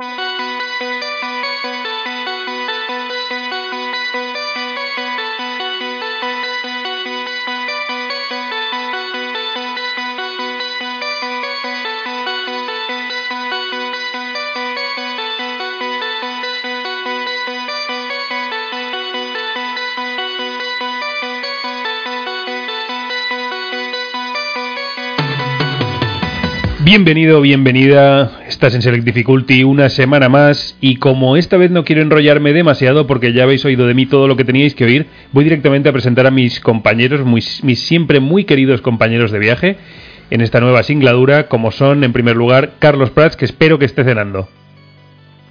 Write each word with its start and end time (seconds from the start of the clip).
Bye. 0.00 0.29
Bienvenido, 26.90 27.40
bienvenida. 27.40 28.40
Estás 28.48 28.74
en 28.74 28.82
Select 28.82 29.04
Difficulty 29.04 29.62
una 29.62 29.88
semana 29.90 30.28
más 30.28 30.76
y 30.80 30.96
como 30.96 31.36
esta 31.36 31.56
vez 31.56 31.70
no 31.70 31.84
quiero 31.84 32.02
enrollarme 32.02 32.52
demasiado 32.52 33.06
porque 33.06 33.32
ya 33.32 33.44
habéis 33.44 33.64
oído 33.64 33.86
de 33.86 33.94
mí 33.94 34.06
todo 34.06 34.26
lo 34.26 34.36
que 34.36 34.44
teníais 34.44 34.74
que 34.74 34.86
oír, 34.86 35.06
voy 35.30 35.44
directamente 35.44 35.88
a 35.88 35.92
presentar 35.92 36.26
a 36.26 36.32
mis 36.32 36.58
compañeros, 36.58 37.24
mis 37.24 37.86
siempre 37.86 38.18
muy 38.18 38.42
queridos 38.42 38.80
compañeros 38.80 39.30
de 39.30 39.38
viaje 39.38 39.76
en 40.30 40.40
esta 40.40 40.58
nueva 40.58 40.82
singladura, 40.82 41.46
como 41.46 41.70
son 41.70 42.02
en 42.02 42.12
primer 42.12 42.34
lugar 42.34 42.72
Carlos 42.80 43.10
Prats, 43.10 43.36
que 43.36 43.44
espero 43.44 43.78
que 43.78 43.84
esté 43.84 44.02
cenando. 44.02 44.48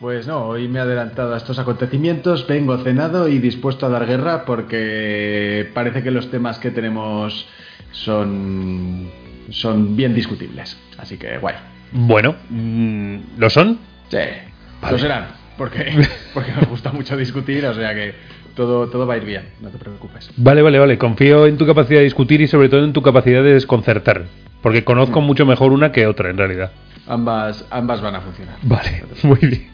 Pues 0.02 0.27
no, 0.27 0.44
hoy 0.44 0.67
me 0.67 0.80
he 0.80 0.81
adelantado 0.81 1.33
a 1.33 1.38
estos 1.38 1.58
acontecimientos, 1.58 2.47
vengo 2.47 2.77
cenado 2.80 3.30
y 3.30 3.39
dispuesto 3.39 3.85
a 3.85 3.89
dar 3.89 4.08
guerra 4.08 4.44
porque 4.44 5.69
parece 5.73 6.03
que 6.03 6.11
los 6.11 6.30
temas 6.31 6.59
que 6.59 6.71
tenemos 6.71 7.47
son 7.94 9.28
son 9.52 9.95
bien 9.95 10.13
discutibles. 10.13 10.77
Así 10.98 11.17
que 11.17 11.38
guay. 11.38 11.55
Bueno, 11.91 12.35
mm, 12.49 13.17
¿lo 13.38 13.49
son? 13.49 13.80
Sí, 14.09 14.17
lo 14.89 14.98
serán. 14.98 15.27
Porque, 15.58 15.94
porque 16.34 16.52
nos 16.53 16.67
gusta 16.70 16.91
mucho 16.91 17.17
discutir, 17.17 17.66
o 17.66 17.73
sea 17.73 17.94
que 17.94 18.14
todo, 18.55 18.88
todo 18.88 19.05
va 19.05 19.16
a 19.16 19.17
ir 19.17 19.25
bien, 19.25 19.44
no 19.61 19.70
te 19.70 19.77
preocupes. 19.77 20.31
Vale, 20.38 20.61
vale, 20.61 20.80
vale. 20.80 20.97
Confío 20.97 21.47
en 21.47 21.58
tu 21.58 21.66
capacidad 21.66 22.00
de 22.00 22.05
discutir 22.05 22.42
y 22.42 22.47
sobre 22.47 22.70
todo 22.70 22.83
en 22.83 22.94
tu 22.94 23.02
capacidad 23.02 23.44
de 23.44 23.53
desconcertar. 23.53 24.25
Porque 24.61 24.83
conozco 24.83 25.22
mm. 25.22 25.25
mucho 25.25 25.45
mejor 25.45 25.72
una 25.72 25.92
que 25.92 26.08
otra, 26.08 26.30
en 26.30 26.38
realidad. 26.38 26.72
Ambas, 27.08 27.66
ambas 27.72 28.02
van 28.02 28.16
a 28.16 28.22
funcionar. 28.22 28.55
Vale, 28.64 29.03
muy 29.23 29.39
bien. 29.39 29.67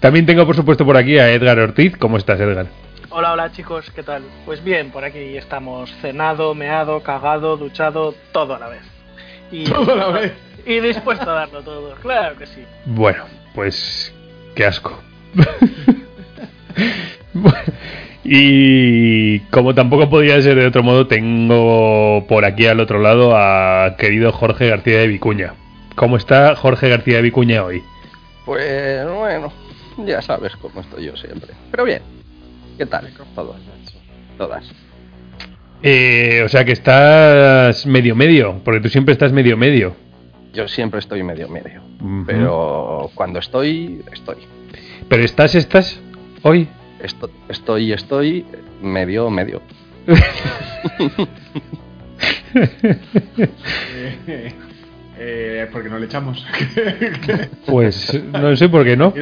También 0.00 0.26
tengo, 0.26 0.46
por 0.46 0.56
supuesto, 0.56 0.84
por 0.84 0.96
aquí 0.96 1.18
a 1.18 1.30
Edgar 1.30 1.58
Ortiz. 1.58 1.96
¿Cómo 1.96 2.16
estás, 2.16 2.40
Edgar? 2.40 2.66
Hola, 3.12 3.32
hola 3.32 3.50
chicos, 3.50 3.90
¿qué 3.92 4.04
tal? 4.04 4.22
Pues 4.46 4.62
bien, 4.62 4.92
por 4.92 5.04
aquí 5.04 5.36
estamos 5.36 5.92
cenado, 6.00 6.54
meado, 6.54 7.02
cagado, 7.02 7.56
duchado, 7.56 8.14
todo 8.30 8.54
a 8.54 8.60
la 8.60 8.68
vez. 8.68 8.82
Y, 9.50 9.64
todo 9.68 9.94
a 9.94 9.96
la 9.96 10.08
vez. 10.10 10.32
Y 10.64 10.78
dispuesto 10.78 11.28
a 11.28 11.34
darlo 11.34 11.60
todo, 11.62 11.96
claro 11.96 12.36
que 12.38 12.46
sí. 12.46 12.64
Bueno, 12.84 13.24
pues 13.52 14.14
qué 14.54 14.64
asco. 14.64 14.96
y 18.24 19.40
como 19.50 19.74
tampoco 19.74 20.08
podía 20.08 20.40
ser 20.40 20.54
de 20.54 20.66
otro 20.66 20.84
modo, 20.84 21.08
tengo 21.08 22.24
por 22.28 22.44
aquí 22.44 22.68
al 22.68 22.78
otro 22.78 23.00
lado 23.00 23.36
a 23.36 23.96
querido 23.98 24.30
Jorge 24.30 24.68
García 24.68 25.00
de 25.00 25.08
Vicuña. 25.08 25.54
¿Cómo 25.96 26.16
está 26.16 26.54
Jorge 26.54 26.88
García 26.88 27.16
de 27.16 27.22
Vicuña 27.22 27.64
hoy? 27.64 27.82
Pues 28.44 29.04
bueno, 29.12 29.52
ya 29.98 30.22
sabes 30.22 30.54
cómo 30.54 30.80
estoy 30.80 31.06
yo 31.06 31.16
siempre. 31.16 31.54
Pero 31.72 31.84
bien, 31.84 32.02
¿Qué 32.80 32.86
tal? 32.86 33.12
Todas. 33.34 33.60
Todas. 34.38 34.72
Eh, 35.82 36.42
o 36.46 36.48
sea 36.48 36.64
que 36.64 36.72
estás 36.72 37.84
medio 37.84 38.16
medio, 38.16 38.62
porque 38.64 38.80
tú 38.80 38.88
siempre 38.88 39.12
estás 39.12 39.32
medio 39.32 39.58
medio. 39.58 39.94
Yo 40.54 40.66
siempre 40.66 40.98
estoy 40.98 41.22
medio 41.22 41.46
medio. 41.46 41.82
Pero 42.24 43.10
cuando 43.14 43.38
estoy, 43.38 44.02
estoy. 44.10 44.38
¿Pero 45.10 45.22
estás, 45.22 45.54
estás 45.56 46.00
hoy? 46.42 46.68
estoy, 47.50 47.92
estoy 47.92 48.46
medio 48.80 49.28
medio. 49.28 49.60
Eh, 55.22 55.68
porque 55.70 55.90
no 55.90 55.98
le 55.98 56.06
echamos. 56.06 56.46
pues 57.66 58.18
no 58.32 58.56
sé 58.56 58.70
por 58.70 58.84
qué 58.84 58.96
no. 58.96 59.12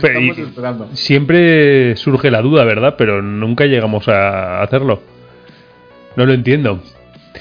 siempre 0.93 1.97
surge 1.97 2.31
la 2.31 2.41
duda, 2.41 2.65
¿verdad? 2.65 2.95
Pero 2.97 3.21
nunca 3.21 3.65
llegamos 3.65 4.07
a 4.07 4.63
hacerlo. 4.63 5.03
No 6.15 6.25
lo 6.25 6.35
entiendo. 6.35 6.81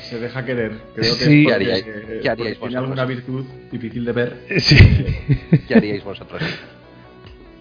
Se 0.01 0.19
deja 0.19 0.44
querer. 0.44 0.72
Creo 0.95 1.18
que 1.19 1.25
sí. 1.25 1.45
¿Qué 1.45 1.53
haríais, 1.53 2.59
tiene 2.59 2.78
alguna 2.78 3.06
virtud 3.06 3.45
difícil 3.72 4.03
de 4.06 4.12
ver. 4.12 4.38
Sí. 4.57 4.75
¿Qué 5.68 5.75
haríais 5.75 6.03
vosotros? 6.03 6.41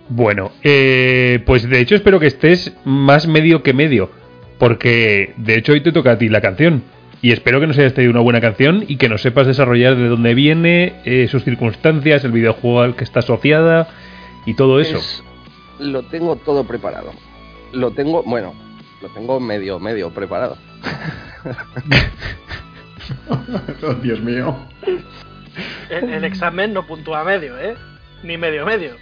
Bueno, 0.09 0.53
eh, 0.63 1.41
pues 1.45 1.69
de 1.69 1.78
hecho 1.78 1.95
espero 1.95 2.19
que 2.19 2.28
estés 2.28 2.75
más 2.87 3.27
medio 3.27 3.63
que 3.63 3.75
medio. 3.75 4.11
Porque 4.59 5.34
de 5.37 5.57
hecho 5.57 5.73
hoy 5.73 5.83
te 5.83 5.93
toca 5.93 6.13
a 6.13 6.19
ti 6.19 6.31
la 6.31 6.41
canción. 6.41 6.83
Y 7.22 7.32
espero 7.32 7.60
que 7.60 7.66
nos 7.66 7.78
hayas 7.78 7.94
traído 7.94 8.10
una 8.12 8.21
buena 8.21 8.41
canción 8.41 8.84
y 8.87 8.97
que 8.97 9.09
nos 9.09 9.22
sepas 9.22 9.47
desarrollar 9.47 9.97
de 9.97 10.09
dónde 10.09 10.34
viene, 10.34 11.00
eh, 11.04 11.28
sus 11.28 11.44
circunstancias, 11.44 12.25
el 12.25 12.32
videojuego 12.32 12.82
al 12.82 12.94
que 12.94 13.04
está 13.04 13.21
asociada 13.21 13.88
y 14.44 14.54
todo 14.54 14.81
eso. 14.81 15.00
lo 15.78 16.03
tengo 16.04 16.37
todo 16.37 16.65
preparado. 16.65 17.12
Lo 17.72 17.91
tengo, 17.91 18.22
bueno, 18.22 18.54
lo 19.03 19.09
tengo 19.09 19.41
medio, 19.41 19.78
medio 19.81 20.10
preparado. 20.10 20.56
oh, 23.83 23.94
Dios 24.03 24.21
mío. 24.21 24.56
El, 25.91 26.10
el, 26.10 26.25
examen 26.25 26.72
no 26.72 26.87
puntúa 26.87 27.25
medio, 27.25 27.59
¿eh? 27.59 27.75
Ni 28.22 28.37
medio, 28.37 28.66
medio. 28.66 28.94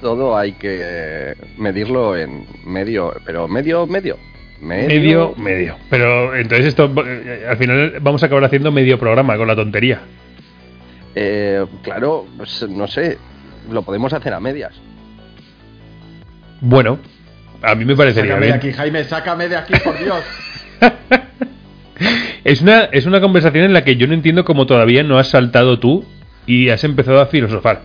Todo 0.00 0.36
hay 0.36 0.52
que 0.52 1.34
medirlo 1.56 2.16
en 2.16 2.46
medio, 2.64 3.14
pero 3.24 3.48
medio, 3.48 3.86
medio. 3.86 4.16
Medio, 4.60 5.34
medio. 5.36 5.76
Pero 5.88 6.34
entonces 6.36 6.66
esto, 6.66 6.92
eh, 7.06 7.46
al 7.48 7.56
final 7.56 7.98
vamos 8.00 8.22
a 8.22 8.26
acabar 8.26 8.44
haciendo 8.44 8.72
medio 8.72 8.98
programa 8.98 9.36
con 9.36 9.46
la 9.46 9.54
tontería. 9.54 10.00
Eh, 11.14 11.64
claro, 11.82 12.26
pues 12.36 12.66
no 12.68 12.86
sé, 12.86 13.18
lo 13.70 13.82
podemos 13.82 14.12
hacer 14.12 14.34
a 14.34 14.40
medias. 14.40 14.74
Bueno, 16.60 16.98
a 17.62 17.74
mí 17.74 17.84
me 17.84 17.96
parecería 17.96 18.32
sácame 18.32 18.46
de 18.46 18.52
aquí, 18.52 18.72
Jaime, 18.72 19.04
sácame 19.04 19.48
de 19.48 19.56
aquí, 19.56 19.74
por 19.82 19.98
Dios. 19.98 20.24
es, 22.44 22.60
una, 22.62 22.84
es 22.84 23.06
una 23.06 23.20
conversación 23.20 23.64
en 23.64 23.72
la 23.72 23.84
que 23.84 23.96
yo 23.96 24.06
no 24.06 24.14
entiendo 24.14 24.44
cómo 24.44 24.66
todavía 24.66 25.02
no 25.04 25.18
has 25.18 25.28
saltado 25.28 25.78
tú 25.78 26.04
y 26.46 26.70
has 26.70 26.82
empezado 26.82 27.20
a 27.20 27.26
filosofar. 27.26 27.82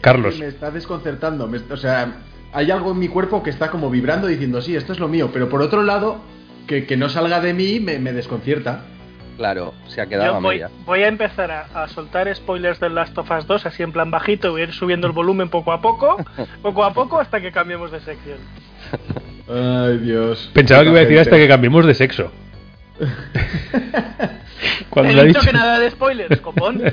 Carlos. 0.00 0.38
Me 0.38 0.46
está 0.46 0.70
desconcertando. 0.70 1.50
o 1.70 1.76
sea, 1.76 2.14
hay 2.52 2.70
algo 2.70 2.92
en 2.92 2.98
mi 2.98 3.08
cuerpo 3.08 3.42
que 3.42 3.50
está 3.50 3.70
como 3.70 3.90
vibrando 3.90 4.26
diciendo, 4.26 4.60
sí, 4.60 4.76
esto 4.76 4.92
es 4.92 4.98
lo 4.98 5.08
mío, 5.08 5.30
pero 5.32 5.48
por 5.48 5.62
otro 5.62 5.82
lado, 5.82 6.20
que, 6.66 6.96
no 6.96 7.08
salga 7.08 7.40
de 7.40 7.54
mí 7.54 7.80
me, 7.80 7.98
desconcierta. 8.12 8.84
Claro, 9.36 9.74
se 9.86 10.00
ha 10.00 10.06
quedado 10.06 10.36
a 10.36 10.40
voy, 10.40 10.62
voy, 10.84 11.02
a 11.02 11.08
empezar 11.08 11.50
a, 11.50 11.88
soltar 11.88 12.32
spoilers 12.34 12.78
del 12.78 12.94
Last 12.94 13.16
of 13.16 13.30
Us 13.30 13.46
2 13.46 13.66
así 13.66 13.82
en 13.82 13.90
plan 13.92 14.10
bajito, 14.10 14.50
voy 14.50 14.60
a 14.60 14.64
ir 14.64 14.72
subiendo 14.72 15.06
el 15.06 15.14
volumen 15.14 15.48
poco 15.48 15.72
a 15.72 15.80
poco, 15.80 16.16
poco 16.62 16.84
a 16.84 16.92
poco 16.92 17.18
hasta 17.18 17.40
que 17.40 17.50
cambiemos 17.50 17.90
de 17.90 18.00
sección. 18.00 18.38
Ay, 19.48 19.98
Dios. 19.98 20.50
Pensaba 20.52 20.82
que 20.82 20.90
iba 20.90 20.98
a 20.98 21.02
decir 21.02 21.18
hasta 21.18 21.36
que 21.36 21.48
cambiemos 21.48 21.86
de 21.86 21.94
sexo. 21.94 22.30
Cuando 24.90 25.22
He 25.22 25.26
dicho 25.26 25.40
que 25.40 25.52
nada 25.52 25.78
de 25.78 25.90
spoilers, 25.90 26.40
copón. 26.40 26.82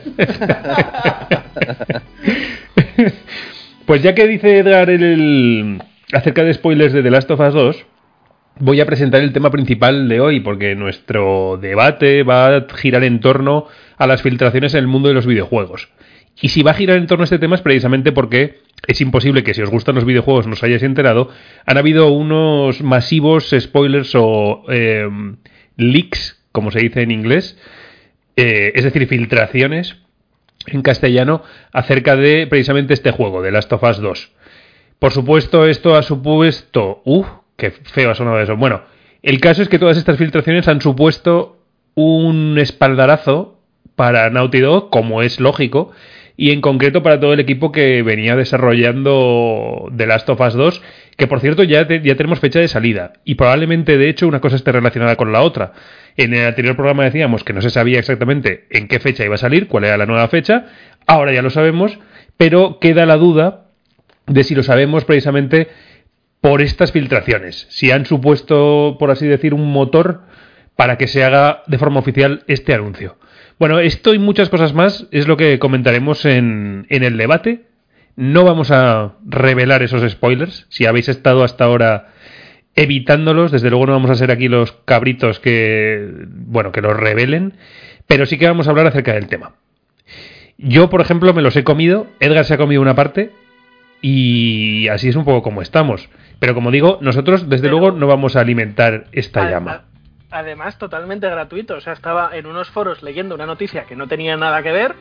Pues 3.87 4.03
ya 4.03 4.13
que 4.13 4.27
dice 4.27 4.57
Edgar 4.57 4.89
el, 4.89 5.81
acerca 6.11 6.43
de 6.43 6.53
spoilers 6.53 6.91
de 6.91 7.01
The 7.01 7.09
Last 7.09 7.31
of 7.31 7.39
Us 7.39 7.53
2, 7.53 7.85
voy 8.59 8.81
a 8.81 8.85
presentar 8.85 9.21
el 9.21 9.31
tema 9.31 9.49
principal 9.49 10.09
de 10.09 10.19
hoy, 10.19 10.41
porque 10.41 10.75
nuestro 10.75 11.57
debate 11.61 12.23
va 12.23 12.53
a 12.53 12.65
girar 12.75 13.05
en 13.05 13.21
torno 13.21 13.65
a 13.97 14.05
las 14.05 14.21
filtraciones 14.21 14.73
en 14.73 14.81
el 14.81 14.87
mundo 14.87 15.07
de 15.07 15.13
los 15.13 15.25
videojuegos. 15.25 15.87
Y 16.41 16.49
si 16.49 16.63
va 16.63 16.71
a 16.71 16.73
girar 16.73 16.97
en 16.97 17.07
torno 17.07 17.23
a 17.23 17.23
este 17.23 17.39
tema 17.39 17.55
es 17.55 17.61
precisamente 17.61 18.11
porque 18.11 18.59
es 18.85 18.99
imposible 18.99 19.45
que 19.45 19.53
si 19.53 19.61
os 19.61 19.69
gustan 19.69 19.95
los 19.95 20.03
videojuegos 20.03 20.47
no 20.47 20.53
os 20.53 20.63
hayáis 20.65 20.83
enterado. 20.83 21.29
Han 21.65 21.77
habido 21.77 22.11
unos 22.11 22.81
masivos 22.81 23.55
spoilers 23.57 24.11
o 24.15 24.65
eh, 24.67 25.07
leaks, 25.77 26.43
como 26.51 26.71
se 26.71 26.79
dice 26.79 27.03
en 27.03 27.11
inglés, 27.11 27.57
eh, 28.35 28.73
es 28.75 28.83
decir, 28.83 29.07
filtraciones 29.07 29.95
en 30.67 30.81
castellano 30.81 31.41
acerca 31.71 32.15
de 32.15 32.47
precisamente 32.47 32.93
este 32.93 33.11
juego, 33.11 33.41
de 33.41 33.51
Last 33.51 33.71
of 33.73 33.83
Us 33.83 33.99
2. 33.99 34.31
Por 34.99 35.11
supuesto, 35.11 35.65
esto 35.65 35.95
ha 35.95 36.03
supuesto... 36.03 37.01
¡Uh! 37.05 37.25
¡Qué 37.55 37.71
feo 37.71 38.11
ha 38.11 38.15
sonado 38.15 38.39
eso! 38.39 38.55
Bueno, 38.55 38.81
el 39.21 39.39
caso 39.39 39.61
es 39.61 39.69
que 39.69 39.79
todas 39.79 39.97
estas 39.97 40.17
filtraciones 40.17 40.67
han 40.67 40.81
supuesto 40.81 41.57
un 41.95 42.57
espaldarazo 42.59 43.59
para 43.95 44.29
Naughty 44.29 44.59
Dog, 44.59 44.89
como 44.89 45.23
es 45.23 45.39
lógico, 45.39 45.91
y 46.37 46.51
en 46.51 46.61
concreto 46.61 47.01
para 47.01 47.19
todo 47.19 47.33
el 47.33 47.39
equipo 47.39 47.71
que 47.71 48.03
venía 48.03 48.35
desarrollando 48.35 49.91
The 49.97 50.05
Last 50.05 50.29
of 50.29 50.39
Us 50.39 50.53
2, 50.53 50.81
que 51.17 51.25
por 51.25 51.41
cierto 51.41 51.63
ya, 51.63 51.87
ya 51.87 52.15
tenemos 52.15 52.39
fecha 52.39 52.59
de 52.59 52.67
salida, 52.67 53.13
y 53.25 53.35
probablemente 53.35 53.97
de 53.97 54.07
hecho 54.07 54.27
una 54.27 54.39
cosa 54.39 54.55
esté 54.55 54.71
relacionada 54.71 55.15
con 55.15 55.31
la 55.31 55.41
otra. 55.41 55.73
En 56.15 56.35
el 56.35 56.45
anterior 56.45 56.75
programa 56.75 57.03
decíamos 57.03 57.43
que 57.43 57.53
no 57.53 57.61
se 57.61 57.71
sabía 57.71 57.97
exactamente 57.97 58.67
en 58.69 58.87
qué 58.87 58.99
fecha 58.99 59.25
iba 59.25 59.35
a 59.35 59.39
salir, 59.39 59.67
cuál 59.67 59.85
era 59.85 59.97
la 59.97 60.05
nueva 60.05 60.27
fecha. 60.27 60.67
Ahora 61.07 61.33
ya 61.33 61.41
lo 61.41 61.49
sabemos, 61.49 61.97
pero 62.37 62.79
queda 62.79 63.07
la 63.07 63.17
duda 63.17 63.65
de 64.27 64.43
si 64.43 64.53
lo 64.53 64.61
sabemos 64.61 65.05
precisamente 65.05 65.69
por 66.39 66.61
estas 66.61 66.91
filtraciones, 66.91 67.65
si 67.69 67.89
han 67.89 68.05
supuesto, 68.05 68.97
por 68.99 69.09
así 69.09 69.25
decir, 69.25 69.55
un 69.55 69.71
motor 69.71 70.21
para 70.75 70.97
que 70.97 71.07
se 71.07 71.23
haga 71.23 71.63
de 71.65 71.79
forma 71.79 71.99
oficial 71.99 72.43
este 72.47 72.75
anuncio. 72.75 73.17
Bueno, 73.59 73.79
esto 73.79 74.13
y 74.13 74.19
muchas 74.19 74.49
cosas 74.49 74.73
más 74.73 75.07
es 75.11 75.27
lo 75.27 75.35
que 75.37 75.57
comentaremos 75.59 76.25
en, 76.25 76.85
en 76.89 77.03
el 77.03 77.17
debate. 77.17 77.63
No 78.15 78.43
vamos 78.43 78.71
a 78.71 79.13
revelar 79.25 79.81
esos 79.83 80.09
spoilers. 80.11 80.65
Si 80.69 80.85
habéis 80.85 81.09
estado 81.09 81.43
hasta 81.43 81.63
ahora 81.65 82.09
evitándolos, 82.75 83.51
desde 83.51 83.69
luego 83.69 83.87
no 83.87 83.93
vamos 83.93 84.11
a 84.11 84.15
ser 84.15 84.29
aquí 84.31 84.47
los 84.47 84.71
cabritos 84.85 85.39
que, 85.39 86.07
bueno, 86.27 86.71
que 86.71 86.81
los 86.81 86.95
revelen, 86.95 87.53
pero 88.05 88.25
sí 88.27 88.37
que 88.37 88.47
vamos 88.47 88.67
a 88.67 88.71
hablar 88.71 88.87
acerca 88.87 89.13
del 89.13 89.27
tema. 89.27 89.53
Yo, 90.59 90.89
por 90.89 91.01
ejemplo, 91.01 91.33
me 91.33 91.41
los 91.41 91.55
he 91.55 91.63
comido, 91.63 92.07
Edgar 92.19 92.45
se 92.45 92.53
ha 92.53 92.57
comido 92.57 92.81
una 92.81 92.95
parte 92.95 93.31
y 94.01 94.87
así 94.89 95.09
es 95.09 95.15
un 95.15 95.25
poco 95.25 95.41
como 95.41 95.61
estamos. 95.63 96.09
Pero 96.39 96.53
como 96.53 96.69
digo, 96.71 96.99
nosotros 97.01 97.49
desde 97.49 97.63
Pero- 97.67 97.79
luego 97.79 97.97
no 97.97 98.05
vamos 98.07 98.35
a 98.35 98.41
alimentar 98.41 99.05
esta 99.11 99.49
llama. 99.49 99.83
Además, 100.37 100.77
totalmente 100.77 101.27
gratuito. 101.27 101.75
O 101.75 101.81
sea, 101.81 101.93
estaba 101.93 102.29
en 102.33 102.45
unos 102.45 102.69
foros 102.69 103.01
leyendo 103.01 103.33
una 103.33 103.47
noticia 103.47 103.85
que 103.85 103.95
no 103.95 104.07
tenía 104.07 104.37
nada 104.37 104.61
que 104.61 104.71
ver 104.71 104.95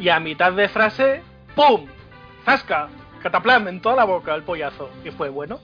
y 0.00 0.08
a 0.08 0.18
mitad 0.18 0.52
de 0.52 0.68
frase, 0.68 1.20
¡pum! 1.54 1.86
¡Zasca! 2.46 2.88
Cataplam 3.22 3.68
en 3.68 3.82
toda 3.82 3.96
la 3.96 4.04
boca 4.04 4.34
el 4.34 4.42
pollazo. 4.42 4.88
Y 5.04 5.10
fue 5.10 5.28
bueno. 5.28 5.60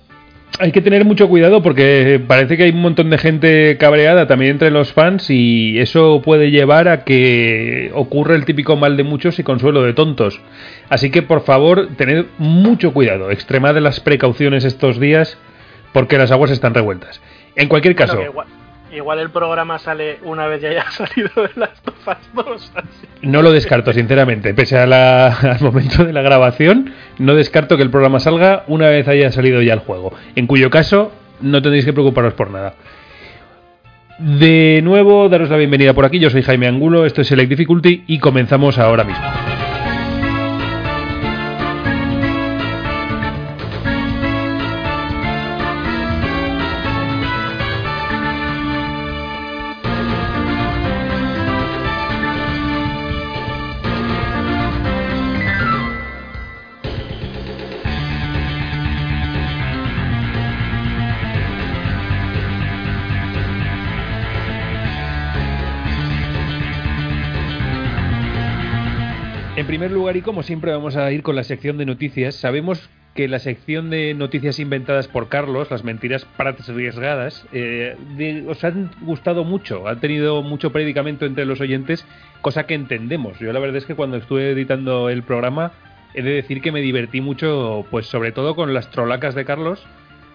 Hay 0.59 0.71
que 0.71 0.83
tener 0.83 1.05
mucho 1.07 1.29
cuidado 1.29 1.63
porque 1.63 2.21
parece 2.27 2.57
que 2.57 2.65
hay 2.65 2.71
un 2.71 2.83
montón 2.83 3.09
de 3.09 3.19
gente 3.19 3.79
cabreada 3.79 4.27
también 4.27 4.53
entre 4.53 4.71
los 4.71 4.93
fans 4.93 5.31
y 5.31 5.79
eso 5.79 6.21
puede 6.23 6.51
llevar 6.51 6.89
a 6.89 7.05
que 7.05 7.91
ocurra 7.95 8.35
el 8.37 8.45
típico 8.45 8.77
mal 8.77 8.97
de 8.97 9.03
muchos 9.03 9.39
y 9.39 9.43
consuelo 9.43 9.83
de 9.83 9.95
tontos. 9.95 10.41
Así 10.89 11.11
que 11.11 11.23
por 11.23 11.43
favor, 11.43 11.89
tened 11.97 12.27
mucho 12.39 12.93
cuidado, 12.93 13.31
extremad 13.31 13.77
las 13.79 14.01
precauciones 14.01 14.65
estos 14.65 15.01
días 15.01 15.37
porque 15.93 16.17
las 16.19 16.31
aguas 16.31 16.51
están 16.51 16.75
revueltas. 16.75 17.21
En 17.55 17.69
cualquier 17.69 17.97
caso, 17.97 18.21
igual, 18.93 19.19
el 19.19 19.31
programa 19.31 19.79
sale 19.79 20.19
una 20.23 20.47
vez 20.47 20.63
ya 20.63 20.69
haya 20.71 20.91
salido 20.91 21.31
de 21.37 21.51
las 21.57 21.81
tofas 21.83 22.19
2. 22.35 22.73
así. 22.75 23.07
no 23.23 23.43
lo 23.43 23.53
descarto, 23.53 23.93
sinceramente. 23.93 24.55
Pese 24.55 24.79
al 24.79 25.61
momento 25.61 26.05
de 26.05 26.13
la 26.13 26.23
grabación, 26.23 26.93
no 27.19 27.35
descarto 27.35 27.77
que 27.77 27.83
el 27.83 27.91
programa 27.91 28.21
salga 28.21 28.65
una 28.67 28.89
vez 28.89 29.09
haya 29.09 29.31
salido 29.33 29.63
ya 29.63 29.75
el 29.75 29.81
juego. 29.81 30.13
En 30.35 30.47
cuyo 30.47 30.71
caso, 30.71 31.13
no 31.41 31.63
tendréis 31.63 31.85
que 31.85 31.93
preocuparos 31.93 32.35
por 32.35 32.51
nada. 32.51 32.75
De 34.19 34.81
nuevo, 34.83 35.29
daros 35.29 35.51
la 35.51 35.59
bienvenida 35.59 35.93
por 35.93 36.07
aquí. 36.07 36.19
Yo 36.19 36.31
soy 36.31 36.43
Jaime 36.43 36.67
Angulo, 36.67 37.05
esto 37.05 37.21
es 37.21 37.29
Select 37.29 37.51
Difficulty 37.51 38.05
y 38.07 38.19
comenzamos 38.19 38.79
ahora 38.79 39.05
mismo. 39.05 39.46
Lugar, 70.07 70.17
y 70.17 70.23
como 70.23 70.43
siempre, 70.43 70.71
vamos 70.73 70.97
a 70.97 71.11
ir 71.11 71.23
con 71.23 71.35
la 71.37 71.43
sección 71.45 71.79
de 71.79 71.87
noticias. 71.87 72.35
Sabemos 72.37 72.89
que 73.15 73.27
la 73.29 73.39
sección 73.39 73.89
de 73.91 74.13
noticias 74.15 74.61
inventadas 74.61 75.09
por 75.09 75.29
Carlos, 75.29 75.71
las 75.71 75.83
mentiras 75.85 76.27
arriesgadas, 76.39 77.47
eh, 77.53 77.97
de- 78.17 78.45
os 78.47 78.63
han 78.63 78.91
gustado 79.01 79.43
mucho, 79.45 79.89
han 79.89 79.99
tenido 80.01 80.43
mucho 80.43 80.71
predicamento 80.71 81.25
entre 81.27 81.45
los 81.47 81.61
oyentes, 81.61 82.07
cosa 82.43 82.67
que 82.67 82.75
entendemos. 82.75 83.39
Yo 83.41 83.53
la 83.53 83.59
verdad 83.59 83.79
es 83.79 83.87
que 83.87 83.95
cuando 83.95 84.17
estuve 84.19 84.51
editando 84.51 85.09
el 85.09 85.23
programa, 85.23 85.73
he 86.15 86.23
de 86.23 86.31
decir 86.33 86.61
que 86.61 86.71
me 86.73 86.81
divertí 86.83 87.21
mucho, 87.21 87.85
pues 87.91 88.07
sobre 88.07 88.33
todo 88.33 88.55
con 88.55 88.75
las 88.75 88.91
trolacas 88.91 89.35
de 89.35 89.45
Carlos, 89.45 89.85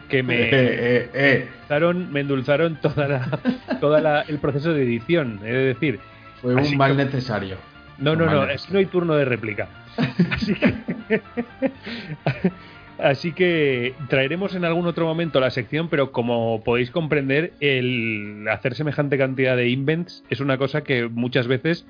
que 0.10 0.24
me... 0.24 0.36
Eh, 0.42 0.50
eh, 0.52 1.10
eh. 1.14 1.48
endulzaron, 1.70 2.12
me 2.12 2.20
endulzaron 2.22 2.76
toda 2.82 3.08
la, 3.08 3.40
toda 3.80 4.02
la- 4.02 4.22
el 4.22 4.40
proceso 4.40 4.74
de 4.74 4.84
edición. 4.84 5.40
He 5.46 5.54
de 5.54 5.64
decir, 5.66 6.00
Fue 6.42 6.60
Así 6.60 6.72
un 6.72 6.78
mal 6.80 6.98
que- 6.98 7.06
necesario. 7.06 7.58
No, 8.02 8.16
no, 8.16 8.26
no, 8.26 8.46
necesario. 8.46 8.54
aquí 8.54 8.74
no 8.74 8.80
hay 8.80 8.86
turno 8.86 9.16
de 9.16 9.26
réplica. 9.26 9.70
Así 10.32 10.54
que, 10.56 10.74
así 12.98 13.32
que 13.34 13.94
traeremos 14.10 14.56
en 14.56 14.64
algún 14.64 14.88
otro 14.88 15.06
momento 15.06 15.40
la 15.40 15.50
sección, 15.50 15.90
pero 15.90 16.12
como 16.12 16.64
podéis 16.64 16.92
comprender, 16.92 17.54
el 17.60 18.48
hacer 18.50 18.76
semejante 18.76 19.18
cantidad 19.18 19.58
de 19.58 19.70
invents 19.70 20.24
es 20.30 20.40
una 20.40 20.58
cosa 20.58 20.84
que 20.84 21.08
muchas 21.08 21.48
veces 21.48 21.86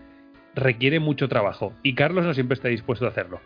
requiere 0.55 0.99
mucho 0.99 1.27
trabajo. 1.29 1.73
Y 1.83 1.95
Carlos 1.95 2.25
no 2.25 2.33
siempre 2.33 2.55
está 2.55 2.69
dispuesto 2.69 3.05
a 3.05 3.09
hacerlo. 3.09 3.39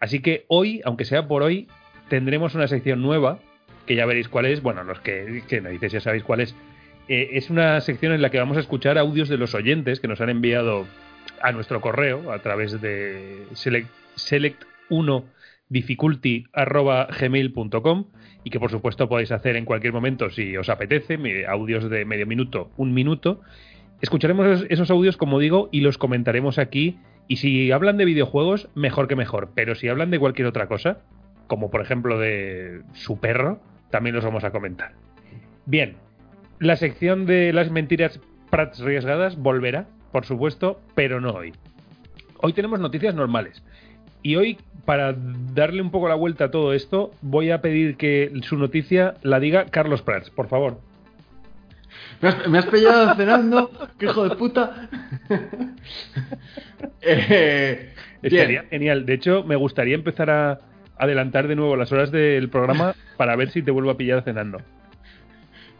Así 0.00 0.20
que 0.20 0.44
hoy, 0.48 0.80
aunque 0.84 1.04
sea 1.04 1.28
por 1.28 1.42
hoy, 1.42 1.68
tendremos 2.08 2.54
una 2.54 2.68
sección 2.68 3.02
nueva, 3.02 3.38
que 3.86 3.94
ya 3.94 4.06
veréis 4.06 4.28
cuál 4.28 4.46
es. 4.46 4.62
Bueno, 4.62 4.82
los 4.82 5.00
que, 5.00 5.42
que 5.46 5.60
me 5.60 5.70
dices 5.70 5.92
ya 5.92 6.00
sabéis 6.00 6.24
cuál 6.24 6.40
es. 6.40 6.54
Eh, 7.08 7.30
es 7.32 7.50
una 7.50 7.80
sección 7.80 8.12
en 8.12 8.22
la 8.22 8.30
que 8.30 8.38
vamos 8.38 8.56
a 8.56 8.60
escuchar 8.60 8.98
audios 8.98 9.28
de 9.28 9.36
los 9.36 9.54
oyentes 9.54 10.00
que 10.00 10.08
nos 10.08 10.20
han 10.20 10.30
enviado 10.30 10.86
a 11.40 11.52
nuestro 11.52 11.80
correo 11.80 12.32
a 12.32 12.40
través 12.40 12.80
de 12.80 13.46
select, 13.54 13.88
select1 14.16 15.24
difficulty@gmail.com 15.68 18.06
y 18.42 18.50
que 18.50 18.60
por 18.60 18.70
supuesto 18.70 19.08
podéis 19.08 19.32
hacer 19.32 19.56
en 19.56 19.64
cualquier 19.64 19.92
momento 19.92 20.30
si 20.30 20.56
os 20.56 20.68
apetece, 20.68 21.18
audios 21.46 21.90
de 21.90 22.04
medio 22.04 22.26
minuto, 22.26 22.70
un 22.76 22.94
minuto. 22.94 23.40
Escucharemos 24.00 24.46
esos, 24.46 24.66
esos 24.70 24.90
audios, 24.90 25.16
como 25.16 25.38
digo, 25.38 25.68
y 25.72 25.82
los 25.82 25.98
comentaremos 25.98 26.58
aquí. 26.58 26.98
Y 27.28 27.36
si 27.36 27.70
hablan 27.70 27.98
de 27.98 28.06
videojuegos, 28.06 28.68
mejor 28.74 29.06
que 29.08 29.16
mejor. 29.16 29.50
Pero 29.54 29.74
si 29.74 29.88
hablan 29.88 30.10
de 30.10 30.18
cualquier 30.18 30.48
otra 30.48 30.68
cosa, 30.68 31.02
como 31.46 31.70
por 31.70 31.82
ejemplo 31.82 32.18
de 32.18 32.80
su 32.94 33.20
perro, 33.20 33.60
también 33.90 34.16
los 34.16 34.24
vamos 34.24 34.44
a 34.44 34.52
comentar. 34.52 34.94
Bien, 35.66 35.96
la 36.58 36.76
sección 36.76 37.26
de 37.26 37.52
las 37.52 37.70
mentiras 37.70 38.20
prats 38.50 38.80
arriesgadas 38.80 39.36
volverá, 39.36 39.86
por 40.12 40.24
supuesto, 40.24 40.80
pero 40.94 41.20
no 41.20 41.30
hoy. 41.30 41.52
Hoy 42.38 42.52
tenemos 42.52 42.80
noticias 42.80 43.14
normales. 43.14 43.62
Y 44.22 44.36
hoy, 44.36 44.58
para 44.84 45.14
darle 45.14 45.80
un 45.82 45.90
poco 45.90 46.08
la 46.08 46.14
vuelta 46.14 46.46
a 46.46 46.50
todo 46.50 46.72
esto, 46.72 47.12
voy 47.22 47.50
a 47.50 47.60
pedir 47.60 47.96
que 47.96 48.32
su 48.42 48.56
noticia 48.56 49.14
la 49.22 49.40
diga 49.40 49.66
Carlos 49.66 50.02
Prats, 50.02 50.30
por 50.30 50.48
favor. 50.48 50.78
¿Me 52.20 52.28
has, 52.28 52.48
me 52.48 52.58
has 52.58 52.66
pillado 52.66 53.14
cenando? 53.14 53.70
¡Qué 53.98 54.06
hijo 54.06 54.28
de 54.28 54.36
puta! 54.36 54.88
eh, 57.00 57.92
Estaría 58.22 58.64
genial. 58.64 59.06
De 59.06 59.14
hecho, 59.14 59.42
me 59.44 59.56
gustaría 59.56 59.94
empezar 59.94 60.30
a 60.30 60.60
adelantar 60.98 61.48
de 61.48 61.56
nuevo 61.56 61.76
las 61.76 61.90
horas 61.92 62.10
del 62.10 62.50
programa 62.50 62.94
para 63.16 63.36
ver 63.36 63.50
si 63.50 63.62
te 63.62 63.70
vuelvo 63.70 63.90
a 63.90 63.96
pillar 63.96 64.22
cenando. 64.22 64.60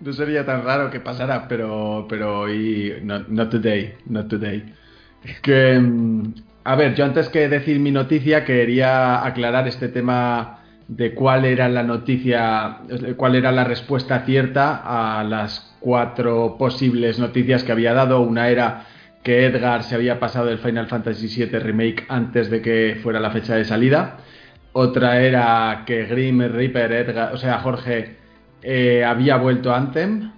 No 0.00 0.12
sería 0.14 0.46
tan 0.46 0.64
raro 0.64 0.90
que 0.90 1.00
pasara, 1.00 1.46
pero, 1.46 2.06
pero 2.08 2.40
hoy, 2.40 2.94
no, 3.02 3.20
not 3.28 3.50
today, 3.50 3.94
not 4.06 4.28
today. 4.28 4.74
Que, 5.42 5.78
mm, 5.78 6.34
a 6.64 6.74
ver, 6.76 6.94
yo 6.94 7.04
antes 7.04 7.28
que 7.28 7.48
decir 7.48 7.78
mi 7.80 7.90
noticia 7.90 8.44
quería 8.44 9.24
aclarar 9.26 9.68
este 9.68 9.88
tema 9.88 10.60
de 10.88 11.14
cuál 11.14 11.44
era 11.44 11.68
la 11.68 11.82
noticia, 11.82 12.78
cuál 13.16 13.34
era 13.36 13.52
la 13.52 13.64
respuesta 13.64 14.20
cierta 14.24 15.18
a 15.18 15.22
las 15.24 15.76
cuatro 15.80 16.56
posibles 16.58 17.18
noticias 17.18 17.62
que 17.62 17.72
había 17.72 17.92
dado. 17.92 18.22
Una 18.22 18.48
era 18.48 18.86
que 19.22 19.44
Edgar 19.44 19.82
se 19.82 19.94
había 19.94 20.18
pasado 20.18 20.48
el 20.50 20.58
Final 20.58 20.88
Fantasy 20.88 21.28
VII 21.28 21.58
Remake 21.58 22.06
antes 22.08 22.50
de 22.50 22.62
que 22.62 22.98
fuera 23.02 23.20
la 23.20 23.30
fecha 23.30 23.54
de 23.54 23.64
salida. 23.66 24.18
Otra 24.72 25.20
era 25.22 25.84
que 25.86 26.06
Grim 26.06 26.40
Reaper, 26.40 26.92
Edgar, 26.92 27.34
o 27.34 27.36
sea, 27.36 27.58
Jorge 27.60 28.19
eh, 28.62 29.04
había 29.04 29.36
vuelto 29.36 29.72
a 29.72 29.76
Anthem. 29.76 30.32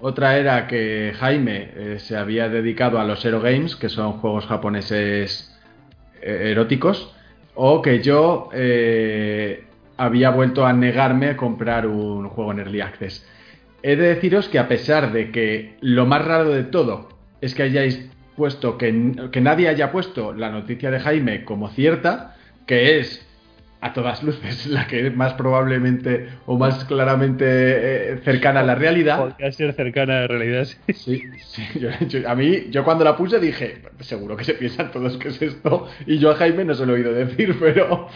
Otra 0.00 0.36
era 0.38 0.66
que 0.66 1.12
Jaime 1.18 1.70
eh, 1.74 1.96
se 1.98 2.16
había 2.16 2.48
dedicado 2.48 2.98
a 2.98 3.04
los 3.04 3.24
Hero 3.24 3.40
Games, 3.40 3.76
que 3.76 3.88
son 3.88 4.14
juegos 4.14 4.46
japoneses 4.46 5.58
eh, 6.20 6.50
eróticos. 6.52 7.12
O 7.54 7.80
que 7.80 8.02
yo 8.02 8.50
había 9.96 10.30
vuelto 10.30 10.66
a 10.66 10.74
negarme 10.74 11.30
a 11.30 11.36
comprar 11.38 11.86
un 11.86 12.28
juego 12.28 12.52
en 12.52 12.58
Early 12.58 12.82
Access. 12.82 13.26
He 13.82 13.96
de 13.96 14.14
deciros 14.14 14.48
que 14.50 14.58
a 14.58 14.68
pesar 14.68 15.10
de 15.12 15.30
que 15.30 15.76
lo 15.80 16.04
más 16.04 16.22
raro 16.22 16.50
de 16.50 16.64
todo 16.64 17.08
es 17.40 17.54
que 17.54 17.62
hayáis 17.62 18.10
puesto, 18.36 18.76
que, 18.76 19.14
que 19.32 19.40
nadie 19.40 19.68
haya 19.68 19.90
puesto 19.90 20.34
la 20.34 20.50
noticia 20.50 20.90
de 20.90 21.00
Jaime 21.00 21.44
como 21.46 21.70
cierta, 21.70 22.36
que 22.66 22.98
es 22.98 23.25
a 23.80 23.92
todas 23.92 24.22
luces 24.22 24.66
la 24.66 24.86
que 24.86 25.10
más 25.10 25.34
probablemente 25.34 26.28
o 26.46 26.56
más 26.58 26.84
claramente 26.84 27.44
eh, 27.46 28.18
cercana 28.24 28.60
a 28.60 28.62
la 28.64 28.74
realidad. 28.74 29.18
Podría 29.18 29.52
ser 29.52 29.72
cercana 29.74 30.18
a 30.18 30.20
la 30.22 30.26
realidad. 30.28 30.64
sí. 30.64 30.76
Sí, 30.92 31.22
sí, 31.38 31.62
yo- 31.80 31.90
yo- 32.08 32.28
a 32.28 32.34
mí, 32.34 32.66
yo 32.70 32.84
cuando 32.84 33.04
la 33.04 33.16
puse 33.16 33.38
dije, 33.38 33.82
seguro 34.00 34.36
que 34.36 34.44
se 34.44 34.54
piensan 34.54 34.90
todos 34.92 35.16
que 35.18 35.28
es 35.28 35.40
esto, 35.42 35.88
y 36.06 36.18
yo 36.18 36.30
a 36.30 36.36
Jaime 36.36 36.64
no 36.64 36.74
se 36.74 36.86
lo 36.86 36.92
he 36.92 36.96
oído 36.96 37.12
decir, 37.12 37.56
pero... 37.60 38.08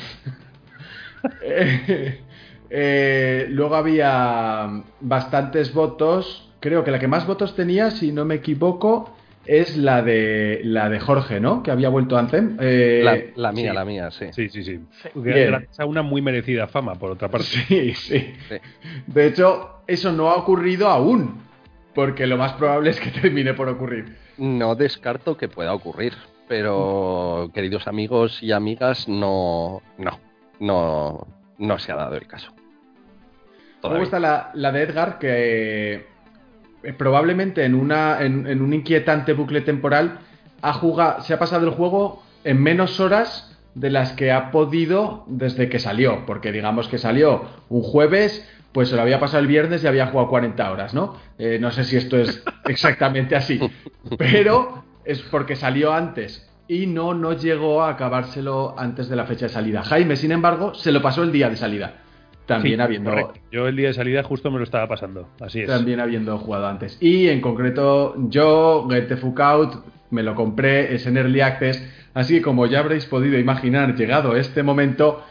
Eh, 1.43 2.21
eh, 2.71 3.47
luego 3.51 3.75
había 3.77 4.83
bastantes 5.01 5.75
votos. 5.75 6.51
Creo 6.61 6.85
que 6.85 6.91
la 6.91 6.99
que 6.99 7.09
más 7.09 7.27
votos 7.27 7.55
tenía, 7.57 7.91
si 7.91 8.13
no 8.13 8.25
me 8.25 8.37
equivoco, 8.37 9.15
es 9.51 9.77
la 9.77 10.01
de 10.03 10.61
la 10.63 10.89
de 10.89 11.01
Jorge, 11.01 11.41
¿no? 11.41 11.65
Que 11.65 11.73
había 11.73 11.89
vuelto 11.89 12.17
a 12.17 12.21
Anthem. 12.21 12.57
Eh, 12.61 13.01
La, 13.03 13.49
la 13.49 13.53
mía, 13.53 13.71
sí. 13.71 13.75
la 13.75 13.85
mía, 13.85 14.11
sí. 14.13 14.27
Sí, 14.33 14.49
sí, 14.49 14.63
sí. 14.63 14.81
Gracias 15.15 15.81
a 15.81 15.87
una 15.87 16.03
muy 16.03 16.23
merecida 16.23 16.69
fama, 16.69 16.95
por 16.95 17.11
otra 17.11 17.29
parte. 17.29 17.47
Sí, 17.47 17.95
sí. 17.95 18.33
Sí. 18.49 18.57
De 19.09 19.27
hecho, 19.27 19.83
eso 19.89 20.13
no 20.13 20.31
ha 20.31 20.37
ocurrido 20.37 20.89
aún. 20.89 21.43
Porque 21.95 22.29
lo 22.29 22.37
más 22.37 22.53
probable 22.53 22.91
es 22.91 23.01
que 23.01 23.11
termine 23.21 23.53
por 23.55 23.69
ocurrir. 23.69 24.17
No 24.39 24.77
descarto 24.77 25.37
que 25.37 25.49
pueda 25.49 25.75
ocurrir, 25.75 26.15
pero 26.47 27.51
queridos 27.53 27.89
amigos 27.89 28.41
y 28.45 28.53
amigas, 28.53 29.09
no, 29.09 29.83
no, 29.99 30.21
no, 30.61 31.27
no 31.59 31.79
se 31.81 31.91
ha 31.91 31.97
dado 31.97 32.15
el 32.15 32.29
caso. 32.29 32.55
Me 33.83 33.99
gusta 33.99 34.21
la, 34.21 34.53
la 34.55 34.71
de 34.71 34.83
Edgar, 34.83 35.19
que 35.19 36.07
eh, 36.83 36.93
probablemente 36.93 37.65
en, 37.65 37.75
una, 37.75 38.23
en, 38.23 38.47
en 38.47 38.63
un 38.63 38.73
inquietante 38.73 39.33
bucle 39.33 39.61
temporal 39.61 40.21
ha 40.63 40.73
jugado, 40.73 41.23
se 41.23 41.35
ha 41.35 41.39
pasado 41.39 41.67
el 41.67 41.73
juego 41.73 42.23
en 42.45 42.63
menos 42.63 43.01
horas 43.01 43.59
de 43.75 43.91
las 43.91 44.13
que 44.13 44.33
ha 44.33 44.51
podido 44.51 45.25
desde 45.27 45.69
que 45.69 45.79
salió. 45.79 46.27
Porque 46.27 46.53
digamos 46.53 46.89
que 46.89 46.99
salió 46.99 47.45
un 47.69 47.83
jueves, 47.83 48.49
pues 48.73 48.89
se 48.89 48.97
lo 48.97 49.03
había 49.03 49.21
pasado 49.21 49.41
el 49.41 49.47
viernes 49.47 49.85
y 49.85 49.87
había 49.87 50.07
jugado 50.07 50.29
40 50.29 50.71
horas, 50.71 50.95
¿no? 50.95 51.17
Eh, 51.39 51.59
no 51.61 51.71
sé 51.71 51.85
si 51.85 51.97
esto 51.97 52.17
es 52.19 52.43
exactamente 52.67 53.37
así. 53.37 53.61
Pero 54.19 54.85
es 55.05 55.21
porque 55.23 55.57
salió 55.57 55.93
antes 55.93 56.49
y 56.69 56.87
no, 56.87 57.15
no 57.15 57.33
llegó 57.33 57.83
a 57.83 57.91
acabárselo 57.91 58.75
antes 58.79 59.09
de 59.09 59.17
la 59.17 59.25
fecha 59.25 59.47
de 59.47 59.53
salida. 59.53 59.83
Jaime, 59.83 60.17
sin 60.17 60.33
embargo, 60.33 60.75
se 60.75 60.93
lo 60.93 61.03
pasó 61.03 61.23
el 61.23 61.33
día 61.33 61.49
de 61.49 61.57
salida. 61.57 61.95
También 62.55 62.79
Sí, 62.79 62.83
habiendo 62.83 63.11
correcto. 63.11 63.41
Yo 63.51 63.69
el 63.69 63.77
día 63.77 63.89
de 63.89 63.95
salida 63.95 64.23
justo 64.23 64.51
me 64.51 64.59
lo 64.59 64.65
estaba 64.65 64.89
pasando. 64.89 65.29
Así 65.41 65.61
es. 65.61 65.67
también 65.69 66.01
habiendo 66.01 66.37
jugado 66.39 66.67
antes. 66.67 66.99
Y 67.01 67.29
en 67.29 67.41
concreto, 67.41 68.15
yo, 68.29 68.87
Get 68.91 69.09
the 69.09 69.17
Fuck 69.17 69.41
Out, 69.41 69.85
me 70.11 70.23
lo 70.23 70.35
compré, 70.35 70.95
es 70.95 71.07
en 71.07 71.17
Early 71.17 71.41
Access. 71.41 71.83
Así 72.15 72.37
que, 72.37 72.43
como 72.43 72.67
ya 72.67 72.81
habréis 72.81 73.07
podido 73.07 73.39
imaginar, 73.39 73.95
llegado 73.95 74.37
este 74.37 74.63
momento, 74.63 75.23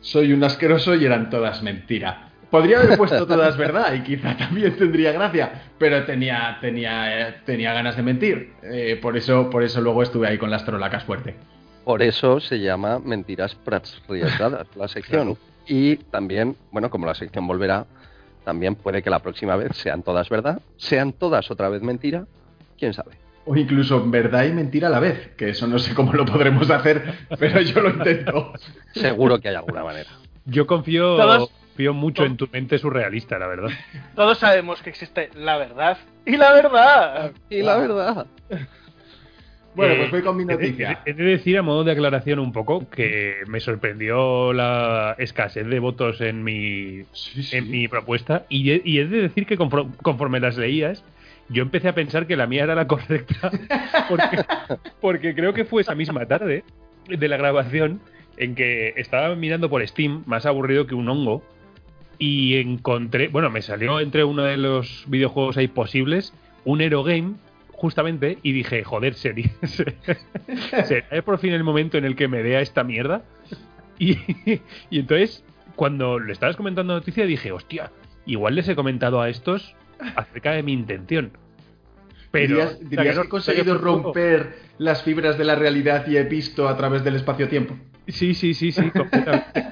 soy 0.00 0.32
un 0.32 0.44
asqueroso 0.44 0.94
y 0.94 1.04
eran 1.04 1.30
todas 1.30 1.62
mentira. 1.62 2.28
Podría 2.50 2.80
haber 2.80 2.96
puesto 2.96 3.26
todas 3.26 3.56
verdad 3.58 3.92
y 3.94 4.02
quizá 4.02 4.36
también 4.36 4.76
tendría 4.76 5.12
gracia, 5.12 5.70
pero 5.78 6.04
tenía, 6.04 6.58
tenía, 6.60 7.28
eh, 7.28 7.34
tenía 7.44 7.72
ganas 7.72 7.96
de 7.96 8.02
mentir. 8.02 8.52
Eh, 8.62 8.98
por, 9.00 9.16
eso, 9.16 9.50
por 9.50 9.62
eso 9.62 9.80
luego 9.80 10.02
estuve 10.02 10.28
ahí 10.28 10.38
con 10.38 10.50
las 10.50 10.64
trolacas 10.64 11.04
fuerte. 11.04 11.34
Por 11.84 12.02
eso 12.02 12.40
se 12.40 12.60
llama 12.60 12.98
Mentiras 12.98 13.56
Arriesgadas, 13.66 14.66
la 14.76 14.88
sección. 14.88 15.38
Y 15.68 15.96
también, 15.96 16.56
bueno, 16.72 16.88
como 16.90 17.06
la 17.06 17.14
sección 17.14 17.46
volverá, 17.46 17.84
también 18.44 18.74
puede 18.74 19.02
que 19.02 19.10
la 19.10 19.18
próxima 19.20 19.54
vez 19.56 19.76
sean 19.76 20.02
todas 20.02 20.28
verdad, 20.30 20.60
sean 20.78 21.12
todas 21.12 21.50
otra 21.50 21.68
vez 21.68 21.82
mentira, 21.82 22.24
quién 22.78 22.94
sabe. 22.94 23.12
O 23.44 23.54
incluso 23.56 24.02
verdad 24.10 24.44
y 24.44 24.52
mentira 24.52 24.88
a 24.88 24.90
la 24.90 25.00
vez, 25.00 25.28
que 25.36 25.50
eso 25.50 25.66
no 25.66 25.78
sé 25.78 25.94
cómo 25.94 26.12
lo 26.14 26.24
podremos 26.24 26.70
hacer, 26.70 27.14
pero 27.38 27.60
yo 27.60 27.80
lo 27.80 27.90
intento. 27.90 28.52
Seguro 28.94 29.38
que 29.40 29.48
hay 29.50 29.54
alguna 29.54 29.84
manera. 29.84 30.10
Yo 30.46 30.66
confío, 30.66 31.16
Todos- 31.16 31.50
confío 31.68 31.94
mucho 31.94 32.24
en 32.24 32.36
tu 32.36 32.48
mente 32.50 32.78
surrealista, 32.78 33.38
la 33.38 33.46
verdad. 33.46 33.70
Todos 34.14 34.38
sabemos 34.38 34.82
que 34.82 34.90
existe 34.90 35.30
la 35.34 35.56
verdad 35.58 35.98
y 36.26 36.36
la 36.36 36.52
verdad. 36.52 37.32
Y 37.50 37.62
la 37.62 37.76
verdad. 37.76 38.26
Bueno, 39.78 39.94
Eh, 39.94 39.96
pues 39.98 40.10
voy 40.10 40.22
con 40.22 40.36
mi 40.36 40.44
noticia. 40.44 41.00
He 41.06 41.12
de 41.12 41.22
decir, 41.22 41.56
a 41.56 41.62
modo 41.62 41.84
de 41.84 41.92
aclaración 41.92 42.40
un 42.40 42.52
poco, 42.52 42.90
que 42.90 43.36
me 43.46 43.60
sorprendió 43.60 44.52
la 44.52 45.14
escasez 45.18 45.66
de 45.68 45.78
votos 45.78 46.20
en 46.20 46.42
mi, 46.42 47.04
Sí, 47.12 47.44
sí. 47.44 47.56
en 47.56 47.70
mi 47.70 47.86
propuesta. 47.86 48.44
Y 48.48 48.72
he, 48.72 48.82
y 48.84 48.98
he 48.98 49.06
de 49.06 49.22
decir 49.22 49.46
que 49.46 49.56
conforme 49.56 50.40
las 50.40 50.56
leías, 50.56 51.04
yo 51.48 51.62
empecé 51.62 51.86
a 51.88 51.94
pensar 51.94 52.26
que 52.26 52.36
la 52.36 52.48
mía 52.48 52.64
era 52.64 52.74
la 52.74 52.88
correcta. 52.88 53.52
Porque, 54.08 54.38
porque 55.00 55.34
creo 55.36 55.54
que 55.54 55.64
fue 55.64 55.82
esa 55.82 55.94
misma 55.94 56.26
tarde 56.26 56.64
de 57.06 57.28
la 57.28 57.36
grabación 57.36 58.00
en 58.36 58.54
que 58.56 58.94
estaba 58.96 59.34
mirando 59.36 59.70
por 59.70 59.86
Steam, 59.86 60.24
más 60.26 60.44
aburrido 60.44 60.86
que 60.88 60.94
un 60.96 61.08
hongo. 61.08 61.42
Y 62.18 62.56
encontré, 62.56 63.28
bueno, 63.28 63.48
me 63.48 63.62
salió 63.62 64.00
entre 64.00 64.24
uno 64.24 64.42
de 64.42 64.56
los 64.56 65.04
videojuegos 65.06 65.56
ahí 65.56 65.68
posibles, 65.68 66.34
un 66.64 66.80
Hero 66.80 67.04
Game, 67.04 67.34
justamente, 67.78 68.38
y 68.42 68.52
dije, 68.52 68.82
joder, 68.82 69.14
sería, 69.14 69.50
será 70.84 71.22
por 71.22 71.38
fin 71.38 71.52
el 71.52 71.62
momento 71.62 71.96
en 71.96 72.04
el 72.04 72.16
que 72.16 72.26
me 72.26 72.42
vea 72.42 72.60
esta 72.60 72.82
mierda. 72.82 73.22
Y, 74.00 74.18
y 74.90 74.98
entonces, 74.98 75.44
cuando 75.76 76.18
le 76.18 76.32
estabas 76.32 76.56
comentando 76.56 76.92
la 76.92 76.98
noticia, 76.98 77.24
dije, 77.24 77.52
hostia, 77.52 77.92
igual 78.26 78.56
les 78.56 78.68
he 78.68 78.74
comentado 78.74 79.20
a 79.20 79.28
estos 79.28 79.76
acerca 80.16 80.52
de 80.52 80.64
mi 80.64 80.72
intención. 80.72 81.30
Pero, 82.32 82.68
¿Dirías, 82.80 83.16
que 83.16 83.26
he 83.26 83.28
conseguido 83.28 83.78
romper 83.78 84.56
las 84.78 85.04
fibras 85.04 85.38
de 85.38 85.44
la 85.44 85.54
realidad 85.54 86.04
y 86.08 86.16
he 86.16 86.24
visto 86.24 86.68
a 86.68 86.76
través 86.76 87.04
del 87.04 87.14
espacio-tiempo? 87.14 87.76
Sí, 88.08 88.34
sí, 88.34 88.54
sí, 88.54 88.72
sí. 88.72 88.90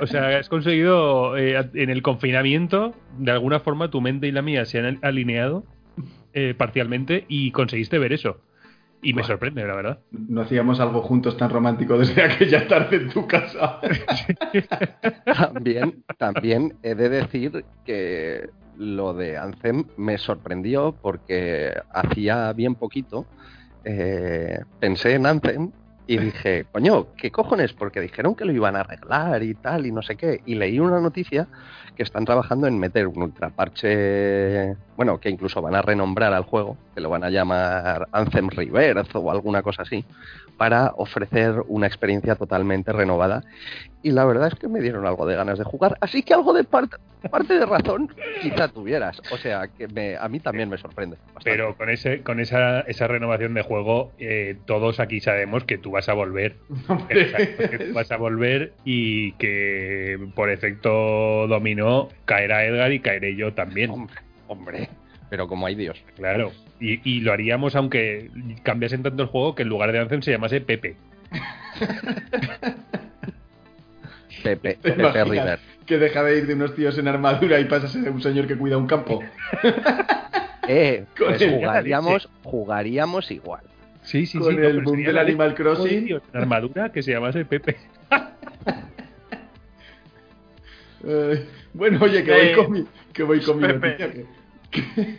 O 0.00 0.06
sea, 0.06 0.38
has 0.38 0.48
conseguido 0.48 1.36
eh, 1.36 1.68
en 1.74 1.90
el 1.90 2.02
confinamiento, 2.02 2.94
de 3.18 3.32
alguna 3.32 3.58
forma 3.60 3.90
tu 3.90 4.00
mente 4.00 4.28
y 4.28 4.32
la 4.32 4.42
mía 4.42 4.64
se 4.64 4.78
han 4.78 5.00
alineado 5.02 5.64
eh, 6.38 6.54
parcialmente 6.54 7.24
y 7.28 7.50
conseguiste 7.50 7.98
ver 7.98 8.12
eso. 8.12 8.40
Y 9.02 9.14
me 9.14 9.24
sorprende, 9.24 9.66
la 9.66 9.74
verdad. 9.74 10.00
No 10.10 10.42
hacíamos 10.42 10.80
algo 10.80 11.00
juntos 11.00 11.36
tan 11.38 11.48
romántico 11.48 11.96
desde 11.98 12.22
aquella 12.30 12.68
tarde 12.68 12.96
en 12.96 13.08
tu 13.08 13.26
casa. 13.26 13.80
También, 15.24 16.04
también 16.18 16.76
he 16.82 16.94
de 16.94 17.08
decir 17.08 17.64
que 17.86 18.50
lo 18.76 19.14
de 19.14 19.38
Anthem 19.38 19.84
me 19.96 20.18
sorprendió 20.18 20.94
porque 21.00 21.72
hacía 21.90 22.52
bien 22.52 22.74
poquito 22.74 23.26
eh, 23.88 24.58
pensé 24.80 25.14
en 25.14 25.26
Anthem 25.26 25.70
y 26.08 26.18
dije, 26.18 26.66
coño, 26.72 27.14
¿qué 27.16 27.30
cojones? 27.30 27.72
Porque 27.72 28.00
dijeron 28.00 28.34
que 28.34 28.44
lo 28.44 28.52
iban 28.52 28.76
a 28.76 28.80
arreglar 28.80 29.42
y 29.42 29.54
tal 29.54 29.86
y 29.86 29.92
no 29.92 30.02
sé 30.02 30.16
qué. 30.16 30.42
Y 30.44 30.56
leí 30.56 30.80
una 30.80 31.00
noticia 31.00 31.48
que 31.96 32.02
están 32.02 32.24
trabajando 32.24 32.66
en 32.66 32.78
meter 32.78 33.06
un 33.06 33.22
ultraparche, 33.22 34.76
bueno, 34.96 35.18
que 35.18 35.30
incluso 35.30 35.62
van 35.62 35.74
a 35.74 35.82
renombrar 35.82 36.32
al 36.32 36.44
juego, 36.44 36.76
que 36.94 37.00
lo 37.00 37.10
van 37.10 37.24
a 37.24 37.30
llamar 37.30 38.08
Anthem 38.12 38.48
Rebirth 38.48 39.14
o 39.16 39.30
alguna 39.30 39.62
cosa 39.62 39.82
así, 39.82 40.04
para 40.56 40.92
ofrecer 40.96 41.62
una 41.68 41.86
experiencia 41.86 42.36
totalmente 42.36 42.92
renovada 42.92 43.42
y 44.06 44.12
la 44.12 44.24
verdad 44.24 44.46
es 44.52 44.54
que 44.54 44.68
me 44.68 44.80
dieron 44.80 45.04
algo 45.04 45.26
de 45.26 45.34
ganas 45.34 45.58
de 45.58 45.64
jugar, 45.64 45.98
así 46.00 46.22
que 46.22 46.32
algo 46.32 46.52
de 46.52 46.62
parte, 46.62 46.96
parte 47.28 47.58
de 47.58 47.66
razón 47.66 48.08
quizá 48.40 48.68
tuvieras. 48.68 49.20
O 49.32 49.36
sea, 49.36 49.66
que 49.66 49.88
me, 49.88 50.16
a 50.16 50.28
mí 50.28 50.38
también 50.38 50.68
me 50.68 50.78
sorprende. 50.78 51.16
bastante. 51.34 51.50
Pero 51.50 51.76
con 51.76 51.90
ese, 51.90 52.22
con 52.22 52.38
esa, 52.38 52.82
esa 52.82 53.08
renovación 53.08 53.54
de 53.54 53.62
juego, 53.62 54.12
eh, 54.20 54.58
todos 54.64 55.00
aquí 55.00 55.18
sabemos 55.20 55.64
que 55.64 55.76
tú 55.76 55.90
vas 55.90 56.08
a 56.08 56.12
volver. 56.12 56.54
Exacto, 57.08 57.68
que 57.68 57.78
tú 57.78 57.94
vas 57.94 58.12
a 58.12 58.16
volver 58.16 58.74
y 58.84 59.32
que 59.32 60.18
por 60.36 60.50
efecto 60.50 61.48
dominó 61.48 61.85
caerá 62.24 62.64
Edgar 62.64 62.92
y 62.92 63.00
caeré 63.00 63.34
yo 63.36 63.52
también. 63.54 63.90
Hombre, 63.90 64.16
hombre, 64.48 64.88
pero 65.30 65.46
como 65.48 65.66
hay 65.66 65.74
Dios. 65.74 66.02
Claro. 66.16 66.52
Y, 66.80 67.00
y 67.10 67.20
lo 67.20 67.32
haríamos 67.32 67.74
aunque 67.76 68.30
cambiasen 68.62 69.02
tanto 69.02 69.22
el 69.22 69.28
juego 69.28 69.54
que 69.54 69.62
en 69.62 69.68
lugar 69.70 69.92
de 69.92 69.98
Anthem 70.00 70.22
se 70.22 70.30
llamase 70.32 70.60
Pepe. 70.60 70.96
Pepe, 74.42 74.74
¿Te 74.82 74.92
Pepe 74.92 75.24
River. 75.24 75.58
Que 75.86 75.98
deja 75.98 76.22
de 76.22 76.38
ir 76.38 76.46
de 76.46 76.54
unos 76.54 76.74
tíos 76.74 76.98
en 76.98 77.08
armadura 77.08 77.58
y 77.58 77.64
pasa 77.64 77.86
a 77.86 77.88
ser 77.88 78.10
un 78.10 78.20
señor 78.22 78.46
que 78.46 78.56
cuida 78.56 78.76
un 78.76 78.86
campo. 78.86 79.22
Eh, 80.68 81.04
Con 81.16 81.28
pues 81.28 81.42
el- 81.42 81.54
jugaríamos, 81.54 82.28
jugaríamos 82.42 83.30
igual. 83.30 83.62
Sí, 84.02 84.26
sí, 84.26 84.36
Con 84.36 84.50
sí. 84.50 84.56
el 84.58 84.62
pero 84.72 84.82
boom 84.82 85.00
del 85.04 85.16
Animal. 85.18 85.54
Crossing. 85.54 86.06
Tío, 86.06 86.20
en 86.32 86.40
armadura 86.40 86.90
que 86.90 87.04
se 87.04 87.12
llamase 87.12 87.44
Pepe. 87.44 87.76
Eh, 91.06 91.44
bueno, 91.72 91.98
oye, 92.02 92.24
que 92.24 92.32
voy 92.32 92.52
con 92.64 92.72
mi, 92.72 92.84
que 93.12 93.22
voy 93.22 93.40
con 93.40 93.56
mi 93.60 93.66
Pepe. 93.66 93.88
noticia. 93.88 94.10
que- 94.12 94.26
que- 94.70 95.18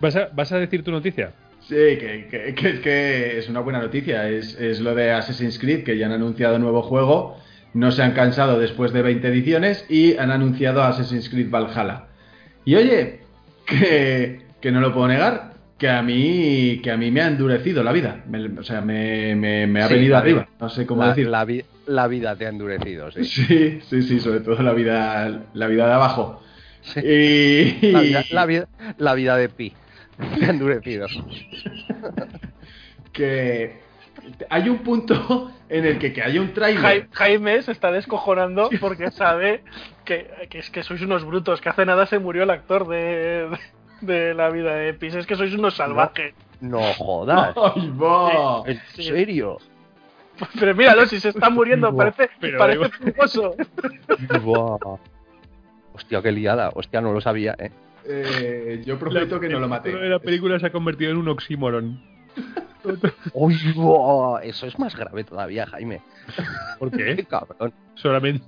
¿Vas 0.00 0.14
a, 0.16 0.28
¿Vas 0.34 0.52
a 0.52 0.58
decir 0.58 0.82
tu 0.84 0.90
noticia? 0.90 1.32
Sí, 1.60 1.74
que, 1.74 2.28
que- 2.30 2.54
que 2.54 2.68
es 2.68 2.80
que 2.80 3.38
es 3.38 3.48
una 3.48 3.60
buena 3.60 3.80
noticia. 3.80 4.28
Es, 4.28 4.54
es 4.60 4.80
lo 4.80 4.94
de 4.94 5.10
Assassin's 5.10 5.58
Creed, 5.58 5.84
que 5.84 5.96
ya 5.96 6.06
han 6.06 6.12
anunciado 6.12 6.58
nuevo 6.58 6.82
juego. 6.82 7.38
No 7.74 7.90
se 7.92 8.02
han 8.02 8.12
cansado 8.12 8.58
después 8.58 8.92
de 8.92 9.02
20 9.02 9.28
ediciones 9.28 9.84
y 9.88 10.16
han 10.16 10.30
anunciado 10.30 10.82
Assassin's 10.82 11.28
Creed 11.28 11.50
Valhalla. 11.50 12.06
Y 12.64 12.74
oye, 12.76 13.20
que, 13.66 14.40
que 14.60 14.70
no 14.72 14.80
lo 14.80 14.92
puedo 14.92 15.08
negar, 15.08 15.54
que 15.78 15.88
a 15.88 16.02
mí, 16.02 16.80
que 16.82 16.90
a 16.90 16.96
mí 16.96 17.10
me 17.10 17.20
ha 17.22 17.26
endurecido 17.26 17.82
la 17.82 17.92
vida. 17.92 18.22
Me- 18.28 18.58
o 18.58 18.62
sea, 18.62 18.80
me, 18.80 19.34
me- 19.34 19.66
me 19.66 19.82
ha 19.82 19.88
Sí, 19.88 19.94
venido 19.94 20.16
arriba. 20.16 20.48
No 20.60 20.68
sé 20.68 20.86
cómo 20.86 21.02
la, 21.02 21.08
decir. 21.08 21.26
la 21.28 21.44
vi- 21.44 21.64
la 21.86 22.06
vida 22.08 22.36
te 22.36 22.46
ha 22.46 22.50
endurecido, 22.50 23.10
sí. 23.10 23.24
Sí, 23.24 23.80
sí, 23.88 24.02
sí, 24.02 24.20
sobre 24.20 24.40
todo 24.40 24.62
la 24.62 24.72
vida, 24.72 25.42
la 25.54 25.66
vida 25.66 25.86
de 25.86 25.92
abajo. 25.94 26.42
Sí. 26.82 27.00
Y, 27.00 27.90
La, 27.92 28.00
vida, 28.00 28.24
la 28.30 28.46
vida- 28.46 28.68
la 28.98 29.14
vida 29.14 29.36
de 29.36 29.48
Pi. 29.48 29.72
Te 30.38 30.44
ha 30.46 30.50
endurecido. 30.50 31.06
que, 33.12 33.80
hay 34.50 34.68
un 34.68 34.78
punto 34.78 35.50
en 35.68 35.84
el 35.84 35.98
que, 35.98 36.12
que 36.12 36.22
haya 36.22 36.40
un 36.40 36.52
trailer. 36.52 37.08
Jaime 37.12 37.62
se 37.62 37.72
está 37.72 37.90
descojonando 37.92 38.70
porque 38.80 39.10
sabe 39.10 39.62
que, 40.04 40.28
que 40.50 40.58
es 40.60 40.70
que 40.70 40.82
sois 40.82 41.02
unos 41.02 41.24
brutos, 41.24 41.60
que 41.60 41.68
hace 41.68 41.84
nada 41.86 42.06
se 42.06 42.18
murió 42.18 42.42
el 42.44 42.50
actor 42.50 42.86
de, 42.88 43.48
de, 44.00 44.14
de 44.14 44.34
la 44.34 44.50
vida 44.50 44.74
de 44.74 44.90
Epis. 44.90 45.14
Es 45.14 45.26
que 45.26 45.36
sois 45.36 45.52
unos 45.54 45.74
salvajes. 45.74 46.34
No 46.60 46.80
jodas. 46.94 47.54
¡Ay, 47.56 47.90
va! 48.00 48.62
¿En 48.66 48.80
Sí. 48.94 49.04
serio? 49.04 49.58
Pero 50.58 50.74
míralo, 50.74 51.06
si 51.06 51.18
se 51.20 51.30
está 51.30 51.48
muriendo, 51.50 51.90
Buah, 51.92 52.12
parece, 52.12 52.30
parece 52.58 52.88
fumoso. 52.90 53.54
Buah. 54.42 54.98
Hostia, 55.94 56.20
qué 56.22 56.32
liada. 56.32 56.70
Hostia, 56.74 57.00
no 57.00 57.12
lo 57.12 57.20
sabía, 57.20 57.54
eh. 57.58 57.70
Eh, 58.08 58.82
yo 58.84 58.98
prometo 58.98 59.40
que 59.40 59.48
no 59.48 59.58
lo 59.58 59.66
maté. 59.68 59.92
De 59.96 60.08
la 60.08 60.18
película 60.18 60.58
se 60.60 60.66
ha 60.66 60.70
convertido 60.72 61.10
en 61.10 61.16
un 61.16 61.28
oxímoron. 61.28 62.00
Uy, 63.32 63.56
buah, 63.74 64.42
Eso 64.44 64.66
es 64.66 64.78
más 64.78 64.94
grave 64.94 65.24
todavía, 65.24 65.66
Jaime. 65.66 66.02
¿Por 66.78 66.90
Qué 66.90 67.16
qué? 67.16 67.24
cabrón. 67.24 67.72
Solamente. 67.94 68.44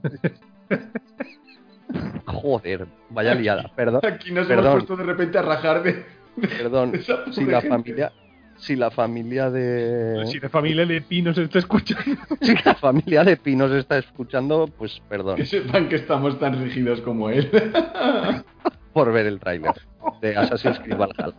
Joder, 2.26 2.86
vaya 3.10 3.34
liada. 3.34 3.70
Perdón, 3.74 4.00
Aquí 4.04 4.30
nos 4.30 4.46
Perdón. 4.46 4.64
hemos 4.66 4.84
puesto 4.84 4.96
de 4.96 5.04
repente 5.04 5.38
a 5.38 5.42
rajar 5.42 5.82
de. 5.82 6.04
perdón. 6.40 6.94
esa 6.94 7.24
pobre 7.24 7.32
Si 7.32 7.44
la 7.46 7.60
gente. 7.62 7.68
familia, 7.68 8.12
si 8.58 8.76
la 8.76 8.90
familia 8.90 9.50
de, 9.50 10.26
Si 10.26 10.38
la 10.40 10.48
familia 10.48 10.84
de 10.84 11.00
Pino 11.00 11.32
se 11.32 11.44
está 11.44 11.60
escuchando. 11.60 12.20
si 12.40 12.54
la 12.64 12.74
familia 12.74 13.24
de 13.24 13.36
Pinos 13.36 13.70
está 13.72 13.98
escuchando, 13.98 14.68
pues 14.76 15.00
perdón 15.08 15.36
Que 15.36 15.46
sepan 15.46 15.88
que 15.88 15.96
estamos 15.96 16.38
tan 16.38 16.62
rígidos 16.62 17.00
como 17.00 17.30
él. 17.30 17.50
por 18.92 19.12
ver 19.12 19.26
el 19.26 19.38
tráiler 19.38 19.74
de 20.20 20.36
Assassin's 20.36 20.78
Creed 20.80 20.96
Valhalla. 20.96 21.34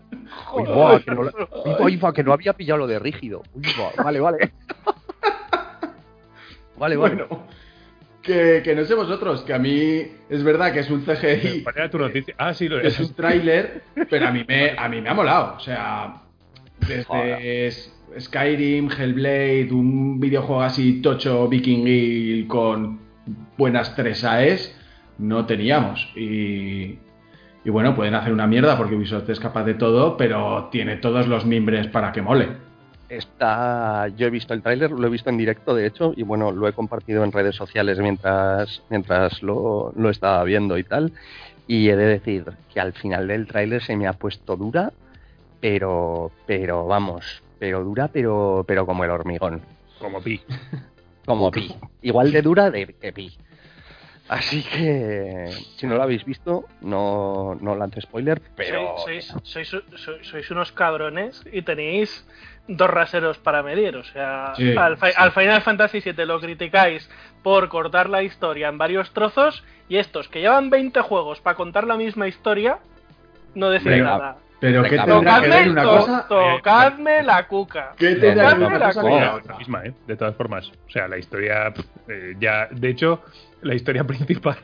Uy, 0.54 0.64
buah, 0.64 1.00
que 1.00 1.12
no, 1.12 1.22
uy, 1.80 1.98
buah, 1.98 2.14
que 2.14 2.24
no 2.24 2.32
había 2.32 2.54
pillado 2.54 2.80
lo 2.80 2.88
de 2.88 3.00
rígido. 3.00 3.44
Uy, 3.54 3.64
buah, 3.78 4.04
vale, 4.04 4.20
vale. 4.20 4.52
Vale, 6.78 6.96
vale. 6.96 7.16
Bueno, 7.16 7.28
que, 8.22 8.62
que 8.64 8.76
no 8.76 8.86
sé 8.86 8.96
vosotros, 8.96 9.42
que 9.42 9.54
a 9.54 9.60
mí 9.60 10.08
es 10.30 10.44
verdad 10.44 10.72
que 10.72 10.80
es 10.80 10.90
un 10.90 11.02
CGI, 11.02 11.64
¿Cuál 11.64 11.76
era 11.76 11.90
tu 11.90 11.98
noticia? 12.00 12.34
Ah, 12.38 12.54
sí, 12.54 12.70
lo 12.70 12.80
que 12.80 12.88
es 12.88 13.00
un 13.00 13.14
tráiler, 13.14 13.84
pero 14.10 14.28
a 14.28 14.32
mí, 14.32 14.46
me, 14.48 14.72
a 14.78 14.88
mí 14.88 15.02
me 15.02 15.10
ha 15.10 15.14
molado. 15.14 15.56
O 15.58 15.60
sea, 15.60 16.29
desde 16.88 17.04
Joder. 17.04 17.74
Skyrim, 18.20 18.90
Hellblade, 18.90 19.70
un 19.72 20.20
videojuego 20.20 20.62
así 20.62 21.02
tocho 21.02 21.48
vikingil 21.48 22.48
con 22.48 23.00
buenas 23.58 23.96
tres 23.96 24.24
AES, 24.24 24.76
no 25.20 25.46
teníamos. 25.46 26.12
Y, 26.16 26.98
y 27.64 27.70
bueno, 27.70 27.96
pueden 27.96 28.16
hacer 28.16 28.34
una 28.34 28.48
mierda 28.48 28.78
porque 28.78 28.96
Ubisoft 28.96 29.30
es 29.30 29.40
capaz 29.40 29.64
de 29.64 29.76
todo, 29.76 30.18
pero 30.18 30.70
tiene 30.72 30.98
todos 30.98 31.28
los 31.28 31.46
mimbres 31.46 31.88
para 31.88 32.12
que 32.12 32.22
mole. 32.22 32.48
Está, 33.10 34.08
yo 34.10 34.28
he 34.28 34.30
visto 34.30 34.54
el 34.54 34.62
tráiler, 34.62 34.92
lo 34.92 35.08
he 35.08 35.10
visto 35.10 35.32
en 35.32 35.38
directo, 35.38 35.74
de 35.74 35.88
hecho, 35.88 36.14
y 36.16 36.22
bueno, 36.22 36.52
lo 36.52 36.68
he 36.68 36.74
compartido 36.74 37.24
en 37.24 37.32
redes 37.32 37.56
sociales 37.56 38.00
mientras, 38.00 38.84
mientras 38.90 39.42
lo, 39.42 39.94
lo 39.96 40.10
estaba 40.10 40.44
viendo 40.44 40.78
y 40.78 40.84
tal. 40.84 41.12
Y 41.68 41.90
he 41.90 41.96
de 41.96 42.06
decir 42.06 42.46
que 42.72 42.80
al 42.80 42.94
final 42.94 43.28
del 43.28 43.48
tráiler 43.48 43.82
se 43.84 43.96
me 43.96 44.08
ha 44.08 44.14
puesto 44.14 44.56
dura, 44.56 44.92
pero, 45.62 46.32
pero 46.46 46.86
vamos, 46.88 47.42
pero 47.60 47.84
dura, 47.84 48.08
pero, 48.08 48.64
pero 48.68 48.86
como 48.86 49.04
el 49.04 49.12
hormigón, 49.12 49.62
Como 50.00 50.22
Pi. 50.22 50.42
como 51.26 51.52
pi, 51.52 51.76
igual 52.02 52.32
de 52.32 52.42
dura 52.42 52.72
de 52.72 52.88
que 52.88 53.12
pi. 53.14 53.38
Así 54.30 54.64
que, 54.64 55.52
si 55.78 55.88
no 55.88 55.96
lo 55.96 56.04
habéis 56.04 56.24
visto, 56.24 56.66
no, 56.82 57.56
no 57.60 57.76
lance 57.76 58.00
spoiler, 58.02 58.40
pero 58.56 58.96
Sois, 59.04 59.26
sois, 59.44 59.68
sois, 59.68 60.22
sois- 60.22 60.52
unos 60.52 60.72
cabrones 60.72 61.44
y 61.52 61.64
tenéis 61.64 62.28
dos 62.68 62.90
raseros 62.92 63.40
para 63.40 63.64
medir. 63.64 63.96
O 63.98 64.04
sea, 64.04 64.54
Sí, 64.56 64.78
al, 64.78 64.98
fi- 64.98 65.08
sí. 65.08 65.14
al 65.18 65.32
Final 65.32 65.62
Fantasy 65.64 66.00
VII 66.02 66.26
lo 66.28 66.40
criticáis 66.40 67.10
por 67.42 67.70
cortar 67.70 68.08
la 68.08 68.22
historia 68.22 68.68
en 68.70 68.78
varios 68.78 69.12
trozos 69.14 69.64
y 69.88 69.98
estos 69.98 70.30
que 70.30 70.42
llevan 70.42 70.70
20 70.70 71.02
juegos 71.02 71.42
para 71.42 71.56
contar 71.56 71.88
la 71.88 71.98
misma 71.98 72.28
historia 72.28 72.78
no 73.56 73.70
Venga, 73.70 74.04
nada. 74.18 74.38
Pero 74.60 74.84
¿qué 74.84 74.98
tendrá 74.98 75.42
que 75.42 75.48
ver 75.48 75.68
Tocadme, 75.68 75.72
una 75.72 75.84
cosa? 75.84 76.26
tocadme 76.28 77.24
la 77.24 77.48
cuca. 77.48 77.94
¿Qué 77.98 78.16
tendrá 78.16 78.34
que 78.34 78.36
ver 78.36 78.46
Tocadme 78.46 78.68
una 78.68 78.78
la 78.80 78.86
cosa 78.88 79.02
con 79.02 79.12
la 79.22 79.36
otra? 79.36 79.58
misma, 79.58 79.86
¿eh? 79.86 79.94
De 80.06 80.16
todas 80.18 80.36
formas. 80.36 80.70
O 80.88 80.90
sea, 80.92 81.08
la 81.08 81.18
historia 81.18 81.74
eh, 82.08 82.34
ya. 82.40 82.68
De 82.72 82.90
hecho, 82.90 83.22
la 83.62 83.74
historia 83.76 84.04
principal 84.08 84.58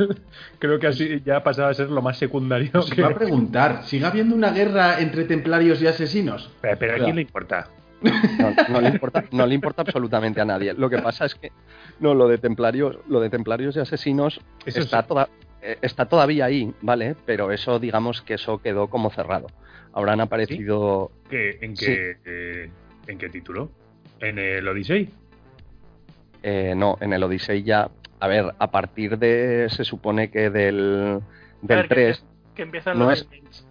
creo 0.59 0.79
que 0.79 0.87
así 0.87 1.21
ya 1.25 1.37
ha 1.37 1.43
pasado 1.43 1.69
a 1.69 1.73
ser 1.73 1.89
lo 1.89 2.01
más 2.01 2.17
secundario. 2.17 2.71
Os 2.73 2.89
que- 2.91 3.01
iba 3.01 3.09
a 3.09 3.13
preguntar, 3.15 3.83
¿sigue 3.83 4.05
habiendo 4.05 4.35
una 4.35 4.51
guerra 4.51 4.99
entre 4.99 5.23
templarios 5.23 5.81
y 5.81 5.87
asesinos? 5.87 6.51
Pero, 6.61 6.77
pero 6.77 6.95
¿a 6.95 7.05
quién 7.05 7.15
le 7.15 7.21
importa? 7.21 7.67
no, 8.01 8.53
no 8.67 8.81
le 8.81 8.89
importa, 8.89 9.23
no 9.31 9.45
le 9.47 9.55
importa 9.55 9.81
absolutamente 9.81 10.41
a 10.41 10.45
nadie. 10.45 10.73
Lo 10.73 10.89
que 10.89 10.97
pasa 10.99 11.25
es 11.25 11.33
que 11.35 11.51
no, 11.99 12.13
lo 12.13 12.27
de 12.27 12.37
templarios, 12.37 12.97
lo 13.07 13.19
de 13.21 13.29
templarios 13.29 13.75
y 13.77 13.79
asesinos 13.79 14.41
Eso 14.65 14.81
está, 14.81 15.01
sí. 15.03 15.07
toda- 15.07 15.29
eh, 15.61 15.77
está 15.81 16.05
todavía 16.05 16.45
ahí, 16.45 16.71
¿vale? 16.81 17.15
Pero 17.25 17.51
eso, 17.51 17.79
digamos 17.79 18.21
que 18.21 18.33
eso 18.35 18.57
quedó 18.61 18.87
como 18.89 19.09
cerrado. 19.09 19.47
Ahora 19.95 20.13
han 20.13 20.21
aparecido. 20.21 21.09
¿Qué- 21.29 21.57
¿En, 21.61 21.75
Sí. 21.75 21.85
qué, 21.87 22.17
eh, 22.25 22.69
¿En 23.07 23.17
qué 23.17 23.29
título? 23.29 23.71
¿En 24.19 24.37
el 24.37 24.67
Odyssey? 24.67 25.09
eh, 26.43 26.73
no, 26.75 26.97
en 27.01 27.13
el 27.13 27.23
Odyssey 27.23 27.63
ya. 27.63 27.89
A 28.19 28.27
ver, 28.27 28.53
a 28.59 28.69
partir 28.71 29.17
de. 29.17 29.67
Se 29.69 29.83
supone 29.83 30.29
que 30.29 30.49
del. 30.51 31.19
Del 31.61 31.77
ver, 31.77 31.87
que 31.87 31.95
3. 31.95 32.23
empie- 32.23 32.53
Que 32.55 32.61
empiezan 32.63 32.99
no 32.99 33.09
los 33.09 33.21
es-. 33.21 33.65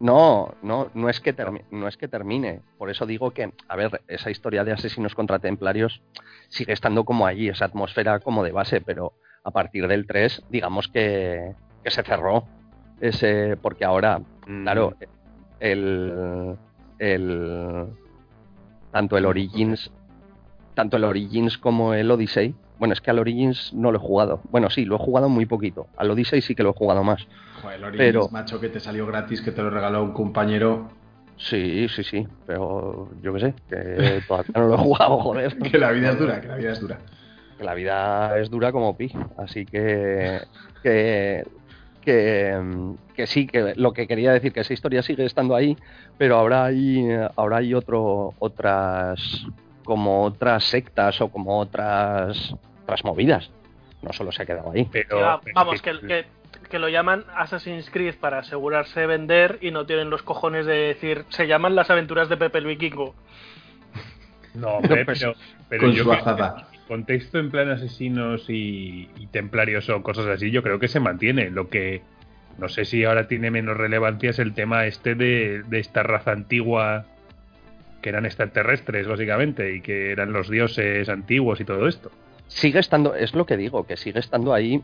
No, 0.00 0.54
no, 0.62 0.90
no 0.94 1.08
es 1.08 1.20
que 1.20 1.34
termi- 1.34 1.64
no 1.70 1.88
es 1.88 1.96
que 1.96 2.06
termine. 2.08 2.60
Por 2.78 2.88
eso 2.90 3.04
digo 3.06 3.32
que, 3.32 3.52
a 3.68 3.76
ver, 3.76 4.00
esa 4.08 4.30
historia 4.30 4.62
de 4.64 4.72
asesinos 4.72 5.14
contra 5.14 5.38
templarios 5.40 6.02
sigue 6.48 6.72
estando 6.72 7.04
como 7.04 7.26
allí, 7.26 7.48
esa 7.48 7.64
atmósfera 7.66 8.20
como 8.20 8.44
de 8.44 8.52
base, 8.52 8.80
pero 8.80 9.14
a 9.44 9.50
partir 9.50 9.88
del 9.88 10.06
3, 10.06 10.42
digamos 10.50 10.86
que, 10.88 11.52
que 11.82 11.90
se 11.90 12.02
cerró. 12.04 12.44
Ese, 13.00 13.56
porque 13.56 13.84
ahora, 13.84 14.20
claro, 14.62 14.94
el, 15.60 16.56
el 16.98 17.86
tanto 18.92 19.16
el 19.18 19.26
Origins, 19.26 19.90
tanto 20.74 20.96
el 20.96 21.04
Origins 21.04 21.58
como 21.58 21.94
el 21.94 22.10
Odyssey. 22.10 22.54
Bueno, 22.78 22.92
es 22.94 23.00
que 23.00 23.10
al 23.10 23.18
Origins 23.18 23.72
no 23.74 23.90
lo 23.90 23.98
he 23.98 24.00
jugado. 24.00 24.40
Bueno, 24.50 24.70
sí, 24.70 24.84
lo 24.84 24.94
he 24.96 24.98
jugado 24.98 25.28
muy 25.28 25.46
poquito. 25.46 25.88
Al 25.96 26.10
Odyssey 26.12 26.40
sí 26.40 26.54
que 26.54 26.62
lo 26.62 26.70
he 26.70 26.74
jugado 26.74 27.02
más. 27.02 27.26
Joder, 27.62 27.82
Origins, 27.84 27.98
Pero- 27.98 28.28
macho, 28.30 28.60
que 28.60 28.68
te 28.68 28.78
salió 28.78 29.04
gratis, 29.06 29.42
que 29.42 29.50
te 29.50 29.62
lo 29.62 29.70
regaló 29.70 30.02
un 30.04 30.12
compañero. 30.12 30.88
Sí, 31.36 31.86
sí, 31.88 32.02
sí, 32.02 32.26
pero 32.46 33.10
yo 33.22 33.32
qué 33.34 33.40
sé, 33.40 33.54
que 33.68 34.22
todavía 34.26 34.52
no 34.56 34.66
lo 34.68 34.74
he 34.74 34.78
jugado, 34.78 35.18
joder. 35.22 35.56
Que 35.58 35.78
la 35.78 35.90
vida 35.92 36.10
es 36.10 36.18
dura, 36.18 36.40
que 36.40 36.48
la 36.48 36.56
vida 36.56 36.72
es 36.72 36.80
dura. 36.80 36.98
Que 37.56 37.64
la 37.64 37.74
vida 37.74 38.38
es 38.38 38.50
dura 38.50 38.70
como 38.72 38.96
pi, 38.96 39.12
así 39.36 39.64
que 39.66 40.40
que, 40.82 41.44
que, 42.08 42.58
que 43.14 43.26
sí, 43.26 43.46
que 43.46 43.74
lo 43.76 43.92
que 43.92 44.08
quería 44.08 44.32
decir 44.32 44.50
que 44.50 44.60
esa 44.60 44.72
historia 44.72 45.02
sigue 45.02 45.26
estando 45.26 45.54
ahí, 45.54 45.76
pero 46.16 46.36
ahora 46.36 46.64
hay 46.64 47.06
ahora 47.36 47.58
hay 47.58 47.74
otro 47.74 48.32
otras 48.38 49.44
como 49.84 50.22
otras 50.22 50.64
sectas 50.64 51.20
o 51.20 51.28
como 51.28 51.58
otras 51.58 52.54
otras 52.84 53.04
movidas. 53.04 53.50
No 54.00 54.14
solo 54.14 54.32
se 54.32 54.42
ha 54.42 54.46
quedado 54.46 54.70
ahí. 54.70 54.88
Pero, 54.90 55.38
pero 55.44 55.54
vamos, 55.54 55.82
que- 55.82 56.24
que, 56.70 56.78
lo 56.78 56.88
llaman 56.88 57.24
Assassin's 57.36 57.90
Creed 57.90 58.14
para 58.14 58.38
asegurarse 58.38 59.00
de 59.00 59.06
vender 59.06 59.58
y 59.60 59.70
no 59.70 59.84
tienen 59.84 60.08
los 60.08 60.22
cojones 60.22 60.64
de 60.64 60.72
decir, 60.72 61.26
se 61.28 61.46
llaman 61.46 61.74
las 61.74 61.90
aventuras 61.90 62.30
de 62.30 62.38
Pepe 62.38 62.56
el 62.58 62.66
Vikingo. 62.66 63.14
No, 64.54 64.78
hombre, 64.78 65.04
pues, 65.04 65.20
pero, 65.20 65.34
pero 65.68 65.82
con 65.82 65.92
yo 65.92 66.04
su 66.04 66.10
creo 66.10 66.24
contexto 66.88 67.38
en 67.38 67.50
plan 67.50 67.70
asesinos 67.70 68.46
y, 68.48 69.08
templarios 69.30 69.88
o 69.90 70.02
cosas 70.02 70.26
así, 70.26 70.50
yo 70.50 70.62
creo 70.62 70.80
que 70.80 70.88
se 70.88 70.98
mantiene. 70.98 71.50
Lo 71.50 71.68
que 71.68 72.02
no 72.58 72.68
sé 72.68 72.84
si 72.84 73.04
ahora 73.04 73.28
tiene 73.28 73.50
menos 73.50 73.76
relevancia 73.76 74.30
es 74.30 74.38
el 74.38 74.54
tema 74.54 74.86
este 74.86 75.14
de, 75.14 75.62
esta 75.70 76.02
raza 76.02 76.32
antigua 76.32 77.04
que 78.02 78.08
eran 78.08 78.26
extraterrestres, 78.26 79.06
básicamente, 79.06 79.76
y 79.76 79.80
que 79.80 80.10
eran 80.10 80.32
los 80.32 80.48
dioses 80.48 81.08
antiguos 81.08 81.60
y 81.60 81.64
todo 81.64 81.86
esto. 81.86 82.10
sigue 82.46 82.78
estando, 82.78 83.14
es 83.14 83.34
lo 83.34 83.44
que 83.44 83.56
digo, 83.56 83.86
que 83.86 83.96
sigue 83.96 84.20
estando 84.20 84.54
ahí, 84.54 84.82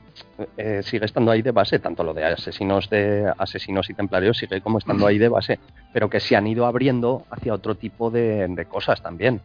eh, 0.58 0.82
sigue 0.82 1.06
estando 1.06 1.30
ahí 1.30 1.40
de 1.40 1.52
base, 1.52 1.78
tanto 1.78 2.04
lo 2.04 2.12
de 2.12 2.24
asesinos 2.24 2.90
de 2.90 3.32
asesinos 3.38 3.88
y 3.88 3.94
templarios 3.94 4.36
sigue 4.36 4.60
como 4.60 4.78
estando 4.78 5.06
ahí 5.06 5.18
de 5.18 5.28
base, 5.28 5.58
pero 5.92 6.10
que 6.10 6.20
se 6.20 6.36
han 6.36 6.46
ido 6.46 6.66
abriendo 6.66 7.24
hacia 7.30 7.54
otro 7.54 7.76
tipo 7.76 8.10
de 8.10 8.66
cosas 8.68 9.00
también. 9.00 9.40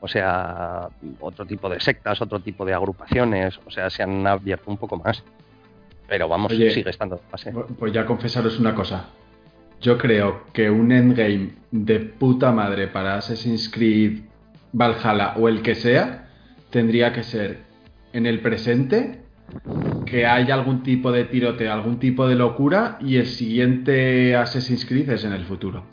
O 0.00 0.08
sea, 0.08 0.88
otro 1.20 1.46
tipo 1.46 1.68
de 1.68 1.78
sectas, 1.80 2.20
otro 2.22 2.40
tipo 2.40 2.64
de 2.64 2.74
agrupaciones, 2.74 3.58
o 3.66 3.70
sea, 3.70 3.90
se 3.90 4.02
han 4.02 4.26
abierto 4.26 4.70
un 4.70 4.78
poco 4.78 4.96
más. 4.96 5.22
Pero 6.08 6.28
vamos, 6.28 6.52
Oye, 6.52 6.70
sigue 6.70 6.90
estando 6.90 7.20
base. 7.30 7.52
Pues 7.78 7.92
ya 7.92 8.04
confesaros 8.04 8.58
una 8.58 8.74
cosa. 8.74 9.10
Yo 9.80 9.96
creo 9.96 10.44
que 10.52 10.68
un 10.70 10.90
endgame 10.92 11.52
de 11.70 12.00
puta 12.00 12.50
madre 12.52 12.88
para 12.88 13.16
Assassin's 13.16 13.68
Creed 13.68 14.20
Valhalla 14.72 15.34
o 15.36 15.48
el 15.48 15.62
que 15.62 15.74
sea 15.74 16.28
tendría 16.70 17.12
que 17.12 17.22
ser 17.22 17.58
en 18.12 18.26
el 18.26 18.40
presente 18.40 19.20
que 20.06 20.26
haya 20.26 20.54
algún 20.54 20.82
tipo 20.82 21.12
de 21.12 21.24
tiroteo, 21.24 21.72
algún 21.72 21.98
tipo 21.98 22.26
de 22.28 22.34
locura 22.34 22.98
y 23.00 23.16
el 23.16 23.26
siguiente 23.26 24.36
Assassin's 24.36 24.84
Creed 24.84 25.10
es 25.10 25.24
en 25.24 25.32
el 25.32 25.44
futuro. 25.44 25.84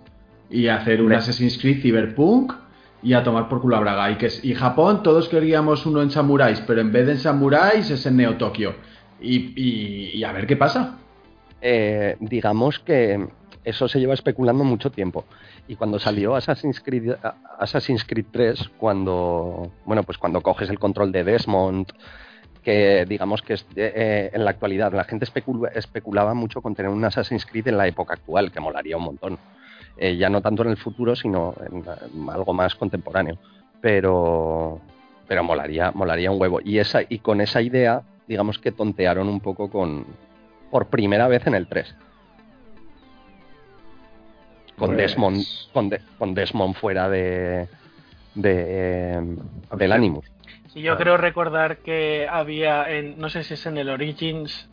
Y 0.50 0.68
hacer 0.68 1.02
un. 1.02 1.14
Assassin's 1.14 1.58
Creed 1.58 1.82
Cyberpunk 1.82 2.54
y 3.02 3.14
a 3.14 3.24
tomar 3.24 3.48
por 3.48 3.62
culo 3.62 3.78
a 3.78 3.80
Braga. 3.80 4.12
Y, 4.12 4.18
que, 4.18 4.30
y 4.44 4.54
Japón, 4.54 5.04
todos 5.04 5.30
queríamos 5.30 5.86
uno 5.86 6.02
en 6.02 6.12
samuráis, 6.12 6.62
pero 6.62 6.82
en 6.82 6.92
vez 6.92 7.06
de 7.06 7.14
en 7.14 7.20
samuráis 7.20 7.90
es 7.90 8.06
en 8.06 8.18
Neo 8.18 8.38
Tokio. 8.38 8.76
Y, 9.20 10.24
a 10.24 10.32
ver 10.32 10.46
qué 10.46 10.56
pasa. 10.56 10.98
Eh, 11.62 12.18
digamos 12.20 12.80
que 12.80 13.28
eso 13.64 13.88
se 13.88 14.00
lleva 14.00 14.14
especulando 14.14 14.64
mucho 14.64 14.92
tiempo. 14.92 15.26
Y 15.68 15.76
cuando 15.76 16.00
salió 16.00 16.36
Assassin's 16.36 16.80
Creed, 16.80 17.16
Assassin's 17.60 18.06
Creed 18.06 18.28
3, 18.32 18.70
cuando, 18.78 19.72
bueno, 19.86 20.04
pues 20.04 20.18
cuando 20.18 20.42
coges 20.42 20.70
el 20.70 20.80
control 20.80 21.12
de 21.12 21.24
Desmond, 21.24 21.92
que 22.64 23.06
digamos 23.06 23.42
que 23.42 23.56
eh, 23.76 24.30
en 24.34 24.46
la 24.46 24.52
actualidad 24.52 24.94
la 24.94 25.04
gente 25.04 25.26
especulaba 25.74 26.34
mucho 26.34 26.62
con 26.62 26.76
tener 26.76 26.92
un 26.92 27.04
Assassin's 27.04 27.46
Creed 27.46 27.68
en 27.70 27.78
la 27.78 27.88
época 27.88 28.14
actual, 28.14 28.52
que 28.52 28.60
molaría 28.60 28.98
un 28.98 29.04
montón. 29.04 29.40
Eh, 29.98 30.16
ya 30.16 30.30
no 30.30 30.42
tanto 30.42 30.64
en 30.64 30.70
el 30.70 30.78
futuro, 30.78 31.16
sino 31.16 31.56
en, 31.60 31.84
algo 32.30 32.54
más 32.54 32.76
contemporáneo. 32.76 33.38
Pero, 33.82 34.80
pero 35.28 35.44
molaría, 35.44 35.92
molaría 35.92 36.32
un 36.32 36.40
huevo. 36.40 36.60
Y, 36.64 36.80
esa, 36.80 37.02
y 37.08 37.20
con 37.20 37.42
esa 37.42 37.62
idea, 37.62 38.04
digamos 38.28 38.60
que 38.60 38.72
tontearon 38.72 39.28
un 39.28 39.40
poco 39.40 39.70
con 39.70 40.06
por 40.70 40.88
primera 40.88 41.28
vez 41.28 41.48
en 41.48 41.56
el 41.56 41.68
3. 41.68 41.96
Con 44.78 44.90
pues 44.90 44.98
Desmond, 44.98 45.44
con, 45.74 46.34
Desmond 46.36 46.76
fuera 46.76 47.10
de, 47.10 47.68
de 48.36 49.38
del 49.76 49.92
Animus. 49.92 50.26
Y 50.76 50.82
yo 50.82 50.96
creo 50.98 51.18
recordar 51.18 51.78
que 51.78 52.28
había, 52.30 52.88
en, 52.92 53.18
no 53.18 53.30
sé 53.30 53.44
si 53.44 53.56
es 53.56 53.66
en 53.66 53.78
el 53.78 53.90
Origins, 53.90 54.70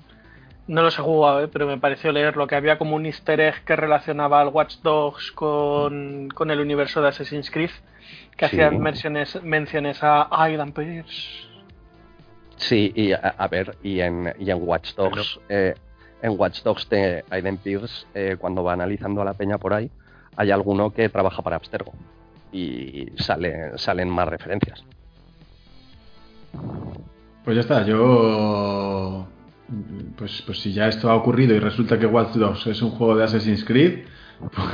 no 0.66 0.82
los 0.82 0.98
he 0.98 1.02
jugado, 1.02 1.42
¿eh? 1.42 1.48
pero 1.48 1.66
me 1.66 1.78
pareció 1.78 2.10
leer 2.12 2.36
lo 2.36 2.46
que 2.46 2.56
había 2.56 2.78
como 2.78 2.96
un 2.96 3.06
easter 3.06 3.40
egg 3.40 3.64
que 3.64 3.76
relacionaba 3.76 4.40
al 4.40 4.48
Watch 4.48 4.76
Dogs 4.82 5.32
con, 5.32 6.30
el 6.50 6.60
universo 6.60 7.02
de 7.02 7.08
Assassin's 7.08 7.50
Creed, 7.50 7.70
que 8.36 8.44
hacía 8.46 8.70
menciones, 8.70 9.42
menciones 9.42 10.02
a 10.02 10.28
Aidan 10.30 10.72
Pierce. 10.72 11.48
Sí, 12.56 12.92
y 12.94 13.12
a, 13.12 13.48
ver, 13.50 13.76
y 13.82 14.00
en, 14.00 14.32
y 14.38 14.50
en 14.50 14.66
Watch 14.66 14.94
Dogs, 14.94 15.40
eh, 15.48 15.74
en 16.22 16.38
Watch 16.38 16.62
Dogs 16.62 16.88
de 16.88 17.24
Aiden 17.30 17.58
Pierce, 17.58 18.06
eh, 18.14 18.36
cuando 18.38 18.64
va 18.64 18.72
analizando 18.72 19.20
a 19.20 19.24
la 19.24 19.34
peña 19.34 19.58
por 19.58 19.74
ahí, 19.74 19.90
hay 20.36 20.50
alguno 20.50 20.90
que 20.90 21.08
trabaja 21.08 21.42
para 21.42 21.56
Abstergo 21.56 21.92
y 22.52 23.08
sale, 23.16 23.76
salen 23.76 24.08
más 24.08 24.28
referencias. 24.28 24.84
Pues 27.44 27.56
ya 27.56 27.60
está, 27.60 27.84
yo 27.84 29.26
pues, 30.16 30.42
pues 30.42 30.58
si 30.60 30.72
ya 30.72 30.88
esto 30.88 31.10
ha 31.10 31.14
ocurrido 31.14 31.54
y 31.54 31.58
resulta 31.58 31.98
que 31.98 32.06
Watch 32.06 32.34
Dogs 32.34 32.66
es 32.66 32.82
un 32.82 32.90
juego 32.90 33.16
de 33.16 33.24
Assassin's 33.24 33.64
Creed, 33.64 34.04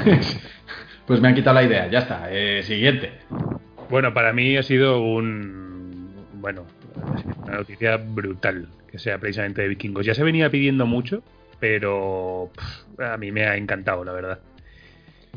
pues, 0.04 0.40
pues 1.06 1.20
me 1.20 1.28
han 1.28 1.34
quitado 1.34 1.54
la 1.54 1.64
idea. 1.64 1.88
Ya 1.88 2.00
está. 2.00 2.28
Eh, 2.30 2.62
siguiente. 2.62 3.12
Bueno, 3.88 4.12
para 4.14 4.32
mí 4.32 4.56
ha 4.56 4.62
sido 4.62 5.02
un. 5.02 6.14
Bueno, 6.34 6.64
una 7.44 7.56
noticia 7.58 7.96
brutal 7.96 8.68
que 8.90 8.98
sea 8.98 9.18
precisamente 9.18 9.62
de 9.62 9.68
vikingos. 9.68 10.06
Ya 10.06 10.14
se 10.14 10.24
venía 10.24 10.50
pidiendo 10.50 10.86
mucho, 10.86 11.22
pero 11.60 12.50
a 12.98 13.16
mí 13.16 13.30
me 13.30 13.46
ha 13.46 13.56
encantado, 13.56 14.04
la 14.04 14.12
verdad. 14.12 14.40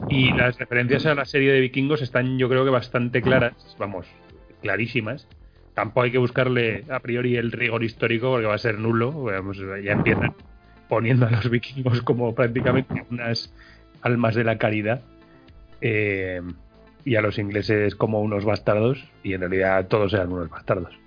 Y 0.09 0.31
las 0.33 0.57
referencias 0.57 1.05
a 1.05 1.13
la 1.13 1.25
serie 1.25 1.51
de 1.51 1.59
vikingos 1.59 2.01
están, 2.01 2.39
yo 2.39 2.49
creo 2.49 2.65
que 2.65 2.71
bastante 2.71 3.21
claras, 3.21 3.53
vamos, 3.77 4.07
clarísimas 4.61 5.27
tampoco 5.73 6.01
hay 6.03 6.11
que 6.11 6.17
buscarle 6.17 6.85
a 6.89 6.99
priori 6.99 7.35
el 7.35 7.51
rigor 7.51 7.83
histórico 7.83 8.31
porque 8.31 8.47
va 8.47 8.55
a 8.55 8.59
ser 8.59 8.79
nulo. 8.79 9.29
ya 9.81 9.91
empiezan 9.91 10.33
poniendo 10.87 11.25
a 11.25 11.31
los 11.31 11.49
vikingos 11.49 12.01
como 12.01 12.35
prácticamente 12.35 13.05
unas 13.09 13.53
almas 14.01 14.35
de 14.35 14.43
la 14.43 14.57
caridad 14.57 15.01
eh, 15.81 16.41
y 17.05 17.15
a 17.15 17.21
los 17.21 17.37
ingleses 17.39 17.95
como 17.95 18.21
unos 18.21 18.45
bastardos 18.45 19.03
y 19.23 19.33
en 19.33 19.41
realidad 19.41 19.87
todos 19.87 20.13
eran 20.13 20.31
unos 20.31 20.49
bastardos. 20.49 20.93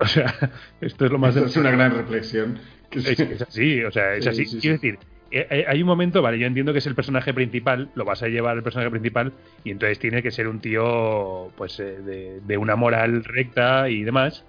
O 0.00 0.06
sea, 0.06 0.32
esto 0.80 1.06
es 1.06 1.10
lo 1.10 1.18
más... 1.18 1.34
es 1.34 1.56
una 1.56 1.72
gran 1.72 1.92
reflexión. 1.92 2.60
Es, 2.92 3.42
así, 3.42 3.82
o 3.82 3.90
sea, 3.90 4.14
es 4.14 4.28
así. 4.28 4.46
Quiero 4.60 4.74
decir, 4.74 4.96
hay 5.30 5.82
un 5.82 5.86
momento, 5.86 6.22
vale, 6.22 6.38
yo 6.38 6.46
entiendo 6.46 6.72
que 6.72 6.78
es 6.78 6.86
el 6.86 6.94
personaje 6.94 7.34
principal, 7.34 7.90
lo 7.94 8.04
vas 8.04 8.22
a 8.22 8.28
llevar 8.28 8.56
el 8.56 8.62
personaje 8.62 8.90
principal 8.90 9.32
y 9.62 9.70
entonces 9.70 9.98
tiene 9.98 10.22
que 10.22 10.30
ser 10.30 10.48
un 10.48 10.60
tío 10.60 11.52
pues 11.56 11.78
eh, 11.80 12.40
de, 12.42 12.56
una 12.56 12.76
moral 12.76 13.24
recta 13.24 13.90
y 13.90 14.04
demás. 14.04 14.44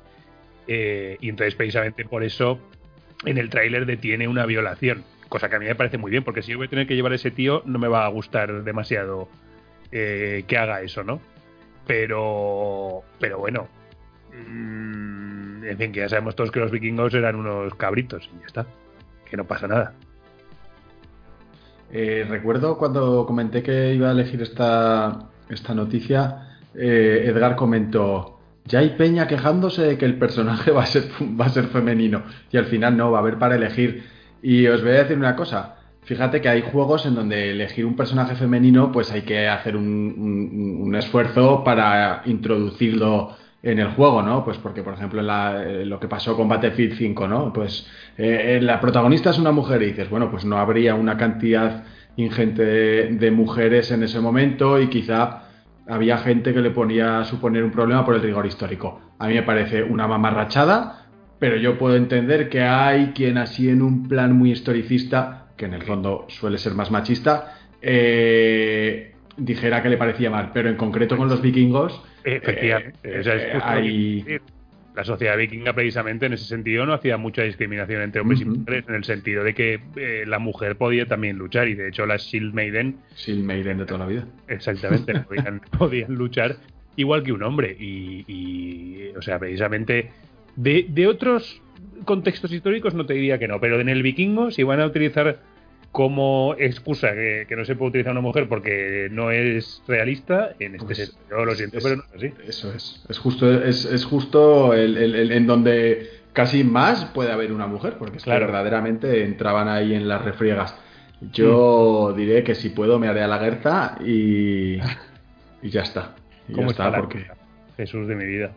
y 0.68 1.30
entonces 1.30 1.56
precisamente 1.56 2.06
por 2.06 2.24
eso 2.24 2.60
en 3.26 3.38
el 3.38 3.50
tráiler 3.50 3.86
detiene 3.86 4.28
una 4.28 4.46
violación, 4.46 5.04
cosa 5.28 5.50
que 5.50 5.58
a 5.58 5.60
mí 5.60 5.66
me 5.66 5.76
parece 5.76 5.98
muy 5.98 6.12
bien, 6.12 6.24
porque 6.24 6.42
si 6.42 6.52
yo 6.52 6.58
voy 6.58 6.68
a 6.68 6.70
tener 6.70 6.88
que 6.88 6.96
llevar 6.96 7.12
a 7.12 7.16
ese 7.16 7.32
tío 7.32 7.62
no 7.66 7.78
me 7.80 7.90
va 7.90 8.06
a 8.06 8.10
gustar 8.10 8.64
demasiado 8.64 9.28
que 9.92 10.58
haga 10.58 10.82
eso, 10.82 11.04
¿no? 11.04 11.20
Pero, 11.88 13.04
pero 13.20 13.40
bueno, 13.40 13.68
mm, 14.32 15.64
en 15.64 15.78
fin, 15.78 15.92
que 15.92 16.02
ya 16.02 16.10
sabemos 16.10 16.36
todos 16.36 16.52
que 16.52 16.60
los 16.60 16.72
vikingos 16.72 17.14
eran 17.16 17.36
unos 17.36 17.74
cabritos 17.76 18.30
y 18.34 18.40
ya 18.40 18.46
está, 18.46 18.68
que 19.26 19.36
no 19.36 19.46
pasa 19.46 19.68
nada. 19.68 19.96
Eh, 21.92 22.26
recuerdo 22.28 22.78
cuando 22.78 23.26
comenté 23.26 23.64
que 23.64 23.94
iba 23.94 24.10
a 24.10 24.12
elegir 24.12 24.42
esta, 24.42 25.30
esta 25.50 25.74
noticia, 25.74 26.60
eh, 26.76 27.24
Edgar 27.26 27.56
comentó, 27.56 28.40
ya 28.66 28.80
hay 28.80 28.90
peña 28.92 29.28
quejándose 29.28 29.82
de 29.84 29.98
que 29.98 30.06
el 30.06 30.18
personaje 30.18 30.72
va 30.72 30.84
a, 30.84 30.86
ser, 30.86 31.06
va 31.40 31.46
a 31.46 31.50
ser 31.50 31.66
femenino 31.66 32.24
y 32.52 32.58
al 32.58 32.66
final 32.66 32.96
no, 32.96 33.12
va 33.12 33.20
a 33.20 33.22
haber 33.22 33.40
para 33.40 33.56
elegir. 33.56 34.04
Y 34.42 34.68
os 34.68 34.82
voy 34.82 34.92
a 34.92 35.04
decir 35.04 35.18
una 35.18 35.36
cosa, 35.36 35.78
fíjate 36.04 36.42
que 36.42 36.50
hay 36.50 36.62
juegos 36.62 37.06
en 37.06 37.16
donde 37.16 37.52
elegir 37.52 37.86
un 37.86 37.96
personaje 37.96 38.36
femenino 38.36 38.92
pues 38.92 39.12
hay 39.12 39.24
que 39.24 39.48
hacer 39.48 39.76
un 39.76 40.96
esfuerzo 40.96 41.64
para 41.64 42.22
introducirlo 42.26 43.36
en 43.62 43.80
el 43.80 43.90
juego, 43.90 44.22
¿no? 44.22 44.44
Pues 44.44 44.58
porque, 44.58 44.84
por 44.84 44.94
ejemplo, 44.94 45.22
eh, 45.22 45.86
lo 45.86 46.00
que 46.00 46.08
pasó 46.08 46.36
con 46.36 46.48
Battlefield 46.48 46.94
5, 46.94 47.28
¿no? 47.28 47.52
Pues 47.52 47.88
eh, 48.18 48.58
eh, 48.58 48.62
la 48.62 48.80
protagonista 48.80 49.32
es 49.32 49.38
una 49.38 49.52
mujer 49.52 49.82
y 49.82 49.88
dices, 49.88 50.10
bueno, 50.10 50.32
pues 50.32 50.46
no 50.46 50.58
habría 50.58 50.96
una 50.96 51.18
cantidad 51.18 51.84
ingente 52.16 52.64
de, 52.64 53.32
mujeres 53.32 53.92
en 53.92 54.04
ese 54.04 54.20
momento 54.20 54.80
y 54.82 54.88
quizá 54.88 55.44
había 55.88 56.18
gente 56.18 56.54
que 56.54 56.62
le 56.62 56.72
ponía 56.72 57.20
a 57.20 57.26
suponer 57.26 57.64
un 57.64 57.72
problema 57.72 58.06
por 58.06 58.16
el 58.16 58.22
rigor 58.22 58.46
histórico. 58.46 59.02
A 59.20 59.28
mí 59.28 59.36
me 59.36 59.44
parece 59.44 59.84
una 59.84 60.08
mamarrachada, 60.08 61.06
pero 61.40 61.56
yo 61.58 61.78
puedo 61.78 61.96
entender 61.96 62.50
que 62.50 62.62
hay 62.62 63.12
quien 63.14 63.38
así 63.38 63.70
en 63.70 63.82
un 63.82 64.08
plan 64.08 64.34
muy 64.34 64.52
historicista, 64.52 65.48
que 65.56 65.66
en 65.66 65.74
el 65.74 65.84
fondo 65.84 66.26
suele 66.28 66.58
ser 66.58 66.74
más 66.74 66.92
machista, 66.92 67.56
dijera 69.40 69.82
que 69.82 69.90
le 69.90 69.98
parecía 69.98 70.30
mal, 70.30 70.52
pero 70.54 70.70
en 70.70 70.76
concreto 70.76 71.18
con 71.18 71.30
los 71.30 71.42
vikingos 71.42 72.04
Efectivamente. 72.24 73.00
Eh, 73.04 74.40
la 74.96 75.06
sociedad 75.06 75.38
vikinga 75.38 75.72
precisamente 75.72 76.26
en 76.26 76.34
ese 76.34 76.46
sentido 76.46 76.86
no 76.86 76.94
hacía 76.94 77.18
mucha 77.18 77.44
discriminación 77.44 78.02
entre 78.02 78.20
hombres 78.20 78.42
y 78.42 78.46
mujeres 78.46 78.84
en 78.90 78.96
el 78.96 79.04
sentido 79.06 79.44
de 79.44 79.54
que 79.54 79.80
eh, 79.96 80.26
la 80.28 80.40
mujer 80.40 80.76
podía 80.76 81.06
también 81.06 81.38
luchar 81.38 81.70
y 81.70 81.76
de 81.76 81.88
hecho 81.88 82.06
las 82.06 82.24
Shield 82.24 82.54
Maiden 82.54 82.98
Shield 83.16 83.44
Maiden 83.46 83.78
de 83.78 83.86
toda 83.86 84.00
la 84.00 84.08
vida. 84.08 84.28
Exactamente 84.50 85.14
podían, 85.78 86.10
luchar 86.10 86.58
igual 86.98 87.24
que 87.24 87.32
un 87.32 87.44
hombre. 87.44 87.78
Y, 87.80 89.12
o 89.16 89.22
sea 89.22 89.40
precisamente 89.40 90.12
de, 90.58 90.86
de 90.90 91.08
otros 91.08 91.62
contextos 92.04 92.52
históricos 92.52 92.94
no 92.94 93.06
te 93.06 93.14
diría 93.14 93.40
que 93.40 93.48
no 93.48 93.62
pero 93.62 93.80
en 93.80 93.88
el 93.88 94.04
vikingo 94.04 94.52
si 94.52 94.64
van 94.64 94.82
a 94.82 94.86
utilizar 94.86 95.40
como 95.92 96.56
excusa 96.58 97.14
que, 97.14 97.48
no 97.56 97.66
se 97.66 97.76
puede 97.76 97.90
utilizar 97.90 98.12
una 98.12 98.22
mujer 98.22 98.48
porque 98.48 99.08
no 99.12 99.32
es 99.32 99.82
realista 99.88 100.52
en 100.60 100.76
este 100.76 100.86
pues 100.86 100.98
sentido. 100.98 101.46
lo 101.46 101.56
siento, 101.56 101.80
pero 101.82 101.96
no 101.98 102.04
es 102.04 102.16
así. 102.16 102.34
Eso 102.48 102.74
es. 102.74 103.04
Es 103.10 103.18
justo, 103.18 103.52
es, 103.64 103.86
es 103.86 104.06
justo 104.06 104.74
el, 104.74 105.32
en 105.32 105.48
donde 105.48 106.10
casi 106.34 106.64
más 106.64 107.06
puede 107.06 107.32
haber 107.32 107.52
una 107.52 107.68
mujer, 107.68 107.96
porque 107.98 108.18
es 108.18 108.26
verdaderamente 108.26 109.24
entraban 109.24 109.68
ahí 109.68 109.94
en 109.96 110.08
las 110.08 110.24
refriegas. 110.24 110.76
Yo 111.34 112.12
mm. 112.14 112.18
diré 112.18 112.44
que 112.44 112.56
si 112.56 112.70
puedo 112.70 113.00
me 113.00 113.08
haré 113.08 113.24
a 113.24 113.28
la 113.28 113.40
Gerta 113.40 113.98
y, 114.06 114.76
y 115.62 115.70
ya 115.70 115.82
está. 115.82 116.16
¿Cómo 116.54 116.72
está? 116.72 116.96
Porque... 116.96 117.26
Jesús 117.78 118.08
de 118.08 118.16
mi 118.16 118.26
vida. 118.26 118.52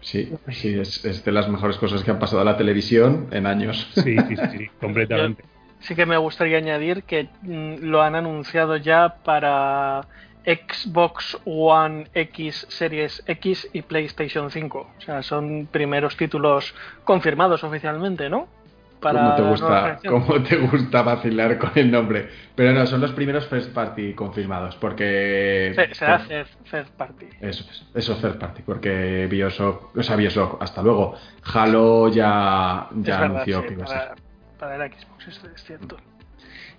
Sí, 0.00 0.32
sí, 0.50 0.78
es, 0.80 1.04
es, 1.04 1.24
de 1.24 1.30
las 1.30 1.48
mejores 1.48 1.76
cosas 1.76 2.02
que 2.02 2.10
han 2.10 2.18
pasado 2.18 2.42
a 2.42 2.44
la 2.44 2.56
televisión 2.56 3.28
en 3.30 3.46
años. 3.46 3.88
Sí, 3.94 4.16
sí, 4.28 4.36
sí, 4.36 4.66
completamente 4.80 5.44
sí 5.82 5.94
que 5.94 6.06
me 6.06 6.16
gustaría 6.16 6.58
añadir 6.58 7.04
que 7.04 7.28
mm, 7.42 7.84
lo 7.84 8.02
han 8.02 8.14
anunciado 8.14 8.76
ya 8.76 9.16
para 9.24 10.02
Xbox 10.44 11.38
One 11.44 12.06
X 12.14 12.66
Series 12.68 13.22
X 13.26 13.68
y 13.72 13.82
PlayStation 13.82 14.50
5. 14.50 14.78
O 14.78 15.00
sea, 15.00 15.22
son 15.22 15.68
primeros 15.70 16.16
títulos 16.16 16.74
confirmados 17.04 17.62
oficialmente, 17.64 18.28
¿no? 18.28 18.48
Para 19.00 19.20
¿Cómo, 19.20 19.34
te 19.34 19.42
gusta, 19.42 19.98
¿Cómo 20.08 20.42
te 20.44 20.56
gusta 20.58 21.02
vacilar 21.02 21.58
con 21.58 21.72
el 21.74 21.90
nombre? 21.90 22.28
Pero 22.54 22.72
no, 22.72 22.86
son 22.86 23.00
los 23.00 23.10
primeros 23.10 23.48
first 23.48 23.72
party 23.72 24.14
confirmados, 24.14 24.76
porque... 24.76 25.72
Se, 25.92 26.04
hace 26.04 26.44
first 26.64 26.90
party. 26.90 27.26
Eso 27.40 27.64
es, 27.68 27.84
eso 27.96 28.12
es 28.12 28.18
first 28.20 28.38
party, 28.38 28.62
porque 28.64 29.26
Bioshock, 29.28 29.96
o 29.96 30.02
sea, 30.04 30.14
Bioshock, 30.14 30.62
hasta 30.62 30.82
luego. 30.82 31.16
Halo 31.52 32.10
ya, 32.10 32.86
ya 32.94 33.24
anunció 33.24 33.66
que 33.66 33.72
iba 33.72 33.84
a 33.84 33.88
ser 33.88 34.31
para 34.62 34.86
el 34.86 34.92
Xbox, 34.92 35.26
es, 35.26 35.64
cierto. 35.64 35.96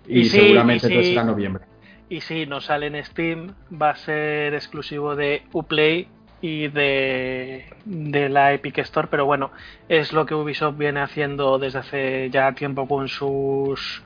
Y, 0.07 0.23
seguramente 0.23 0.87
será 0.87 1.25
noviembre. 1.25 1.65
Y 2.07 2.21
si 2.21 2.45
no 2.45 2.61
sale 2.61 2.87
en 2.87 3.03
Steam, 3.03 3.55
va 3.69 3.89
a 3.89 3.95
ser 3.97 4.53
exclusivo 4.53 5.17
de 5.17 5.41
Uplay 5.51 6.07
y 6.39 6.69
de, 6.69 7.65
de 7.83 8.29
la 8.29 8.53
Epic 8.53 8.77
Store, 8.77 9.09
pero 9.11 9.25
bueno, 9.25 9.51
es 9.89 10.13
lo 10.13 10.25
que 10.25 10.33
Ubisoft 10.33 10.77
viene 10.77 11.01
haciendo 11.01 11.59
desde 11.59 11.79
hace 11.79 12.29
ya 12.29 12.53
tiempo 12.53 12.87
con 12.87 13.09
sus, 13.09 14.01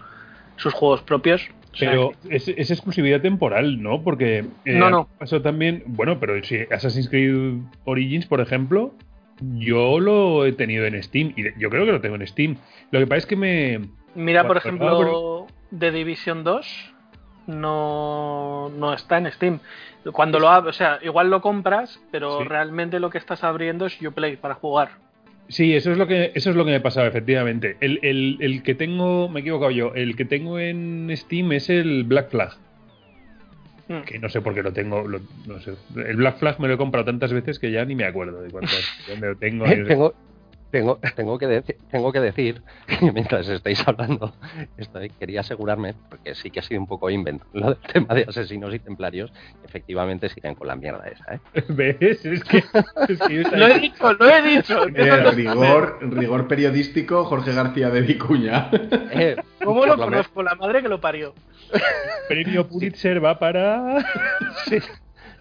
sus 0.55 0.73
juegos 0.73 1.03
propios. 1.03 1.47
Pero 1.79 2.13
es, 2.31 2.47
es 2.47 2.71
exclusividad 2.71 3.21
temporal, 3.21 3.79
¿no? 3.79 4.01
Porque 4.01 4.39
eh, 4.65 4.73
No, 4.73 4.89
no. 4.89 5.07
pasó 5.19 5.43
también, 5.43 5.83
bueno, 5.85 6.19
pero 6.19 6.43
si 6.43 6.61
Assassin's 6.71 7.09
Creed 7.09 7.59
Origins, 7.85 8.25
por 8.25 8.41
ejemplo, 8.41 8.95
yo 9.57 9.99
lo 9.99 10.45
he 10.45 10.51
tenido 10.53 10.85
en 10.85 11.01
Steam 11.03 11.33
y 11.35 11.43
yo 11.59 11.69
creo 11.69 11.85
que 11.85 11.91
lo 11.91 12.01
tengo 12.01 12.15
en 12.15 12.25
Steam. 12.27 12.57
Lo 12.91 12.99
que 12.99 13.07
pasa 13.07 13.17
es 13.19 13.25
que 13.25 13.35
me 13.35 13.79
Mira, 14.15 14.47
por 14.47 14.57
ejemplo, 14.57 15.47
The 15.77 15.91
Division 15.91 16.43
2 16.43 16.93
no, 17.47 18.69
no 18.77 18.93
está 18.93 19.17
en 19.17 19.31
Steam. 19.31 19.59
Cuando 20.11 20.39
lo 20.39 20.49
abres, 20.49 20.75
o 20.75 20.77
sea, 20.77 20.99
igual 21.03 21.29
lo 21.29 21.41
compras, 21.41 21.99
pero 22.11 22.39
Sí. 22.41 22.47
realmente 22.47 22.99
lo 22.99 23.09
que 23.09 23.17
estás 23.17 23.43
abriendo 23.43 23.85
es 23.85 24.01
Uplay 24.01 24.37
para 24.37 24.55
jugar. 24.55 24.89
Sí, 25.49 25.73
eso 25.75 25.91
es 25.91 25.97
lo 25.97 26.07
que 26.07 26.31
eso 26.35 26.49
es 26.49 26.55
lo 26.57 26.65
que 26.65 26.71
me 26.71 26.81
pasaba, 26.81 27.07
efectivamente. 27.07 27.77
El, 27.79 27.99
el- 28.03 28.37
el 28.41 28.63
que 28.63 28.75
tengo, 28.75 29.29
me 29.29 29.39
he 29.39 29.41
equivocado 29.41 29.71
yo, 29.71 29.93
el 29.95 30.15
que 30.17 30.25
tengo 30.25 30.59
en 30.59 31.09
Steam 31.15 31.51
es 31.53 31.69
el 31.69 32.03
Black 32.03 32.29
Flag, 32.31 32.53
Mm. 33.89 34.01
que 34.05 34.19
no 34.19 34.27
sé 34.29 34.41
por 34.41 34.53
qué 34.53 34.61
lo 34.63 34.73
tengo, 34.73 35.07
lo- 35.07 35.21
no 35.47 35.59
sé. 35.61 35.73
El 35.95 36.17
Black 36.17 36.39
Flag 36.39 36.59
me 36.59 36.67
lo 36.67 36.73
he 36.73 36.77
comprado 36.77 37.05
tantas 37.05 37.31
veces 37.31 37.57
que 37.59 37.71
ya 37.71 37.85
ni 37.85 37.95
me 37.95 38.03
acuerdo 38.05 38.41
de 38.41 38.51
cuántas, 38.51 38.85
dónde 39.07 39.27
lo 39.27 39.35
tengo. 39.37 39.65
tengo, 39.87 40.13
tengo, 40.71 40.99
tengo, 41.15 41.37
que 41.37 41.47
deci- 41.47 41.75
tengo 41.89 42.11
que 42.11 42.19
decir 42.19 42.61
que 42.87 43.11
mientras 43.13 43.47
estáis 43.47 43.87
hablando, 43.87 44.33
estoy, 44.77 45.09
quería 45.09 45.41
asegurarme, 45.41 45.95
porque 46.09 46.35
sí 46.35 46.49
que 46.51 46.59
ha 46.59 46.63
sido 46.63 46.79
un 46.81 46.87
poco 46.87 47.09
invent 47.09 47.41
lo 47.53 47.67
del 47.67 47.77
tema 47.93 48.13
de 48.15 48.25
asesinos 48.27 48.73
y 48.73 48.79
templarios, 48.79 49.31
efectivamente 49.63 50.29
siguen 50.29 50.55
con 50.55 50.67
la 50.67 50.75
mierda 50.75 51.05
esa, 51.07 51.35
¿eh? 51.35 51.39
¿Ves? 51.69 52.25
Es 52.25 52.43
que, 52.43 52.57
es 53.07 53.19
que 53.19 53.33
yo 53.35 53.41
estaba- 53.41 53.57
Lo 53.57 53.67
he 53.67 53.79
dicho, 53.79 54.13
lo 54.13 54.29
he 54.29 54.41
dicho. 54.41 54.87
Eh, 54.95 55.31
rigor, 55.31 55.99
rigor 56.01 56.47
periodístico, 56.47 57.25
Jorge 57.25 57.53
García 57.53 57.89
de 57.89 58.01
Vicuña. 58.01 58.69
Eh, 59.11 59.35
¿Cómo 59.63 59.85
lo 59.85 59.95
conozco? 59.97 60.43
La 60.43 60.55
madre 60.55 60.81
que 60.81 60.89
lo 60.89 60.99
parió. 61.01 61.33
premio 62.27 62.67
Pulitzer 62.67 63.23
va 63.23 63.37
para. 63.39 64.05
Sí, 64.65 64.79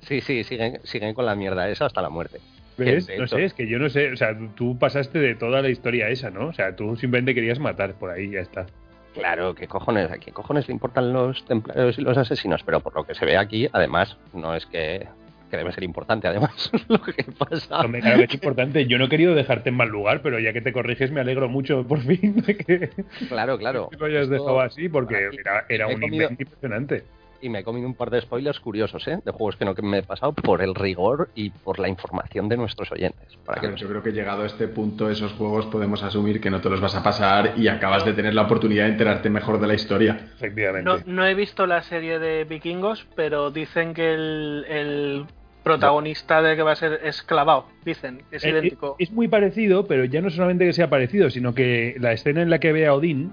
sí, 0.00 0.20
sí, 0.20 0.44
siguen, 0.44 0.80
siguen 0.84 1.14
con 1.14 1.26
la 1.26 1.34
mierda 1.34 1.68
esa 1.68 1.86
hasta 1.86 2.02
la 2.02 2.08
muerte. 2.10 2.40
¿Ves? 2.78 3.08
No 3.18 3.26
sé, 3.26 3.44
es 3.44 3.54
que 3.54 3.66
yo 3.66 3.78
no 3.78 3.88
sé. 3.88 4.12
O 4.12 4.16
sea, 4.16 4.36
tú 4.54 4.78
pasaste 4.78 5.18
de 5.18 5.34
toda 5.34 5.62
la 5.62 5.68
historia 5.70 6.08
esa, 6.08 6.30
¿no? 6.30 6.48
O 6.48 6.52
sea, 6.52 6.76
tú 6.76 6.96
simplemente 6.96 7.34
querías 7.34 7.58
matar 7.58 7.94
por 7.94 8.10
ahí, 8.10 8.30
ya 8.30 8.40
está. 8.40 8.66
Claro, 9.14 9.54
¿qué 9.54 9.66
cojones? 9.66 10.10
¿A 10.10 10.18
qué 10.18 10.30
cojones 10.30 10.68
le 10.68 10.74
importan 10.74 11.12
los 11.12 11.42
templarios 11.46 11.98
y 11.98 12.02
los 12.02 12.18
asesinos? 12.18 12.62
Pero 12.64 12.80
por 12.80 12.94
lo 12.94 13.04
que 13.04 13.14
se 13.14 13.24
ve 13.24 13.38
aquí, 13.38 13.66
además, 13.72 14.18
no 14.34 14.54
es 14.54 14.66
que, 14.66 15.06
que 15.50 15.56
debe 15.56 15.72
ser 15.72 15.84
importante, 15.84 16.28
además, 16.28 16.70
lo 16.88 17.00
que 17.00 17.24
pasa. 17.38 17.80
Hombre, 17.80 18.02
claro 18.02 18.18
que 18.18 18.24
es 18.24 18.34
importante. 18.34 18.84
Yo 18.86 18.98
no 18.98 19.06
he 19.06 19.08
querido 19.08 19.34
dejarte 19.34 19.70
en 19.70 19.76
mal 19.76 19.88
lugar, 19.88 20.20
pero 20.20 20.38
ya 20.38 20.52
que 20.52 20.60
te 20.60 20.70
corriges, 20.74 21.12
me 21.12 21.20
alegro 21.22 21.48
mucho 21.48 21.86
por 21.86 22.00
fin 22.02 22.42
de 22.46 22.56
que 22.58 22.90
Claro, 23.28 23.56
claro. 23.56 23.88
lo 23.98 24.04
hayas 24.04 24.24
Esto- 24.24 24.34
dejado 24.34 24.60
así, 24.60 24.90
porque 24.90 25.28
aquí 25.28 25.38
era, 25.38 25.64
era 25.70 25.86
un 25.86 25.98
comido- 25.98 26.28
impresionante. 26.30 27.04
Y 27.46 27.48
me 27.48 27.60
he 27.60 27.62
comido 27.62 27.86
un 27.86 27.94
par 27.94 28.10
de 28.10 28.20
spoilers 28.20 28.58
curiosos, 28.58 29.06
¿eh? 29.06 29.20
De 29.24 29.30
juegos 29.30 29.54
que 29.54 29.64
no 29.64 29.72
que 29.76 29.82
me 29.82 29.98
he 29.98 30.02
pasado 30.02 30.32
por 30.32 30.62
el 30.62 30.74
rigor 30.74 31.28
y 31.36 31.50
por 31.50 31.78
la 31.78 31.88
información 31.88 32.48
de 32.48 32.56
nuestros 32.56 32.90
oyentes. 32.90 33.38
Para 33.44 33.60
que 33.60 33.76
yo 33.76 33.88
creo 33.88 34.02
que 34.02 34.10
llegado 34.10 34.42
a 34.42 34.46
este 34.46 34.66
punto, 34.66 35.08
esos 35.08 35.32
juegos 35.34 35.66
podemos 35.66 36.02
asumir 36.02 36.40
que 36.40 36.50
no 36.50 36.60
te 36.60 36.68
los 36.68 36.80
vas 36.80 36.96
a 36.96 37.04
pasar 37.04 37.54
y 37.56 37.68
acabas 37.68 38.04
de 38.04 38.14
tener 38.14 38.34
la 38.34 38.42
oportunidad 38.42 38.86
de 38.86 38.90
enterarte 38.90 39.30
mejor 39.30 39.60
de 39.60 39.66
la 39.68 39.74
historia. 39.74 40.18
Efectivamente. 40.34 40.90
No, 40.90 40.98
no 41.06 41.24
he 41.24 41.34
visto 41.34 41.66
la 41.66 41.82
serie 41.82 42.18
de 42.18 42.42
vikingos, 42.42 43.06
pero 43.14 43.52
dicen 43.52 43.94
que 43.94 44.12
el, 44.12 44.64
el 44.68 45.24
protagonista 45.62 46.42
de 46.42 46.56
que 46.56 46.62
va 46.62 46.72
a 46.72 46.76
ser 46.76 47.00
es 47.04 47.22
clavado. 47.22 47.66
Dicen 47.84 48.22
que 48.28 48.38
es 48.38 48.44
Eh, 48.44 48.50
idéntico. 48.50 48.96
Es 48.98 49.12
muy 49.12 49.28
parecido, 49.28 49.86
pero 49.86 50.04
ya 50.04 50.20
no 50.20 50.30
solamente 50.30 50.66
que 50.66 50.72
sea 50.72 50.90
parecido, 50.90 51.30
sino 51.30 51.54
que 51.54 51.94
la 52.00 52.12
escena 52.12 52.42
en 52.42 52.50
la 52.50 52.58
que 52.58 52.72
ve 52.72 52.88
a 52.88 52.94
Odín 52.94 53.32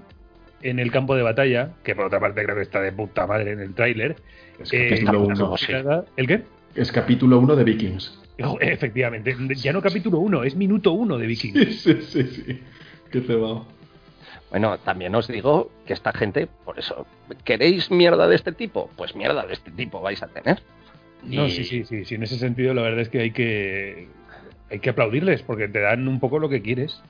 en 0.64 0.78
el 0.80 0.90
campo 0.90 1.14
de 1.14 1.22
batalla, 1.22 1.70
que 1.84 1.94
por 1.94 2.06
otra 2.06 2.18
parte 2.18 2.42
creo 2.42 2.56
que 2.56 2.62
está 2.62 2.80
de 2.80 2.90
puta 2.90 3.26
madre 3.26 3.52
en 3.52 3.60
el 3.60 3.74
tráiler. 3.74 4.16
Es 4.58 4.72
eh, 4.72 4.88
capítulo 4.90 5.22
está 5.30 5.44
1. 5.44 5.52
inspirada- 5.52 6.04
¿El 6.16 6.26
qué? 6.26 6.42
Es 6.74 6.90
capítulo 6.90 7.38
1 7.38 7.54
de 7.54 7.64
Vikings. 7.64 8.20
Oh, 8.42 8.58
Efectivamente, 8.60 9.36
ya 9.54 9.72
no 9.72 9.80
capítulo 9.80 10.18
1, 10.18 10.42
es 10.42 10.56
minuto 10.56 10.92
1 10.92 11.18
de 11.18 11.26
Viking. 11.26 11.52
Sí, 11.54 11.66
sí, 11.72 11.94
sí, 12.02 12.22
sí. 12.24 12.60
Qué 13.12 13.20
cebado. 13.20 13.66
Bueno, 14.50 14.78
también 14.78 15.14
os 15.14 15.28
digo 15.28 15.70
que 15.86 15.92
esta 15.92 16.12
gente, 16.12 16.48
por 16.64 16.78
eso, 16.78 17.06
¿queréis 17.44 17.90
mierda 17.90 18.26
de 18.26 18.34
este 18.36 18.52
tipo? 18.52 18.90
Pues 18.96 19.14
mierda 19.14 19.44
de 19.46 19.52
este 19.52 19.70
tipo 19.70 20.00
vais 20.00 20.22
a 20.22 20.28
tener. 20.28 20.62
No, 21.24 21.48
sí, 21.48 21.64
sí, 21.64 21.84
sí, 21.84 22.04
sí. 22.04 22.14
En 22.16 22.22
ese 22.22 22.38
sentido, 22.38 22.74
la 22.74 22.82
verdad 22.82 23.00
es 23.00 23.08
que 23.08 23.20
hay 23.20 23.30
que 23.32 24.08
hay 24.70 24.78
que 24.80 24.90
aplaudirles 24.90 25.42
porque 25.42 25.68
te 25.68 25.80
dan 25.80 26.08
un 26.08 26.18
poco 26.20 26.38
lo 26.38 26.48
que 26.48 26.62
quieres. 26.62 27.00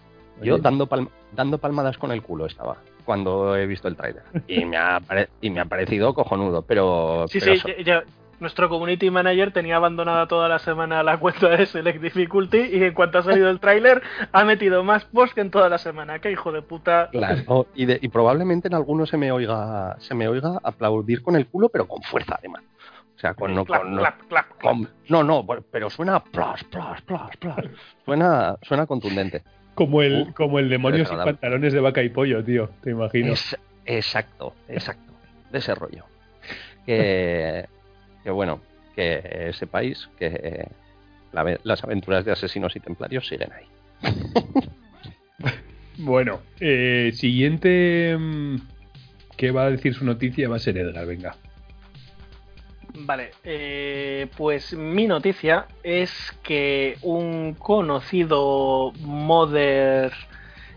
Yo 0.42 0.58
dando, 0.58 0.86
palm- 0.88 1.08
dando 1.34 1.58
palmadas 1.58 1.96
con 1.98 2.10
el 2.12 2.20
culo 2.22 2.46
estaba 2.46 2.78
cuando 3.04 3.56
he 3.56 3.66
visto 3.66 3.88
el 3.88 3.96
trailer. 3.96 4.22
Y 4.48 4.64
me 4.64 4.76
ha, 4.76 5.00
y 5.40 5.50
me 5.50 5.60
ha 5.60 5.64
parecido 5.64 6.14
cojonudo, 6.14 6.62
pero... 6.62 7.26
Sí, 7.28 7.38
pero 7.40 7.54
sí, 7.54 7.60
so- 7.60 7.68
ya- 7.68 7.82
ya- 7.82 8.04
nuestro 8.40 8.68
community 8.68 9.10
manager 9.10 9.52
tenía 9.52 9.76
abandonada 9.76 10.26
toda 10.26 10.48
la 10.48 10.58
semana 10.58 11.02
la 11.04 11.18
cuenta 11.18 11.48
de 11.50 11.64
Select 11.66 12.02
Difficulty 12.02 12.58
y 12.58 12.82
en 12.82 12.92
cuanto 12.92 13.18
ha 13.18 13.22
salido 13.22 13.48
el 13.48 13.60
tráiler 13.60 14.02
ha 14.32 14.44
metido 14.44 14.82
más 14.82 15.04
posts 15.04 15.34
que 15.36 15.40
en 15.40 15.50
toda 15.52 15.68
la 15.68 15.78
semana. 15.78 16.18
¡Qué 16.18 16.32
hijo 16.32 16.50
de 16.50 16.60
puta! 16.60 17.08
Claro, 17.12 17.66
y, 17.76 17.86
de- 17.86 18.00
y 18.02 18.08
probablemente 18.08 18.66
en 18.68 18.74
algunos 18.74 19.08
se 19.08 19.16
me 19.16 19.30
oiga 19.30 19.94
se 20.00 20.14
me 20.14 20.26
oiga 20.28 20.58
aplaudir 20.64 21.22
con 21.22 21.36
el 21.36 21.46
culo, 21.46 21.68
pero 21.68 21.86
con 21.86 22.02
fuerza 22.02 22.34
además. 22.38 22.62
O 23.16 23.18
sea, 23.20 23.34
con, 23.34 23.54
no, 23.54 23.64
Clap, 23.64 23.82
con- 23.82 23.94
no- 23.94 24.02
clap, 24.28 24.48
con- 24.60 24.88
no, 25.08 25.22
no, 25.22 25.46
pero 25.70 25.88
suena 25.88 26.18
plas, 26.22 26.64
plas, 26.64 27.00
plas, 27.02 27.36
plas. 27.38 27.56
Suena, 28.04 28.56
suena 28.62 28.86
contundente. 28.86 29.42
Como 29.74 30.02
el, 30.02 30.28
Uh, 30.28 30.32
como 30.34 30.58
el 30.58 30.68
demonio 30.68 31.04
sin 31.06 31.18
pantalones 31.18 31.72
de 31.72 31.80
vaca 31.80 32.02
y 32.02 32.08
pollo, 32.08 32.42
tío, 32.44 32.70
te 32.82 32.90
imagino. 32.90 33.32
Es- 33.32 33.56
exacto, 33.86 34.54
exacto. 34.68 35.12
De 35.50 35.58
ese 35.58 35.74
rollo. 35.74 36.04
Que, 36.86 37.66
que 38.22 38.30
bueno, 38.30 38.60
que 38.94 39.50
sepáis 39.54 40.08
que 40.18 40.66
la 41.32 41.58
las 41.64 41.82
aventuras 41.84 42.24
de 42.24 42.32
asesinos 42.32 42.76
y 42.76 42.80
templarios 42.80 43.26
siguen 43.26 43.50
ahí. 43.52 43.66
Bueno, 45.96 46.40
eh, 46.58 47.12
siguiente 47.14 48.16
mm, 48.18 48.56
que 49.36 49.52
va 49.52 49.66
a 49.66 49.70
decir 49.70 49.94
su 49.94 50.04
noticia 50.04 50.48
va 50.48 50.56
a 50.56 50.58
ser 50.58 50.76
Edgar, 50.76 51.06
venga. 51.06 51.36
Vale, 52.96 53.32
eh, 53.42 54.28
pues 54.36 54.72
mi 54.72 55.06
noticia 55.06 55.66
es 55.82 56.12
que 56.44 56.96
un 57.02 57.54
conocido 57.54 58.92
modder 59.00 60.12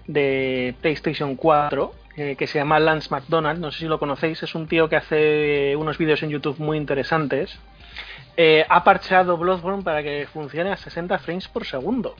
de 0.07 0.73
PlayStation 0.81 1.35
4 1.35 1.93
eh, 2.15 2.35
que 2.35 2.47
se 2.47 2.57
llama 2.57 2.79
Lance 2.79 3.09
McDonald, 3.11 3.59
no 3.59 3.71
sé 3.71 3.79
si 3.79 3.85
lo 3.85 3.99
conocéis, 3.99 4.41
es 4.41 4.55
un 4.55 4.67
tío 4.67 4.89
que 4.89 4.95
hace 4.95 5.75
unos 5.75 5.99
vídeos 5.99 6.23
en 6.23 6.29
YouTube 6.31 6.57
muy 6.59 6.77
interesantes. 6.77 7.59
eh, 8.35 8.65
ha 8.69 8.83
parcheado 8.83 9.37
Bloodborne 9.37 9.83
para 9.83 10.01
que 10.03 10.27
funcione 10.31 10.71
a 10.71 10.77
60 10.77 11.17
frames 11.19 11.47
por 11.47 11.65
segundo. 11.65 12.15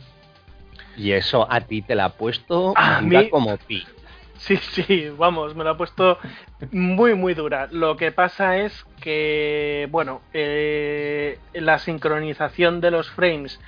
Y 0.95 1.11
eso 1.11 1.47
a 1.51 1.61
ti 1.61 1.81
te 1.83 1.93
la 1.95 2.05
ha 2.05 2.09
puesto 2.13 2.73
A 2.75 3.01
mí- 3.01 3.29
como 3.29 3.55
pi. 3.57 3.85
Sí, 4.37 4.57
sí, 4.57 5.09
vamos, 5.17 5.55
me 5.55 5.63
lo 5.63 5.71
ha 5.71 5.77
puesto 5.77 6.17
muy, 6.71 7.15
muy 7.15 7.33
dura. 7.33 7.67
Lo 7.71 7.97
que 7.97 8.11
pasa 8.11 8.57
es 8.57 8.85
que, 9.01 9.87
bueno, 9.91 10.21
eh, 10.33 11.39
la 11.53 11.79
sincronización 11.79 12.79
de 12.79 12.91
los 12.91 13.09
frames 13.09 13.59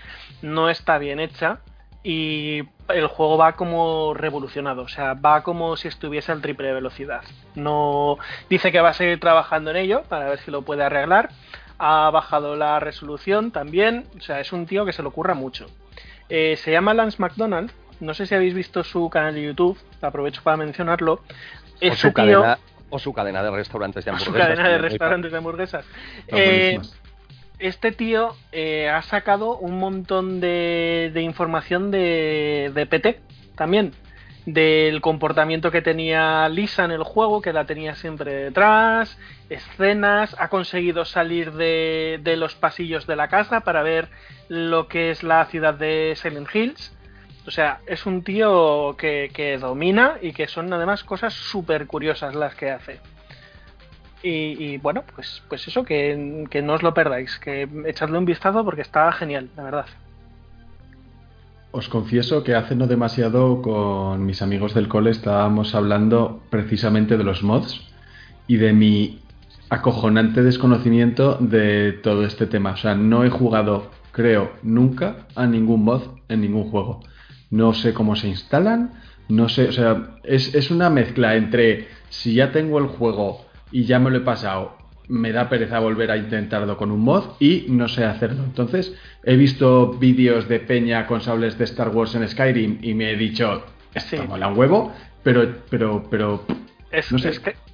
no 0.42 0.70
está 0.70 0.98
bien 0.98 1.20
hecha 1.20 1.60
y 2.04 2.64
el 2.88 3.08
juego 3.08 3.38
va 3.38 3.54
como 3.54 4.14
revolucionado, 4.14 4.84
o 4.84 4.88
sea, 4.88 5.14
va 5.16 5.44
como 5.44 5.76
si 5.76 5.88
estuviese 5.88 6.32
al 6.32 6.42
triple 6.42 6.68
de 6.68 6.74
velocidad. 6.74 7.24
No 7.56 8.18
dice 8.50 8.72
que 8.72 8.80
va 8.80 8.90
a 8.90 8.94
seguir 8.94 9.20
trabajando 9.20 9.72
en 9.72 9.78
ello 9.78 10.04
para 10.08 10.30
ver 10.30 10.40
si 10.40 10.52
lo 10.52 10.62
puede 10.62 10.84
arreglar. 10.84 11.30
Ha 11.78 12.10
bajado 12.10 12.56
la 12.56 12.80
resolución 12.80 13.52
también, 13.52 14.06
o 14.18 14.22
sea, 14.22 14.40
es 14.40 14.52
un 14.54 14.66
tío 14.66 14.86
que 14.86 14.94
se 14.94 15.02
le 15.02 15.08
ocurra 15.10 15.34
mucho. 15.34 15.68
Eh, 16.30 16.56
se 16.58 16.72
llama 16.72 16.94
Lance 16.94 17.18
McDonald. 17.20 17.72
No 18.00 18.14
sé 18.14 18.26
si 18.26 18.36
habéis 18.36 18.54
visto 18.54 18.84
su 18.84 19.10
canal 19.10 19.34
de 19.34 19.44
YouTube, 19.44 19.78
aprovecho 20.02 20.42
para 20.44 20.58
mencionarlo. 20.58 21.22
O 21.82 21.96
su, 21.96 22.08
tío, 22.08 22.14
cadena, 22.14 22.60
o 22.90 23.00
su 23.00 23.14
cadena 23.14 23.44
de 23.44 23.52
restaurantes 23.52 24.06
de 24.06 24.12
o 24.12 24.14
hamburguesas. 24.14 24.42
su 24.42 24.48
cadena 24.48 24.70
de 24.70 24.78
restaurantes 24.78 25.32
de 25.32 25.38
hamburguesas. 25.38 25.86
Eh, 26.28 26.80
este 27.60 27.92
tío 27.92 28.36
eh, 28.54 28.90
ha 28.90 29.02
sacado 29.02 29.58
un 29.58 29.78
montón 29.80 30.40
de, 30.40 31.12
de 31.14 31.22
información 31.22 31.92
de, 31.92 32.72
de 32.74 32.86
PT 32.86 33.20
también. 33.56 33.94
Del 34.46 35.02
comportamiento 35.02 35.70
que 35.70 35.82
tenía 35.82 36.48
Lisa 36.50 36.86
en 36.86 36.92
el 36.92 37.04
juego, 37.04 37.42
que 37.42 37.54
la 37.54 37.66
tenía 37.66 37.94
siempre 37.96 38.34
detrás, 38.34 39.18
escenas, 39.50 40.36
ha 40.40 40.48
conseguido 40.48 41.06
salir 41.06 41.52
de, 41.52 42.20
de 42.24 42.38
los 42.38 42.56
pasillos 42.56 43.06
de 43.06 43.18
la 43.18 43.28
casa 43.28 43.60
para 43.62 43.84
ver 43.84 44.08
lo 44.48 44.88
que 44.88 45.12
es 45.12 45.22
la 45.22 45.46
ciudad 45.46 45.74
de 45.74 46.14
Silent 46.16 46.48
Hills. 46.56 46.98
O 47.50 47.52
sea, 47.52 47.80
es 47.88 48.06
un 48.06 48.22
tío 48.22 48.96
que, 48.96 49.32
que 49.34 49.58
domina 49.58 50.18
y 50.22 50.34
que 50.34 50.48
son 50.48 50.72
además 50.72 51.04
cosas 51.04 51.34
súper 51.34 51.88
curiosas 51.88 52.36
las 52.36 52.54
que 52.54 52.70
hace. 52.70 53.00
Y, 54.22 54.78
bueno, 54.78 55.04
pues, 55.16 55.42
pues 55.50 55.68
eso, 55.68 55.84
que, 55.84 56.46
que 56.52 56.62
no 56.62 56.74
os 56.74 56.84
lo 56.84 56.94
perdáis, 56.94 57.40
que 57.40 57.68
echadle 57.88 58.20
un 58.20 58.26
vistazo 58.26 58.64
porque 58.64 58.84
está 58.84 59.12
genial, 59.14 59.50
la 59.58 59.64
verdad. 59.64 59.86
Os 61.72 61.90
confieso 61.90 62.44
que 62.44 62.54
hace 62.54 62.76
no 62.76 62.86
demasiado 62.86 63.64
con 63.64 64.28
mis 64.28 64.44
amigos 64.44 64.76
del 64.76 64.88
cole 64.88 65.10
estábamos 65.10 65.74
hablando 65.74 66.44
precisamente 66.52 67.18
de 67.18 67.24
los 67.24 67.42
mods 67.42 67.82
y 68.46 68.58
de 68.58 68.74
mi 68.74 69.22
acojonante 69.72 70.44
desconocimiento 70.44 71.38
de 71.40 71.94
todo 71.94 72.26
este 72.26 72.46
tema. 72.46 72.74
O 72.74 72.78
sea, 72.78 72.94
no 72.94 73.24
he 73.24 73.32
jugado, 73.32 73.90
creo, 74.12 74.52
nunca 74.62 75.26
a 75.34 75.48
ningún 75.48 75.84
mod 75.84 76.04
en 76.28 76.42
ningún 76.42 76.70
juego. 76.70 77.00
No 77.50 77.74
sé 77.74 77.94
cómo 77.94 78.16
se 78.16 78.28
instalan, 78.28 78.94
no 79.28 79.50
sé, 79.50 79.70
o 79.70 79.72
sea, 79.72 80.18
es, 80.24 80.54
es 80.56 80.72
una 80.72 80.90
mezcla 80.90 81.36
entre 81.36 81.88
si 82.10 82.34
ya 82.34 82.52
tengo 82.52 82.80
el 82.80 82.88
juego 82.88 83.46
y 83.72 83.86
ya 83.86 84.00
me 84.00 84.10
lo 84.10 84.18
he 84.18 84.22
pasado 84.22 84.80
me 85.10 85.32
da 85.32 85.50
pereza 85.50 85.80
volver 85.80 86.12
a 86.12 86.18
intentarlo 86.18 86.78
con 86.78 86.92
un 86.92 87.02
mod 87.02 87.32
y 87.40 87.66
no 87.68 87.88
sé 87.88 88.06
hacerlo. 88.06 88.44
Entonces, 88.44 88.96
he 89.24 89.36
visto 89.36 89.94
vídeos 89.94 90.48
de 90.48 90.60
Peña 90.60 91.08
con 91.08 91.20
sables 91.20 91.58
de 91.58 91.66
Star 91.66 91.90
Wars 91.90 92.16
en 92.16 92.28
Skyrim 92.28 92.78
y 92.82 92.94
me 92.94 93.12
he 93.12 93.16
dicho, 93.18 93.64
esto 93.94 94.18
sí. 94.18 94.28
mola 94.28 94.48
un 94.48 94.58
huevo, 94.58 94.94
pero, 95.24 95.64
pero, 95.70 96.04
pero. 96.10 96.46
Es, 96.92 97.12
no 97.12 97.18
sé. 97.18 97.34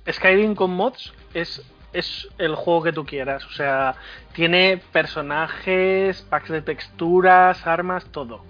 Skyrim 0.10 0.56
con 0.56 0.72
mods 0.72 1.14
es, 1.34 1.62
es 1.92 2.28
el 2.38 2.56
juego 2.56 2.84
que 2.84 2.94
tú 2.94 3.06
quieras. 3.06 3.46
O 3.46 3.52
sea, 3.52 3.96
tiene 4.34 4.82
personajes, 4.94 6.22
packs 6.22 6.50
de 6.50 6.62
texturas, 6.62 7.68
armas, 7.68 8.06
todo. 8.12 8.46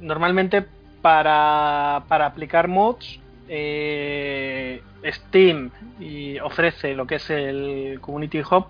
Normalmente 0.00 0.64
para, 1.02 2.04
para 2.08 2.26
aplicar 2.26 2.68
mods 2.68 3.20
eh, 3.48 4.82
Steam 5.04 5.70
ofrece 6.42 6.94
lo 6.94 7.06
que 7.06 7.16
es 7.16 7.30
el 7.30 7.98
Community 8.00 8.40
Hub, 8.40 8.66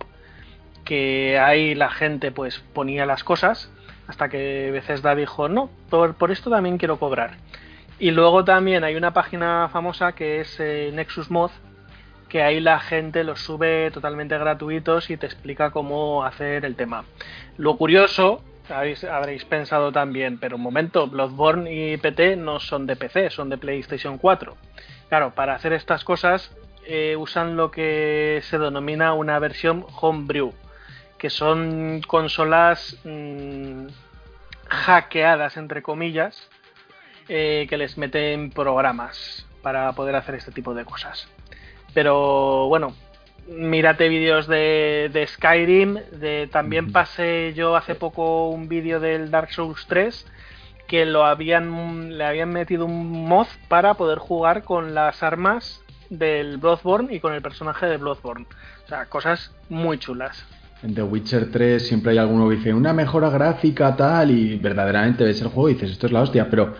que 0.84 1.38
ahí 1.38 1.74
la 1.74 1.90
gente 1.90 2.30
pues 2.30 2.60
ponía 2.72 3.04
las 3.06 3.24
cosas 3.24 3.70
hasta 4.06 4.28
que 4.28 4.70
Bethesda 4.72 5.14
dijo 5.14 5.48
no, 5.48 5.68
por, 5.90 6.30
esto 6.30 6.50
también 6.50 6.78
quiero 6.78 6.98
cobrar. 6.98 7.36
Y 7.98 8.12
luego 8.12 8.44
también 8.44 8.84
hay 8.84 8.94
una 8.94 9.12
página 9.12 9.68
famosa 9.72 10.12
que 10.12 10.40
es 10.40 10.56
eh, 10.60 10.90
Nexus 10.94 11.30
Mod, 11.30 11.50
que 12.28 12.42
ahí 12.42 12.60
la 12.60 12.78
gente 12.78 13.24
los 13.24 13.40
sube 13.40 13.90
totalmente 13.90 14.38
gratuitos 14.38 15.10
y 15.10 15.16
te 15.16 15.26
explica 15.26 15.70
cómo 15.70 16.24
hacer 16.24 16.64
el 16.64 16.76
tema. 16.76 17.04
Lo 17.56 17.76
curioso 17.76 18.42
habréis, 18.70 19.44
pensado 19.44 19.92
también, 19.92 20.38
pero 20.38 20.56
un 20.56 20.62
momento, 20.62 21.06
Bloodborne 21.06 21.72
y 21.72 21.96
PT 21.96 22.36
no 22.36 22.60
son 22.60 22.86
de 22.86 22.96
PC, 22.96 23.30
son 23.30 23.48
de 23.48 23.58
PlayStation 23.58 24.18
4. 24.18 24.56
Claro, 25.08 25.34
para 25.34 25.54
hacer 25.54 25.72
estas 25.72 26.04
cosas 26.04 26.54
eh, 26.86 27.16
usan 27.16 27.56
lo 27.56 27.70
que 27.70 28.40
se 28.44 28.58
denomina 28.58 29.14
una 29.14 29.38
versión 29.38 29.86
homebrew, 30.00 30.52
que 31.18 31.30
son 31.30 32.00
consolas 32.06 32.96
mm, 33.04 33.86
hackeadas, 34.68 35.56
entre 35.56 35.82
comillas, 35.82 36.48
eh, 37.28 37.66
que 37.68 37.76
les 37.76 37.98
meten 37.98 38.50
programas 38.50 39.46
para 39.62 39.92
poder 39.92 40.16
hacer 40.16 40.34
este 40.34 40.52
tipo 40.52 40.74
de 40.74 40.84
cosas. 40.84 41.28
Pero 41.94 42.68
bueno, 42.68 42.94
mírate 43.48 44.08
vídeos 44.08 44.46
de, 44.46 45.26
Skyrim. 45.26 45.94
De, 46.12 46.48
también 46.50 46.92
pasé 46.92 47.54
yo 47.54 47.76
hace 47.76 47.94
poco 47.94 48.48
un 48.48 48.68
vídeo 48.68 49.00
del 49.00 49.30
Dark 49.30 49.52
Souls 49.52 49.86
3 49.88 50.26
que 50.86 51.04
lo 51.04 51.26
habían 51.26 52.16
le 52.16 52.24
habían 52.24 52.50
metido 52.50 52.86
un 52.86 53.28
mod 53.28 53.46
para 53.68 53.94
poder 53.94 54.18
jugar 54.18 54.64
con 54.64 54.94
las 54.94 55.22
armas 55.22 55.82
del 56.08 56.56
Bloodborne 56.56 57.14
y 57.14 57.20
con 57.20 57.34
el 57.34 57.42
personaje 57.42 57.86
de 57.86 57.98
Bloodborne. 57.98 58.46
O 58.84 58.88
sea, 58.88 59.06
cosas 59.06 59.52
muy 59.68 59.98
chulas. 59.98 60.44
En 60.82 60.94
The 60.94 61.02
Witcher 61.02 61.50
3 61.50 61.86
siempre 61.86 62.12
hay 62.12 62.18
alguno 62.18 62.48
que 62.48 62.56
dice 62.56 62.72
una 62.72 62.92
mejora 62.92 63.28
gráfica 63.30 63.94
tal 63.96 64.30
y 64.30 64.56
verdaderamente 64.56 65.24
ves 65.24 65.42
el 65.42 65.48
juego 65.48 65.68
y 65.68 65.74
dices 65.74 65.90
esto 65.90 66.06
es 66.06 66.12
la 66.12 66.22
hostia, 66.22 66.48
pero 66.48 66.74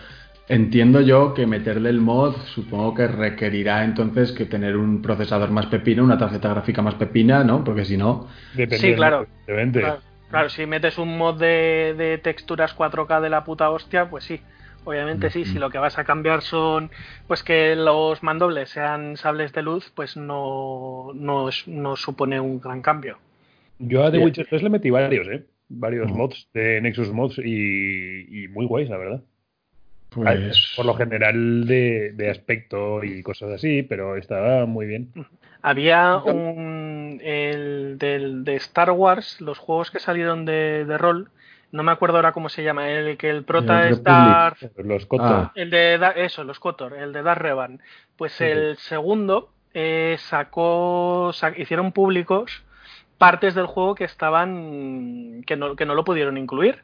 Entiendo 0.49 1.01
yo 1.01 1.35
que 1.35 1.45
meterle 1.45 1.91
el 1.91 2.01
mod 2.01 2.35
supongo 2.55 2.95
que 2.95 3.07
requerirá 3.07 3.83
entonces 3.83 4.31
que 4.31 4.45
tener 4.45 4.77
un 4.77 4.99
procesador 4.99 5.51
más 5.51 5.67
pepino, 5.67 6.03
una 6.03 6.17
tarjeta 6.17 6.49
gráfica 6.49 6.81
más 6.81 6.95
pepina, 6.95 7.43
¿no? 7.43 7.63
Porque 7.63 7.85
si 7.85 7.97
no... 7.97 8.27
sí, 8.55 8.95
claro. 8.95 9.27
claro. 9.45 10.49
si 10.49 10.65
metes 10.65 10.97
un 10.97 11.19
mod 11.19 11.39
de, 11.39 12.19
texturas 12.23 12.75
4K 12.75 13.21
de 13.21 13.29
la 13.29 13.43
puta 13.43 13.69
hostia, 13.69 14.09
pues 14.09 14.23
sí. 14.23 14.41
Obviamente 14.85 15.29
sí, 15.29 15.45
si 15.45 15.59
lo 15.59 15.69
que 15.69 15.77
vas 15.77 15.99
a 15.99 16.03
cambiar 16.03 16.41
son 16.41 16.89
pues 17.27 17.43
que 17.43 17.75
los 17.75 18.23
mandobles 18.23 18.69
sean 18.69 19.17
sables 19.17 19.53
de 19.53 19.61
luz, 19.61 19.91
pues 19.93 20.17
no, 20.17 21.11
no, 21.13 21.95
supone 21.95 22.39
un 22.39 22.59
gran 22.59 22.81
cambio. 22.81 23.19
Yo 23.77 24.03
a 24.03 24.11
The 24.11 24.17
Witcher 24.17 24.47
3 24.47 24.63
le 24.63 24.69
metí 24.71 24.89
varios, 24.89 25.27
¿eh? 25.27 25.45
Varios 25.67 26.11
mods 26.11 26.49
de 26.55 26.81
Nexus 26.81 27.13
Mods 27.13 27.37
y, 27.37 28.45
y 28.45 28.47
muy 28.47 28.65
guays, 28.65 28.89
la 28.89 28.97
verdad. 28.97 29.23
Pues... 30.09 30.73
Por 30.75 30.85
lo 30.85 30.95
general 30.95 31.65
de, 31.65 32.29
aspecto 32.31 33.03
y 33.03 33.21
cosas 33.21 33.51
así, 33.51 33.83
pero 33.83 34.17
estaba 34.17 34.65
muy 34.65 34.87
bien. 34.87 35.11
Había 35.61 36.17
un. 36.17 37.19
El 37.21 37.97
del, 37.97 38.43
de 38.43 38.55
Star 38.55 38.91
Wars, 38.91 39.39
los 39.41 39.59
juegos 39.59 39.91
que 39.91 39.99
salieron 39.99 40.45
de, 40.45 40.85
rol, 40.97 41.29
no 41.71 41.83
me 41.83 41.91
acuerdo 41.91 42.15
ahora 42.15 42.31
cómo 42.31 42.49
se 42.49 42.63
llama, 42.63 42.89
el 42.89 43.17
que 43.17 43.29
el 43.29 43.43
prota 43.43 43.87
es 43.89 44.01
Darth. 44.01 44.61
Los 44.77 45.05
Kotor. 45.05 45.27
Ah. 45.27 45.51
El 45.55 45.69
de. 45.69 45.99
Eso, 46.15 46.43
los 46.43 46.59
Kotor, 46.59 46.93
el 46.93 47.13
de 47.13 47.21
Darth 47.21 47.41
Revan. 47.41 47.81
Pues 48.17 48.39
el 48.41 48.77
segundo 48.77 49.51
eh, 49.73 50.15
sacó. 50.19 51.31
hicieron 51.57 51.91
públicos 51.91 52.63
partes 53.17 53.53
del 53.53 53.67
juego 53.67 53.95
que 53.95 54.05
estaban. 54.05 55.43
que 55.45 55.55
no, 55.55 55.75
que 55.75 55.85
no 55.85 55.93
lo 55.93 56.03
pudieron 56.03 56.37
incluir 56.37 56.83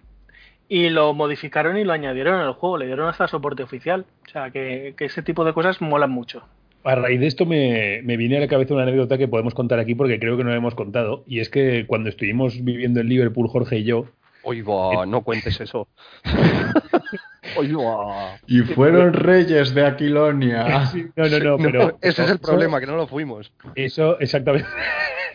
y 0.67 0.89
lo 0.89 1.13
modificaron 1.13 1.77
y 1.77 1.83
lo 1.83 1.93
añadieron 1.93 2.39
al 2.39 2.53
juego, 2.53 2.77
le 2.77 2.87
dieron 2.87 3.07
hasta 3.07 3.27
soporte 3.27 3.63
oficial. 3.63 4.05
O 4.27 4.29
sea, 4.29 4.49
que, 4.51 4.95
ese 4.97 5.21
tipo 5.21 5.45
de 5.45 5.53
cosas 5.53 5.81
molan 5.81 6.11
mucho. 6.11 6.43
A 6.83 6.95
raíz 6.95 7.19
de 7.19 7.27
esto 7.27 7.45
me, 7.45 8.01
me 8.03 8.15
viene 8.15 8.37
a 8.37 8.41
la 8.41 8.47
cabeza 8.47 8.73
una 8.73 8.83
anécdota 8.83 9.17
que 9.17 9.27
podemos 9.27 9.55
contar 9.55 9.79
aquí 9.79 9.95
porque 9.95 10.19
creo 10.19 10.37
que 10.37 10.43
no 10.43 10.51
la 10.51 10.57
hemos 10.57 10.75
contado. 10.75 11.23
Y 11.25 11.39
es 11.39 11.49
que 11.49 11.85
cuando 11.87 12.09
estuvimos 12.09 12.63
viviendo 12.63 12.99
en 12.99 13.09
Liverpool, 13.09 13.47
Jorge 13.47 13.79
y 13.79 13.83
yo. 13.85 14.05
Oiga, 14.43 15.07
no 15.07 15.21
cuentes 15.23 15.59
eso. 15.59 15.87
Oiga. 17.57 18.39
Y 18.45 18.61
fueron 18.61 19.13
reyes 19.13 19.73
de 19.73 19.85
Aquilonia. 19.85 20.91
no, 21.15 21.27
no, 21.27 21.39
no, 21.39 21.57
pero. 21.57 21.97
ese 22.01 22.23
es 22.23 22.29
el 22.29 22.39
problema, 22.39 22.79
que 22.79 22.85
no 22.85 22.95
lo 22.95 23.07
fuimos. 23.07 23.51
Eso, 23.73 24.19
exactamente. 24.19 24.67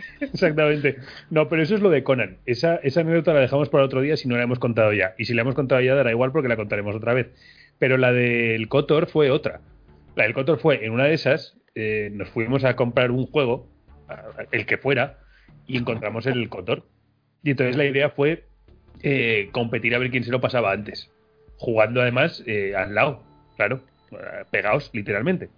Exactamente. 0.20 0.96
No, 1.30 1.48
pero 1.48 1.62
eso 1.62 1.74
es 1.74 1.80
lo 1.80 1.90
de 1.90 2.02
Conan. 2.02 2.38
Esa, 2.46 2.76
esa 2.76 3.00
anécdota 3.00 3.34
la 3.34 3.40
dejamos 3.40 3.68
para 3.68 3.84
otro 3.84 4.00
día 4.00 4.16
si 4.16 4.28
no 4.28 4.36
la 4.36 4.44
hemos 4.44 4.58
contado 4.58 4.92
ya. 4.92 5.14
Y 5.18 5.24
si 5.24 5.34
la 5.34 5.42
hemos 5.42 5.54
contado 5.54 5.80
ya, 5.80 5.94
dará 5.94 6.10
igual 6.10 6.32
porque 6.32 6.48
la 6.48 6.56
contaremos 6.56 6.94
otra 6.94 7.14
vez. 7.14 7.28
Pero 7.78 7.96
la 7.96 8.12
del 8.12 8.68
Cotor 8.68 9.08
fue 9.08 9.30
otra. 9.30 9.60
La 10.16 10.24
del 10.24 10.34
Cotor 10.34 10.58
fue 10.58 10.84
en 10.84 10.92
una 10.92 11.04
de 11.04 11.14
esas, 11.14 11.56
eh, 11.74 12.10
nos 12.12 12.28
fuimos 12.30 12.64
a 12.64 12.76
comprar 12.76 13.10
un 13.10 13.26
juego, 13.26 13.68
el 14.50 14.66
que 14.66 14.76
fuera, 14.76 15.18
y 15.66 15.78
encontramos 15.78 16.26
el 16.26 16.48
Cotor. 16.48 16.84
Y 17.42 17.52
entonces 17.52 17.76
la 17.76 17.86
idea 17.86 18.10
fue 18.10 18.44
eh, 19.02 19.48
competir 19.52 19.94
a 19.94 19.98
ver 19.98 20.10
quién 20.10 20.24
se 20.24 20.30
lo 20.30 20.40
pasaba 20.40 20.72
antes. 20.72 21.10
Jugando 21.56 22.02
además 22.02 22.42
eh, 22.46 22.74
al 22.76 22.94
lado, 22.94 23.22
claro, 23.56 23.82
pegados 24.50 24.90
literalmente. 24.92 25.48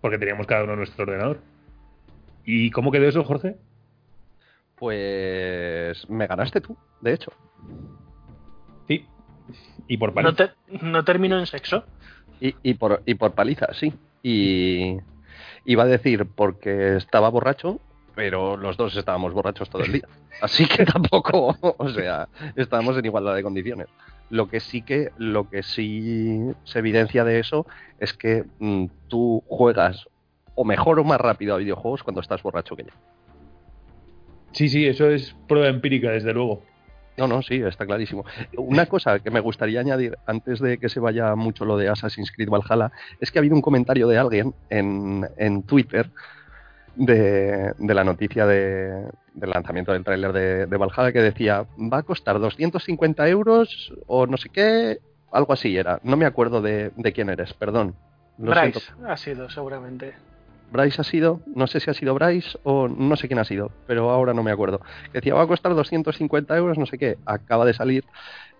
Porque 0.00 0.18
teníamos 0.18 0.46
cada 0.46 0.64
uno 0.64 0.76
nuestro 0.76 1.04
ordenador. 1.04 1.40
¿Y 2.44 2.70
cómo 2.70 2.90
quedó 2.90 3.06
eso, 3.06 3.24
Jorge? 3.24 3.56
Pues 4.80 6.08
me 6.08 6.26
ganaste 6.26 6.62
tú, 6.62 6.74
de 7.02 7.12
hecho. 7.12 7.30
Sí. 8.88 9.06
Y 9.86 9.98
por 9.98 10.14
paliza. 10.14 10.54
¿No, 10.80 11.04
terminó 11.04 11.38
en 11.38 11.46
sexo? 11.46 11.84
Y, 12.40 12.74
por, 12.74 13.02
y 13.04 13.14
por 13.14 13.32
paliza, 13.32 13.74
sí. 13.74 13.92
Y 14.22 14.96
iba 15.66 15.82
a 15.82 15.86
decir 15.86 16.26
porque 16.34 16.96
estaba 16.96 17.28
borracho, 17.28 17.78
pero 18.14 18.56
los 18.56 18.78
dos 18.78 18.96
estábamos 18.96 19.34
borrachos 19.34 19.68
todo 19.68 19.82
el 19.82 19.92
día. 19.92 20.08
Así 20.40 20.66
que 20.66 20.86
tampoco, 20.86 21.54
o 21.60 21.88
sea, 21.90 22.28
estábamos 22.56 22.96
en 22.96 23.04
igualdad 23.04 23.34
de 23.34 23.42
condiciones. 23.42 23.88
Lo 24.30 24.48
que 24.48 24.60
sí 24.60 24.80
que, 24.80 25.10
lo 25.18 25.50
que 25.50 25.62
sí 25.62 26.40
se 26.64 26.78
evidencia 26.78 27.24
de 27.24 27.38
eso 27.38 27.66
es 27.98 28.14
que 28.14 28.44
mm, 28.60 28.86
tú 29.08 29.44
juegas 29.46 30.08
o 30.54 30.64
mejor 30.64 30.98
o 31.00 31.04
más 31.04 31.20
rápido 31.20 31.54
a 31.54 31.58
videojuegos 31.58 32.02
cuando 32.02 32.22
estás 32.22 32.42
borracho 32.42 32.76
que 32.76 32.84
yo. 32.84 32.92
Sí, 34.52 34.68
sí, 34.68 34.86
eso 34.86 35.08
es 35.08 35.34
prueba 35.48 35.68
empírica, 35.68 36.10
desde 36.10 36.32
luego. 36.32 36.62
No, 37.16 37.28
no, 37.28 37.42
sí, 37.42 37.56
está 37.56 37.86
clarísimo. 37.86 38.24
Una 38.56 38.86
cosa 38.88 39.18
que 39.20 39.30
me 39.30 39.40
gustaría 39.40 39.80
añadir 39.80 40.16
antes 40.26 40.60
de 40.60 40.78
que 40.78 40.88
se 40.88 41.00
vaya 41.00 41.34
mucho 41.34 41.64
lo 41.64 41.76
de 41.76 41.88
Assassin's 41.88 42.32
Creed 42.32 42.48
Valhalla 42.48 42.92
es 43.20 43.30
que 43.30 43.38
ha 43.38 43.40
habido 43.40 43.56
un 43.56 43.62
comentario 43.62 44.08
de 44.08 44.18
alguien 44.18 44.54
en, 44.70 45.28
en 45.36 45.62
Twitter 45.64 46.10
de, 46.96 47.74
la 47.78 48.04
noticia 48.04 48.46
de, 48.46 49.06
del 49.34 49.50
lanzamiento 49.50 49.92
del 49.92 50.04
tráiler 50.04 50.32
de, 50.32 50.66
de, 50.66 50.76
Valhalla 50.76 51.12
que 51.12 51.20
decía 51.20 51.66
va 51.92 51.98
a 51.98 52.02
costar 52.02 52.38
250 52.38 53.28
euros 53.28 53.92
o 54.06 54.26
no 54.26 54.36
sé 54.36 54.48
qué, 54.48 54.98
algo 55.32 55.52
así 55.52 55.76
era. 55.76 56.00
No 56.02 56.16
me 56.16 56.26
acuerdo 56.26 56.60
de, 56.60 56.92
quién 57.14 57.30
eres, 57.30 57.52
perdón. 57.54 57.94
Bryce 58.38 58.80
ha 59.06 59.16
sido 59.16 59.50
seguramente. 59.50 60.14
Bryce 60.70 61.00
ha 61.00 61.04
sido, 61.04 61.40
no 61.54 61.66
sé 61.66 61.80
si 61.80 61.90
ha 61.90 61.94
sido 61.94 62.14
Bryce 62.14 62.58
o 62.62 62.88
no 62.88 63.16
sé 63.16 63.28
quién 63.28 63.38
ha 63.38 63.44
sido, 63.44 63.70
pero 63.86 64.10
ahora 64.10 64.34
no 64.34 64.42
me 64.42 64.50
acuerdo. 64.50 64.80
Que 65.06 65.18
decía, 65.18 65.34
va 65.34 65.42
a 65.42 65.46
costar 65.46 65.74
250 65.74 66.56
euros, 66.56 66.78
no 66.78 66.86
sé 66.86 66.98
qué. 66.98 67.18
Acaba 67.26 67.64
de 67.64 67.74
salir 67.74 68.04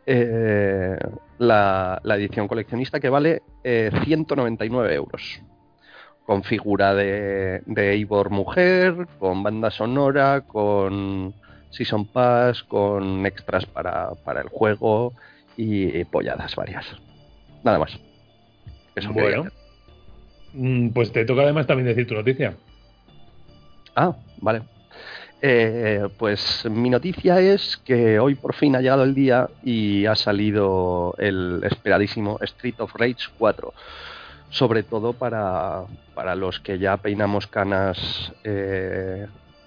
eh, 0.06 0.98
la, 1.38 2.00
edición 2.04 2.48
coleccionista 2.48 3.00
que 3.00 3.08
vale 3.08 3.42
199 3.62 4.94
euros 4.94 5.40
con 6.24 6.42
figura 6.44 6.94
de, 6.94 7.62
de 7.66 7.92
Eivor 7.92 8.30
mujer, 8.30 9.08
con 9.18 9.42
banda 9.42 9.70
sonora, 9.70 10.42
con 10.42 11.34
Season 11.70 12.06
Pass, 12.06 12.62
con 12.62 13.26
extras 13.26 13.66
para, 13.66 14.10
para 14.24 14.40
el 14.40 14.48
juego 14.48 15.12
y 15.56 16.04
polladas 16.04 16.54
varias. 16.56 16.86
Nada 17.64 17.78
más. 17.78 17.98
Eso 18.94 19.12
bueno. 19.12 19.44
Mm, 19.44 19.48
pues 20.92 21.12
te 21.12 21.24
toca 21.24 21.42
además 21.42 21.66
también 21.66 21.86
decir 21.86 22.06
tu 22.06 22.14
noticia. 22.14 22.54
Ah, 23.94 24.14
vale. 24.38 24.62
Eh, 25.42 26.06
pues 26.18 26.66
mi 26.70 26.90
noticia 26.90 27.40
es 27.40 27.78
que 27.78 28.18
hoy 28.18 28.34
por 28.34 28.54
fin 28.54 28.76
ha 28.76 28.80
llegado 28.80 29.04
el 29.04 29.14
día 29.14 29.48
y 29.64 30.04
ha 30.04 30.14
salido 30.14 31.14
el 31.18 31.62
esperadísimo 31.64 32.38
Street 32.42 32.74
of 32.78 32.94
Rage 32.94 33.30
4 33.38 33.72
sobre 34.50 34.82
todo 34.82 35.12
para, 35.12 35.86
los 36.36 36.60
que 36.60 36.78
ya 36.78 36.96
peinamos 36.96 37.46
canas 37.46 38.32
eh, 38.44 39.26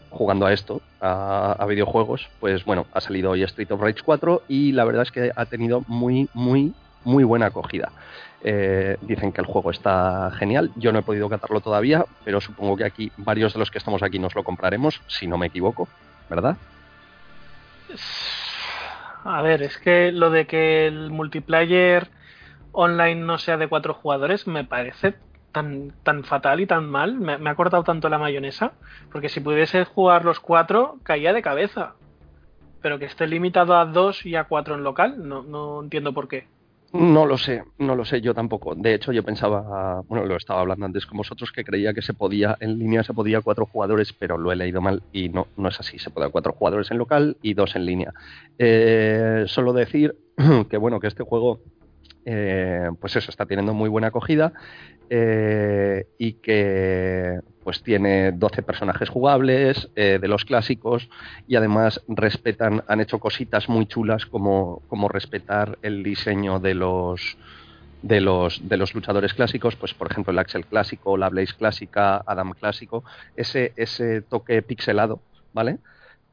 jugando 0.10 0.46
a 0.46 0.54
esto, 0.54 0.82
a, 1.02 1.66
videojuegos, 1.68 2.30
pues 2.40 2.64
bueno, 2.66 2.86
ha 2.94 3.02
salido 3.02 3.32
hoy 3.32 3.44
Street 3.44 3.72
of 3.72 3.82
Rage 3.82 4.02
4 4.04 4.44
y 4.48 4.74
la 4.74 4.84
verdad 4.84 5.04
es 5.04 5.12
que 5.12 5.32
ha 5.36 5.46
tenido 5.46 5.84
muy, 5.88 6.30
muy, 6.34 6.74
muy 7.04 7.24
buena 7.24 7.48
acogida. 7.48 7.92
Eh, 8.46 8.98
dicen 9.02 9.32
que 9.32 9.39
el 9.39 9.48
juego 9.48 9.72
está 9.72 10.30
genial, 10.32 10.72
yo 10.76 10.91
no 10.91 11.00
he 11.00 11.04
podido 11.04 11.30
catarlo 11.30 11.62
todavía, 11.62 12.06
pero 12.26 12.41
supongo 12.41 12.76
que 12.76 12.84
aquí 12.84 13.12
varios 13.16 13.54
de 13.54 13.60
los 13.60 13.72
que 13.72 13.78
estamos 13.78 14.04
aquí 14.04 14.20
nos 14.20 14.36
lo 14.36 14.44
compraremos, 14.44 15.02
si 15.08 15.28
no 15.28 15.38
me 15.38 15.48
equivoco, 15.48 15.88
¿verdad? 16.30 16.58
A 19.24 19.41
ver, 19.41 19.62
es 19.62 19.78
que 19.78 20.12
lo 20.12 20.30
de 20.30 20.46
que 20.46 20.88
el 20.88 21.10
multiplayer 21.10 22.10
online 22.74 23.22
no 23.22 23.38
sea 23.38 23.56
de 23.56 23.68
cuatro 23.68 23.94
jugadores 23.94 24.48
me 24.48 24.66
parece 24.66 25.16
tan, 25.54 25.94
tan 26.04 26.26
fatal 26.26 26.60
y 26.60 26.66
tan 26.66 26.89
mal. 26.89 27.16
Me, 27.16 27.50
ha 27.50 27.56
cortado 27.56 27.84
tanto 27.84 28.10
la 28.10 28.18
mayonesa. 28.18 28.74
Porque 29.12 29.30
si 29.30 29.39
pudiese 29.39 29.86
jugar 29.86 30.26
los 30.26 30.41
cuatro, 30.41 30.98
caía 31.04 31.32
de 31.32 31.41
cabeza. 31.41 31.94
Pero 32.82 33.00
que 33.00 33.06
esté 33.06 33.28
limitado 33.28 33.78
a 33.78 33.86
dos 33.86 34.26
y 34.26 34.36
a 34.36 34.44
cuatro 34.44 34.76
en 34.76 34.84
local, 34.84 35.26
no, 35.26 35.44
no 35.44 35.82
entiendo 35.82 36.14
por 36.14 36.28
qué. 36.28 36.48
No 36.94 37.26
lo 37.26 37.39
sé, 37.39 37.64
no 37.80 37.96
lo 37.96 38.06
sé 38.06 38.22
yo 38.22 38.36
tampoco. 38.36 38.76
De 38.76 38.94
hecho, 38.94 39.12
yo 39.12 39.24
pensaba, 39.24 40.02
bueno, 40.08 40.26
lo 40.26 40.38
estaba 40.38 40.62
hablando 40.62 40.86
antes 40.86 41.08
con 41.08 41.18
vosotros, 41.18 41.52
que 41.52 41.64
creía 41.64 41.91
que 41.91 42.04
se 42.04 42.14
podía, 42.14 42.56
en 42.60 42.78
línea 42.78 43.04
se 43.04 43.16
podía 43.16 43.41
cuatro 43.41 43.66
jugadores, 43.66 44.14
pero 44.14 44.38
lo 44.38 44.52
he 44.52 44.56
leído 44.56 44.80
mal 44.80 45.02
y 45.12 45.30
no, 45.30 45.48
no 45.58 45.70
es 45.70 45.80
así. 45.80 45.98
Se 45.98 46.12
puede 46.12 46.30
cuatro 46.30 46.54
jugadores 46.54 46.91
en 46.91 47.00
local 47.00 47.38
y 47.41 47.56
dos 47.56 47.76
en 47.76 47.88
línea. 47.88 48.14
Eh, 48.60 49.46
solo 49.48 49.74
decir 49.74 50.16
que, 50.70 50.78
bueno, 50.78 51.00
que 51.00 51.08
este 51.08 51.24
juego 51.24 51.62
eh, 52.26 52.89
pues 53.02 53.16
eso, 53.16 53.32
está 53.32 53.46
teniendo 53.46 53.74
muy 53.74 53.89
buena 53.89 54.08
acogida 54.08 54.54
eh, 55.10 56.08
y 56.18 56.34
que 56.34 57.39
pues 57.64 57.82
tiene 57.82 58.32
12 58.32 58.64
personajes 58.64 59.09
jugables 59.09 59.89
eh, 59.95 60.20
de 60.22 60.28
los 60.28 60.45
clásicos 60.45 61.09
y 61.47 61.55
además 61.55 62.01
respetan, 62.07 62.84
han 62.88 63.01
hecho 63.01 63.20
cositas 63.20 63.70
muy 63.70 63.86
chulas 63.86 64.26
como, 64.26 64.82
como 64.88 65.07
respetar 65.07 65.78
el 65.82 66.03
diseño 66.03 66.59
de 66.59 66.76
los 66.76 67.38
de 68.01 68.20
los, 68.20 68.68
de 68.68 68.76
los 68.76 68.93
luchadores 68.93 69.34
clásicos, 69.34 69.78
pues 69.78 69.93
por 69.93 70.11
ejemplo 70.11 70.32
el 70.32 70.39
Axel 70.39 70.66
clásico, 70.66 71.16
la 71.16 71.30
Blaze 71.30 71.55
clásica, 71.57 72.22
Adam 72.26 72.51
clásico, 72.51 73.05
ese, 73.38 73.72
ese 73.78 74.22
toque 74.22 74.61
pixelado, 74.61 75.22
¿vale? 75.53 75.78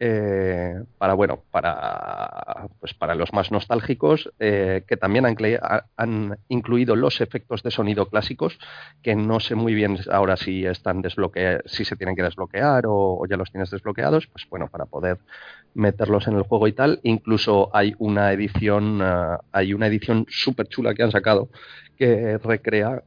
Eh, 0.03 0.83
para 0.97 1.13
bueno 1.13 1.43
para 1.51 2.69
pues 2.81 2.95
para 2.95 3.15
los 3.15 3.35
más 3.35 3.53
nostálgicos 3.53 4.33
eh, 4.39 4.83
que 4.89 4.97
también 4.97 5.27
han, 5.27 6.39
incluido 6.49 6.97
los 6.97 7.21
efectos 7.21 7.63
de 7.63 7.71
sonido 7.71 8.07
clásicos 8.09 8.59
que 9.03 9.15
no 9.15 9.41
sé 9.41 9.57
muy 9.57 9.75
bien 9.75 9.99
ahora 10.11 10.39
si 10.39 10.65
están 10.65 11.03
desbloqueados 11.03 11.71
si 11.71 11.85
se 11.85 11.97
tienen 11.97 12.17
que 12.17 12.23
desbloquear 12.23 12.85
o, 12.87 13.27
ya 13.29 13.37
los 13.37 13.51
tienes 13.51 13.69
desbloqueados 13.69 14.27
pues 14.29 14.49
bueno 14.49 14.69
para 14.69 14.87
poder 14.87 15.19
meterlos 15.75 16.27
en 16.29 16.35
el 16.35 16.43
juego 16.43 16.69
y 16.69 16.73
tal. 16.73 17.01
Incluso 17.03 17.71
hay 17.73 17.95
una 17.99 18.33
edición 18.33 19.01
eh, 19.03 19.37
hay 19.53 19.75
una 19.75 19.87
edición 19.87 20.27
súper 20.29 20.69
chula 20.69 20.95
que 20.95 21.03
han 21.03 21.11
sacado 21.11 21.49
que 21.97 22.39
recrea 22.39 23.03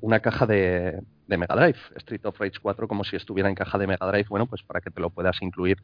una 0.00 0.18
caja 0.18 0.46
de, 0.46 1.00
de 1.26 1.36
Mega 1.36 1.54
Drive, 1.54 1.78
Street 1.96 2.24
of 2.24 2.38
Rage 2.38 2.58
4 2.60 2.88
como 2.88 3.04
si 3.04 3.16
estuviera 3.16 3.48
en 3.48 3.54
caja 3.54 3.78
de 3.78 3.86
Mega 3.86 4.06
Drive, 4.06 4.26
bueno, 4.28 4.46
pues 4.46 4.62
para 4.62 4.80
que 4.80 4.90
te 4.90 5.00
lo 5.00 5.10
puedas 5.10 5.40
incluir 5.42 5.82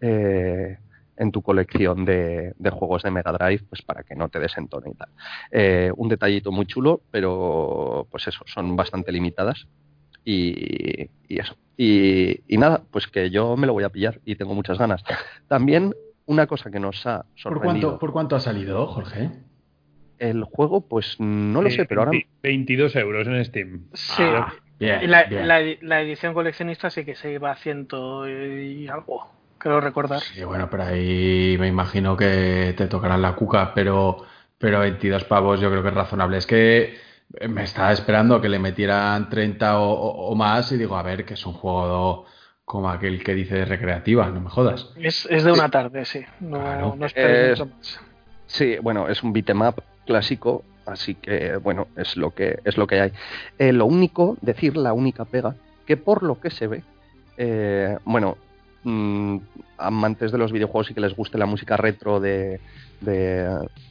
eh, 0.00 0.78
en 1.16 1.32
tu 1.32 1.42
colección 1.42 2.04
de, 2.04 2.54
juegos 2.72 3.02
de 3.02 3.10
Mega 3.10 3.32
Drive, 3.32 3.64
pues 3.68 3.82
para 3.82 4.02
que 4.02 4.14
no 4.14 4.28
te 4.28 4.40
desentone 4.40 4.90
y 4.90 4.94
tal. 4.94 5.08
Eh, 5.50 5.92
un 5.96 6.08
detallito 6.08 6.50
muy 6.50 6.66
chulo, 6.66 7.02
pero 7.10 8.06
pues 8.10 8.26
eso, 8.26 8.44
son 8.46 8.76
bastante 8.76 9.12
limitadas 9.12 9.66
y, 10.24 11.10
eso. 11.28 11.56
Y, 11.76 12.40
nada, 12.48 12.82
pues 12.90 13.06
que 13.08 13.30
yo 13.30 13.56
me 13.56 13.66
lo 13.66 13.72
voy 13.72 13.84
a 13.84 13.90
pillar 13.90 14.20
y 14.24 14.36
tengo 14.36 14.54
muchas 14.54 14.78
ganas. 14.78 15.04
También 15.48 15.94
una 16.26 16.46
cosa 16.46 16.70
que 16.70 16.80
nos 16.80 17.06
ha 17.06 17.26
sorprendido. 17.34 17.98
¿Por 17.98 18.12
cuánto, 18.12 18.36
ha 18.36 18.40
salido, 18.40 18.86
Jorge? 18.86 19.30
El 20.18 20.44
juego, 20.44 20.82
pues 20.82 21.16
no 21.18 21.60
lo 21.60 21.70
sé, 21.70 21.84
pero 21.84 22.02
ahora. 22.02 22.18
22 22.42 22.96
euros 22.96 23.26
en 23.26 23.44
Steam. 23.44 23.86
Sí, 23.92 24.22
ah 24.22 24.54
la, 24.78 26.00
edición 26.00 26.34
coleccionista 26.34 26.90
sí 26.90 27.04
que 27.04 27.14
se 27.14 27.32
iba 27.32 27.50
a 27.50 27.56
ciento 27.56 28.28
y 28.28 28.88
algo, 28.88 29.26
creo 29.58 29.80
recordar. 29.80 30.20
Sí, 30.20 30.42
bueno, 30.44 30.68
pero 30.70 30.84
ahí 30.84 31.56
me 31.58 31.68
imagino 31.68 32.16
que 32.16 32.74
te 32.76 32.86
tocarán 32.86 33.22
la 33.22 33.34
cuca, 33.34 33.72
pero, 33.74 34.24
pero 34.58 34.80
22 34.80 35.24
pavos 35.24 35.60
yo 35.60 35.70
creo 35.70 35.82
que 35.82 35.88
es 35.88 35.94
razonable. 35.94 36.38
Es 36.38 36.46
que 36.46 36.96
me 37.48 37.64
estaba 37.64 37.92
esperando 37.92 38.40
que 38.40 38.48
le 38.48 38.58
metieran 38.58 39.28
30 39.28 39.78
o, 39.78 40.34
más 40.34 40.70
y 40.72 40.76
digo, 40.76 40.96
a 40.96 41.02
ver, 41.02 41.24
que 41.24 41.34
es 41.34 41.46
un 41.46 41.54
juego 41.54 42.26
como 42.64 42.88
aquel 42.88 43.22
que 43.22 43.34
dice 43.34 43.64
recreativa, 43.64 44.28
no 44.30 44.40
me 44.40 44.50
jodas. 44.50 44.90
Es, 44.96 45.26
de 45.28 45.52
una 45.52 45.68
tarde, 45.68 46.04
sí. 46.04 46.24
No, 46.40 46.96
no 46.96 47.06
Sí, 48.46 48.76
bueno, 48.80 49.08
es 49.08 49.22
un 49.22 49.32
beat'em 49.32 49.60
clásico 50.06 50.64
Así 50.86 51.14
que, 51.14 51.56
bueno, 51.56 51.88
es 51.96 52.16
lo 52.16 52.30
que, 52.30 52.58
es 52.64 52.76
lo 52.76 52.86
que 52.86 53.00
hay. 53.00 53.12
Eh, 53.58 53.72
lo 53.72 53.86
único, 53.86 54.36
decir 54.40 54.76
la 54.76 54.92
única 54.92 55.24
pega, 55.24 55.54
que 55.86 55.96
por 55.96 56.22
lo 56.22 56.40
que 56.40 56.50
se 56.50 56.66
ve, 56.66 56.82
eh, 57.36 57.96
bueno, 58.04 58.36
mm, 58.82 59.38
amantes 59.78 60.30
de 60.30 60.38
los 60.38 60.52
videojuegos 60.52 60.90
y 60.90 60.94
que 60.94 61.00
les 61.00 61.16
guste 61.16 61.38
la 61.38 61.46
música 61.46 61.76
retro 61.76 62.20
de, 62.20 62.60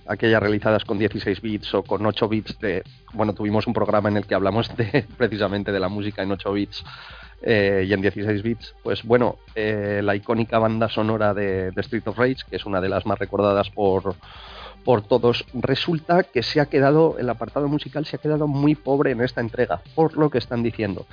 aquellas 0.08 0.42
realizadas 0.42 0.86
con 0.86 0.98
16 0.98 1.42
bits 1.42 1.74
o 1.74 1.84
con 1.84 2.06
8 2.06 2.28
bits, 2.28 2.60
de, 2.60 2.84
bueno, 3.14 3.34
tuvimos 3.34 3.68
un 3.68 3.74
programa 3.74 4.10
en 4.10 4.18
el 4.18 4.26
que 4.26 4.36
hablamos 4.36 4.76
de, 4.76 5.06
precisamente 5.18 5.72
de 5.72 5.80
la 5.80 5.90
música 5.90 6.24
en 6.24 6.32
8 6.32 6.54
bits. 6.54 6.84
Eh, 7.46 7.86
y 7.86 7.92
en 7.92 8.02
16 8.02 8.42
bits, 8.42 8.74
pues 8.84 9.04
bueno, 9.04 9.38
la 9.54 10.16
icónica 10.16 10.60
banda 10.60 10.88
sonora 10.88 11.34
de, 11.34 11.72
de 11.72 11.82
Street 11.82 12.08
of 12.08 12.18
Rage, 12.18 12.38
que 12.50 12.56
es 12.56 12.66
una 12.66 12.80
de 12.80 12.88
las 12.88 13.06
más 13.06 13.20
recordadas 13.20 13.70
por, 13.70 14.16
por 14.84 15.02
todos. 15.02 15.46
Resulta 15.54 16.24
que 16.24 16.44
se 16.44 16.60
ha 16.60 16.66
quedado, 16.66 17.18
el 17.18 17.30
apartado 17.30 17.68
musical 17.68 18.06
se 18.06 18.16
ha 18.16 18.20
quedado 18.20 18.48
muy 18.48 18.76
pobre 18.76 19.12
en 19.12 19.22
esta 19.22 19.42
entrega, 19.42 19.82
por 19.96 20.18
lo 20.18 20.30
que 20.30 20.38
están 20.38 20.64
diciendo. 20.64 21.06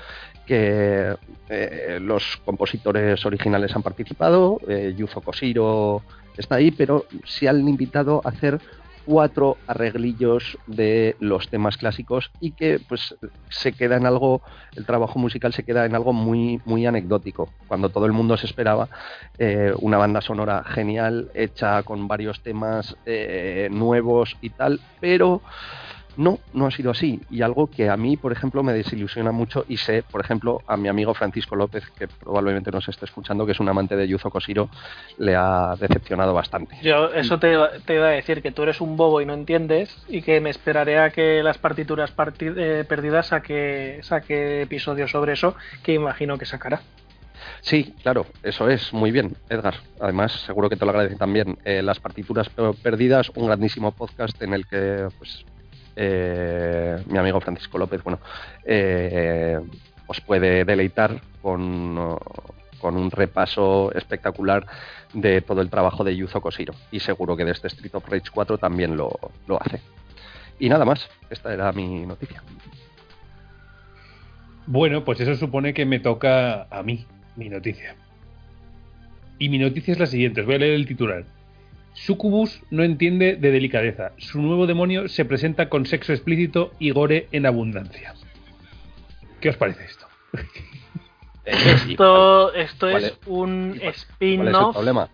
Que 0.47 1.17
eh, 1.49 1.99
los 2.01 2.39
compositores 2.45 3.25
originales 3.25 3.75
han 3.75 3.83
participado, 3.83 4.61
eh, 4.69 4.95
Yuzo 4.97 5.21
Koshiro 5.21 6.03
está 6.37 6.57
ahí, 6.57 6.71
pero 6.71 7.05
se 7.25 7.49
han 7.49 7.69
invitado 7.69 8.21
a 8.25 8.29
hacer 8.31 8.61
cuatro 9.05 9.57
arreglillos 9.67 10.59
de 10.67 11.17
los 11.19 11.49
temas 11.49 11.77
clásicos 11.77 12.31
y 12.41 12.53
que 12.53 12.81
pues 12.89 13.17
se 13.49 13.73
queda 13.73 13.97
en 13.97 14.07
algo, 14.07 14.43
el 14.77 14.87
trabajo 14.87 15.19
musical 15.19 15.53
se 15.53 15.65
queda 15.65 15.85
en 15.87 15.95
algo 15.95 16.13
muy, 16.13 16.61
muy 16.65 16.87
anecdótico, 16.87 17.53
cuando 17.67 17.89
todo 17.89 18.07
el 18.07 18.13
mundo 18.13 18.37
se 18.37 18.47
esperaba 18.47 18.89
eh, 19.39 19.73
una 19.81 19.97
banda 19.97 20.21
sonora 20.21 20.63
genial, 20.65 21.31
hecha 21.35 21.83
con 21.83 22.07
varios 22.09 22.41
temas 22.43 22.97
eh, 23.07 23.69
nuevos 23.71 24.37
y 24.41 24.51
tal, 24.51 24.81
pero 25.01 25.43
no, 26.21 26.39
no 26.53 26.67
ha 26.67 26.71
sido 26.71 26.91
así. 26.91 27.21
Y 27.31 27.41
algo 27.41 27.69
que 27.69 27.89
a 27.89 27.97
mí, 27.97 28.19
por 28.19 28.31
ejemplo, 28.31 28.63
me 28.63 28.75
desilusiona 28.75 29.33
mucho 29.33 29.65
y 29.69 29.79
sé, 29.79 30.03
por 30.03 30.21
ejemplo, 30.21 30.61
a 30.67 30.77
mi 30.77 30.89
amigo 30.89 31.15
Francisco 31.15 31.57
López, 31.57 31.89
que 31.99 32.09
probablemente 32.09 32.71
nos 32.71 32.87
esté 32.89 33.07
escuchando, 33.07 33.47
que 33.47 33.53
es 33.53 33.61
un 33.61 33.71
amante 33.71 33.97
de 33.97 34.07
Yuzo 34.07 34.31
Koshiro, 34.31 34.69
le 35.17 35.35
ha 35.35 35.75
decepcionado 35.81 36.35
bastante. 36.35 36.77
Yo 36.83 37.07
eso 37.07 37.39
te, 37.39 37.53
iba 37.53 38.07
a 38.07 38.11
decir, 38.11 38.43
que 38.43 38.53
tú 38.53 38.65
eres 38.65 38.83
un 38.83 38.99
bobo 38.99 39.23
y 39.23 39.27
no 39.27 39.33
entiendes 39.33 39.97
y 40.09 40.21
que 40.21 40.43
me 40.43 40.51
esperaré 40.51 40.99
a 40.99 41.09
que 41.09 41.43
las 41.43 41.57
partituras 41.57 42.13
eh, 42.41 42.85
perdidas 42.87 43.29
saque, 43.29 44.01
saque 44.03 44.63
episodios 44.63 45.11
sobre 45.11 45.33
eso, 45.33 45.57
que 45.83 45.95
imagino 45.95 46.37
que 46.37 46.45
sacará. 46.45 46.83
Sí, 47.63 47.95
claro, 48.03 48.27
eso 48.43 48.69
es, 48.69 48.93
muy 48.93 49.11
bien, 49.11 49.37
Edgar. 49.49 49.77
Además, 49.99 50.33
seguro 50.45 50.69
que 50.69 50.77
te 50.77 50.85
lo 50.85 50.91
agradece 50.91 51.17
también. 51.17 51.57
Eh, 51.65 51.81
las 51.81 51.99
partituras 51.99 52.51
perdidas, 52.83 53.31
un 53.35 53.47
grandísimo 53.47 53.93
podcast 53.93 54.41
en 54.43 54.53
el 54.53 54.67
que 54.67 55.09
pues, 55.19 55.47
eh, 55.97 57.03
mi 57.07 57.19
amigo 57.19 57.41
Francisco 57.41 57.79
López, 57.79 58.03
bueno, 58.03 58.21
eh, 58.65 59.59
os 60.07 60.21
puede 60.21 60.65
deleitar 60.65 61.21
con, 61.43 62.19
con 62.81 62.97
un 62.97 63.11
repaso 63.11 63.93
espectacular 63.95 64.67
de 65.13 65.41
todo 65.43 65.61
el 65.61 65.71
trabajo 65.71 66.05
de 66.05 66.17
Yuzo 66.17 66.41
Koshiro. 66.41 66.75
Y 66.91 67.01
seguro 67.01 67.37
que 67.37 67.45
de 67.45 67.53
este 67.53 67.69
Street 67.69 67.95
of 67.95 68.09
Rage 68.09 68.31
4 68.33 68.59
también 68.59 68.97
lo, 68.97 69.11
lo 69.47 69.61
hace. 69.61 69.81
Y 70.59 70.69
nada 70.69 70.85
más, 70.85 71.09
esta 71.31 71.53
era 71.53 71.73
mi 71.73 72.07
noticia. 72.07 72.43
Bueno, 74.67 75.05
pues 75.05 75.21
eso 75.21 75.35
supone 75.35 75.75
que 75.75 75.85
me 75.85 76.01
toca 76.01 76.65
a 76.71 76.83
mí, 76.83 77.07
mi 77.37 77.49
noticia. 77.49 77.97
Y 79.39 79.49
mi 79.49 79.59
noticia 79.59 79.93
es 79.93 79.99
la 79.99 80.07
siguiente, 80.07 80.43
os 80.43 80.47
voy 80.47 80.57
a 80.57 80.59
leer 80.59 80.75
el 80.75 80.87
titular. 80.87 81.25
Sucubus 81.93 82.63
no 82.71 82.83
entiende 82.83 83.37
de 83.37 83.51
delicadeza. 83.51 84.13
Su 84.19 84.41
nuevo 84.41 84.67
demonio 84.67 85.09
se 85.09 85.25
presenta 85.25 85.69
con 85.69 85.87
sexo 85.87 86.13
explícito 86.13 86.73
y 86.79 86.91
gore 86.93 87.29
en 87.33 87.47
abundancia. 87.47 88.15
¿Qué 89.41 89.49
os 89.51 89.57
parece 89.57 89.85
esto? 89.85 90.07
Esto, 91.45 92.53
esto 92.55 92.91
¿Cuál 92.91 93.05
es 93.05 93.11
es- 93.13 93.19
un 93.27 93.71
¿Cuál 93.79 93.89
es 93.91 93.97
spin-off 93.97 94.75
problema? 94.75 95.09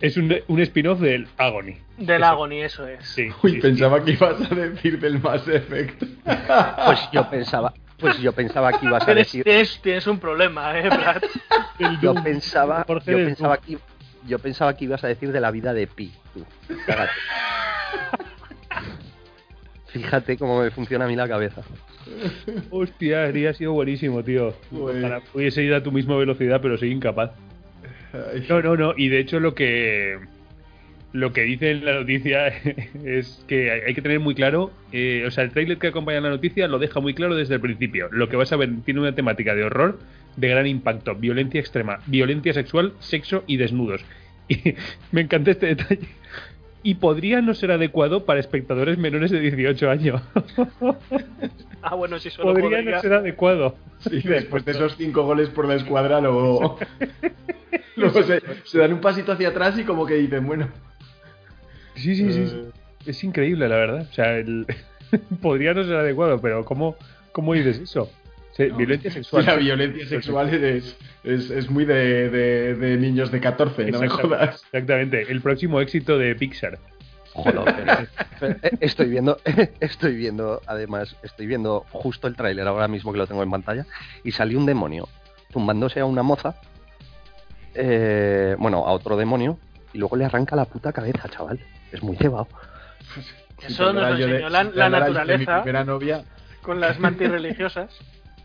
Es 0.00 0.16
un, 0.16 0.32
un 0.46 0.60
spin-off 0.60 1.00
del 1.00 1.26
Agony. 1.38 1.74
del 1.96 2.22
Eso. 2.22 2.30
Agony, 2.30 2.60
eso 2.62 2.86
es. 2.86 3.04
Sí, 3.08 3.28
Uy, 3.42 3.52
sí, 3.52 3.58
pensaba 3.60 4.04
que 4.04 4.12
ibas 4.12 4.40
a 4.50 4.54
decir 4.54 5.00
del 5.00 5.20
Mass 5.20 5.46
Effect. 5.48 6.02
Pues 6.86 7.00
yo 7.12 7.28
pensaba, 7.28 7.74
pues 7.98 8.18
yo 8.20 8.32
pensaba 8.32 8.72
que 8.78 8.86
ibas 8.86 9.06
a 9.08 9.14
decir. 9.14 9.42
tienes, 9.44 9.80
tienes 9.82 10.06
un 10.06 10.18
problema, 10.20 10.78
eh, 10.78 10.88
Brad. 10.88 11.22
Yo 12.02 12.14
pensaba, 12.14 12.84
yo 12.88 12.98
pensaba 13.04 13.56
que 13.58 13.78
yo 14.28 14.38
pensaba 14.38 14.76
que 14.76 14.84
ibas 14.84 15.02
a 15.02 15.08
decir 15.08 15.32
de 15.32 15.40
la 15.40 15.50
vida 15.50 15.72
de 15.74 15.86
Pi. 15.86 16.12
tú. 16.34 16.44
Cágate. 16.86 17.12
Fíjate 19.86 20.36
cómo 20.36 20.62
me 20.62 20.70
funciona 20.70 21.06
a 21.06 21.08
mí 21.08 21.16
la 21.16 21.26
cabeza. 21.26 21.62
Hostia, 22.70 23.24
habría 23.24 23.52
sido 23.54 23.72
buenísimo, 23.72 24.22
tío. 24.22 24.54
Joder. 24.70 25.04
Ojalá 25.04 25.20
pudiese 25.32 25.62
ir 25.62 25.74
a 25.74 25.82
tu 25.82 25.90
misma 25.90 26.16
velocidad, 26.16 26.60
pero 26.60 26.76
soy 26.76 26.92
incapaz. 26.92 27.32
No, 28.48 28.62
no, 28.62 28.76
no. 28.76 28.94
Y 28.96 29.08
de 29.08 29.18
hecho 29.18 29.40
lo 29.40 29.54
que 29.54 30.18
lo 31.12 31.32
que 31.32 31.42
dice 31.42 31.70
en 31.70 31.84
la 31.84 31.94
noticia 31.94 32.48
es 33.04 33.44
que 33.48 33.70
hay 33.70 33.80
hay 33.86 33.94
que 33.94 34.02
tener 34.02 34.20
muy 34.20 34.34
claro, 34.34 34.70
eh, 34.92 35.24
o 35.26 35.30
sea, 35.30 35.44
el 35.44 35.50
tráiler 35.50 35.78
que 35.78 35.88
acompaña 35.88 36.20
la 36.20 36.30
noticia 36.30 36.68
lo 36.68 36.78
deja 36.78 37.00
muy 37.00 37.14
claro 37.14 37.34
desde 37.34 37.54
el 37.54 37.60
principio. 37.60 38.08
Lo 38.10 38.28
que 38.28 38.36
vas 38.36 38.52
a 38.52 38.56
ver 38.56 38.70
tiene 38.84 39.00
una 39.00 39.14
temática 39.14 39.54
de 39.54 39.64
horror 39.64 39.98
de 40.36 40.48
gran 40.48 40.66
impacto, 40.66 41.14
violencia 41.14 41.60
extrema, 41.60 41.98
violencia 42.06 42.52
sexual, 42.52 42.92
sexo 43.00 43.42
y 43.46 43.56
desnudos. 43.56 44.04
Y 44.54 44.74
me 45.12 45.20
encanta 45.22 45.50
este 45.50 45.66
detalle. 45.66 46.08
Y 46.82 46.94
podría 46.94 47.42
no 47.42 47.54
ser 47.54 47.72
adecuado 47.72 48.24
para 48.24 48.40
espectadores 48.40 48.96
menores 48.98 49.30
de 49.30 49.40
18 49.40 49.90
años. 49.90 50.22
Ah, 51.80 51.94
bueno, 51.94 52.18
sí, 52.18 52.28
solo 52.28 52.52
podría 52.54 52.78
podría. 52.78 52.96
no 52.96 53.00
ser 53.00 53.12
adecuado. 53.12 53.76
Sí, 54.00 54.20
después 54.22 54.64
de 54.64 54.72
esos 54.72 54.96
cinco 54.96 55.22
goles 55.22 55.48
por 55.48 55.66
la 55.68 55.76
escuadra, 55.76 56.20
luego, 56.20 56.76
luego 57.96 58.22
se, 58.24 58.42
se 58.64 58.78
dan 58.78 58.94
un 58.94 59.00
pasito 59.00 59.30
hacia 59.32 59.50
atrás 59.50 59.78
y 59.78 59.84
como 59.84 60.04
que 60.04 60.14
dicen, 60.14 60.44
bueno, 60.44 60.68
Sí, 61.94 62.16
sí, 62.16 62.32
sí. 62.32 62.46
sí. 62.48 62.54
eh, 62.56 62.70
Es 63.06 63.22
increíble, 63.22 63.68
la 63.68 63.76
verdad. 63.76 64.06
O 64.10 64.12
sea, 64.12 64.36
el... 64.38 64.66
podría 65.40 65.72
no 65.72 65.84
ser 65.84 65.96
adecuado, 65.96 66.40
pero 66.40 66.64
¿cómo, 66.64 66.96
cómo 67.32 67.54
dices 67.54 67.78
eso? 67.78 68.10
Se- 68.58 68.68
no. 68.68 68.76
Violencia 68.76 69.10
Sí, 69.10 69.14
sexual. 69.18 69.46
la 69.46 69.54
violencia 69.56 70.06
sexual 70.06 70.52
es, 70.52 70.96
es, 71.24 71.48
es 71.50 71.70
muy 71.70 71.84
de, 71.86 72.28
de, 72.28 72.74
de 72.74 72.96
niños 72.98 73.30
de 73.32 73.40
14, 73.40 73.90
no 73.90 74.00
me 74.00 74.08
jodas. 74.08 74.62
Exactamente. 74.64 75.22
El 75.32 75.40
próximo 75.40 75.80
éxito 75.80 76.18
de 76.18 76.34
Pixar. 76.34 76.78
Joder, 77.32 77.54
pero- 77.76 78.06
pero, 78.40 78.56
eh, 78.62 78.70
estoy 78.80 79.08
viendo, 79.08 79.38
estoy 79.80 80.16
viendo, 80.16 80.60
además, 80.66 81.16
estoy 81.22 81.46
viendo 81.46 81.86
justo 81.92 82.26
el 82.26 82.34
tráiler 82.36 82.66
ahora 82.66 82.88
mismo 82.88 83.12
que 83.12 83.18
lo 83.18 83.26
tengo 83.26 83.42
en 83.42 83.50
pantalla 83.50 83.86
y 84.24 84.32
salió 84.32 84.58
un 84.58 84.66
demonio 84.66 85.08
zumbándose 85.52 86.00
a 86.00 86.04
una 86.04 86.22
moza, 86.22 86.56
eh, 87.74 88.56
bueno, 88.58 88.78
a 88.86 88.92
otro 88.92 89.16
demonio 89.16 89.58
y 89.92 89.98
luego 89.98 90.16
le 90.16 90.24
arranca 90.24 90.56
la 90.56 90.64
puta 90.64 90.92
cabeza, 90.92 91.28
chaval. 91.28 91.60
Es 91.92 92.02
muy 92.02 92.16
cebado. 92.16 92.48
Eso 93.66 93.92
nos 93.92 94.18
lo 94.18 94.24
enseñó 94.26 94.48
la, 94.48 94.64
la 94.64 94.88
naturaleza 94.88 95.56
Mi 95.58 95.62
primera 95.62 95.84
novia, 95.84 96.24
con 96.62 96.80
las 96.80 96.98
mantis 96.98 97.30
religiosas. 97.30 97.96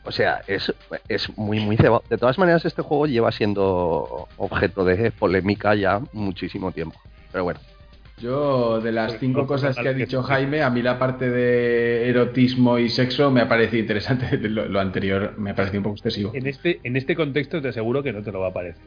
O 0.05 0.11
sea, 0.11 0.41
es, 0.47 0.73
es 1.07 1.35
muy, 1.37 1.59
muy 1.59 1.77
cebado. 1.77 2.03
De 2.09 2.17
todas 2.17 2.37
maneras, 2.37 2.65
este 2.65 2.81
juego 2.81 3.05
lleva 3.07 3.31
siendo 3.31 4.27
objeto 4.37 4.83
de 4.83 5.11
polémica 5.11 5.75
ya 5.75 6.01
muchísimo 6.11 6.71
tiempo. 6.73 6.99
Pero 7.31 7.45
bueno, 7.45 7.59
yo 8.19 8.81
de 8.81 8.91
las 8.91 9.17
cinco 9.19 9.47
cosas 9.47 9.75
que 9.77 9.87
ha 9.87 9.93
dicho. 9.93 10.21
Jaime, 10.23 10.61
a 10.61 10.69
mí 10.69 10.81
la 10.81 10.99
parte 10.99 11.29
de 11.29 12.09
erotismo 12.09 12.77
y 12.79 12.89
sexo 12.89 13.31
me 13.31 13.41
ha 13.41 13.47
parecido 13.47 13.79
interesante. 13.81 14.37
Lo, 14.49 14.65
lo 14.67 14.79
anterior 14.79 15.35
me 15.37 15.51
ha 15.51 15.55
parecido 15.55 15.79
un 15.79 15.83
poco 15.83 15.95
excesivo. 15.95 16.31
En 16.33 16.47
este, 16.47 16.79
en 16.83 16.95
este 16.97 17.15
contexto 17.15 17.61
te 17.61 17.69
aseguro 17.69 18.03
que 18.03 18.11
no 18.13 18.21
te 18.21 18.31
lo 18.31 18.41
va 18.41 18.49
a 18.49 18.53
parecer. 18.53 18.83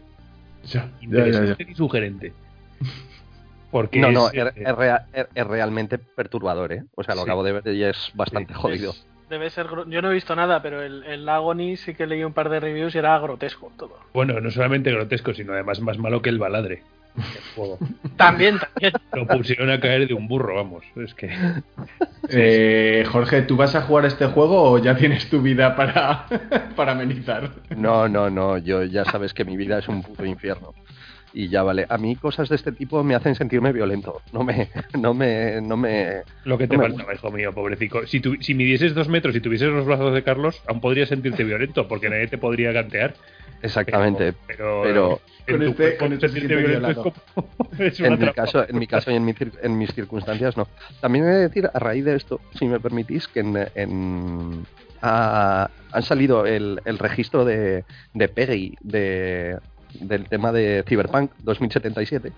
Ya, 0.64 0.82
ya, 0.82 0.90
ya, 1.00 1.04
Interesante 1.04 1.64
ya. 1.64 1.70
y 1.70 1.74
sugerente. 1.74 2.32
Porque 3.70 3.98
no, 4.00 4.12
no, 4.12 4.28
es, 4.28 4.34
es, 4.34 4.52
es 4.56 4.76
rea- 4.76 5.06
es- 5.12 5.26
es 5.34 5.46
realmente 5.46 5.98
perturbador, 5.98 6.72
¿eh? 6.72 6.84
O 6.94 7.02
sea, 7.02 7.14
lo 7.14 7.22
Sí. 7.22 7.26
acabo 7.26 7.42
de 7.42 7.52
ver 7.52 7.66
y 7.74 7.82
es 7.82 8.10
bastante 8.14 8.52
Sí. 8.54 8.60
jodido. 8.60 8.94
Debe 9.28 9.50
ser. 9.50 9.66
gro- 9.66 9.88
Yo 9.88 10.00
no 10.02 10.10
he 10.10 10.14
visto 10.14 10.34
nada, 10.36 10.62
pero 10.62 10.82
el, 10.82 11.02
el 11.04 11.28
Agony 11.28 11.76
sí 11.76 11.94
que 11.94 12.06
leí 12.06 12.22
un 12.24 12.32
par 12.32 12.48
de 12.48 12.60
reviews 12.60 12.94
y 12.94 12.98
era 12.98 13.18
grotesco 13.18 13.72
todo. 13.76 13.98
bueno, 14.12 14.40
no 14.40 14.50
solamente 14.50 14.90
grotesco, 14.92 15.34
sino 15.34 15.52
además 15.52 15.80
más 15.80 15.98
malo 15.98 16.22
que 16.22 16.30
el 16.30 16.38
baladre. 16.38 16.82
El 17.16 17.22
juego. 17.54 17.78
También, 18.18 18.58
también. 18.58 18.92
Lo 19.14 19.26
pusieron 19.26 19.70
a 19.70 19.80
caer 19.80 20.06
de 20.06 20.12
un 20.14 20.28
burro, 20.28 20.54
vamos. 20.56 20.84
Es 20.96 21.14
que. 21.14 21.30
Eh, 22.28 23.04
Jorge, 23.08 23.42
¿tú 23.42 23.56
vas 23.56 23.74
a 23.76 23.82
jugar 23.82 24.04
este 24.04 24.26
juego 24.26 24.60
o 24.72 24.78
ya 24.78 24.96
tienes 24.96 25.30
tu 25.30 25.40
vida 25.42 25.76
para, 25.76 26.26
para 26.76 26.92
amenizar? 26.92 27.50
No, 27.76 28.08
no, 28.08 28.28
no, 28.30 28.58
yo 28.58 28.82
ya 28.82 29.04
sabes 29.04 29.32
que 29.32 29.44
mi 29.44 29.56
vida 29.56 29.78
es 29.78 29.86
un 29.88 30.02
puto 30.02 30.24
infierno. 30.24 30.74
Y 31.38 31.48
ya 31.48 31.62
vale, 31.62 31.84
a 31.90 31.98
mí 31.98 32.16
cosas 32.16 32.48
de 32.48 32.56
este 32.56 32.72
tipo 32.72 33.04
me 33.04 33.14
hacen 33.14 33.34
sentirme 33.34 33.70
violento. 33.70 34.22
No 34.32 34.42
me, 34.42 34.70
no 34.98 35.12
me, 35.12 35.60
no 35.60 35.76
me. 35.76 36.22
Lo 36.46 36.56
que 36.56 36.66
te 36.66 36.78
No 36.78 36.82
faltaba, 36.84 37.12
hijo 37.14 37.30
mío, 37.30 37.52
pobrecito. 37.52 38.06
Si, 38.06 38.20
tu- 38.20 38.36
si 38.40 38.54
midieses 38.54 38.94
dos 38.94 39.08
metros 39.08 39.36
y 39.36 39.40
tuvieses 39.40 39.68
los 39.68 39.84
brazos 39.84 40.14
de 40.14 40.22
Carlos, 40.22 40.62
aún 40.66 40.80
podrías 40.80 41.10
sentirte 41.10 41.44
violento, 41.44 41.86
porque 41.88 42.08
nadie 42.08 42.26
te 42.28 42.38
podría 42.38 42.72
gantear. 42.72 43.12
Exactamente. 43.60 44.32
Pero, 44.46 44.80
Pero- 44.82 45.20
en 45.46 45.56
Con 45.58 45.64
tu 45.76 45.82
este- 45.82 45.96
con 45.98 46.12
este 46.14 46.28
violento 46.28 46.54
es 46.58 46.68
violado. 46.70 47.02
como- 47.34 47.70
es 47.80 47.98
una 48.00 48.08
En 48.08 48.12
mi 48.14 48.18
trampa. 48.20 48.34
caso, 48.42 48.66
en 48.68 48.78
mi 48.78 48.86
caso 48.86 49.10
y 49.10 49.14
en, 49.16 49.24
mi 49.26 49.34
en 49.62 49.76
mis 49.78 49.92
circunstancias 49.92 50.56
no. 50.56 50.66
También 51.02 51.26
he 51.26 51.28
de 51.28 51.40
decir, 51.48 51.68
a 51.70 51.78
raíz 51.78 52.04
de 52.06 52.16
esto, 52.16 52.40
si 52.58 52.64
me 52.66 52.80
permitís, 52.80 53.28
que 53.28 53.40
en, 53.40 53.58
en- 53.74 54.64
ha- 55.02 55.68
han 55.92 56.02
salido 56.02 56.46
el, 56.46 56.80
el 56.86 56.98
registro 56.98 57.44
de, 57.44 57.84
de 58.14 58.28
PEGI 58.28 58.76
de, 58.80 59.58
del 60.00 60.24
tema 60.28 60.52
de 60.52 60.84
Cyberpunk 60.86 61.32
2077. 61.38 62.32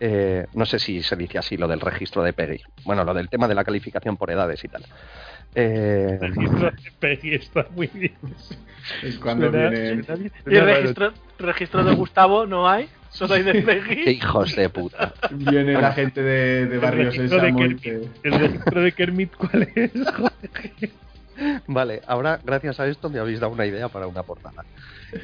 Eh, 0.00 0.46
no 0.54 0.66
sé 0.66 0.78
si 0.78 1.02
se 1.02 1.14
dice 1.16 1.38
así 1.38 1.56
lo 1.56 1.68
del 1.68 1.80
registro 1.80 2.22
de 2.22 2.32
PEGI. 2.32 2.62
Bueno, 2.84 3.04
lo 3.04 3.14
del 3.14 3.28
tema 3.28 3.46
de 3.48 3.54
la 3.54 3.64
calificación 3.64 4.16
por 4.16 4.30
edades 4.30 4.62
y 4.64 4.68
tal. 4.68 4.84
Eh, 5.54 6.18
El 6.20 6.34
registro 6.34 6.70
de 6.70 6.92
Peggy 6.98 7.34
está 7.34 7.66
muy 7.74 7.86
bien. 7.94 8.14
Es 9.02 9.18
cuando 9.18 9.50
Suena- 9.50 9.70
viene... 9.70 10.02
Y 10.02 10.50
Suena 10.50 10.64
registro, 10.64 11.12
registro 11.38 11.84
de 11.84 11.94
Gustavo 11.94 12.44
no 12.44 12.68
hay, 12.68 12.88
solo 13.10 13.34
hay 13.34 13.44
de 13.44 13.52
qué 13.52 13.62
Peggy. 13.62 14.10
hijos 14.10 14.56
de 14.56 14.68
puta. 14.68 15.14
Viene 15.30 15.74
la 15.80 15.92
gente 15.92 16.22
de, 16.22 16.66
de 16.66 16.74
El 16.74 16.80
Barrio 16.80 17.04
registro 17.10 17.40
de 17.40 17.54
Kermit. 17.54 17.80
te- 17.82 18.28
¿El 18.28 18.32
registro 18.40 18.82
de 18.82 18.92
Kermit 18.92 19.36
cuál 19.36 19.68
es? 19.76 19.92
Joder. 19.92 20.90
Vale, 21.66 22.02
ahora 22.06 22.40
gracias 22.44 22.78
a 22.80 22.86
esto 22.86 23.10
me 23.10 23.18
habéis 23.18 23.40
dado 23.40 23.52
una 23.52 23.66
idea 23.66 23.88
para 23.88 24.06
una 24.06 24.22
portada. 24.22 24.64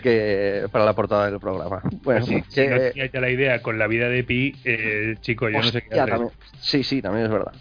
Que, 0.03 0.67
para 0.71 0.85
la 0.85 0.93
portada 0.95 1.31
del 1.31 1.41
programa. 1.41 1.81
Bueno, 2.03 2.25
Pues 2.27 2.27
sí, 2.27 2.45
si 2.49 2.67
no 2.69 2.77
tenía 2.79 3.11
ya 3.11 3.21
la 3.21 3.31
idea 3.31 3.61
con 3.63 3.79
la 3.79 3.87
vida 3.89 4.09
de 4.09 4.23
Pi, 4.23 4.55
eh, 4.65 5.17
chico, 5.21 5.49
yo 5.49 5.59
no 5.59 5.65
sé 5.65 5.83
qué 5.83 5.99
hacer. 6.01 6.11
también- 6.15 6.33
Sí, 6.61 6.85
sí, 6.85 7.03
también 7.03 7.27
es 7.27 7.33
verdad. 7.33 7.53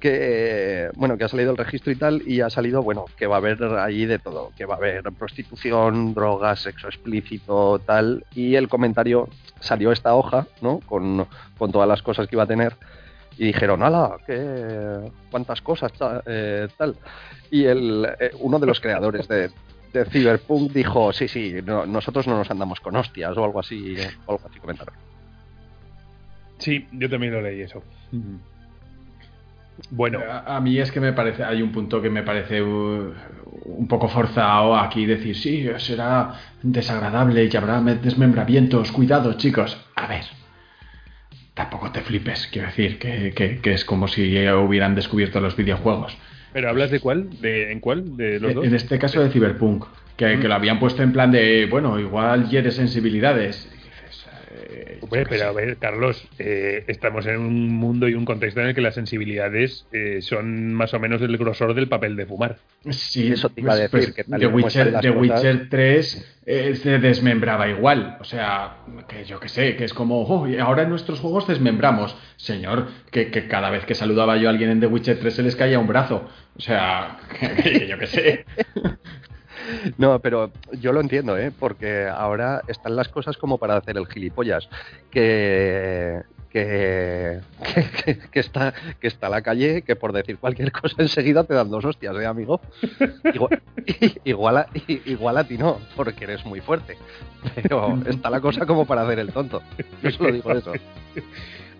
Que 0.00 0.90
bueno, 0.94 1.18
que 1.18 1.24
ha 1.24 1.28
salido 1.28 1.50
el 1.50 1.56
registro 1.56 1.90
y 1.92 1.96
tal, 1.96 2.22
y 2.26 2.40
ha 2.40 2.50
salido, 2.50 2.82
bueno, 2.82 3.04
que 3.16 3.26
va 3.26 3.36
a 3.36 3.38
haber 3.38 3.62
ahí 3.78 4.06
de 4.06 4.18
todo, 4.18 4.52
que 4.56 4.64
va 4.64 4.74
a 4.74 4.76
haber 4.78 5.02
prostitución, 5.18 6.14
drogas, 6.14 6.60
sexo 6.60 6.86
explícito, 6.88 7.80
tal, 7.80 8.24
y 8.34 8.54
el 8.54 8.68
comentario 8.68 9.28
salió 9.60 9.90
esta 9.92 10.14
hoja, 10.14 10.46
¿no? 10.62 10.80
Con, 10.86 11.26
con 11.58 11.72
todas 11.72 11.88
las 11.88 12.02
cosas 12.02 12.28
que 12.28 12.36
iba 12.36 12.44
a 12.44 12.46
tener. 12.46 12.74
Y 13.38 13.46
dijeron, 13.46 13.82
ala, 13.82 14.18
qué 14.26 15.10
cuántas 15.30 15.62
cosas, 15.62 15.92
ta- 15.92 16.22
eh, 16.26 16.66
tal. 16.76 16.96
Y 17.50 17.64
el, 17.64 18.06
eh, 18.18 18.32
uno 18.40 18.58
de 18.58 18.66
los 18.66 18.80
creadores 18.80 19.28
de, 19.28 19.50
de 19.92 20.04
Cyberpunk 20.06 20.72
dijo, 20.72 21.12
sí, 21.12 21.28
sí, 21.28 21.54
no- 21.64 21.86
nosotros 21.86 22.26
no 22.26 22.36
nos 22.36 22.50
andamos 22.50 22.80
con 22.80 22.96
hostias 22.96 23.36
o 23.36 23.44
algo 23.44 23.60
así, 23.60 23.96
o 24.26 24.32
algo 24.32 24.42
así 24.48 24.58
comentaron. 24.58 24.94
Sí, 26.58 26.88
yo 26.92 27.08
también 27.08 27.32
lo 27.32 27.40
leí 27.40 27.60
eso. 27.62 27.82
Bueno, 29.90 30.18
A, 30.28 30.56
a 30.56 30.60
mí 30.60 30.76
es 30.78 30.90
que 30.90 30.98
me 31.00 31.12
parece, 31.12 31.44
hay 31.44 31.62
un 31.62 31.70
punto 31.70 32.02
que 32.02 32.10
me 32.10 32.24
parece 32.24 32.60
uh, 32.60 33.14
un 33.66 33.86
poco 33.86 34.08
forzado 34.08 34.76
aquí 34.76 35.06
decir, 35.06 35.36
sí, 35.36 35.68
será 35.78 36.34
desagradable 36.62 37.44
y 37.44 37.56
habrá 37.56 37.80
me- 37.80 37.94
desmembramientos, 37.94 38.90
cuidado 38.90 39.34
chicos. 39.34 39.78
A 39.94 40.08
ver, 40.08 40.24
tampoco 41.58 41.90
te 41.90 42.00
flipes, 42.02 42.48
quiero 42.52 42.68
decir, 42.68 42.98
que, 43.00 43.32
que- 43.34 43.58
que 43.60 43.72
es 43.72 43.84
como 43.84 44.06
si 44.06 44.48
hubieran 44.48 44.94
descubierto 44.94 45.40
los 45.40 45.56
videojuegos. 45.56 46.16
pero 46.52 46.68
¿hablas 46.70 46.90
de 46.92 47.00
cuál? 47.00 47.28
¿De, 47.40 47.72
¿En 47.72 47.80
cuál? 47.80 48.16
¿De 48.16 48.38
los 48.38 48.54
dos? 48.54 48.64
En 48.64 48.74
este 48.74 48.96
caso 48.98 49.20
de 49.20 49.28
Cyberpunk. 49.30 49.84
que, 50.16 50.38
que 50.40 50.48
lo 50.48 50.54
habían 50.54 50.78
puesto 50.80 51.02
en 51.02 51.12
plan 51.12 51.30
de, 51.32 51.66
bueno, 51.70 51.98
igual 51.98 52.48
hiere 52.48 52.70
sensibilidades. 52.70 53.68
Eh, 54.60 54.98
Hombre, 55.02 55.24
pero 55.28 55.48
a 55.48 55.52
ver, 55.52 55.76
Carlos, 55.78 56.26
eh, 56.38 56.84
estamos 56.88 57.24
en 57.26 57.38
un 57.38 57.68
mundo 57.68 58.08
y 58.08 58.14
un 58.14 58.24
contexto 58.24 58.60
en 58.60 58.68
el 58.68 58.74
que 58.74 58.80
las 58.80 58.94
sensibilidades 58.94 59.86
eh, 59.92 60.20
son 60.22 60.74
más 60.74 60.92
o 60.94 60.98
menos 61.00 61.20
del 61.20 61.36
grosor 61.36 61.74
del 61.74 61.88
papel 61.88 62.16
de 62.16 62.26
fumar. 62.26 62.58
Sí, 62.90 63.32
Eso 63.32 63.48
te 63.50 63.60
iba 63.60 63.74
a 63.74 63.76
pues- 63.76 63.90
decir, 63.90 64.14
pues 64.14 64.14
que 64.14 64.24
tal 64.24 64.42
y 64.42 64.46
The 64.46 64.52
Witcher, 64.52 64.86
están 64.88 64.92
las 64.92 65.02
The 65.02 65.14
cosas- 65.14 65.44
Witcher 65.44 65.68
3 65.68 66.34
eh, 66.46 66.74
se 66.76 66.98
desmembraba 66.98 67.68
igual. 67.68 68.16
O 68.20 68.24
sea, 68.24 68.78
que 69.08 69.24
yo 69.24 69.38
que 69.38 69.48
sé, 69.48 69.76
que 69.76 69.84
es 69.84 69.94
como, 69.94 70.22
oh, 70.22 70.46
ahora 70.60 70.82
en 70.82 70.90
nuestros 70.90 71.20
juegos 71.20 71.46
desmembramos. 71.46 72.16
Señor, 72.36 72.88
que, 73.10 73.30
que 73.30 73.46
cada 73.48 73.70
vez 73.70 73.84
que 73.84 73.94
saludaba 73.94 74.36
yo 74.38 74.48
a 74.48 74.50
alguien 74.50 74.70
en 74.70 74.80
The 74.80 74.86
Witcher 74.86 75.18
3 75.20 75.34
se 75.34 75.42
les 75.42 75.56
caía 75.56 75.78
un 75.78 75.86
brazo. 75.86 76.28
O 76.56 76.60
sea, 76.60 77.18
que 77.62 77.86
yo 77.86 77.98
que 77.98 78.06
sé. 78.06 78.44
No, 79.98 80.18
pero 80.20 80.50
yo 80.72 80.92
lo 80.92 81.00
entiendo, 81.00 81.36
¿eh? 81.36 81.52
Porque 81.56 82.06
ahora 82.06 82.62
están 82.68 82.96
las 82.96 83.08
cosas 83.08 83.36
como 83.36 83.58
para 83.58 83.76
hacer 83.76 83.96
el 83.96 84.06
gilipollas. 84.06 84.68
Que, 85.10 86.22
que, 86.50 87.40
que, 88.04 88.18
que 88.30 88.40
está, 88.40 88.72
que 89.00 89.06
está 89.06 89.28
la 89.28 89.42
calle, 89.42 89.82
que 89.82 89.96
por 89.96 90.12
decir 90.12 90.38
cualquier 90.38 90.72
cosa 90.72 91.02
enseguida 91.02 91.44
te 91.44 91.54
dan 91.54 91.70
dos 91.70 91.84
hostias, 91.84 92.16
¿eh, 92.16 92.26
amigo? 92.26 92.60
Igual, 93.34 93.62
igual, 94.24 94.56
a, 94.58 94.68
igual 94.86 95.38
a 95.38 95.44
ti 95.44 95.58
no, 95.58 95.78
porque 95.96 96.24
eres 96.24 96.44
muy 96.44 96.60
fuerte. 96.60 96.96
Pero 97.54 97.98
está 98.06 98.30
la 98.30 98.40
cosa 98.40 98.66
como 98.66 98.86
para 98.86 99.02
hacer 99.02 99.18
el 99.18 99.32
tonto. 99.32 99.62
Yo 100.02 100.10
solo 100.10 100.32
digo 100.32 100.52
eso. 100.52 100.72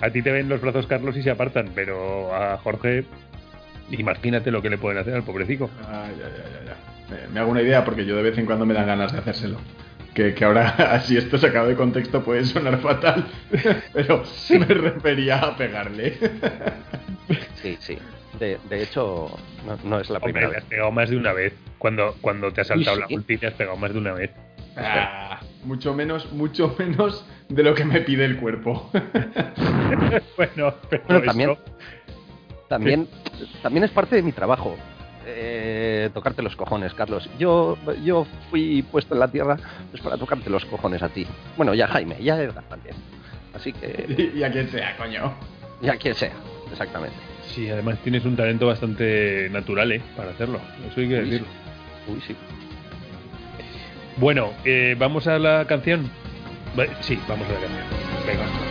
A 0.01 0.11
ti 0.11 0.23
te 0.23 0.31
ven 0.31 0.49
los 0.49 0.61
brazos, 0.61 0.87
Carlos, 0.87 1.17
y 1.17 1.23
se 1.23 1.31
apartan, 1.31 1.73
pero 1.75 2.33
a 2.33 2.57
Jorge, 2.59 3.05
imagínate 3.91 4.51
lo 4.53 4.63
que 4.63 4.71
le 4.71 4.79
pueden 4.79 4.99
hacer 4.99 5.15
al 5.15 5.25
pobrecico. 5.25 5.69
Ay, 5.89 6.15
ay, 6.17 6.23
ay, 6.23 6.53
ay, 6.61 6.69
ay. 6.69 6.98
Me, 7.11 7.27
me 7.33 7.41
hago 7.41 7.51
una 7.51 7.63
idea 7.63 7.85
porque 7.85 8.05
yo 8.05 8.17
de 8.17 8.23
vez 8.23 8.37
en 8.39 8.47
cuando 8.47 8.67
me 8.67 8.75
dan 8.75 8.87
ganas 8.87 9.13
de 9.13 9.19
hacérselo. 9.19 9.59
Que, 10.15 10.35
que 10.35 10.45
ahora, 10.45 10.69
así 10.93 11.17
esto 11.17 11.39
sacado 11.39 11.69
de 11.69 11.77
contexto, 11.77 12.23
puede 12.25 12.45
sonar 12.45 12.79
fatal, 12.81 13.27
pero 13.93 14.25
me 14.51 14.65
refería 14.67 15.39
a 15.39 15.57
pegarle. 15.57 16.19
Sí, 17.57 17.77
sí. 17.81 17.99
De, 18.39 18.59
de 18.71 18.83
hecho, 18.83 19.29
no, 19.67 19.77
no 19.85 20.01
es 20.01 20.09
la 20.09 20.17
Hombre, 20.19 20.33
primera 20.33 20.49
le 20.49 20.57
has 20.59 20.63
vez. 20.63 20.71
pegado 20.71 20.91
más 20.93 21.11
de 21.11 21.17
una 21.17 21.33
vez. 21.33 21.53
Cuando, 21.77 22.15
cuando 22.21 22.51
te 22.53 22.61
has 22.63 22.69
saltado 22.69 22.97
la 23.01 23.07
sí. 23.09 23.17
ulti, 23.17 23.37
te 23.37 23.49
has 23.49 23.55
pegado 23.55 23.77
más 23.77 23.93
de 23.93 23.99
una 23.99 24.13
vez. 24.13 24.31
Ah, 24.77 25.41
mucho 25.65 25.93
menos, 25.93 26.33
mucho 26.33 26.75
menos 26.79 27.27
de 27.49 27.63
lo 27.65 27.75
que 27.75 27.85
me 27.85 28.01
pide 28.01 28.25
el 28.25 28.37
cuerpo. 28.39 28.91
bueno, 30.37 30.75
pero 30.89 31.03
Bueno, 31.07 31.21
eso- 31.21 31.27
también, 31.27 31.57
también, 32.69 33.09
también 33.63 33.85
es 33.85 33.91
parte 33.91 34.17
de 34.17 34.23
mi 34.23 34.33
trabajo. 34.33 34.77
Eh, 35.41 36.11
tocarte 36.13 36.43
los 36.43 36.57
cojones, 36.57 36.93
Carlos. 36.95 37.29
Yo, 37.39 37.79
yo 38.05 38.27
fui 38.51 38.83
puesto 38.83 39.15
en 39.15 39.21
la 39.21 39.29
tierra 39.29 39.57
pues 39.91 40.03
para 40.03 40.17
tocarte 40.17 40.51
los 40.51 40.65
cojones 40.65 41.03
a 41.03 41.09
ti. 41.09 41.27
Bueno, 41.57 41.75
ya 41.75 41.87
Jaime, 41.89 42.17
ya 42.21 42.41
Edgar 42.41 42.65
también. 42.69 42.97
Así 43.55 43.73
que, 43.73 44.33
y 44.37 44.43
a 44.43 44.51
quien 44.51 44.69
sea, 44.69 44.97
coño. 44.97 45.33
ya 45.81 45.97
quien 45.97 46.15
sea, 46.15 46.33
exactamente. 46.71 47.17
Sí, 47.55 47.69
además 47.71 47.99
tienes 48.05 48.25
un 48.25 48.37
talento 48.37 48.67
bastante 48.67 49.49
natural, 49.51 49.91
¿eh? 49.93 50.03
Para 50.17 50.31
hacerlo. 50.31 50.61
Eso 50.91 51.01
hay 51.01 51.09
que 51.09 51.15
Uy, 51.15 51.25
sí. 51.25 51.31
decirlo. 51.31 51.47
Uy, 52.09 52.21
sí. 52.27 52.37
Bueno, 54.19 54.53
eh, 54.65 54.97
¿vamos 54.99 55.27
a 55.29 55.39
la 55.39 55.65
canción? 55.67 56.11
Sí, 57.01 57.19
vamos 57.29 57.47
a 57.49 57.53
la 57.53 57.61
canción. 57.61 57.87
Venga. 58.27 58.68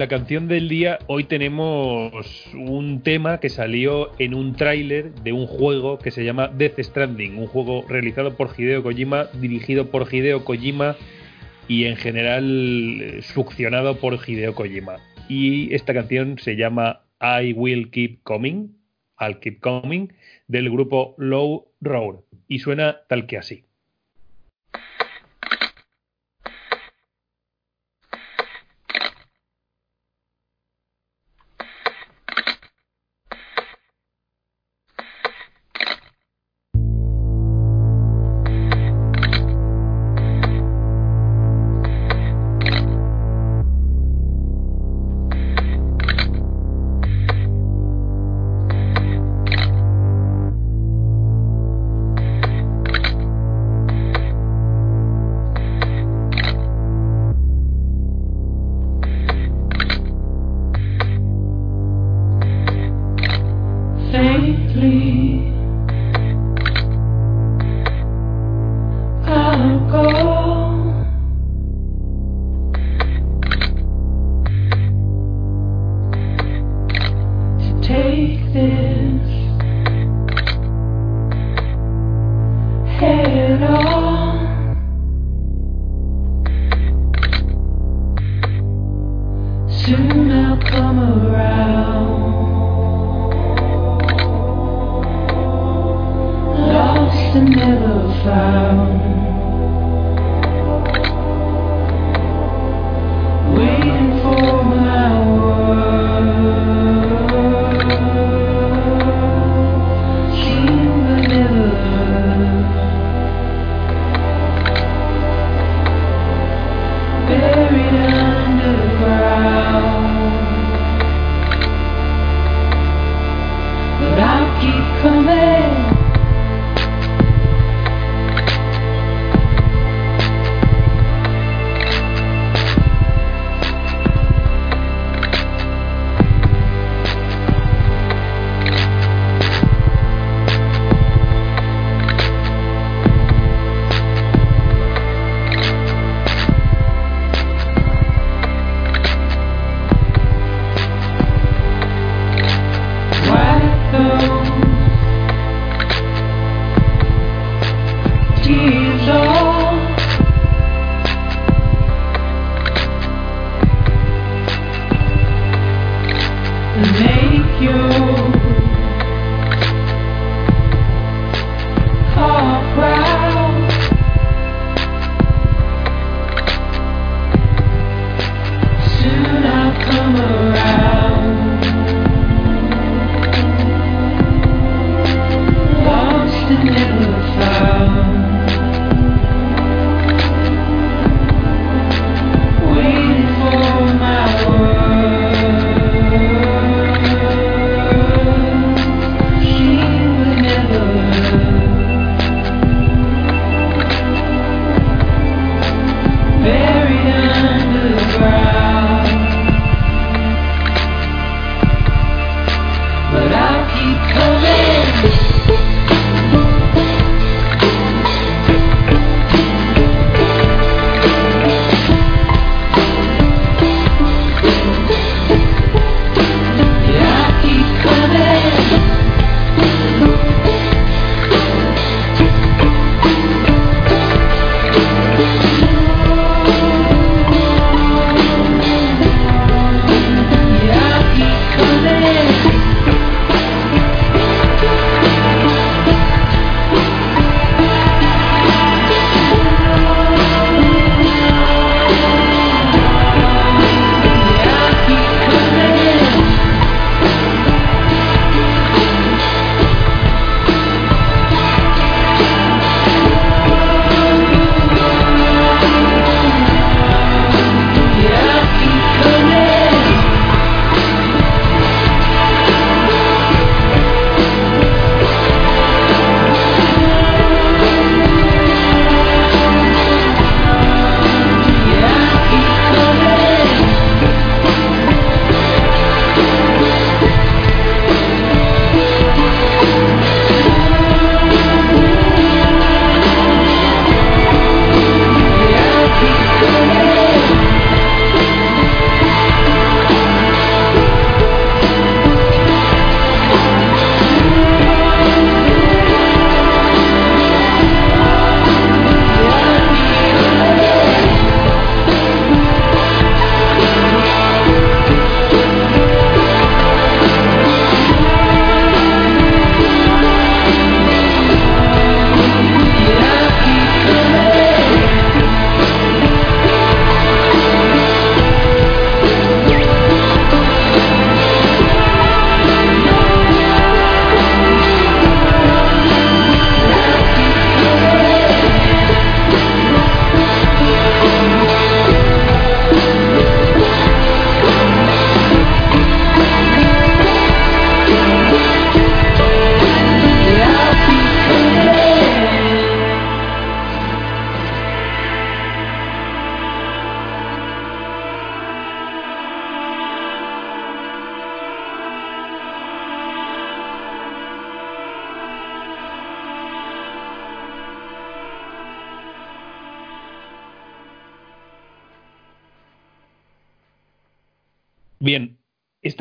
La 0.00 0.08
canción 0.08 0.48
del 0.48 0.70
día 0.70 0.98
hoy 1.08 1.24
tenemos 1.24 2.10
un 2.54 3.02
tema 3.02 3.38
que 3.38 3.50
salió 3.50 4.18
en 4.18 4.32
un 4.32 4.54
tráiler 4.54 5.12
de 5.16 5.34
un 5.34 5.46
juego 5.46 5.98
que 5.98 6.10
se 6.10 6.24
llama 6.24 6.48
Death 6.48 6.80
Stranding, 6.80 7.36
un 7.36 7.46
juego 7.46 7.84
realizado 7.86 8.34
por 8.34 8.48
Hideo 8.56 8.82
Kojima, 8.82 9.26
dirigido 9.42 9.90
por 9.90 10.08
Hideo 10.10 10.42
Kojima 10.46 10.96
y 11.68 11.84
en 11.84 11.96
general 11.96 12.98
eh, 13.02 13.20
succionado 13.20 13.98
por 13.98 14.18
Hideo 14.26 14.54
Kojima. 14.54 14.96
Y 15.28 15.74
esta 15.74 15.92
canción 15.92 16.38
se 16.38 16.56
llama 16.56 17.02
I 17.20 17.52
Will 17.52 17.90
Keep 17.90 18.22
Coming, 18.22 18.74
I'll 19.20 19.38
Keep 19.38 19.60
Coming, 19.60 20.14
del 20.48 20.70
grupo 20.70 21.14
Low 21.18 21.74
Roar 21.82 22.20
y 22.48 22.60
suena 22.60 23.00
tal 23.06 23.26
que 23.26 23.36
así. 23.36 23.64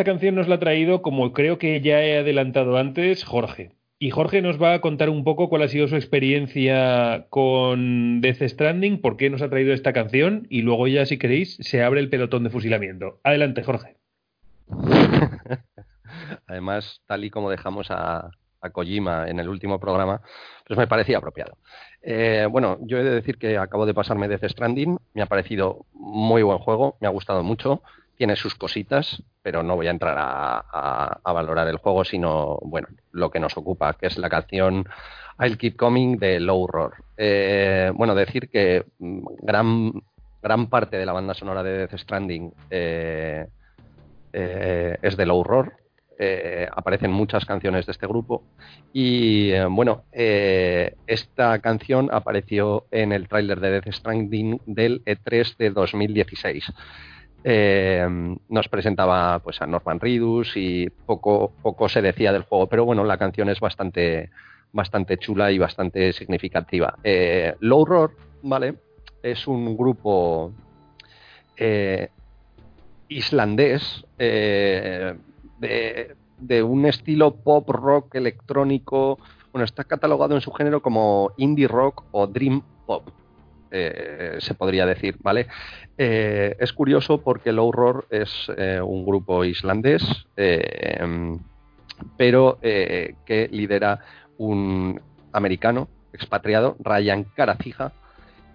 Canción 0.10 0.34
nos 0.34 0.48
la 0.48 0.56
ha 0.56 0.60
traído, 0.60 1.04
como 1.04 1.34
creo 1.34 1.60
que 1.60 1.82
ya 1.82 2.02
he 2.02 2.18
adelantado 2.18 2.78
antes, 2.78 3.24
Jorge. 3.24 3.74
Y 4.00 4.10
Jorge 4.10 4.42
nos 4.42 4.60
va 4.60 4.74
a 4.74 4.82
contar 4.82 5.08
un 5.08 5.24
poco 5.24 5.50
cuál 5.50 5.62
ha 5.62 5.68
sido 5.68 5.88
su 5.88 5.96
experiencia 5.96 7.28
con 7.30 8.20
Death 8.20 8.42
Stranding, 8.42 9.02
por 9.02 9.18
qué 9.18 9.30
nos 9.30 9.44
ha 9.44 9.52
traído 9.52 9.72
esta 9.72 9.94
canción 9.94 10.48
y 10.50 10.64
luego 10.64 10.88
ya, 10.88 11.06
si 11.06 11.20
queréis, 11.20 11.58
se 11.62 11.84
abre 11.84 12.00
el 12.00 12.10
pelotón 12.10 12.44
de 12.44 12.50
fusilamiento. 12.50 13.20
Adelante, 13.24 13.62
Jorge. 13.62 13.98
Además, 16.48 17.04
tal 17.06 17.24
y 17.24 17.30
como 17.30 17.52
dejamos 17.52 17.92
a, 17.92 18.32
Kojima 18.72 19.28
en 19.28 19.40
el 19.40 19.48
último 19.48 19.80
programa, 19.80 20.22
pues 20.66 20.80
me 20.80 20.88
parecía 20.88 21.20
apropiado. 21.20 21.60
Eh, 22.02 22.48
bueno, 22.50 22.80
yo 22.82 22.98
he 22.98 23.04
de 23.04 23.12
decir 23.12 23.38
que 23.38 23.60
acabo 23.60 23.86
de 23.86 23.94
pasarme 23.94 24.28
Death 24.28 24.50
Stranding, 24.50 24.98
me 25.14 25.22
ha 25.22 25.28
parecido 25.28 25.86
muy 25.94 26.42
buen 26.42 26.58
juego, 26.58 26.98
me 27.00 27.08
ha 27.08 27.12
gustado 27.12 27.44
mucho, 27.44 27.84
tiene 28.20 28.36
sus 28.36 28.54
cositas, 28.54 29.24
pero 29.42 29.64
no 29.64 29.78
voy 29.78 29.88
a 29.88 29.92
entrar 29.92 30.18
a, 30.20 31.22
valorar 31.24 31.70
el 31.70 31.78
juego, 31.78 32.04
sino, 32.04 32.60
bueno, 32.64 32.90
lo 33.14 33.32
que 33.32 33.40
nos 33.40 33.56
ocupa, 33.56 33.94
que 33.94 34.08
es 34.08 34.18
la 34.18 34.30
canción 34.30 34.90
I'll 35.40 35.58
Keep 35.58 35.78
Coming 35.78 36.18
de 36.18 36.42
Low 36.42 36.68
Roar. 36.68 36.96
Eh, 37.16 37.94
bueno, 37.96 38.16
decir 38.16 38.50
que 38.50 38.84
mm, 39.00 39.22
gran, 39.42 39.94
gran 40.44 40.68
parte 40.68 40.98
de 40.98 41.06
la 41.06 41.14
banda 41.14 41.34
sonora 41.34 41.64
de 41.64 41.78
Death 41.78 41.98
Stranding 41.98 42.52
eh, 42.70 43.48
eh, 44.34 44.98
es 45.02 45.16
de 45.16 45.26
Low 45.26 45.42
Roar. 45.42 45.78
Aparecen 46.76 47.12
muchas 47.12 47.46
canciones 47.46 47.86
de 47.86 47.94
este 47.94 48.06
grupo 48.06 48.44
y 48.92 49.58
bueno, 49.70 50.04
esta 50.12 51.60
canción 51.60 52.10
apareció 52.12 52.88
en 52.92 53.14
el 53.14 53.30
tráiler 53.30 53.62
de 53.62 53.72
Death 53.72 53.94
Stranding 53.94 54.60
del 54.66 55.02
E3 55.06 55.56
de 55.56 55.70
2016. 55.70 56.74
Eh, 57.44 58.06
nos 58.50 58.68
presentaba 58.68 59.40
pues 59.40 59.62
a 59.62 59.68
Norman 59.68 60.00
Reedus 60.00 60.58
y 60.58 60.90
poco, 60.90 61.54
poco 61.62 61.88
se 61.88 62.02
decía 62.02 62.34
del 62.34 62.44
juego, 62.44 62.68
pero 62.68 62.86
bueno, 62.86 63.04
la 63.04 63.18
canción 63.18 63.50
es 63.50 63.60
bastante, 63.60 64.30
bastante 64.74 65.18
chula 65.18 65.52
y 65.52 65.58
bastante 65.58 66.12
significativa. 66.14 66.96
Eh, 67.04 67.56
Low 67.62 67.86
Roar, 67.86 68.12
¿vale? 68.44 68.76
Es 69.24 69.48
un 69.48 69.78
grupo 69.78 70.52
eh, 71.56 72.10
islandés 73.08 74.06
eh, 74.18 75.16
de, 75.60 76.16
de 76.38 76.64
un 76.64 76.86
estilo 76.86 77.36
pop 77.36 77.70
rock 77.70 78.16
electrónico. 78.16 79.18
Bueno, 79.52 79.66
está 79.66 79.84
catalogado 79.84 80.36
en 80.36 80.42
su 80.42 80.52
género 80.52 80.82
como 80.82 81.32
indie 81.38 81.68
rock 81.68 82.04
o 82.12 82.28
dream 82.28 82.62
pop. 82.86 83.10
Eh, 83.72 84.38
se 84.40 84.54
podría 84.56 84.86
decir, 84.86 85.18
¿vale? 85.22 85.48
Eh, 85.98 86.56
es 86.60 86.74
curioso 86.74 87.22
porque 87.22 87.52
Low 87.52 87.72
Roar 87.72 88.06
es 88.10 88.52
eh, 88.58 88.82
un 88.82 89.06
grupo 89.06 89.44
islandés, 89.44 90.04
pero 92.18 92.60
que 92.62 93.50
lidera 93.52 94.00
un 94.38 95.00
americano 95.34 95.90
expatriado, 96.14 96.78
Ryan 96.80 97.26
Karacija. 97.36 97.92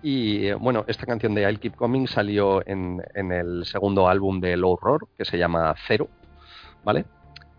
Y 0.03 0.53
bueno, 0.53 0.85
esta 0.87 1.07
canción 1.07 1.35
de 1.35 1.43
I'll 1.43 1.61
Keep 1.61 1.77
Coming 1.77 2.07
salió 2.07 2.67
en, 2.67 3.03
en 3.15 3.33
el 3.33 3.65
segundo 3.65 4.09
álbum 4.09 4.41
de 4.41 4.57
Low 4.57 4.77
Roar, 4.77 5.01
que 5.17 5.25
se 5.25 5.39
llama 5.39 5.75
Zero, 5.87 6.09
¿vale? 6.85 7.05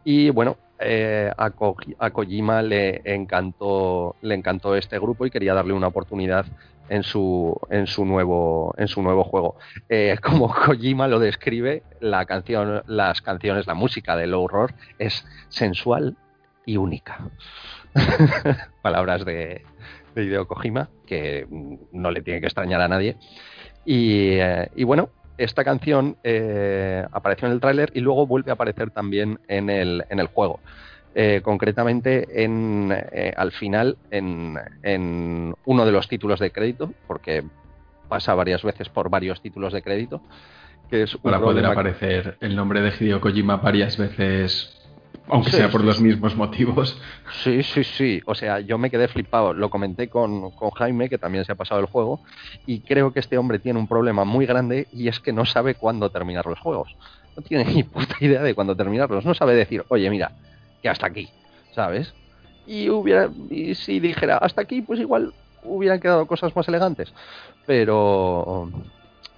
Y 0.04 0.30
bueno, 0.30 0.58
a, 0.80 1.52
a 2.00 2.10
Kojima 2.12 2.62
le 2.62 3.02
encantó, 3.06 4.16
le 4.22 4.36
encantó 4.36 4.76
este 4.76 5.00
grupo 5.00 5.26
y 5.26 5.32
quería 5.32 5.54
darle 5.54 5.74
una 5.74 5.88
oportunidad 5.88 6.46
en 6.90 7.04
su, 7.04 7.60
en 7.70 7.88
su, 7.88 8.06
nuevo, 8.06 8.74
en 8.78 8.88
su 8.88 9.02
nuevo 9.02 9.24
juego. 9.24 9.58
Eh, 9.90 10.18
como 10.24 10.54
Kojima 10.54 11.08
lo 11.08 11.20
describe, 11.20 11.84
la 12.00 12.26
canción, 12.26 12.84
las 12.88 13.22
canciones, 13.22 13.68
la 13.68 13.74
música 13.74 14.16
de 14.16 14.28
Low 14.28 14.48
Roar 14.48 14.76
es 15.00 15.26
sensual 15.50 16.18
y 16.66 16.78
única. 16.78 17.20
Palabras 18.82 19.26
de, 19.26 19.64
de 20.16 20.24
Hideo 20.24 20.48
Kojima, 20.48 20.90
que 21.06 21.48
no 21.92 22.12
le 22.12 22.22
tiene 22.22 22.40
que 22.40 22.48
extrañar 22.48 22.82
a 22.82 22.88
nadie. 22.88 23.18
Y, 23.86 24.38
eh, 24.40 24.70
bueno, 24.86 25.10
esta 25.38 25.64
canción 25.64 26.18
eh, 26.24 27.06
apareció 27.12 27.48
en 27.48 27.54
el 27.54 27.60
tráiler 27.60 27.92
y 27.94 28.00
luego 28.00 28.26
vuelve 28.26 28.52
a 28.52 28.56
aparecer 28.56 28.90
también 28.90 29.40
en 29.48 29.70
el, 29.70 30.06
en 30.10 30.20
el 30.20 30.28
juego. 30.28 30.60
Eh, 31.18 31.40
concretamente 31.42 32.44
en, 32.44 32.92
eh, 32.92 33.34
al 33.38 33.54
final 33.54 33.98
en, 34.12 34.58
en 34.84 35.56
uno 35.66 35.86
de 35.86 35.92
los 35.94 36.10
títulos 36.10 36.42
de 36.42 36.52
crédito, 36.52 36.92
porque 37.08 37.42
pasa 38.10 38.36
varias 38.36 38.64
veces 38.64 38.90
por 38.90 39.10
varios 39.10 39.42
títulos 39.42 39.72
de 39.72 39.82
crédito, 39.82 40.22
que 40.90 41.04
es 41.04 41.16
Para 41.18 41.40
poder 41.40 41.66
aparecer 41.68 42.38
el 42.42 42.54
nombre 42.54 42.82
de 42.82 42.92
Hideo 43.00 43.22
Kojima 43.22 43.56
varias 43.56 43.98
veces, 43.98 44.78
aunque 45.30 45.52
Sí, 45.52 45.56
sea 45.58 45.70
por 45.70 45.82
sí, 45.82 45.88
los 45.88 46.02
mismos 46.02 46.36
motivos. 46.36 47.02
Sí, 47.44 47.64
sí, 47.64 47.86
sí. 47.86 48.22
O 48.26 48.36
sea, 48.36 48.60
yo 48.60 48.78
me 48.78 48.92
quedé 48.92 49.08
flipado. 49.08 49.54
Lo 49.54 49.70
comenté 49.70 50.10
con, 50.10 50.52
con 50.52 50.72
Jaime, 50.72 51.08
que 51.08 51.18
también 51.18 51.46
se 51.46 51.54
ha 51.54 51.56
pasado 51.56 51.80
el 51.80 51.88
juego, 51.88 52.20
y 52.66 52.82
creo 52.82 53.14
que 53.14 53.22
este 53.22 53.38
hombre 53.38 53.60
tiene 53.60 53.80
un 53.80 53.88
problema 53.88 54.26
muy 54.26 54.46
grande 54.46 54.88
y 54.92 55.08
es 55.08 55.22
que 55.22 55.32
no 55.32 55.46
sabe 55.46 55.76
cuándo 55.76 56.10
terminar 56.10 56.46
los 56.46 56.60
juegos. 56.60 56.94
No 57.38 57.42
tiene 57.42 57.64
ni 57.64 57.84
puta 57.84 58.18
idea 58.20 58.44
de 58.44 58.54
cuándo 58.54 58.76
terminarlos. 58.76 59.24
No 59.24 59.34
sabe 59.34 59.56
decir, 59.56 59.86
oye, 59.88 60.10
mira, 60.10 60.34
que 60.86 60.90
hasta 60.90 61.08
aquí, 61.08 61.28
¿sabes? 61.72 62.14
Y 62.68 62.92
hubiera, 62.92 63.28
y 63.50 63.74
si 63.74 64.00
dijera 64.00 64.38
hasta 64.38 64.62
aquí, 64.62 64.84
pues 64.84 65.00
igual 65.00 65.34
hubieran 65.64 66.00
quedado 66.00 66.28
cosas 66.28 66.56
más 66.56 66.68
elegantes. 66.68 67.12
Pero, 67.66 68.70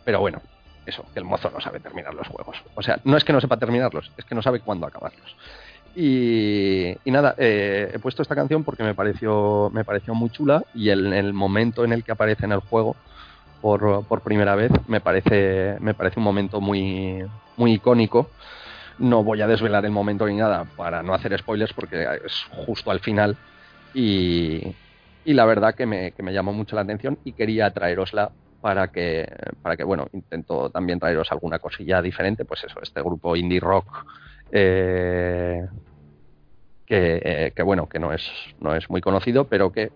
pero 0.03 0.19
bueno, 0.19 0.41
eso, 0.85 1.05
que 1.13 1.19
el 1.19 1.25
mozo 1.25 1.49
no 1.49 1.61
sabe 1.61 1.79
terminar 1.79 2.13
los 2.13 2.27
juegos. 2.27 2.61
O 2.75 2.81
sea, 2.81 2.99
no 3.05 3.15
es 3.15 3.23
que 3.23 3.31
no 3.31 3.39
sepa 3.39 3.55
terminarlos, 3.55 4.11
es 4.17 4.25
que 4.25 4.35
no 4.35 4.41
sabe 4.41 4.59
cuándo 4.59 4.85
acabarlos. 4.87 5.37
Y, 5.95 6.89
y 7.05 7.11
nada, 7.11 7.33
eh, 7.37 7.91
he 7.93 7.99
puesto 7.99 8.23
esta 8.23 8.35
canción 8.35 8.65
porque 8.65 8.83
me 8.83 8.93
pareció, 8.93 9.71
me 9.73 9.85
pareció 9.85 10.13
muy 10.15 10.29
chula 10.31 10.65
y 10.75 10.89
el, 10.89 11.13
el 11.13 11.31
momento 11.31 11.85
en 11.85 11.93
el 11.93 12.03
que 12.03 12.11
aparece 12.11 12.43
en 12.43 12.51
el 12.51 12.59
juego 12.59 12.97
por, 13.61 14.05
por 14.05 14.19
primera 14.19 14.55
vez 14.55 14.73
me 14.89 14.99
parece, 14.99 15.77
me 15.79 15.93
parece 15.93 16.19
un 16.19 16.25
momento 16.25 16.59
muy, 16.59 17.23
muy 17.55 17.75
icónico. 17.75 18.31
No 18.99 19.23
voy 19.23 19.41
a 19.41 19.47
desvelar 19.47 19.85
el 19.85 19.91
momento 19.91 20.25
ni 20.27 20.35
nada 20.35 20.65
para 20.75 21.03
no 21.03 21.13
hacer 21.13 21.37
spoilers 21.37 21.73
porque 21.73 22.05
es 22.25 22.43
justo 22.49 22.89
al 22.89 22.99
final 22.99 23.37
y, 23.93 24.75
y 25.23 25.33
la 25.33 25.45
verdad 25.45 25.75
que 25.75 25.85
me, 25.85 26.11
que 26.11 26.23
me 26.23 26.33
llamó 26.33 26.51
mucho 26.53 26.75
la 26.75 26.81
atención 26.81 27.19
y 27.23 27.33
quería 27.33 27.69
traerosla 27.71 28.31
para 28.61 28.87
que, 28.87 29.27
para 29.61 29.77
que, 29.77 29.83
bueno, 29.83 30.07
intento 30.13 30.69
también 30.71 30.99
traeros 30.99 31.31
alguna 31.31 31.59
cosilla 31.59 32.01
diferente, 32.01 32.43
pues 32.43 32.63
eso, 32.63 32.79
este 32.81 33.01
grupo 33.01 33.35
indie 33.35 33.59
rock 33.59 33.85
eh, 34.51 35.67
que, 36.85 37.21
eh, 37.23 37.51
que, 37.55 37.63
bueno, 37.63 37.87
que 37.87 37.99
no 37.99 38.13
es, 38.13 38.27
no 38.59 38.75
es 38.75 38.89
muy 38.89 39.01
conocido, 39.01 39.45
pero 39.45 39.71
que 39.71 39.91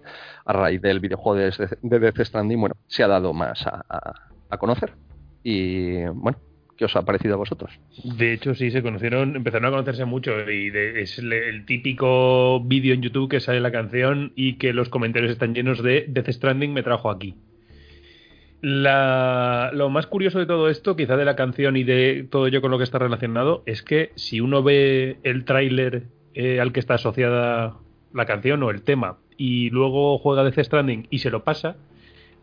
a 0.45 0.53
raíz 0.53 0.81
del 0.81 0.99
videojuego 0.99 1.39
de, 1.39 1.77
de 1.81 1.99
Death 1.99 2.19
Stranding, 2.19 2.59
bueno, 2.59 2.75
se 2.87 3.03
ha 3.03 3.07
dado 3.07 3.33
más 3.33 3.65
a, 3.65 3.83
a, 3.89 4.13
a 4.49 4.57
conocer. 4.57 4.93
Y 5.43 6.03
bueno, 6.05 6.37
¿qué 6.81 6.85
os 6.85 6.95
ha 6.95 7.03
parecido 7.05 7.35
a 7.35 7.37
vosotros? 7.37 7.79
De 8.03 8.33
hecho, 8.33 8.55
sí, 8.55 8.71
se 8.71 8.81
conocieron, 8.81 9.35
empezaron 9.35 9.67
a 9.67 9.69
conocerse 9.69 10.03
mucho 10.05 10.49
y 10.49 10.71
de- 10.71 11.03
es 11.03 11.19
el, 11.19 11.63
típico 11.67 12.59
vídeo 12.61 12.95
en 12.95 13.03
YouTube 13.03 13.29
que 13.29 13.39
sale 13.39 13.59
la 13.59 13.71
canción 13.71 14.33
y 14.35 14.53
que 14.55 14.73
los 14.73 14.89
comentarios 14.89 15.31
están 15.31 15.53
llenos 15.53 15.83
de 15.83 16.05
Death 16.07 16.29
Stranding 16.31 16.73
me 16.73 16.81
trajo 16.81 17.11
aquí. 17.11 17.35
Lo 18.63 19.89
más 19.91 20.07
curioso 20.07 20.39
de 20.39 20.47
todo 20.47 20.69
esto, 20.69 20.95
quizá 20.95 21.17
de 21.17 21.25
la 21.25 21.35
canción 21.35 21.77
y 21.77 21.83
de 21.83 22.25
todo 22.31 22.47
ello 22.47 22.61
con 22.61 22.71
lo 22.71 22.79
que 22.79 22.83
está 22.83 22.97
relacionado, 22.97 23.61
es 23.67 23.83
que 23.83 24.09
si 24.15 24.41
uno 24.41 24.63
ve 24.63 25.17
el 25.21 25.45
tráiler 25.45 26.05
eh, 26.33 26.59
al 26.59 26.71
que 26.73 26.79
está 26.79 26.95
asociada 26.95 27.75
la 28.11 28.25
canción 28.25 28.63
o 28.63 28.71
el 28.71 28.81
tema 28.81 29.19
y 29.37 29.69
luego 29.69 30.17
juega 30.17 30.43
Death 30.43 30.65
Stranding 30.65 31.05
y 31.11 31.19
se 31.19 31.29
lo 31.29 31.43
pasa, 31.43 31.75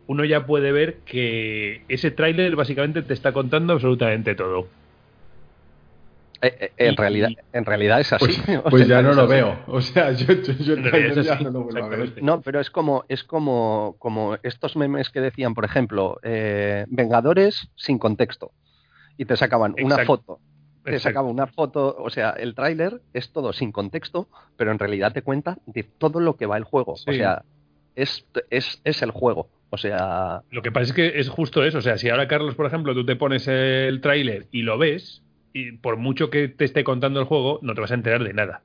uno 0.09 0.25
ya 0.25 0.47
puede 0.47 0.71
ver 0.71 0.95
que 1.05 1.83
ese 1.87 2.09
tráiler 2.09 2.55
básicamente 2.55 3.03
te 3.03 3.13
está 3.13 3.31
contando 3.31 3.73
absolutamente 3.73 4.33
todo. 4.33 4.67
Eh, 6.41 6.55
eh, 6.61 6.71
en, 6.77 6.93
Y- 6.93 6.95
realidad, 6.95 7.29
en 7.53 7.65
realidad 7.65 7.99
es 7.99 8.11
así. 8.13 8.25
Pues, 8.25 8.57
O 8.65 8.69
pues 8.71 8.87
sea, 8.87 9.01
ya 9.01 9.07
no 9.07 9.13
lo 9.13 9.23
así. 9.23 9.31
veo. 9.33 9.59
O 9.67 9.81
sea, 9.81 10.11
yo, 10.13 10.33
yo, 10.33 10.75
yo 10.75 11.21
ya 11.21 11.33
así, 11.33 11.43
no 11.43 11.51
lo 11.51 11.61
vuelvo 11.63 11.85
a 11.85 11.89
ver. 11.89 12.23
No, 12.23 12.41
pero 12.41 12.59
es 12.59 12.71
como, 12.71 13.05
es 13.07 13.23
como, 13.23 13.97
como 13.99 14.35
estos 14.41 14.75
memes 14.75 15.09
que 15.11 15.21
decían, 15.21 15.53
por 15.53 15.63
ejemplo, 15.65 16.17
eh, 16.23 16.85
Vengadores 16.87 17.69
sin 17.75 17.99
contexto. 17.99 18.51
Y 19.15 19.25
te 19.25 19.37
sacaban 19.37 19.75
una 19.83 20.05
foto. 20.05 20.39
Te 20.85 20.91
Exacto. 20.95 21.09
sacaba 21.09 21.29
una 21.29 21.45
foto, 21.45 21.95
o 21.99 22.09
sea, 22.09 22.31
el 22.31 22.55
tráiler 22.55 22.99
es 23.13 23.31
todo 23.31 23.53
sin 23.53 23.71
contexto, 23.71 24.27
pero 24.57 24.71
en 24.71 24.79
realidad 24.79 25.11
te 25.13 25.21
cuenta 25.21 25.57
de 25.67 25.83
todo 25.83 26.19
lo 26.19 26.35
que 26.35 26.47
va 26.47 26.57
el 26.57 26.63
juego. 26.63 26.93
O 26.93 26.97
sea, 27.13 27.43
es, 27.95 28.25
es, 28.49 28.81
es 28.85 29.01
el 29.03 29.11
juego. 29.11 29.49
O 29.71 29.77
sea, 29.77 30.41
Lo 30.51 30.61
que 30.61 30.71
pasa 30.71 30.85
es 30.87 30.93
que 30.93 31.19
es 31.19 31.29
justo 31.29 31.63
eso. 31.63 31.77
O 31.79 31.81
sea, 31.81 31.97
si 31.97 32.09
ahora, 32.09 32.27
Carlos, 32.27 32.55
por 32.55 32.65
ejemplo, 32.65 32.93
tú 32.93 33.05
te 33.05 33.15
pones 33.15 33.47
el 33.47 34.01
tráiler 34.01 34.47
y 34.51 34.63
lo 34.63 34.77
ves, 34.77 35.23
y 35.53 35.73
por 35.73 35.97
mucho 35.97 36.29
que 36.29 36.47
te 36.47 36.65
esté 36.65 36.83
contando 36.83 37.19
el 37.19 37.25
juego, 37.25 37.59
no 37.61 37.73
te 37.75 37.81
vas 37.81 37.91
a 37.91 37.95
enterar 37.95 38.23
de 38.23 38.33
nada. 38.33 38.63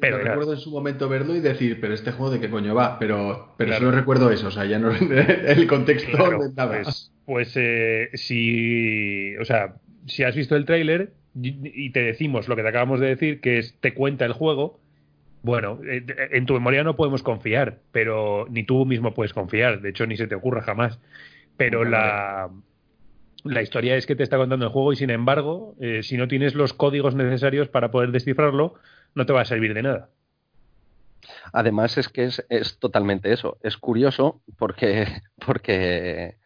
Pero 0.00 0.20
claro, 0.20 0.40
recuerdo 0.40 0.52
en 0.52 0.60
su 0.60 0.70
momento 0.70 1.08
verlo 1.08 1.34
y 1.34 1.40
decir, 1.40 1.80
pero 1.80 1.92
este 1.92 2.12
juego 2.12 2.32
de 2.32 2.40
qué 2.40 2.50
coño 2.50 2.74
va, 2.74 2.98
pero, 3.00 3.54
pero 3.56 3.68
Claro. 3.70 3.86
solo 3.86 3.96
recuerdo 3.98 4.30
eso, 4.30 4.46
o 4.48 4.50
sea, 4.52 4.64
ya 4.64 4.78
no 4.78 4.90
el 4.92 5.66
contexto 5.66 6.16
claro, 6.16 6.38
de 6.38 6.52
nada. 6.54 6.82
pues, 6.82 7.12
pues, 7.24 7.52
eh, 7.56 8.10
si, 8.14 9.36
o 9.38 9.44
sea, 9.44 9.74
si 10.06 10.22
has 10.22 10.36
visto 10.36 10.54
el 10.56 10.64
tráiler, 10.66 11.14
y 11.34 11.86
y 11.86 11.90
te 11.90 12.00
decimos 12.02 12.48
lo 12.48 12.54
que 12.56 12.62
te 12.62 12.68
acabamos 12.68 13.00
de 13.00 13.08
decir, 13.08 13.40
que 13.40 13.58
es 13.58 13.74
te 13.80 13.92
cuenta 13.94 14.24
el 14.24 14.32
juego, 14.32 14.80
bueno, 15.48 15.80
eh, 15.82 16.04
en 16.32 16.44
tu 16.44 16.52
memoria 16.52 16.84
no 16.84 16.94
podemos 16.94 17.22
confiar, 17.22 17.78
pero 17.90 18.46
ni 18.50 18.64
tú 18.64 18.84
mismo 18.84 19.14
puedes 19.14 19.32
confiar, 19.32 19.80
de 19.80 19.88
hecho 19.88 20.06
ni 20.06 20.16
se 20.16 20.26
te 20.26 20.34
ocurra 20.34 20.60
jamás. 20.60 21.00
Pero 21.56 21.84
la, 21.84 22.50
la 23.44 23.62
historia 23.62 23.96
es 23.96 24.04
que 24.04 24.14
te 24.14 24.22
está 24.22 24.36
contando 24.36 24.66
el 24.66 24.72
juego 24.72 24.92
y 24.92 24.96
sin 24.96 25.08
embargo, 25.08 25.74
eh, 25.80 26.02
si 26.02 26.18
no 26.18 26.28
tienes 26.28 26.54
los 26.54 26.74
códigos 26.74 27.14
necesarios 27.14 27.68
para 27.68 27.90
poder 27.90 28.12
descifrarlo, 28.12 28.74
no 29.14 29.24
te 29.24 29.32
va 29.32 29.40
a 29.40 29.46
servir 29.46 29.72
de 29.72 29.82
nada. 29.82 30.10
Además 31.54 31.96
es 31.96 32.10
que 32.10 32.24
es, 32.24 32.44
es 32.50 32.78
totalmente 32.78 33.32
eso. 33.32 33.56
Es 33.62 33.78
curioso 33.78 34.42
porque, 34.58 35.06
porque, 35.46 36.36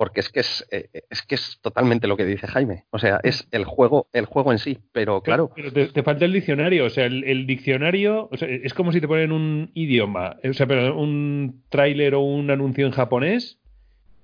porque 0.00 0.20
es 0.20 0.30
que 0.30 0.40
es, 0.40 0.66
eh, 0.70 0.88
es 1.10 1.20
que 1.20 1.34
es 1.34 1.58
totalmente 1.60 2.06
lo 2.06 2.16
que 2.16 2.24
dice 2.24 2.46
Jaime. 2.46 2.84
O 2.88 2.98
sea, 2.98 3.20
es 3.22 3.46
el 3.50 3.66
juego, 3.66 4.06
el 4.14 4.24
juego 4.24 4.50
en 4.50 4.56
sí. 4.58 4.78
Pero 4.92 5.20
claro, 5.22 5.50
Pero 5.54 5.70
te, 5.74 5.88
te 5.88 6.02
falta 6.02 6.24
el 6.24 6.32
diccionario. 6.32 6.86
O 6.86 6.88
sea, 6.88 7.04
el, 7.04 7.22
el 7.24 7.46
diccionario 7.46 8.26
o 8.32 8.36
sea, 8.38 8.48
es 8.48 8.72
como 8.72 8.92
si 8.92 9.02
te 9.02 9.06
ponen 9.08 9.30
un 9.30 9.70
idioma, 9.74 10.38
o 10.42 10.52
sea, 10.54 10.66
perdón, 10.66 10.96
un 10.96 11.62
tráiler 11.68 12.14
o 12.14 12.20
un 12.20 12.50
anuncio 12.50 12.86
en 12.86 12.92
japonés 12.92 13.58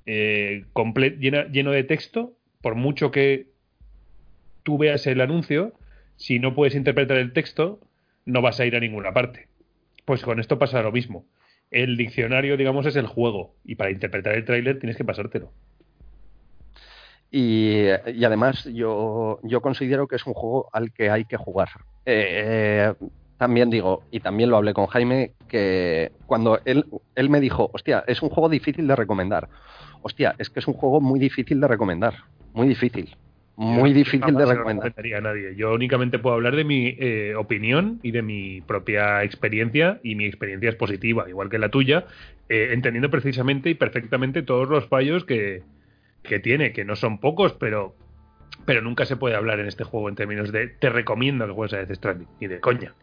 eh, 0.07 0.65
llena- 1.21 1.47
lleno 1.53 1.73
de 1.73 1.85
texto. 1.85 2.33
Por 2.63 2.75
mucho 2.75 3.11
que 3.11 3.49
tú 4.63 4.79
veas 4.79 5.07
el 5.07 5.21
anuncio, 5.21 5.75
si 6.17 6.39
no 6.39 6.55
puedes 6.55 6.75
interpretar 6.75 7.19
el 7.19 7.35
texto, 7.35 7.81
no 8.25 8.41
vas 8.41 8.61
a 8.61 8.65
ir 8.65 8.77
a 8.77 8.81
ninguna 8.81 9.13
parte. 9.13 9.47
Pues 10.07 10.23
con 10.23 10.41
esto 10.41 10.59
pasa 10.59 10.81
lo 10.81 10.91
mismo. 10.91 11.27
El 11.71 11.97
diccionario, 11.97 12.57
digamos, 12.57 12.87
es 12.87 12.97
el 12.97 13.07
juego. 13.07 13.55
Y 13.65 13.75
para 13.75 13.91
interpretar 13.91 14.35
el 14.35 14.45
tráiler 14.45 14.79
tienes 14.79 14.97
que 14.97 15.05
pasártelo. 15.05 15.53
Y, 17.31 17.87
y 18.15 18.25
además 18.25 18.65
yo, 18.73 19.41
yo 19.43 19.61
considero 19.61 20.07
que 20.07 20.17
es 20.17 20.27
un 20.27 20.35
juego 20.35 20.69
al 20.73 20.93
que 20.93 21.11
hay 21.11 21.25
que 21.25 21.37
jugar. 21.37 21.69
Eh, 22.05 22.95
también 23.37 23.69
digo, 23.69 24.05
y 24.11 24.21
también 24.21 24.49
lo 24.49 24.57
hablé 24.57 24.73
con 24.73 24.87
Jaime, 24.87 25.33
que 25.49 26.13
cuando 26.27 26.61
él, 26.65 26.87
él 27.15 27.31
me 27.31 27.41
dijo, 27.41 27.71
hostia, 27.73 28.05
es 28.07 28.23
un 28.23 28.31
juego 28.31 28.49
difícil 28.49 28.87
de 28.87 28.97
recomendar. 28.97 29.49
Hostia, 30.03 30.35
es 30.39 30.49
que 30.49 30.61
es 30.61 30.69
un 30.69 30.75
juego 30.75 31.01
muy 31.01 31.19
difícil 31.19 31.61
de 31.61 31.69
recomendar. 31.69 32.15
Muy 32.55 32.69
difícil. 32.69 33.17
Muy 33.57 33.91
Yo 33.91 33.97
difícil 33.97 34.21
de 34.37 34.45
recomendar. 34.45 34.87
recomendaría 34.89 35.19
a 35.19 35.21
nadie. 35.23 35.55
Yo 35.57 35.73
únicamente 35.73 36.19
puedo 36.19 36.35
hablar 36.35 36.57
de 36.57 36.65
mi 36.65 36.97
eh, 36.99 37.35
opinión 37.37 38.01
y 38.03 38.11
de 38.11 38.23
mi 38.23 38.61
propia 38.61 39.25
experiencia, 39.25 39.99
y 40.03 40.15
mi 40.15 40.27
experiencia 40.27 40.69
es 40.69 40.77
positiva, 40.77 41.29
igual 41.29 41.49
que 41.49 41.59
la 41.59 41.71
tuya, 41.71 42.07
eh, 42.49 42.71
entendiendo 42.73 43.11
precisamente 43.11 43.71
y 43.71 43.75
perfectamente 43.75 44.43
todos 44.43 44.69
los 44.69 44.87
fallos 44.89 45.25
que, 45.25 45.63
que 46.23 46.39
tiene, 46.39 46.73
que 46.73 46.85
no 46.85 46.97
son 46.97 47.19
pocos, 47.19 47.55
pero, 47.55 47.97
pero 48.67 48.83
nunca 48.83 49.07
se 49.07 49.17
puede 49.17 49.37
hablar 49.37 49.59
en 49.59 49.67
este 49.69 49.85
juego 49.85 50.09
en 50.11 50.17
términos 50.17 50.53
de 50.53 50.69
te 50.69 50.91
recomiendo 50.91 51.47
que 51.47 51.53
juegues 51.53 51.73
a 51.73 51.79
Death 51.79 51.97
Stranding, 51.97 52.29
y 52.41 52.47
de 52.49 52.61
coña. 52.61 52.95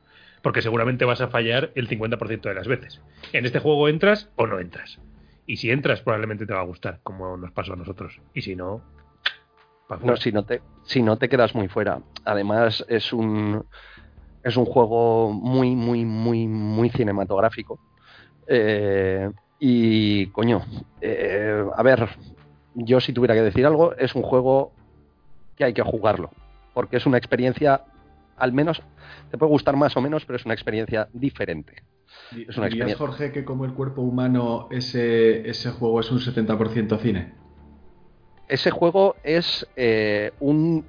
Porque 0.44 0.62
seguramente 0.62 1.06
vas 1.06 1.22
a 1.22 1.30
fallar 1.30 1.72
el 1.74 1.88
50% 1.88 2.42
de 2.42 2.54
las 2.54 2.68
veces. 2.68 3.02
En 3.32 3.46
este 3.46 3.60
juego 3.60 3.88
entras 3.88 4.30
o 4.36 4.46
no 4.46 4.60
entras. 4.60 5.00
Y 5.48 5.58
si 5.58 5.72
entras, 5.72 6.02
probablemente 6.02 6.46
te 6.46 6.54
va 6.54 6.60
a 6.60 6.66
gustar, 6.66 7.00
como 7.02 7.38
nos 7.38 7.52
pasó 7.52 7.74
a 7.74 7.76
nosotros. 7.78 8.20
Y 8.34 8.42
si 8.42 8.56
no. 8.56 8.84
No, 10.02 10.16
si 10.16 10.32
no 10.32 10.44
te, 10.44 10.62
si 10.84 11.02
no 11.02 11.18
te 11.18 11.30
quedas 11.30 11.54
muy 11.56 11.68
fuera. 11.68 12.00
Además, 12.26 12.84
es 12.88 13.14
un 13.14 13.66
es 14.44 14.58
un 14.58 14.66
juego 14.66 15.32
muy, 15.32 15.76
muy, 15.76 16.06
muy, 16.06 16.48
muy 16.48 16.90
cinematográfico. 16.90 17.80
Eh, 18.48 19.30
y 19.60 20.28
coño, 20.28 20.62
eh, 21.00 21.64
a 21.74 21.84
ver, 21.84 22.10
yo 22.76 23.00
si 23.00 23.14
tuviera 23.14 23.34
que 23.34 23.42
decir 23.42 23.66
algo, 23.66 23.96
es 23.96 24.16
un 24.16 24.22
juego 24.22 24.74
que 25.56 25.64
hay 25.64 25.74
que 25.74 25.82
jugarlo. 25.82 26.30
Porque 26.74 26.98
es 26.98 27.06
una 27.06 27.18
experiencia, 27.18 27.86
al 28.36 28.52
menos, 28.52 28.82
te 29.32 29.38
puede 29.38 29.52
gustar 29.52 29.78
más 29.78 29.96
o 29.96 30.02
menos, 30.02 30.26
pero 30.26 30.36
es 30.36 30.46
una 30.46 30.54
experiencia 30.54 31.08
diferente. 31.14 31.84
Es 32.48 32.58
una 32.58 32.68
¿Dirías. 32.68 32.96
Jorge, 32.96 33.32
que 33.32 33.46
como 33.46 33.64
el 33.64 33.74
cuerpo 33.74 34.02
humano, 34.02 34.68
ese, 34.72 35.48
ese 35.50 35.72
juego 35.72 36.02
es 36.02 36.12
un 36.12 36.20
70% 36.20 37.00
cine? 37.00 37.43
Ese 38.48 38.72
juego 38.72 39.16
es 39.24 39.68
eh, 39.76 40.32
un 40.40 40.86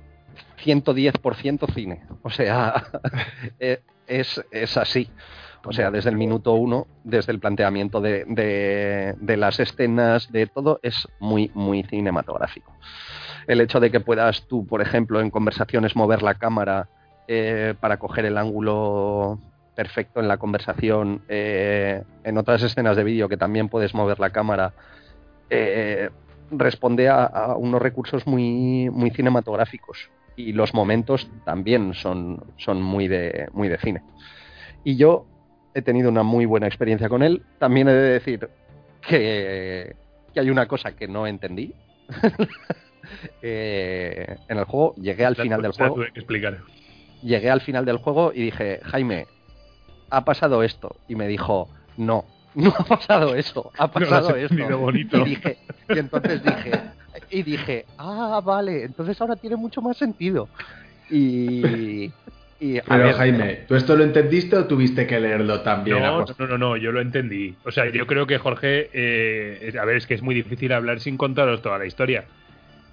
110% 0.63 1.67
cine. 1.73 2.03
O 2.23 2.31
sea, 2.31 2.85
eh, 3.61 3.81
es, 4.07 4.43
es 4.51 4.77
así. 4.77 5.11
O 5.67 5.73
sea, 5.73 5.91
desde 5.91 6.11
el 6.11 6.17
minuto 6.17 6.53
uno, 6.53 6.87
desde 7.05 7.33
el 7.33 7.41
planteamiento 7.41 8.01
de, 8.03 8.25
de- 8.27 9.15
de 9.19 9.37
las 9.39 9.61
escenas, 9.61 10.31
de 10.31 10.47
todo, 10.47 10.79
es 10.83 11.09
muy, 11.21 11.51
muy 11.55 11.83
cinematográfico. 11.85 12.73
El 13.47 13.61
hecho 13.63 13.81
de 13.81 13.91
que 13.91 14.01
puedas 14.01 14.47
tú, 14.47 14.67
por 14.67 14.83
ejemplo, 14.83 15.21
en 15.21 15.31
conversaciones 15.31 15.97
mover 15.97 16.23
la 16.23 16.35
cámara 16.35 16.89
eh, 17.29 17.75
para 17.81 17.99
coger 17.99 18.27
el 18.27 18.37
ángulo 18.37 19.39
perfecto 19.75 20.21
en 20.21 20.29
la 20.29 20.37
conversación, 20.37 21.23
eh, 21.29 22.03
en 22.25 22.39
otras 22.39 22.63
escenas 22.63 22.97
de 22.97 23.05
vídeo 23.05 23.29
que 23.31 23.37
también 23.39 23.69
puedes 23.71 23.95
mover 23.95 24.21
la 24.21 24.31
cámara, 24.31 24.75
eh, 25.51 26.11
responde 26.51 27.09
a, 27.09 27.25
a 27.25 27.57
unos 27.57 27.81
recursos 27.83 28.27
muy, 28.27 28.89
muy 28.91 29.11
cinematográficos 29.11 30.11
y 30.37 30.53
los 30.53 30.75
momentos 30.75 31.29
también 31.45 31.95
son, 31.95 32.43
son 32.57 32.83
muy, 32.83 33.09
de, 33.09 33.49
muy 33.53 33.69
de 33.69 33.79
cine. 33.79 34.03
Y 34.85 34.97
yo 34.97 35.27
he 35.75 35.83
tenido 35.83 36.09
una 36.11 36.23
muy 36.23 36.45
buena 36.47 36.67
experiencia 36.67 37.09
con 37.09 37.23
él. 37.23 37.43
También 37.59 37.89
he 37.89 37.93
de 37.93 38.11
decir 38.15 38.49
que, 39.09 39.97
que 40.33 40.41
hay 40.41 40.51
una 40.51 40.67
cosa 40.67 40.93
que 40.97 41.09
no 41.09 41.27
entendí. 41.27 41.73
Eh, 43.43 44.37
en 44.49 44.59
el 44.59 44.65
juego 44.65 44.95
llegué 44.97 45.27
al 45.27 45.37
La- 45.37 45.43
final 45.43 45.61
del 45.63 45.73
juego 45.73 45.95
tuve 45.97 46.13
que 46.13 46.21
explicar. 46.21 46.59
llegué 47.23 47.51
al 47.51 47.61
final 47.61 47.85
del 47.85 47.99
juego 47.99 48.33
y 48.35 48.43
dije, 48.45 48.81
Jaime, 48.85 49.27
ha 50.11 50.25
pasado 50.25 50.63
esto. 50.63 50.97
Y 51.09 51.15
me 51.15 51.29
dijo, 51.29 51.69
no, 51.99 52.25
no 52.65 52.71
ha 52.79 52.85
pasado 52.85 53.35
eso, 53.35 53.71
ha 53.79 53.87
No 53.87 53.93
pasado 53.93 54.37
esto. 54.37 54.55
entendido 54.55 54.79
bonito. 54.79 55.17
Y, 55.19 55.25
dije, 55.31 55.59
y 55.89 55.99
entonces 55.99 56.43
dije, 56.43 56.73
y 57.31 57.43
dije, 57.43 57.85
ah, 57.99 58.41
vale, 58.45 58.85
entonces 58.85 59.21
ahora 59.21 59.37
tiene 59.37 59.57
mucho 59.57 59.83
más 59.83 59.97
sentido. 59.97 60.49
Y, 61.11 62.11
y 62.61 62.79
a 62.79 62.83
Pero 62.89 63.05
ver, 63.05 63.15
Jaime, 63.15 63.55
¿tú 63.69 63.75
esto 63.75 63.97
lo 63.97 64.05
entendiste 64.05 64.57
o 64.57 64.67
tuviste 64.67 65.07
que 65.07 65.21
leerlo 65.21 65.61
también? 65.61 66.01
No, 66.01 66.25
no, 66.39 66.47
no, 66.47 66.59
no, 66.59 66.77
yo 66.77 66.93
lo 66.93 67.01
entendí. 67.01 67.55
O 67.65 67.71
sea, 67.71 67.91
yo 67.91 68.07
creo 68.07 68.27
que 68.27 68.39
Jorge, 68.39 68.89
eh, 68.93 69.59
es- 69.69 69.77
a 69.77 69.85
ver, 69.85 69.97
es 69.97 70.07
que 70.07 70.15
es 70.15 70.23
muy 70.23 70.35
difícil 70.35 70.73
hablar 70.73 71.01
sin 71.01 71.17
contaros 71.17 71.61
toda 71.63 71.79
la 71.79 71.87
historia. 71.87 72.25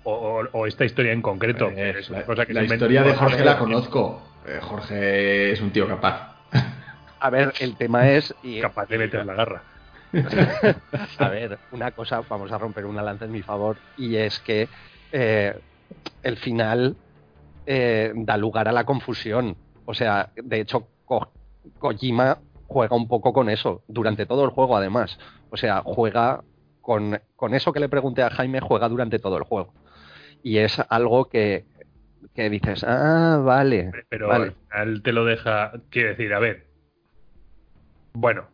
O, 0.04 0.14
o- 0.14 0.60
o 0.60 0.68
esta 0.68 0.84
historia 0.84 1.12
en 1.14 1.22
concreto. 1.22 1.70
Eh, 1.70 1.96
es 2.00 2.10
una 2.10 2.20
la, 2.20 2.26
cosa 2.26 2.46
que 2.46 2.54
la 2.54 2.64
historia 2.64 3.04
de 3.04 3.14
Jorge. 3.14 3.24
Jorge 3.36 3.46
la 3.46 3.58
conozco. 3.60 4.22
Eh, 4.48 4.58
Jorge 4.62 5.52
es 5.52 5.62
un 5.62 5.70
tío 5.72 5.88
capaz. 5.88 6.31
A 7.22 7.30
ver, 7.30 7.54
el 7.60 7.76
tema 7.78 8.10
es... 8.10 8.36
Y, 8.44 8.60
Capaz 8.62 8.88
de 8.88 8.98
meter 8.98 9.26
la 9.26 9.34
garra. 9.34 9.64
a 11.20 11.30
ver, 11.30 11.58
una 11.72 11.92
cosa, 11.92 12.22
vamos 12.28 12.52
a 12.52 12.58
romper 12.58 12.86
una 12.86 13.02
lanza 13.02 13.26
en 13.26 13.32
mi 13.32 13.42
favor, 13.42 13.78
y 13.96 14.18
es 14.18 14.40
que 14.40 14.68
eh, 15.14 15.58
el 16.22 16.38
final 16.38 16.98
eh, 17.66 18.12
da 18.16 18.36
lugar 18.36 18.68
a 18.68 18.74
la 18.74 18.84
confusión. 18.84 19.56
O 19.86 19.94
sea, 19.94 20.32
de 20.36 20.60
hecho, 20.60 20.88
Ko- 21.06 21.32
Kojima 21.80 22.40
juega 22.68 22.96
un 22.96 23.08
poco 23.08 23.32
con 23.32 23.50
eso, 23.50 23.84
durante 23.88 24.26
todo 24.26 24.44
el 24.44 24.52
juego 24.52 24.76
además. 24.76 25.18
O 25.50 25.58
sea, 25.58 25.82
juega 25.86 26.44
con, 26.82 27.20
con 27.36 27.54
eso 27.54 27.72
que 27.72 27.80
le 27.80 27.90
pregunté 27.90 28.24
a 28.24 28.30
Jaime, 28.30 28.60
juega 28.60 28.90
durante 28.90 29.20
todo 29.20 29.38
el 29.38 29.44
juego. 29.44 29.74
Y 30.44 30.58
es 30.58 30.82
algo 30.90 31.26
que, 31.30 31.66
que 32.34 32.50
dices, 32.50 32.84
ah, 32.86 33.42
vale. 33.44 33.92
Pero 34.10 34.28
vale. 34.28 34.46
al 34.46 34.56
final 34.90 35.04
te 35.04 35.12
lo 35.14 35.26
deja. 35.26 35.72
Quiere 35.90 36.10
decir, 36.10 36.34
a 36.34 36.40
ver. 36.40 36.71
Bueno. 38.14 38.48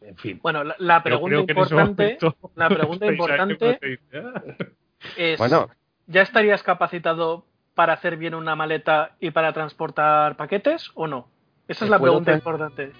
En 0.00 0.16
fin. 0.16 0.38
Bueno, 0.42 0.62
la, 0.64 1.02
pregunta 1.02 1.36
importante, 1.40 2.18
momento 2.20 2.36
la 2.54 2.68
pregunta 2.76 3.06
importante 3.06 3.80
es, 5.16 5.38
Bueno, 5.38 5.68
¿ya 6.06 6.22
estarías 6.22 6.62
capacitado 6.62 7.44
para 7.74 7.94
hacer 7.94 8.16
bien 8.16 8.34
una 8.34 8.54
maleta 8.54 9.16
y 9.20 9.30
para 9.32 9.52
transportar 9.52 10.36
paquetes 10.36 10.90
o 10.94 11.06
no? 11.08 11.28
Esa 11.66 11.84
es 11.84 11.90
la 11.90 11.98
pregunta 11.98 12.32
importante. 12.32 12.92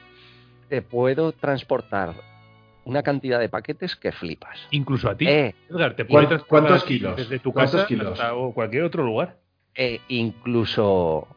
te 0.68 0.82
puedo 0.82 1.30
transportar 1.32 2.14
una 2.84 3.02
cantidad 3.04 3.38
de 3.38 3.48
paquetes 3.48 3.94
que 3.94 4.10
flipas. 4.10 4.58
Incluso 4.72 5.08
a 5.08 5.16
ti. 5.16 5.28
Eh, 5.28 5.54
Edgar, 5.70 5.94
te 5.94 6.04
¿Cuán- 6.04 6.08
puede 6.24 6.26
transportar 6.26 6.68
cuántos 6.68 6.84
kilos? 6.88 7.16
Desde 7.16 7.38
tu 7.38 7.52
¿Cuántos 7.52 7.74
casa 7.76 7.86
kilos? 7.86 8.12
hasta 8.12 8.34
o 8.34 8.52
cualquier 8.52 8.82
otro 8.82 9.04
lugar. 9.04 9.36
e 9.76 10.00
incluso 10.08 11.28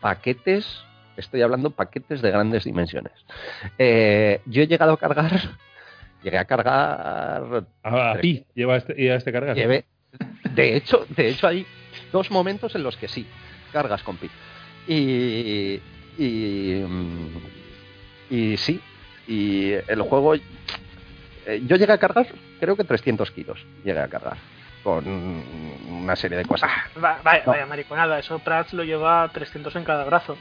paquetes, 0.00 0.82
estoy 1.20 1.42
hablando 1.42 1.70
paquetes 1.70 2.20
de 2.22 2.30
grandes 2.30 2.64
dimensiones. 2.64 3.12
Eh, 3.78 4.40
yo 4.46 4.62
he 4.62 4.66
llegado 4.66 4.92
a 4.92 4.98
cargar, 4.98 5.30
llegué 6.22 6.38
a 6.38 6.44
cargar, 6.44 7.64
A, 7.82 8.10
a 8.12 8.18
ti 8.20 8.44
llevaste, 8.54 8.94
llevaste 8.94 9.32
cargas. 9.32 9.56
llevé, 9.56 9.84
de 10.54 10.76
hecho, 10.76 11.06
de 11.16 11.28
hecho 11.28 11.46
hay 11.46 11.66
dos 12.12 12.30
momentos 12.30 12.74
en 12.74 12.82
los 12.82 12.96
que 12.96 13.08
sí, 13.08 13.26
cargas 13.72 14.02
con 14.02 14.16
pi. 14.16 14.28
Y, 14.88 15.80
y, 16.18 16.84
y 18.30 18.56
sí, 18.56 18.80
y 19.28 19.72
el 19.72 20.02
juego, 20.02 20.34
eh, 20.34 20.40
yo 21.66 21.76
llegué 21.76 21.92
a 21.92 21.98
cargar, 21.98 22.26
creo 22.58 22.76
que 22.76 22.84
300 22.84 23.30
kilos 23.30 23.64
llegué 23.84 24.00
a 24.00 24.08
cargar. 24.08 24.36
con 24.82 25.06
una 25.90 26.16
serie 26.16 26.38
de 26.38 26.44
cosas. 26.46 26.70
Va- 26.96 27.20
vaya, 27.22 27.42
No. 27.44 27.52
vaya 27.52 27.66
mariconada, 27.66 28.18
eso 28.18 28.38
Prats 28.38 28.72
lo 28.72 28.82
lleva 28.82 29.28
300 29.32 29.76
en 29.76 29.84
cada 29.84 30.04
brazo. 30.04 30.36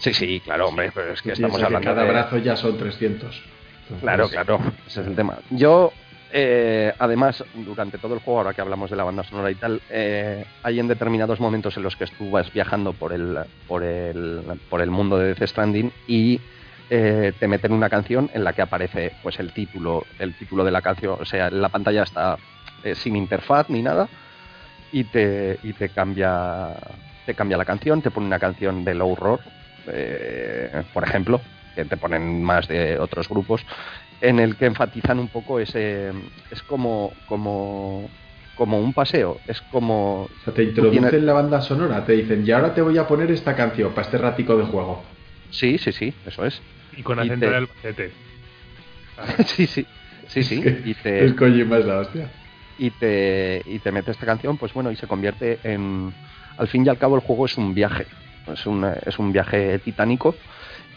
Sí, 0.00 0.14
sí, 0.14 0.40
claro, 0.40 0.68
hombre, 0.68 0.90
pero 0.94 1.12
es 1.12 1.22
que 1.22 1.32
estamos 1.32 1.58
que 1.58 1.64
hablando 1.64 1.88
cada 1.88 2.02
de... 2.02 2.10
brazo 2.10 2.38
ya 2.38 2.56
son 2.56 2.76
300. 2.76 3.42
Entonces, 3.82 4.00
Claro, 4.00 4.28
claro, 4.28 4.60
ese 4.86 5.02
es 5.02 5.06
el 5.06 5.14
tema. 5.14 5.36
Yo, 5.50 5.92
eh, 6.32 6.92
además, 6.98 7.44
durante 7.54 7.98
todo 7.98 8.14
el 8.14 8.20
juego, 8.20 8.40
ahora 8.40 8.54
que 8.54 8.62
hablamos 8.62 8.90
de 8.90 8.96
la 8.96 9.04
banda 9.04 9.22
sonora 9.24 9.50
y 9.50 9.56
tal, 9.56 9.80
eh, 9.90 10.44
hay 10.62 10.80
en 10.80 10.88
determinados 10.88 11.38
momentos 11.38 11.76
en 11.76 11.82
los 11.82 11.96
que 11.96 12.06
tú 12.06 12.30
vas 12.30 12.50
viajando 12.52 12.94
por 12.94 13.12
el, 13.12 13.38
por 13.68 13.84
el, 13.84 14.40
por 14.70 14.80
el 14.80 14.90
mundo 14.90 15.18
de 15.18 15.34
Death 15.34 15.48
Stranding 15.48 15.92
y 16.06 16.40
eh, 16.88 17.32
te 17.38 17.46
meten 17.46 17.72
una 17.72 17.90
canción 17.90 18.30
en 18.32 18.42
la 18.42 18.52
que 18.52 18.62
aparece 18.62 19.12
pues 19.22 19.38
el 19.38 19.52
título, 19.52 20.06
el 20.18 20.34
título 20.34 20.64
de 20.64 20.70
la 20.70 20.82
canción, 20.82 21.18
o 21.20 21.24
sea, 21.24 21.50
la 21.50 21.68
pantalla 21.68 22.02
está 22.04 22.36
eh, 22.82 22.94
sin 22.94 23.16
interfaz 23.16 23.68
ni 23.68 23.82
nada 23.82 24.08
y 24.90 25.04
te, 25.04 25.58
y 25.62 25.72
te 25.72 25.90
cambia 25.90 26.74
te 27.26 27.34
cambia 27.34 27.56
la 27.56 27.64
canción, 27.64 28.02
te 28.02 28.10
pone 28.10 28.26
una 28.26 28.38
canción 28.40 28.84
de 28.84 28.94
Low 28.94 29.14
Roar, 29.14 29.40
eh, 29.92 30.84
por 30.92 31.04
ejemplo, 31.04 31.44
que 31.74 31.84
te 31.84 31.96
ponen 31.96 32.42
más 32.42 32.68
de 32.68 32.98
otros 32.98 33.28
grupos, 33.28 33.64
en 34.20 34.38
el 34.40 34.56
que 34.56 34.66
enfatizan 34.66 35.18
un 35.20 35.30
poco 35.30 35.60
ese 35.60 36.12
es 36.50 36.62
como 36.64 37.22
como 37.24 38.12
como 38.54 38.80
un 38.80 38.92
paseo, 38.94 39.42
es 39.46 39.62
como 39.62 40.30
O 40.34 40.38
sea, 40.42 40.52
te 40.52 40.62
introducen 40.64 41.20
tienes- 41.20 41.24
la 41.24 41.34
banda 41.34 41.60
sonora, 41.60 42.04
te 42.04 42.12
dicen, 42.14 42.44
y 42.44 42.50
ahora 42.50 42.74
te 42.74 42.82
voy 42.82 42.98
a 42.98 43.06
poner 43.06 43.30
esta 43.30 43.54
canción 43.54 43.94
para 43.94 44.06
este 44.06 44.18
ratico 44.18 44.56
de 44.56 44.64
juego. 44.64 45.04
sí, 45.48 45.78
sí, 45.78 45.92
sí, 45.92 46.20
eso 46.24 46.44
es. 46.44 46.62
Y 46.92 47.02
con 47.02 47.18
Y 47.18 47.24
acento 47.24 47.40
te- 47.40 47.50
de 47.50 47.56
Albacete. 47.56 48.16
sí, 49.46 49.66
sí. 49.66 49.88
Sí, 50.26 50.44
sí, 50.44 50.70
y 50.82 50.94
te, 50.94 51.24
El 51.24 51.36
Kojima 51.36 51.78
es 51.78 51.84
la 51.86 51.98
hostia. 52.00 52.32
y 52.76 52.92
te, 52.92 53.62
y 53.64 53.80
te 53.80 53.92
mete 53.92 54.10
esta 54.10 54.26
canción, 54.26 54.56
pues 54.58 54.72
bueno, 54.72 54.90
y 54.90 54.96
se 54.96 55.06
convierte 55.06 55.60
en... 55.62 56.16
Al 56.56 56.68
fin 56.68 56.84
y 56.86 56.88
al 56.88 56.98
cabo 56.98 57.14
el 57.16 57.20
juego 57.22 57.46
es 57.46 57.56
un 57.58 57.74
viaje, 57.74 58.08
es 58.52 58.66
un, 58.66 58.84
es 58.84 59.18
un 59.18 59.32
viaje 59.32 59.78
titánico 59.80 60.34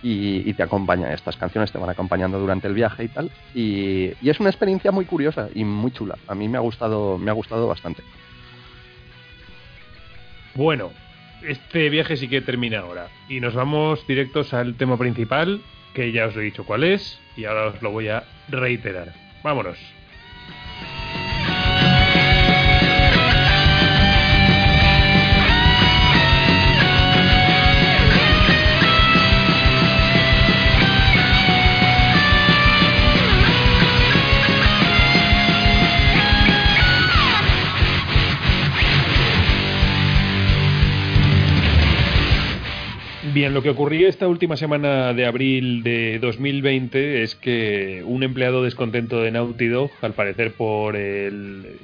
y, 0.01 0.49
y 0.49 0.53
te 0.53 0.63
acompaña, 0.63 1.13
estas 1.13 1.37
canciones 1.37 1.71
te 1.71 1.77
van 1.77 1.89
acompañando 1.89 2.39
durante 2.39 2.67
el 2.67 2.73
viaje 2.73 3.05
y 3.05 3.07
tal, 3.07 3.31
y, 3.53 4.11
y 4.21 4.29
es 4.29 4.39
una 4.39 4.49
experiencia 4.49 4.91
muy 4.91 5.05
curiosa 5.05 5.49
y 5.53 5.63
muy 5.63 5.91
chula, 5.91 6.17
a 6.27 6.35
mí 6.35 6.47
me 6.47 6.57
ha 6.57 6.61
gustado, 6.61 7.17
me 7.17 7.31
ha 7.31 7.33
gustado 7.33 7.67
bastante. 7.67 8.03
Bueno, 10.55 10.91
este 11.41 11.89
viaje 11.89 12.15
sí 12.15 12.27
que 12.27 12.41
termina 12.41 12.79
ahora. 12.79 13.07
Y 13.27 13.39
nos 13.39 13.55
vamos 13.55 14.05
directos 14.07 14.53
al 14.53 14.75
tema 14.75 14.97
principal, 14.97 15.61
que 15.93 16.11
ya 16.11 16.27
os 16.27 16.35
he 16.35 16.41
dicho 16.41 16.63
cuál 16.63 16.83
es, 16.83 17.19
y 17.35 17.45
ahora 17.45 17.67
os 17.67 17.81
lo 17.81 17.91
voy 17.91 18.09
a 18.09 18.23
reiterar. 18.49 19.13
Vámonos. 19.43 19.77
Bien, 43.34 43.55
lo 43.55 43.63
que 43.63 43.71
ocurría 43.71 44.09
esta 44.09 44.27
última 44.27 44.57
semana 44.57 45.11
de 45.13 45.25
abril 45.25 45.81
de 45.81 46.19
2020 46.19 47.23
es 47.23 47.34
que 47.34 48.03
un 48.05 48.21
empleado 48.21 48.63
descontento 48.63 49.23
de 49.23 49.31
Naughty 49.31 49.69
Dog, 49.69 49.89
al 50.03 50.13
parecer 50.13 50.51
por 50.51 50.95
el 50.95 51.79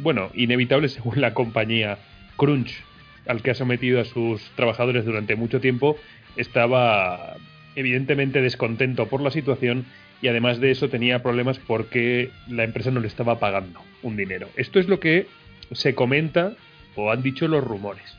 bueno, 0.00 0.30
inevitable 0.32 0.88
según 0.88 1.20
la 1.20 1.34
compañía 1.34 1.98
crunch 2.38 2.82
al 3.26 3.42
que 3.42 3.50
ha 3.50 3.54
sometido 3.54 4.00
a 4.00 4.06
sus 4.06 4.40
trabajadores 4.56 5.04
durante 5.04 5.36
mucho 5.36 5.60
tiempo, 5.60 5.98
estaba 6.36 7.36
evidentemente 7.76 8.40
descontento 8.40 9.06
por 9.06 9.20
la 9.20 9.30
situación 9.30 9.84
y 10.22 10.28
además 10.28 10.60
de 10.60 10.70
eso 10.70 10.88
tenía 10.88 11.22
problemas 11.22 11.58
porque 11.58 12.30
la 12.48 12.64
empresa 12.64 12.90
no 12.90 13.00
le 13.00 13.08
estaba 13.08 13.38
pagando 13.38 13.82
un 14.02 14.16
dinero. 14.16 14.48
Esto 14.56 14.80
es 14.80 14.88
lo 14.88 14.98
que 14.98 15.26
se 15.72 15.94
comenta 15.94 16.54
o 16.96 17.12
han 17.12 17.22
dicho 17.22 17.48
los 17.48 17.62
rumores. 17.62 18.16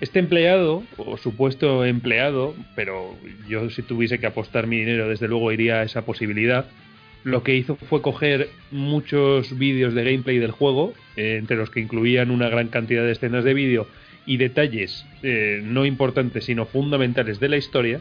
Este 0.00 0.18
empleado, 0.18 0.82
o 0.96 1.16
supuesto 1.16 1.84
empleado, 1.84 2.54
pero 2.74 3.16
yo 3.48 3.70
si 3.70 3.82
tuviese 3.82 4.18
que 4.18 4.26
apostar 4.26 4.66
mi 4.66 4.78
dinero, 4.78 5.08
desde 5.08 5.28
luego 5.28 5.52
iría 5.52 5.80
a 5.80 5.82
esa 5.84 6.02
posibilidad, 6.02 6.66
lo 7.22 7.42
que 7.42 7.54
hizo 7.54 7.76
fue 7.76 8.02
coger 8.02 8.48
muchos 8.70 9.56
vídeos 9.56 9.94
de 9.94 10.04
gameplay 10.04 10.38
del 10.38 10.50
juego, 10.50 10.92
eh, 11.16 11.36
entre 11.38 11.56
los 11.56 11.70
que 11.70 11.80
incluían 11.80 12.30
una 12.30 12.48
gran 12.48 12.68
cantidad 12.68 13.02
de 13.02 13.12
escenas 13.12 13.44
de 13.44 13.54
vídeo 13.54 13.88
y 14.26 14.36
detalles 14.36 15.06
eh, 15.22 15.60
no 15.64 15.86
importantes 15.86 16.44
sino 16.44 16.66
fundamentales 16.66 17.40
de 17.40 17.48
la 17.48 17.56
historia, 17.56 18.00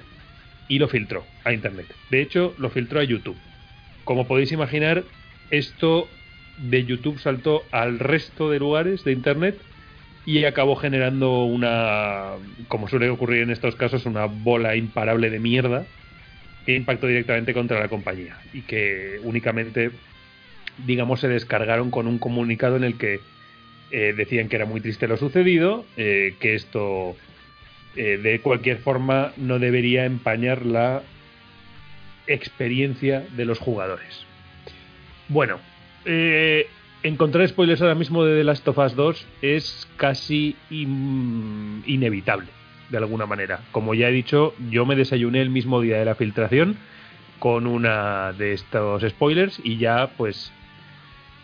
y 0.67 0.79
lo 0.79 0.87
filtró 0.87 1.25
a 1.43 1.53
Internet. 1.53 1.87
De 2.09 2.21
hecho, 2.21 2.53
lo 2.57 2.69
filtró 2.69 2.99
a 2.99 3.03
YouTube. 3.03 3.37
Como 4.03 4.27
podéis 4.27 4.51
imaginar, 4.51 5.03
esto 5.51 6.07
de 6.57 6.85
YouTube 6.85 7.19
saltó 7.19 7.63
al 7.71 7.99
resto 7.99 8.49
de 8.49 8.59
lugares 8.59 9.03
de 9.03 9.11
Internet 9.11 9.57
y 10.25 10.45
acabó 10.45 10.75
generando 10.75 11.43
una, 11.43 12.33
como 12.67 12.87
suele 12.87 13.09
ocurrir 13.09 13.43
en 13.43 13.51
estos 13.51 13.75
casos, 13.75 14.05
una 14.05 14.25
bola 14.25 14.75
imparable 14.75 15.29
de 15.29 15.39
mierda 15.39 15.85
que 16.65 16.75
impactó 16.75 17.07
directamente 17.07 17.53
contra 17.53 17.79
la 17.79 17.89
compañía 17.89 18.37
y 18.53 18.61
que 18.61 19.19
únicamente, 19.23 19.91
digamos, 20.85 21.19
se 21.19 21.27
descargaron 21.27 21.91
con 21.91 22.07
un 22.07 22.19
comunicado 22.19 22.77
en 22.77 22.85
el 22.85 22.97
que 22.97 23.19
eh, 23.91 24.13
decían 24.15 24.47
que 24.47 24.55
era 24.55 24.65
muy 24.65 24.79
triste 24.79 25.07
lo 25.07 25.17
sucedido, 25.17 25.85
eh, 25.97 26.35
que 26.39 26.55
esto 26.55 27.17
eh, 27.95 28.17
de 28.17 28.39
cualquier 28.39 28.77
forma 28.77 29.33
no 29.37 29.59
debería 29.59 30.05
empañar 30.05 30.65
la 30.65 31.03
experiencia 32.25 33.23
de 33.35 33.45
los 33.45 33.59
jugadores. 33.59 34.25
Bueno, 35.27 35.59
eh, 36.05 36.67
encontrar 37.03 37.47
spoilers 37.47 37.81
ahora 37.81 37.95
mismo 37.95 38.23
de 38.23 38.37
The 38.37 38.43
Last 38.43 38.67
of 38.67 38.77
Us 38.77 38.95
2 38.95 39.25
es 39.41 39.87
casi 39.97 40.55
in- 40.69 41.83
inevitable, 41.85 42.47
de 42.89 42.97
alguna 42.97 43.25
manera. 43.25 43.59
Como 43.71 43.93
ya 43.93 44.09
he 44.09 44.11
dicho, 44.11 44.53
yo 44.69 44.85
me 44.85 44.95
desayuné 44.95 45.41
el 45.41 45.49
mismo 45.49 45.81
día 45.81 45.97
de 45.99 46.05
la 46.05 46.15
filtración 46.15 46.77
con 47.39 47.67
una 47.67 48.31
de 48.33 48.53
estos 48.53 49.03
spoilers 49.03 49.59
y 49.63 49.77
ya 49.77 50.11
pues 50.17 50.51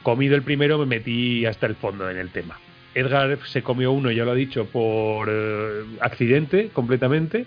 comido 0.04 0.36
el 0.36 0.44
primero 0.44 0.78
me 0.78 0.86
metí 0.86 1.46
hasta 1.46 1.66
el 1.66 1.76
fondo 1.76 2.10
en 2.10 2.18
el 2.18 2.30
tema. 2.30 2.58
Edgar 2.96 3.38
se 3.46 3.62
comió 3.62 3.92
uno, 3.92 4.12
ya 4.12 4.24
lo 4.26 4.32
ha 4.32 4.36
dicho, 4.36 4.66
por 4.66 5.28
eh, 5.30 5.84
accidente 6.00 6.70
completamente 6.70 7.46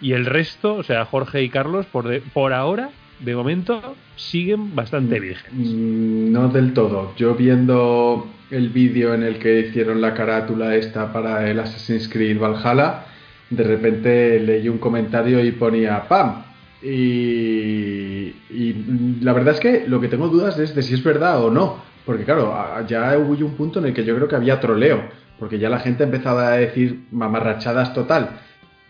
y 0.00 0.12
el 0.12 0.26
resto, 0.26 0.74
o 0.74 0.82
sea, 0.82 1.04
Jorge 1.04 1.42
y 1.42 1.48
Carlos, 1.48 1.86
por, 1.86 2.08
de- 2.08 2.20
por 2.20 2.52
ahora, 2.52 2.90
de 3.24 3.34
momento, 3.34 3.96
siguen 4.16 4.74
bastante 4.74 5.18
vírgenes. 5.20 5.52
Mm, 5.72 6.32
No 6.32 6.48
del 6.48 6.72
todo. 6.72 7.14
Yo 7.16 7.34
viendo 7.34 8.26
el 8.50 8.68
vídeo 8.68 9.14
en 9.14 9.22
el 9.22 9.38
que 9.38 9.60
hicieron 9.60 10.00
la 10.00 10.14
carátula 10.14 10.76
esta 10.76 11.12
para 11.12 11.48
el 11.50 11.58
Assassin's 11.58 12.08
Creed 12.08 12.38
Valhalla, 12.38 13.06
de 13.50 13.64
repente 13.64 14.40
leí 14.40 14.68
un 14.68 14.78
comentario 14.78 15.44
y 15.44 15.52
ponía 15.52 16.06
¡Pam! 16.08 16.42
Y, 16.82 18.34
y 18.50 19.18
la 19.22 19.32
verdad 19.32 19.54
es 19.54 19.60
que 19.60 19.84
lo 19.88 20.00
que 20.00 20.08
tengo 20.08 20.28
dudas 20.28 20.58
es 20.58 20.74
de 20.74 20.82
si 20.82 20.94
es 20.94 21.02
verdad 21.02 21.42
o 21.42 21.50
no. 21.50 21.82
Porque 22.04 22.24
claro, 22.24 22.54
ya 22.86 23.16
hubo 23.18 23.32
un 23.46 23.54
punto 23.54 23.78
en 23.78 23.86
el 23.86 23.94
que 23.94 24.04
yo 24.04 24.14
creo 24.14 24.28
que 24.28 24.36
había 24.36 24.60
troleo. 24.60 25.02
Porque 25.38 25.58
ya 25.58 25.68
la 25.68 25.80
gente 25.80 26.04
empezaba 26.04 26.48
a 26.48 26.56
decir 26.56 27.04
mamarrachadas 27.10 27.94
total. 27.94 28.40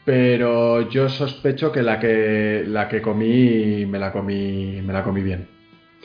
Pero 0.04 0.88
yo 0.90 1.08
sospecho 1.08 1.72
que 1.72 1.82
la 1.82 1.98
que 1.98 2.64
la 2.66 2.88
que 2.88 3.00
comí 3.00 3.86
me 3.86 3.98
la 3.98 4.12
comí 4.12 4.80
me 4.82 4.92
la 4.92 5.02
comí 5.02 5.22
bien. 5.22 5.54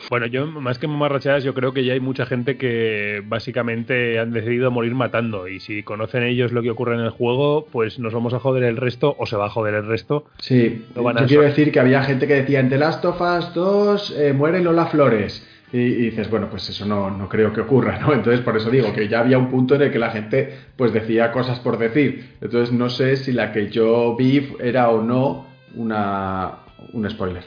Bueno, 0.10 0.28
yo 0.28 0.47
más 0.47 0.80
que 0.80 0.88
mamarrachadas, 0.88 1.43
yo 1.43 1.54
creo 1.54 1.74
que 1.74 1.84
ya 1.84 1.93
hay 1.93 2.00
mucha 2.00 2.26
gente 2.26 2.58
que 2.58 3.22
básicamente 3.26 4.18
han 4.20 4.32
decidido 4.32 4.72
morir 4.72 4.95
matando. 4.95 5.47
Y 5.47 5.60
si 5.60 5.84
conocen 5.84 6.24
ellos 6.24 6.52
lo 6.52 6.62
que 6.62 6.72
ocurre 6.72 6.95
en 6.95 7.02
el 7.02 7.10
juego, 7.10 7.68
pues 7.72 8.00
nos 8.00 8.14
vamos 8.14 8.34
a 8.34 8.39
joder 8.39 8.64
el 8.64 8.78
resto 8.78 9.16
o 9.20 9.26
se 9.26 9.36
va 9.36 9.47
a 9.47 9.50
joder 9.50 9.74
el 9.76 9.88
resto. 9.88 10.26
Sí, 10.39 10.86
No 10.95 11.04
van 11.04 11.18
a 11.18 11.22
yo 11.22 11.28
quiero 11.28 11.43
decir 11.43 11.72
que 11.72 11.80
había 11.80 12.04
gente 12.04 12.28
que 12.28 12.36
decía 12.36 12.60
en 12.60 12.70
The 12.70 12.78
Last 12.78 13.04
of 13.06 13.20
Us 13.22 13.54
2 13.54 14.16
eh, 14.18 14.34
muere 14.34 14.62
Lola 14.62 14.86
Flores. 14.88 15.45
Y, 15.72 15.93
dices, 15.93 16.30
bueno, 16.30 16.49
pues 16.49 16.67
eso 16.70 16.86
no, 16.86 17.11
no 17.11 17.30
creo 17.30 17.53
que 17.53 17.61
ocurra, 17.61 17.99
¿no? 17.99 18.13
Entonces 18.13 18.41
por 18.41 18.57
eso 18.57 18.72
digo 18.72 18.91
que 18.93 19.07
ya 19.07 19.20
había 19.20 19.38
un 19.38 19.49
punto 19.49 19.76
en 19.76 19.84
el 19.84 19.91
que 19.91 19.99
la 19.99 20.09
gente 20.09 20.53
pues 20.76 20.93
decía 20.93 21.32
cosas 21.32 21.59
por 21.59 21.78
decir. 21.78 22.38
Entonces 22.41 22.74
no 22.74 22.89
sé 22.89 23.17
si 23.17 23.32
la 23.32 23.51
que 23.51 23.70
yo 23.70 24.15
vi 24.15 24.55
era 24.59 24.89
o 24.89 25.03
no 25.03 25.45
una, 25.76 26.59
un 26.93 27.09
spoiler. 27.09 27.43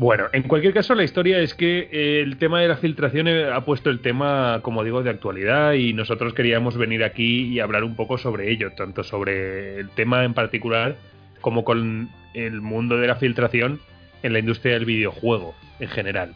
Bueno, 0.00 0.28
en 0.32 0.44
cualquier 0.44 0.72
caso, 0.72 0.94
la 0.94 1.04
historia 1.04 1.40
es 1.40 1.52
que 1.52 1.90
eh, 1.92 2.22
el 2.22 2.38
tema 2.38 2.62
de 2.62 2.68
la 2.68 2.76
filtración 2.78 3.28
eh, 3.28 3.50
ha 3.52 3.66
puesto 3.66 3.90
el 3.90 4.00
tema, 4.00 4.60
como 4.62 4.82
digo, 4.82 5.02
de 5.02 5.10
actualidad 5.10 5.74
y 5.74 5.92
nosotros 5.92 6.32
queríamos 6.32 6.78
venir 6.78 7.04
aquí 7.04 7.48
y 7.48 7.60
hablar 7.60 7.84
un 7.84 7.96
poco 7.96 8.16
sobre 8.16 8.50
ello, 8.50 8.72
tanto 8.72 9.04
sobre 9.04 9.78
el 9.78 9.90
tema 9.90 10.24
en 10.24 10.32
particular 10.32 10.96
como 11.42 11.64
con 11.64 12.08
el 12.32 12.62
mundo 12.62 12.96
de 12.96 13.08
la 13.08 13.16
filtración 13.16 13.78
en 14.22 14.32
la 14.32 14.38
industria 14.38 14.72
del 14.72 14.86
videojuego 14.86 15.54
en 15.80 15.88
general. 15.88 16.34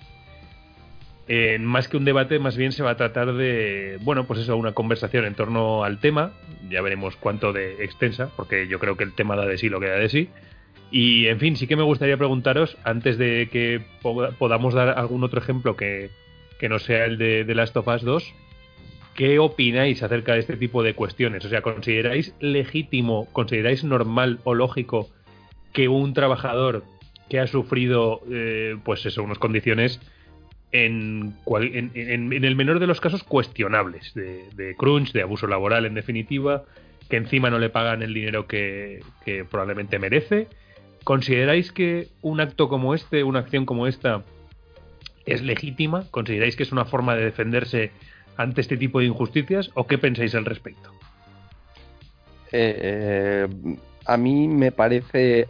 Eh, 1.26 1.58
más 1.58 1.88
que 1.88 1.96
un 1.96 2.04
debate, 2.04 2.38
más 2.38 2.56
bien 2.56 2.72
se 2.72 2.82
va 2.82 2.90
a 2.90 2.96
tratar 2.96 3.32
de, 3.34 3.98
bueno, 4.02 4.24
pues 4.24 4.40
eso, 4.40 4.56
una 4.56 4.72
conversación 4.72 5.24
en 5.24 5.34
torno 5.34 5.84
al 5.84 5.98
tema. 5.98 6.32
Ya 6.68 6.82
veremos 6.82 7.16
cuánto 7.16 7.52
de 7.52 7.84
extensa, 7.84 8.30
porque 8.36 8.68
yo 8.68 8.78
creo 8.78 8.96
que 8.96 9.04
el 9.04 9.14
tema 9.14 9.36
da 9.36 9.46
de 9.46 9.58
sí 9.58 9.68
lo 9.68 9.80
que 9.80 9.88
da 9.88 9.96
de 9.96 10.08
sí. 10.08 10.28
Y, 10.90 11.26
en 11.26 11.40
fin, 11.40 11.56
sí 11.56 11.66
que 11.66 11.76
me 11.76 11.82
gustaría 11.82 12.16
preguntaros, 12.16 12.76
antes 12.84 13.18
de 13.18 13.48
que 13.50 13.80
po- 14.02 14.28
podamos 14.38 14.74
dar 14.74 14.90
algún 14.98 15.24
otro 15.24 15.40
ejemplo 15.40 15.76
que, 15.76 16.10
que 16.58 16.68
no 16.68 16.78
sea 16.78 17.06
el 17.06 17.18
de, 17.18 17.44
de 17.44 17.54
Last 17.54 17.76
of 17.76 17.88
Us 17.88 18.02
2, 18.02 18.32
¿qué 19.14 19.38
opináis 19.38 20.02
acerca 20.02 20.34
de 20.34 20.40
este 20.40 20.56
tipo 20.56 20.82
de 20.82 20.94
cuestiones? 20.94 21.44
O 21.44 21.48
sea, 21.48 21.62
¿consideráis 21.62 22.34
legítimo, 22.38 23.26
consideráis 23.32 23.82
normal 23.82 24.38
o 24.44 24.54
lógico 24.54 25.10
que 25.72 25.88
un 25.88 26.14
trabajador 26.14 26.84
que 27.28 27.40
ha 27.40 27.46
sufrido, 27.46 28.20
eh, 28.30 28.76
pues 28.84 29.04
eso, 29.06 29.22
unas 29.22 29.38
condiciones 29.38 30.00
en, 30.74 31.36
cual- 31.44 31.70
en, 31.72 31.92
en- 31.94 32.44
el 32.44 32.56
menor 32.56 32.80
de 32.80 32.88
los 32.88 33.00
casos 33.00 33.22
cuestionables, 33.22 34.12
de, 34.12 34.74
crunch, 34.76 35.12
de 35.12 35.22
abuso 35.22 35.46
laboral 35.46 35.86
en 35.86 35.94
definitiva, 35.94 36.64
que 37.08 37.16
encima 37.16 37.48
no 37.48 37.60
le 37.60 37.70
pagan 37.70 38.02
el 38.02 38.12
dinero 38.12 38.48
que, 38.48 39.00
probablemente 39.48 40.00
merece. 40.00 40.48
¿Consideráis 41.04 41.70
que 41.70 42.08
un 42.22 42.40
acto 42.40 42.68
como 42.68 42.92
este, 42.92 43.22
una 43.22 43.38
acción 43.38 43.66
como 43.66 43.86
esta, 43.86 44.24
es 45.26 45.42
legítima? 45.42 46.06
¿Consideráis 46.10 46.56
que 46.56 46.64
es 46.64 46.72
una 46.72 46.86
forma 46.86 47.14
de 47.14 47.24
defenderse 47.24 47.92
ante 48.36 48.60
este 48.60 48.76
tipo 48.76 48.98
de 48.98 49.06
injusticias? 49.06 49.70
¿O 49.74 49.86
qué 49.86 49.96
pensáis 49.96 50.34
al 50.34 50.44
respecto? 50.44 50.90
Eh, 52.50 53.46
a 54.06 54.16
mí 54.16 54.48
me 54.48 54.72
parece 54.72 55.46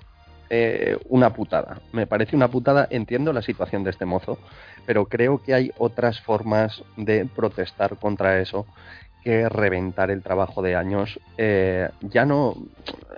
eh, 0.50 0.98
una 1.08 1.32
putada. 1.32 1.80
Me 1.92 2.06
parece 2.06 2.36
una 2.36 2.48
putada. 2.48 2.86
Entiendo 2.90 3.32
la 3.32 3.42
situación 3.42 3.84
de 3.84 3.90
este 3.90 4.04
mozo, 4.04 4.38
pero 4.86 5.06
creo 5.06 5.42
que 5.42 5.54
hay 5.54 5.72
otras 5.78 6.20
formas 6.20 6.82
de 6.96 7.26
protestar 7.26 7.96
contra 7.98 8.40
eso 8.40 8.66
que 9.22 9.48
reventar 9.48 10.10
el 10.10 10.22
trabajo 10.22 10.60
de 10.60 10.76
años. 10.76 11.18
eh, 11.38 11.88
ya 12.02 12.26
no, 12.26 12.54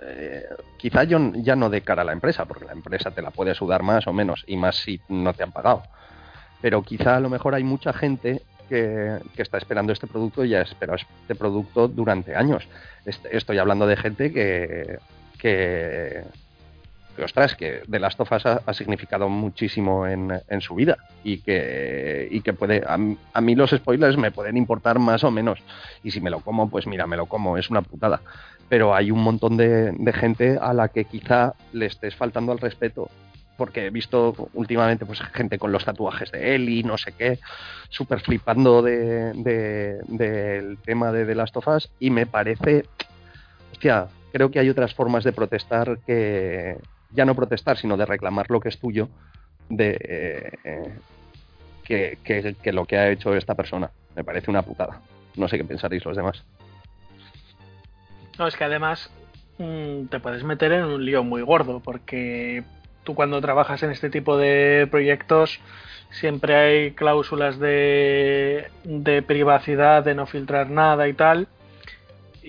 eh, 0.03 0.45
quizá 0.77 1.03
yo, 1.03 1.19
ya 1.35 1.55
no 1.57 1.69
de 1.69 1.81
cara 1.81 2.03
a 2.03 2.05
la 2.05 2.13
empresa, 2.13 2.45
porque 2.45 2.63
la 2.65 2.71
empresa 2.71 3.11
te 3.11 3.21
la 3.21 3.31
puede 3.31 3.53
sudar 3.55 3.83
más 3.83 4.07
o 4.07 4.13
menos, 4.13 4.43
y 4.47 4.55
más 4.55 4.77
si 4.77 5.01
no 5.09 5.33
te 5.33 5.43
han 5.43 5.51
pagado. 5.51 5.83
Pero 6.61 6.81
quizá 6.81 7.17
a 7.17 7.19
lo 7.19 7.29
mejor 7.29 7.55
hay 7.55 7.63
mucha 7.63 7.91
gente 7.93 8.41
que, 8.69 9.19
que 9.35 9.41
está 9.41 9.57
esperando 9.57 9.91
este 9.93 10.07
producto 10.07 10.43
y 10.45 10.49
ya 10.49 10.61
espera 10.61 10.95
este 10.95 11.35
producto 11.35 11.87
durante 11.89 12.35
años. 12.35 12.67
Est- 13.05 13.25
Estoy 13.31 13.57
hablando 13.57 13.85
de 13.85 13.97
gente 13.97 14.31
que, 14.31 14.99
que, 15.37 16.23
que, 17.17 17.23
ostras, 17.23 17.55
que 17.55 17.81
The 17.89 17.99
Last 17.99 18.19
of 18.21 18.31
Us 18.31 18.45
ha, 18.45 18.73
significado 18.73 19.27
muchísimo 19.27 20.07
en, 20.07 20.31
en 20.47 20.61
su 20.61 20.75
vida 20.75 20.97
y 21.23 21.39
que, 21.39 22.27
y 22.31 22.41
que 22.41 22.53
puede, 22.53 22.83
a, 22.87 22.97
mí- 22.97 23.55
los 23.55 23.71
spoilers 23.71 24.15
me 24.17 24.31
pueden 24.31 24.55
importar 24.55 24.99
más 24.99 25.23
o 25.25 25.31
menos 25.31 25.59
y 26.03 26.11
si 26.11 26.21
me 26.21 26.29
lo 26.29 26.39
como, 26.41 26.69
pues 26.69 26.87
mira, 26.87 27.07
me 27.07 27.17
lo 27.17 27.25
como, 27.25 27.57
es 27.57 27.69
una 27.69 27.81
putada. 27.81 28.21
Pero 28.69 28.93
hay 28.95 29.11
un 29.11 29.23
montón 29.23 29.57
de, 29.57 29.91
de 29.91 30.13
gente 30.13 30.57
a 30.61 30.73
la 30.73 30.89
que 30.89 31.05
quizá 31.05 31.53
le 31.73 31.87
estés 31.87 32.15
faltando 32.15 32.51
al 32.51 32.59
respeto 32.59 33.09
porque 33.57 33.87
he 33.87 33.89
visto 33.89 34.35
últimamente 34.53 35.05
pues 35.07 35.19
gente 35.33 35.57
con 35.57 35.71
los 35.71 35.83
tatuajes 35.83 36.31
de 36.31 36.53
Ellie, 36.53 36.83
no 36.83 36.97
sé 36.99 37.13
qué, 37.13 37.39
súper 37.89 38.19
flipando 38.19 38.83
de, 38.83 39.33
de- 39.33 39.97
del 40.07 40.77
tema 40.85 41.11
de 41.11 41.25
The 41.25 41.33
Last 41.33 41.57
of 41.57 41.67
Us 41.67 41.89
y 41.99 42.11
me 42.11 42.27
parece, 42.27 42.85
hostia, 43.71 44.05
creo 44.31 44.51
que 44.51 44.59
hay 44.59 44.69
otras 44.69 44.93
formas 44.93 45.23
de 45.23 45.33
protestar 45.33 45.97
que, 46.05 46.77
ya 47.17 47.25
no 47.25 47.35
protestar, 47.35 47.77
sino 47.77 47.97
de 47.97 48.05
reclamar 48.05 48.45
lo 48.49 48.59
que 48.61 48.69
es 48.69 48.77
tuyo, 48.79 49.09
de 49.67 49.97
eh, 50.63 50.93
que, 51.83 52.19
que- 52.23 52.55
que 52.61 52.71
lo 52.71 52.85
que 52.85 52.97
ha 52.97 53.09
hecho 53.09 53.35
esta 53.35 53.55
persona. 53.55 53.89
Me 54.15 54.23
parece 54.23 54.49
una 54.51 54.61
putada. 54.61 55.01
No 55.35 55.47
sé 55.47 55.57
qué 55.57 55.63
pensaréis 55.65 56.05
los 56.05 56.15
demás. 56.15 56.43
No, 58.39 58.47
es 58.47 58.55
que 58.55 58.63
además 58.63 59.09
mm, 59.57 60.05
te 60.05 60.19
puedes 60.19 60.43
meter 60.43 60.71
en 60.71 60.83
un 60.85 61.03
lío 61.03 61.23
muy 61.23 61.41
gordo, 61.41 61.79
porque 61.83 62.63
tú 63.03 63.15
cuando 63.15 63.41
trabajas 63.41 63.81
en 63.83 63.91
este 63.91 64.09
tipo 64.09 64.37
de 64.37 64.87
proyectos 64.91 65.59
siempre 66.11 66.55
hay 66.55 66.91
cláusulas 66.91 67.57
de, 67.59 68.67
de 68.83 69.21
privacidad, 69.23 70.03
de 70.03 70.13
no 70.15 70.25
filtrar 70.27 70.69
nada 70.69 71.07
y 71.07 71.13
tal, 71.13 71.47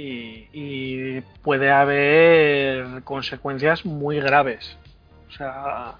y, 0.01 1.21
puede 1.43 1.71
haber 1.71 3.03
consecuencias 3.05 3.85
muy 3.85 4.21
graves. 4.21 4.77
O 5.29 5.33
sea, 5.33 5.95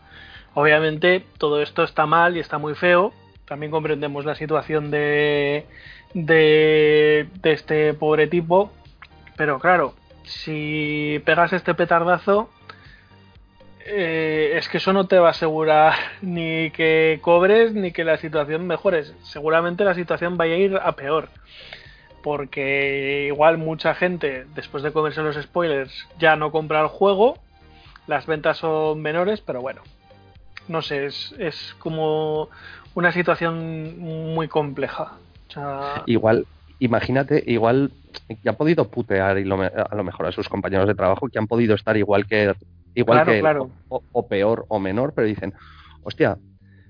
obviamente 0.55 1.25
todo 1.39 1.63
esto 1.63 1.85
está 1.85 2.07
mal 2.07 2.37
y 2.37 2.41
está 2.41 2.59
muy 2.59 2.75
feo. 2.75 3.13
También 3.47 3.73
comprendemos 3.73 4.25
la 4.25 4.35
situación 4.35 4.91
de, 4.91 5.67
de, 6.15 7.29
de 7.41 7.53
este 7.53 7.95
pobre 7.95 8.27
tipo, 8.27 8.71
pero 9.37 9.59
claro, 9.59 9.95
si 10.25 11.21
pegas 11.25 11.53
este 11.55 11.75
petardazo, 11.75 12.51
eh, 13.87 14.53
es 14.57 14.69
que 14.69 14.77
eso 14.77 14.93
no 14.93 15.07
te 15.07 15.19
va 15.19 15.29
a 15.29 15.31
asegurar 15.31 15.95
ni 16.23 16.71
que 16.73 17.19
cobres 17.23 17.73
ni 17.73 17.91
que 17.91 18.05
la 18.05 18.19
situación 18.19 18.67
mejores. 18.67 19.15
Seguramente 19.23 19.85
la 19.85 19.95
situación 19.95 20.37
vaya 20.37 20.55
a 20.55 20.59
ir 20.59 20.77
a 20.77 20.93
peor. 20.93 21.31
Porque 22.29 23.25
igual 23.29 23.57
mucha 23.57 23.95
gente, 23.95 24.45
después 24.55 24.83
de 24.83 24.93
comerse 24.93 25.23
los 25.23 25.35
spoilers, 25.37 26.07
ya 26.19 26.37
no 26.37 26.53
compra 26.53 26.83
el 26.83 26.89
juego. 26.89 27.39
Las 28.07 28.27
ventas 28.27 28.59
son 28.59 29.01
menores, 29.01 29.41
pero 29.41 29.63
bueno. 29.63 29.81
No 30.69 30.83
sé, 30.83 31.07
es, 31.07 31.35
es 31.39 31.75
como 31.79 32.51
una 32.95 33.13
situación 33.13 33.99
muy 33.99 34.47
compleja. 34.47 35.13
O 35.49 35.53
sea, 35.53 36.03
Igual, 36.05 36.47
imagínate, 36.81 37.43
igual 37.47 37.93
que 38.43 38.47
han 38.47 38.57
podido 38.57 38.89
putear 38.89 39.39
y 39.39 39.45
lo 39.45 39.63
a 39.63 39.95
lo 39.95 40.05
mejor 40.05 40.27
a 40.27 40.33
sus 40.33 40.51
compañeros 40.51 40.87
de 40.87 40.95
trabajo, 40.95 41.29
que 41.29 41.39
han 41.39 41.47
podido 41.47 41.75
estar 41.75 41.97
igual 41.97 42.27
que 42.27 42.53
igual 42.95 43.23
Claro, 43.23 43.33
que 43.33 43.41
claro. 43.41 43.71
O, 43.89 44.03
o 44.13 44.29
peor 44.29 44.67
o 44.69 44.79
menor, 44.79 45.15
pero 45.15 45.27
dicen, 45.27 45.55
hostia, 46.03 46.37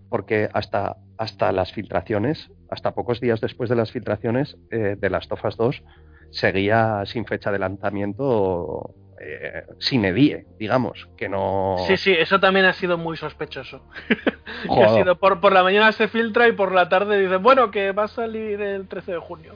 porque 0.09 0.49
hasta, 0.53 0.97
hasta 1.17 1.53
las 1.53 1.73
filtraciones, 1.73 2.51
hasta 2.71 2.93
pocos 2.93 3.21
días 3.21 3.41
después 3.41 3.69
de 3.69 3.77
las 3.77 3.93
filtraciones 3.93 4.57
eh, 4.71 4.97
de 4.99 5.11
las 5.11 5.29
Tofas 5.29 5.57
2, 5.57 5.83
seguía 6.31 7.03
sin 7.07 7.25
fecha 7.25 7.51
de 7.51 7.59
lanzamiento, 7.59 8.95
eh, 9.21 9.65
sin 9.79 10.05
edie, 10.05 10.47
digamos, 10.59 11.09
que 11.17 11.29
no... 11.29 11.77
Sí, 11.87 11.97
sí, 11.97 12.13
eso 12.13 12.39
también 12.41 12.67
ha 12.67 12.73
sido 12.73 12.99
muy 12.99 13.17
sospechoso. 13.17 13.83
que 14.75 14.83
ha 14.83 14.89
sido 14.95 15.17
por, 15.17 15.41
por 15.41 15.53
la 15.53 15.63
mañana 15.63 15.93
se 15.93 16.09
filtra 16.09 16.49
y 16.49 16.53
por 16.53 16.73
la 16.73 16.89
tarde 16.89 17.21
dicen, 17.21 17.43
bueno, 17.43 17.71
que 17.71 17.93
va 17.93 18.05
a 18.05 18.09
salir 18.09 18.61
el 18.61 18.87
13 18.89 19.13
de 19.13 19.19
junio. 19.19 19.55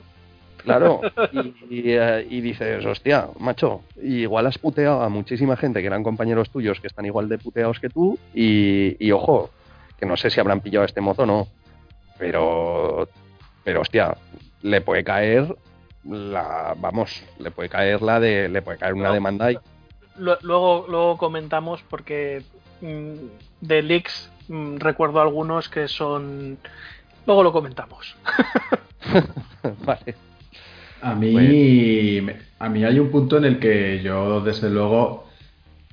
Claro, 0.57 1.01
y, 1.33 1.39
y, 1.69 1.83
eh, 1.91 2.25
y 2.29 2.41
dices, 2.41 2.85
hostia, 2.85 3.27
macho, 3.39 3.81
igual 4.01 4.47
has 4.47 4.57
puteado 4.57 5.01
a 5.01 5.09
muchísima 5.09 5.57
gente 5.57 5.81
que 5.81 5.87
eran 5.87 6.03
compañeros 6.03 6.49
tuyos 6.49 6.79
que 6.79 6.87
están 6.87 7.05
igual 7.05 7.27
de 7.27 7.37
puteados 7.37 7.79
que 7.79 7.89
tú, 7.89 8.17
y, 8.33 8.95
y 9.05 9.11
ojo, 9.11 9.49
que 10.03 10.09
no 10.09 10.17
sé 10.17 10.29
si 10.29 10.39
habrán 10.41 10.59
pillado 10.59 10.83
a 10.83 10.85
este 10.85 10.99
mozo 10.99 11.21
o 11.23 11.25
no, 11.25 11.47
pero, 12.19 13.07
pero 13.63 13.79
hostia, 13.79 14.17
le 14.61 14.81
puede 14.81 15.01
caer 15.05 15.55
la, 16.03 16.75
vamos, 16.77 17.23
le 17.39 17.51
puede 17.51 17.69
caer 17.69 18.01
la 18.01 18.19
de, 18.19 18.49
le 18.49 18.61
puede 18.61 18.77
caer 18.77 18.95
una 18.95 19.07
No. 19.07 19.13
demanda 19.13 19.49
y 19.53 19.57
Lu- 20.17 20.35
Luego, 20.41 20.85
luego 20.89 21.17
comentamos 21.17 21.81
porque 21.89 22.43
mm, 22.81 23.13
de 23.61 23.81
leaks 23.81 24.29
mm, 24.49 24.75
recuerdo 24.77 25.21
algunos 25.21 25.69
que 25.69 25.87
son... 25.87 26.57
Luego 27.25 27.41
lo 27.43 27.53
comentamos. 27.53 28.15
vale. 29.85 30.15
A 31.01 31.15
mí, 31.15 32.19
me- 32.21 32.35
a 32.59 32.67
mí 32.69 32.83
hay 32.83 32.99
un 32.99 33.09
punto 33.09 33.37
en 33.37 33.45
el 33.45 33.57
que 33.59 34.01
yo, 34.03 34.41
desde 34.41 34.69
luego, 34.69 35.29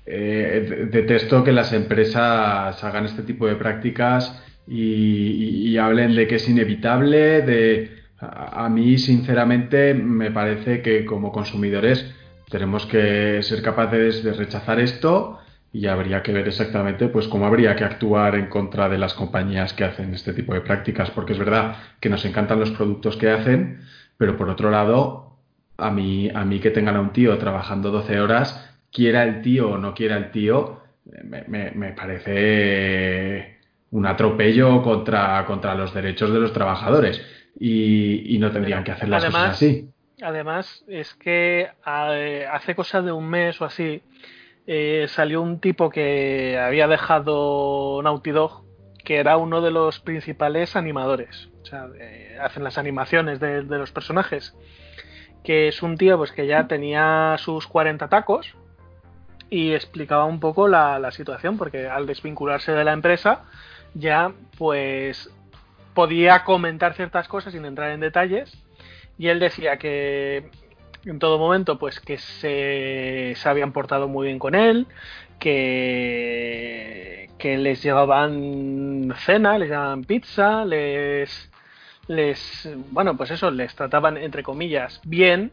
eh, 0.07 0.67
de- 0.69 0.87
detesto 0.87 1.45
que 1.45 1.53
las 1.53 1.73
empresas 1.73 2.83
hagan 2.83 3.05
este 3.07 3.23
tipo 3.23 3.47
de 3.47 3.57
prácticas 3.57 4.43
y 4.67 5.77
hablen 5.79 6.15
de 6.15 6.27
que 6.29 6.37
es 6.37 6.49
inevitable. 6.49 7.43
De, 7.43 7.91
a, 8.21 8.65
a 8.67 8.69
mí, 8.69 8.99
sinceramente, 8.99 9.95
me 9.95 10.31
parece 10.31 10.83
que 10.83 11.05
como 11.05 11.33
consumidores 11.33 12.15
tenemos 12.51 12.87
que 12.87 13.43
ser 13.43 13.63
capaces 13.63 14.23
de 14.25 14.33
rechazar 14.33 14.81
esto 14.81 15.39
y 15.73 15.87
habría 15.87 16.23
que 16.23 16.33
ver 16.33 16.49
exactamente 16.49 17.07
pues 17.09 17.29
cómo 17.29 17.47
habría 17.47 17.77
que 17.77 17.85
actuar 17.85 18.35
en 18.35 18.47
contra 18.47 18.89
de 18.89 18.99
las 18.99 19.15
compañías 19.15 19.73
que 19.73 19.85
hacen 19.85 20.13
este 20.15 20.33
tipo 20.33 20.53
de 20.53 20.61
prácticas, 20.63 21.11
porque 21.11 21.33
es 21.33 21.39
verdad 21.39 21.77
que 22.01 22.09
nos 22.09 22.25
encantan 22.25 22.59
los 22.59 22.73
productos 22.73 23.17
que 23.17 23.31
hacen, 23.31 23.83
pero 24.19 24.37
por 24.37 24.49
otro 24.49 24.71
lado, 24.73 25.37
a 25.79 25.91
mí, 25.93 26.29
a 26.35 26.45
mí 26.45 26.59
que 26.59 26.71
tengan 26.73 26.97
a 26.97 27.01
un 27.01 27.13
tío 27.13 27.39
trabajando 27.39 27.93
12 27.93 28.19
horas, 28.21 28.70
quiera 28.93 29.23
el 29.25 29.43
tío 29.43 29.71
o 29.73 29.79
no 29.79 29.95
quiera 29.95 30.17
el 30.17 30.31
tío, 30.31 30.81
me, 31.25 31.45
me- 31.49 31.71
me 31.73 31.93
parece 31.93 33.59
un 33.91 34.07
atropello 34.07 34.83
contra, 34.83 35.45
contra 35.47 35.75
los 35.75 35.93
derechos 35.95 36.33
de 36.33 36.39
los 36.41 36.53
trabajadores 36.53 37.21
y, 37.59 38.35
y 38.35 38.39
no 38.39 38.51
tendrían 38.53 38.85
que 38.85 38.93
hacer 38.93 39.09
las 39.09 39.25
Además, 39.25 39.43
cosas 39.43 39.57
así. 39.57 39.89
Además, 40.23 40.85
es 40.87 41.15
que 41.15 41.69
hace 41.85 42.75
cosa 42.75 43.03
de 43.03 43.11
un 43.13 43.29
mes 43.29 43.61
o 43.61 43.65
así 43.65 44.03
eh, 44.67 45.07
salió 45.09 45.43
un 45.43 45.59
tipo 45.61 45.91
que 45.91 46.59
había 46.59 46.87
dejado 46.87 48.01
Naughty 48.03 48.31
Dog 48.31 48.65
que 49.05 49.17
era 49.17 49.39
uno 49.39 49.63
de 49.63 49.71
los 49.71 49.99
principales 49.99 50.77
animadores. 50.77 51.49
O 51.63 51.65
sea, 51.65 51.89
eh, 51.99 52.37
hacen 52.41 52.63
las 52.63 52.77
animaciones 52.77 53.41
de, 53.41 53.63
de 53.63 53.79
los 53.79 53.91
personajes. 53.93 54.55
Que 55.43 55.69
es 55.69 55.83
un 55.83 55.97
tío 55.97 56.19
pues 56.19 56.33
que 56.33 56.47
ya 56.47 56.69
tenía 56.69 57.35
sus 57.39 57.67
40 57.67 58.09
tacos 58.09 58.55
y 59.51 59.73
explicaba 59.73 60.25
un 60.25 60.39
poco 60.39 60.69
la, 60.69 61.11
situación, 61.11 61.59
porque 61.59 61.89
al 61.89 62.07
desvincularse 62.07 62.73
de 62.73 62.85
la 62.85 62.93
empresa 62.93 63.43
ya 63.95 64.33
pues 64.57 65.29
podía 65.95 66.45
comentar 66.45 66.95
ciertas 66.95 67.27
cosas 67.27 67.53
sin 67.53 67.65
entrar 67.65 67.91
en 67.91 68.01
detalles 68.01 68.57
y 69.19 69.27
él 69.27 69.41
decía 69.41 69.77
que 69.79 70.49
en 71.05 71.19
todo 71.19 71.39
momento 71.39 71.79
pues 71.79 71.99
que 71.99 72.19
se, 72.19 73.35
se 73.35 73.49
habían 73.49 73.73
portado 73.73 74.07
muy 74.07 74.29
bien 74.29 74.39
con 74.39 74.55
él 74.55 74.87
que, 75.41 77.29
que 77.39 77.59
les 77.59 77.83
llevaban 77.83 79.13
cena, 79.27 79.59
les 79.59 79.71
llevaban 79.71 80.05
pizza, 80.05 80.65
les 80.65 81.51
les 82.07 82.69
bueno 82.91 83.17
pues 83.17 83.33
eso, 83.33 83.51
les 83.51 83.75
trataban 83.75 84.17
entre 84.17 84.45
comillas 84.45 85.01
bien, 85.05 85.51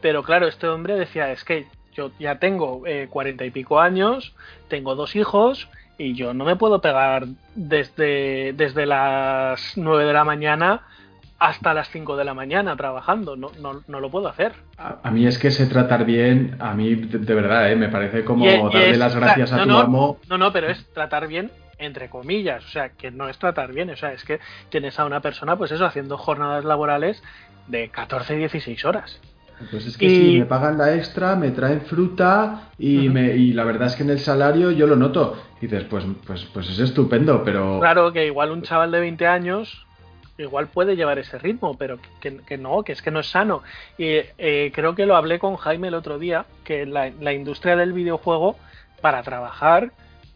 pero 0.00 0.22
claro, 0.22 0.46
este 0.46 0.68
hombre 0.68 0.94
decía 0.94 1.30
es 1.32 1.44
que 1.44 1.66
yo 1.94 2.10
ya 2.18 2.38
tengo 2.38 2.82
eh, 2.86 3.08
cuarenta 3.10 3.44
y 3.44 3.50
pico 3.50 3.80
años, 3.80 4.34
tengo 4.68 4.94
dos 4.94 5.16
hijos 5.16 5.68
y 5.98 6.14
yo 6.14 6.32
no 6.34 6.44
me 6.44 6.56
puedo 6.56 6.80
pegar 6.80 7.26
desde, 7.54 8.52
desde 8.54 8.86
las 8.86 9.72
9 9.76 10.04
de 10.04 10.12
la 10.12 10.24
mañana 10.24 10.82
hasta 11.38 11.72
las 11.72 11.88
5 11.90 12.16
de 12.18 12.24
la 12.24 12.34
mañana 12.34 12.76
trabajando, 12.76 13.34
no, 13.34 13.50
no, 13.60 13.82
no 13.88 14.00
lo 14.00 14.10
puedo 14.10 14.28
hacer. 14.28 14.52
A, 14.76 14.98
a 15.02 15.10
mí 15.10 15.26
es 15.26 15.38
que 15.38 15.50
sé 15.50 15.66
tratar 15.66 16.04
bien, 16.04 16.56
a 16.58 16.74
mí 16.74 16.94
de, 16.96 17.18
de 17.18 17.34
verdad, 17.34 17.70
¿eh? 17.72 17.76
me 17.76 17.88
parece 17.88 18.24
como 18.24 18.44
Y- 18.44 18.48
y 18.48 18.56
darle 18.62 18.90
es- 18.90 18.98
las 18.98 19.16
gracias 19.16 19.52
a 19.52 19.56
no, 19.58 19.62
tu 19.64 19.68
no, 19.70 19.78
amo. 19.78 20.18
No, 20.28 20.36
no, 20.36 20.52
pero 20.52 20.68
es 20.68 20.84
tratar 20.92 21.26
bien 21.28 21.50
entre 21.78 22.10
comillas, 22.10 22.62
o 22.66 22.68
sea, 22.68 22.90
que 22.90 23.10
no 23.10 23.26
es 23.30 23.38
tratar 23.38 23.72
bien, 23.72 23.88
o 23.88 23.96
sea, 23.96 24.12
es 24.12 24.22
que 24.22 24.38
tienes 24.68 24.98
a 25.00 25.06
una 25.06 25.20
persona, 25.20 25.56
pues 25.56 25.72
eso, 25.72 25.86
haciendo 25.86 26.18
jornadas 26.18 26.62
laborales 26.66 27.22
de 27.68 27.88
14, 27.88 28.36
16 28.36 28.84
horas. 28.84 29.18
Pues 29.70 29.86
es 29.86 29.96
que 29.96 30.06
Y- 30.06 30.32
si 30.32 30.38
me 30.38 30.46
pagan 30.46 30.78
la 30.78 30.94
extra, 30.94 31.36
me 31.36 31.50
traen 31.50 31.82
fruta 31.82 32.70
y, 32.78 33.08
me, 33.08 33.36
y 33.36 33.52
la 33.52 33.64
verdad 33.64 33.88
es 33.88 33.96
que 33.96 34.02
en 34.02 34.10
el 34.10 34.20
salario 34.20 34.70
yo 34.70 34.86
lo 34.86 34.96
noto. 34.96 35.36
Y 35.60 35.66
dices, 35.66 35.84
pues, 35.84 36.04
pues, 36.26 36.44
pues 36.52 36.70
es 36.70 36.78
estupendo, 36.78 37.42
pero... 37.44 37.78
Claro 37.80 38.12
que 38.12 38.26
igual 38.26 38.50
un 38.50 38.62
chaval 38.62 38.90
de 38.90 39.00
20 39.00 39.26
años 39.26 39.86
igual 40.38 40.68
puede 40.68 40.96
llevar 40.96 41.18
ese 41.18 41.38
ritmo, 41.38 41.76
pero 41.76 41.98
que, 42.20 42.38
que 42.38 42.56
no, 42.56 42.82
que 42.82 42.92
es 42.92 43.02
que 43.02 43.10
no 43.10 43.20
es 43.20 43.28
sano. 43.28 43.62
Y 43.98 44.06
eh, 44.38 44.72
creo 44.74 44.94
que 44.94 45.06
lo 45.06 45.16
hablé 45.16 45.38
con 45.38 45.56
Jaime 45.56 45.88
el 45.88 45.94
otro 45.94 46.18
día, 46.18 46.46
que 46.64 46.86
la, 46.86 47.10
la 47.20 47.32
industria 47.32 47.76
del 47.76 47.92
videojuego, 47.92 48.56
para 49.00 49.22
trabajar, 49.22 49.92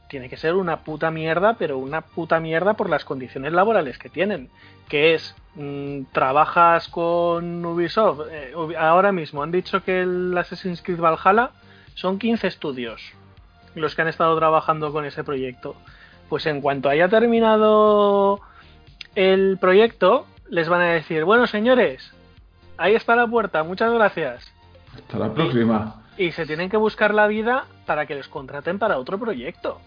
tiene 0.09 0.29
que 0.29 0.37
ser 0.37 0.55
una 0.55 0.81
puta 0.81 1.11
mierda, 1.11 1.55
pero 1.55 1.79
una 1.79 2.03
puta 2.03 2.41
mierda 2.41 2.75
por 2.75 2.89
las 2.89 3.05
condiciones 3.05 3.53
laborales 3.53 3.99
que 3.99 4.09
tienen. 4.09 4.49
Que 4.89 5.15
es, 5.15 5.35
mm, 5.55 6.03
trabajas 6.13 6.89
con 6.89 7.65
Ubisoft, 7.65 8.29
eh, 8.31 8.53
ahora 8.79 9.13
mismo 9.13 9.43
han 9.43 9.51
dicho 9.51 9.83
que 9.83 10.03
el 10.03 10.37
Assassin's 10.37 10.83
Creed 10.83 11.01
Valhalla 11.01 11.51
son 11.95 12.19
15 12.19 12.47
estudios 12.47 13.15
los 13.75 13.95
que 13.95 14.03
han 14.03 14.09
estado 14.09 14.37
trabajando 14.37 14.93
con 14.93 15.05
ese 15.05 15.25
proyecto. 15.25 15.75
Pues 16.29 16.47
en 16.47 16.61
cuanto 16.61 16.89
haya 16.89 17.09
terminado 17.09 18.41
el 19.15 19.59
proyecto, 19.61 20.27
les 20.49 20.69
van 20.69 20.81
a 20.81 20.93
decir, 20.93 21.25
bueno 21.25 21.47
señores, 21.47 22.13
ahí 22.77 22.95
está 22.95 23.17
la 23.17 23.27
puerta, 23.27 23.63
muchas 23.63 23.93
gracias. 23.93 24.53
Hasta 24.95 25.19
la 25.19 25.33
próxima. 25.33 26.03
Y 26.17 26.33
se 26.33 26.47
tienen 26.47 26.71
que 26.71 26.77
buscar 26.77 27.13
la 27.13 27.27
vida 27.27 27.65
para 27.87 28.07
que 28.07 28.15
les 28.15 28.29
contraten 28.29 28.79
para 28.79 28.99
otro 28.99 29.19
proyecto. 29.19 29.81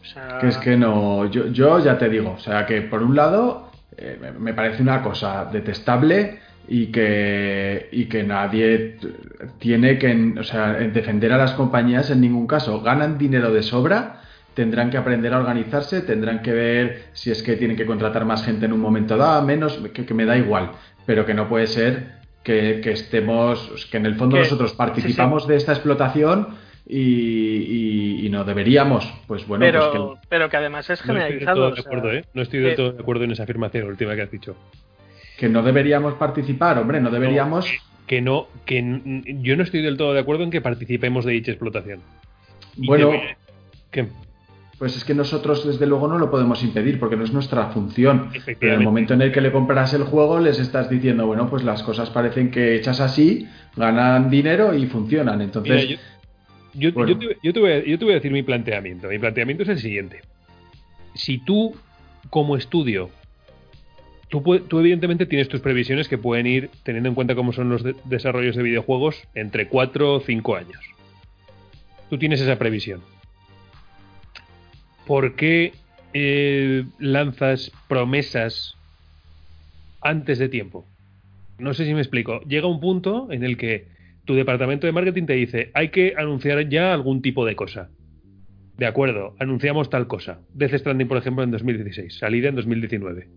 O 0.00 0.04
sea, 0.04 0.38
Que 0.40 0.48
es 0.48 0.56
que 0.58 0.76
no, 0.76 1.26
yo, 1.30 1.46
yo 1.48 1.78
ya 1.78 1.98
te 1.98 2.08
digo, 2.08 2.32
o 2.36 2.38
sea 2.38 2.66
que 2.66 2.82
por 2.82 3.02
un 3.02 3.14
lado 3.14 3.70
eh, 3.96 4.18
me- 4.38 4.54
parece 4.54 4.82
una 4.82 5.02
cosa 5.02 5.44
detestable 5.52 6.38
y 6.68 6.86
que, 6.86 7.88
y 7.92 8.06
que 8.06 8.22
nadie 8.22 8.96
tiene 9.58 9.98
que, 9.98 10.34
o 10.38 10.44
sea, 10.44 10.78
en 10.80 10.92
defender 10.92 11.32
a 11.32 11.36
las 11.38 11.52
compañías 11.52 12.10
en 12.10 12.20
ningún 12.20 12.46
caso. 12.46 12.80
Ganan 12.80 13.18
dinero 13.18 13.52
de 13.52 13.62
sobra, 13.62 14.20
tendrán 14.54 14.90
que 14.90 14.96
aprender 14.96 15.34
a 15.34 15.38
organizarse, 15.38 16.00
tendrán 16.02 16.42
que 16.42 16.52
ver 16.52 17.02
si 17.12 17.30
es 17.30 17.42
que 17.42 17.56
tienen 17.56 17.76
que 17.76 17.86
contratar 17.86 18.24
más 18.24 18.44
gente 18.44 18.66
en 18.66 18.72
un 18.72 18.80
momento 18.80 19.16
dado, 19.16 19.42
menos, 19.44 19.78
que, 19.92 20.06
que 20.06 20.14
me 20.14 20.24
da 20.26 20.36
igual, 20.36 20.70
pero 21.06 21.26
que 21.26 21.34
no 21.34 21.48
puede 21.48 21.66
ser 21.66 22.12
que, 22.42 22.80
que 22.82 22.92
estemos, 22.92 23.86
que 23.90 23.96
en 23.98 24.06
el 24.06 24.14
fondo 24.14 24.36
nosotros 24.44 24.72
participamos 24.74 25.46
de 25.48 25.56
esta 25.56 25.72
explotación 25.72 26.48
y, 26.86 26.98
y- 26.98 28.26
y 28.26 28.28
no 28.30 28.44
deberíamos, 28.44 29.12
pues 29.26 29.46
bueno, 29.46 29.64
pero, 29.64 29.90
pues 29.92 30.20
que 30.20 30.26
pero 30.28 30.48
que 30.48 30.56
además 30.56 30.88
es 30.90 31.04
No 31.06 31.12
estoy 31.12 31.14
del 31.14 31.22
generalizado. 31.24 31.56
todo 31.56 31.66
o 31.66 31.70
de 31.70 31.82
sea, 31.82 31.90
acuerdo, 31.90 32.12
¿eh? 32.12 32.24
No 32.34 32.42
estoy 32.42 32.60
del 32.60 32.70
eh, 32.72 32.76
todo 32.76 32.92
de 32.92 33.00
acuerdo 33.00 33.24
en 33.24 33.30
esa 33.32 33.42
afirmación 33.44 33.86
última 33.88 34.14
que 34.16 34.22
has 34.22 34.30
dicho. 34.30 34.56
que 35.38 35.48
no 35.48 35.62
deberíamos 35.62 36.14
participar, 36.14 36.78
hombre, 36.78 37.00
no 37.00 37.10
deberíamos. 37.10 37.66
Que 38.06 38.20
no, 38.20 38.48
que 38.66 38.82
yo 39.40 39.56
no 39.56 39.62
estoy 39.62 39.82
del 39.82 39.96
todo 39.96 40.12
de 40.12 40.20
acuerdo 40.20 40.42
en 40.42 40.50
que 40.50 40.60
participemos 40.60 41.24
de 41.24 41.32
dicha 41.32 41.52
explotación. 41.52 42.00
Y 42.76 42.86
Bueno, 42.88 43.12
pues 44.78 44.96
es 44.96 45.04
que 45.04 45.14
nosotros 45.14 45.66
desde 45.66 45.86
luego 45.86 46.08
no 46.08 46.18
lo 46.18 46.30
podemos 46.30 46.62
impedir 46.62 46.98
porque 46.98 47.14
no 47.16 47.24
es 47.24 47.32
nuestra 47.32 47.66
función. 47.66 48.30
Pero 48.58 48.72
en 48.74 48.80
el 48.80 48.84
momento 48.84 49.12
en 49.14 49.20
el 49.22 49.30
que 49.30 49.40
le 49.42 49.52
compras 49.52 49.92
el 49.94 50.04
juego 50.04 50.40
les 50.40 50.58
estás 50.58 50.88
diciendo, 50.88 51.26
bueno, 51.26 51.48
pues 51.50 51.62
las 51.64 51.82
cosas 51.82 52.08
parecen 52.10 52.50
que 52.50 52.74
hechas 52.76 53.00
así, 53.00 53.46
ganan 53.76 54.30
dinero 54.30 54.74
y 54.74 54.86
funcionan. 54.86 55.40
Entonces, 55.42 55.86
Mira, 55.86 56.00
yo, 56.74 56.88
yo- 56.90 56.92
bueno. 56.92 57.12
yo 57.12 57.18
te, 57.18 57.36
yo 57.42 57.52
te 57.52 57.60
voy 57.60 57.72
a, 57.72 57.84
yo 57.84 57.98
te 57.98 58.04
voy 58.04 58.12
a 58.12 58.16
decir 58.16 58.32
mi 58.32 58.42
planteamiento. 58.42 59.08
Mi 59.08 59.18
planteamiento 59.18 59.62
es 59.64 59.68
el 59.70 59.78
siguiente. 59.80 60.20
Si 61.14 61.38
tú, 61.38 61.74
como 62.30 62.56
estudio, 62.56 63.10
tú, 64.28 64.78
evidentemente 64.78 65.26
tienes 65.26 65.48
tus 65.48 65.60
previsiones 65.60 66.08
que 66.08 66.18
pueden 66.18 66.46
ir, 66.46 66.70
teniendo 66.84 67.08
en 67.08 67.14
cuenta 67.14 67.34
cómo 67.34 67.52
son 67.52 67.68
los 67.68 67.82
de- 67.82 67.96
desarrollos 68.04 68.54
de 68.56 68.62
videojuegos, 68.62 69.16
entre 69.34 69.66
4 69.68 70.14
o 70.14 70.20
5 70.20 70.56
años. 70.56 70.78
Tú 72.08 72.18
tienes 72.18 72.40
esa 72.40 72.58
previsión. 72.58 73.02
¿Por 75.06 75.34
qué 75.34 75.72
eh, 76.12 76.84
lanzas 76.98 77.72
promesas 77.88 78.76
antes 80.00 80.38
de 80.38 80.48
tiempo? 80.48 80.84
No 81.58 81.74
sé 81.74 81.84
si 81.84 81.94
me 81.94 82.00
explico. 82.00 82.40
Llega 82.42 82.66
un 82.66 82.80
punto 82.80 83.28
en 83.30 83.44
el 83.44 83.56
que 83.56 83.86
tu 84.24 84.34
departamento 84.34 84.86
de 84.86 84.92
marketing 84.92 85.26
te 85.26 85.32
dice, 85.34 85.70
hay 85.74 85.88
que 85.88 86.14
anunciar 86.16 86.68
ya 86.68 86.92
algún 86.92 87.22
tipo 87.22 87.44
de 87.46 87.56
cosa. 87.56 87.90
De 88.76 88.86
acuerdo, 88.86 89.34
anunciamos 89.38 89.90
tal 89.90 90.06
cosa. 90.06 90.40
Death 90.54 90.74
Stranding, 90.74 91.08
por 91.08 91.18
ejemplo, 91.18 91.44
en 91.44 91.50
2016, 91.50 92.18
salida 92.18 92.48
en 92.48 92.54
2019. 92.54 93.28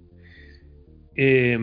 Eh, 1.15 1.53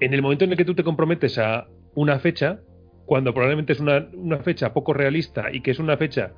en 0.00 0.12
el 0.14 0.22
momento 0.22 0.44
en 0.44 0.52
el 0.52 0.56
que 0.56 0.64
tú 0.64 0.74
te 0.74 0.82
comprometes 0.82 1.38
a 1.38 1.68
una 1.94 2.18
fecha, 2.18 2.60
cuando 3.06 3.32
probablemente 3.34 3.72
es 3.72 3.80
una, 3.80 4.08
una 4.14 4.38
fecha 4.38 4.72
poco 4.72 4.92
realista 4.92 5.52
y 5.52 5.60
que 5.60 5.70
es 5.70 5.78
una 5.78 5.96
fecha 5.96 6.32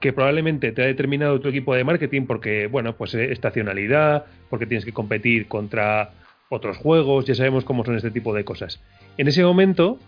que 0.00 0.12
probablemente 0.12 0.72
te 0.72 0.82
ha 0.82 0.86
determinado 0.86 1.40
tu 1.40 1.48
equipo 1.48 1.74
de 1.74 1.84
marketing 1.84 2.26
porque, 2.26 2.66
bueno, 2.66 2.96
pues 2.96 3.14
eh, 3.14 3.32
estacionalidad, 3.32 4.26
porque 4.50 4.66
tienes 4.66 4.84
que 4.84 4.92
competir 4.92 5.46
contra 5.46 6.10
otros 6.50 6.76
juegos, 6.76 7.24
ya 7.24 7.34
sabemos 7.34 7.64
cómo 7.64 7.84
son 7.84 7.96
este 7.96 8.10
tipo 8.10 8.34
de 8.34 8.44
cosas. 8.44 8.82
En 9.16 9.28
ese 9.28 9.42
momento, 9.44 9.98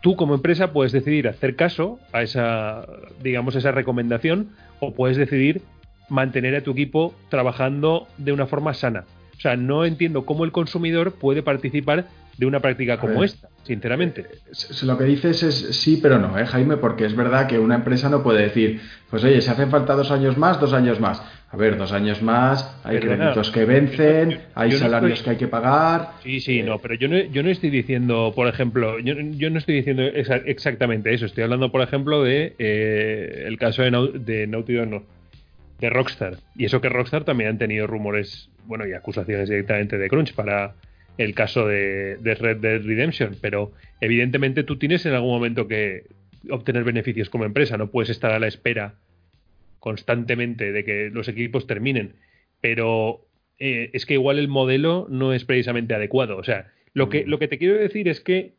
tú 0.00 0.16
como 0.16 0.34
empresa 0.34 0.72
puedes 0.72 0.92
decidir 0.92 1.28
hacer 1.28 1.56
caso 1.56 1.98
a 2.12 2.22
esa, 2.22 2.86
digamos, 3.22 3.54
esa 3.56 3.70
recomendación 3.72 4.50
o 4.80 4.94
puedes 4.94 5.16
decidir 5.16 5.62
mantener 6.08 6.56
a 6.56 6.62
tu 6.62 6.72
equipo 6.72 7.14
trabajando 7.28 8.06
de 8.18 8.32
una 8.32 8.46
forma 8.46 8.74
sana. 8.74 9.04
O 9.36 9.40
sea, 9.40 9.56
no 9.56 9.84
entiendo 9.84 10.26
cómo 10.26 10.44
el 10.44 10.52
consumidor 10.52 11.12
puede 11.12 11.42
participar 11.42 12.06
de 12.36 12.46
una 12.46 12.60
práctica 12.60 12.94
A 12.94 12.98
como 12.98 13.20
ver. 13.20 13.24
esta, 13.24 13.48
sinceramente. 13.64 14.26
s- 14.50 14.84
lo 14.86 14.96
que 14.98 15.04
dices 15.04 15.42
es 15.42 15.76
sí, 15.76 15.98
pero 16.02 16.18
no, 16.18 16.38
¿eh, 16.38 16.46
Jaime? 16.46 16.76
Porque 16.78 17.04
es 17.06 17.14
verdad 17.14 17.46
que 17.46 17.58
una 17.58 17.74
empresa 17.76 18.08
no 18.08 18.22
puede 18.22 18.42
decir, 18.42 18.80
pues 19.10 19.22
oye, 19.24 19.40
si 19.40 19.50
hacen 19.50 19.70
falta 19.70 19.94
dos 19.94 20.10
años 20.10 20.36
más, 20.36 20.58
dos 20.60 20.72
años 20.72 21.00
más. 21.00 21.22
A 21.52 21.56
ver, 21.56 21.76
dos 21.76 21.90
años 21.90 22.22
más, 22.22 22.78
hay 22.84 22.98
Perdona, 23.00 23.16
créditos 23.32 23.50
que 23.50 23.64
vencen, 23.64 24.30
yo- 24.30 24.36
yo- 24.36 24.42
hay 24.54 24.70
yo 24.70 24.76
no 24.76 24.80
salarios 24.84 25.12
estoy- 25.18 25.24
que 25.24 25.30
hay 25.30 25.36
que 25.36 25.48
pagar. 25.48 26.10
Sí, 26.22 26.38
sí, 26.40 26.60
Eh, 26.60 26.62
no, 26.62 26.78
pero 26.78 26.94
yo 26.94 27.08
no, 27.08 27.18
yo 27.18 27.42
no 27.42 27.50
estoy 27.50 27.70
diciendo, 27.70 28.32
por 28.36 28.46
ejemplo, 28.46 29.00
yo, 29.00 29.14
yo 29.18 29.50
no 29.50 29.58
estoy 29.58 29.74
diciendo 29.74 30.02
exa- 30.04 30.42
exactamente 30.46 31.12
eso. 31.12 31.26
Estoy 31.26 31.42
hablando, 31.42 31.72
por 31.72 31.82
ejemplo, 31.82 32.22
de 32.22 32.54
eh, 32.58 33.44
el 33.48 33.58
caso 33.58 33.82
de, 33.82 33.90
Nau- 33.90 34.12
de 34.12 34.46
Naughty 34.46 34.74
Dog, 34.74 34.86
no, 34.88 35.02
de 35.80 35.90
Rockstar. 35.90 36.36
Y 36.54 36.66
eso 36.66 36.80
que 36.80 36.88
Rockstar 36.88 37.24
también 37.24 37.50
han 37.50 37.58
tenido 37.58 37.88
rumores, 37.88 38.48
bueno, 38.66 38.86
y 38.86 38.92
acusaciones 38.92 39.48
directamente 39.48 39.98
de 39.98 40.08
Crunch 40.08 40.34
para 40.34 40.74
el 41.18 41.34
caso 41.34 41.66
de, 41.66 42.16
de 42.18 42.34
Red 42.36 42.58
Dead 42.58 42.80
Redemption. 42.82 43.34
Pero 43.40 43.72
evidentemente 44.00 44.62
tú 44.62 44.76
tienes 44.78 45.04
en 45.04 45.14
algún 45.14 45.30
momento 45.32 45.66
que 45.66 46.04
obtener 46.48 46.84
beneficios 46.84 47.28
como 47.28 47.44
empresa. 47.44 47.76
No 47.76 47.88
puedes 47.90 48.10
estar 48.10 48.30
a 48.30 48.38
la 48.38 48.46
espera 48.46 48.94
constantemente 49.80 50.72
de 50.72 50.84
que 50.84 51.10
los 51.10 51.26
equipos 51.28 51.66
terminen. 51.66 52.14
Pero 52.60 53.26
eh, 53.58 53.90
es 53.92 54.06
que 54.06 54.14
igual 54.14 54.38
el 54.38 54.48
modelo 54.48 55.06
no 55.10 55.32
es 55.32 55.44
precisamente 55.44 55.94
adecuado. 55.94 56.36
O 56.36 56.44
sea, 56.44 56.72
lo 56.94 57.08
que, 57.08 57.24
lo 57.26 57.38
que 57.38 57.48
te 57.48 57.58
quiero 57.58 57.74
decir 57.74 58.08
es 58.08 58.20
que 58.20 58.54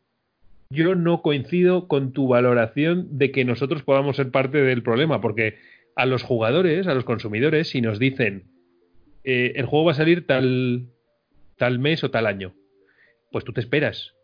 yo 0.70 0.94
no 0.94 1.22
coincido 1.22 1.88
con 1.88 2.12
tu 2.12 2.28
valoración 2.28 3.18
de 3.18 3.30
que 3.30 3.44
nosotros 3.44 3.82
podamos 3.82 4.16
ser 4.16 4.30
parte 4.30 4.58
del 4.62 4.82
problema, 4.82 5.20
porque 5.20 5.56
a 5.96 6.06
los 6.06 6.22
jugadores, 6.22 6.86
a 6.86 6.94
los 6.94 7.04
consumidores, 7.04 7.68
si 7.68 7.80
nos 7.80 7.98
dicen 7.98 8.44
eh, 9.24 9.52
el 9.56 9.66
juego 9.66 9.86
va 9.86 9.92
a 9.92 9.96
salir 9.96 10.26
tal, 10.26 10.88
tal 11.56 11.78
mes 11.78 12.02
o 12.04 12.10
tal 12.10 12.26
año, 12.26 12.54
pues 13.30 13.44
tú 13.44 13.52
te 13.52 13.60
esperas. 13.60 14.14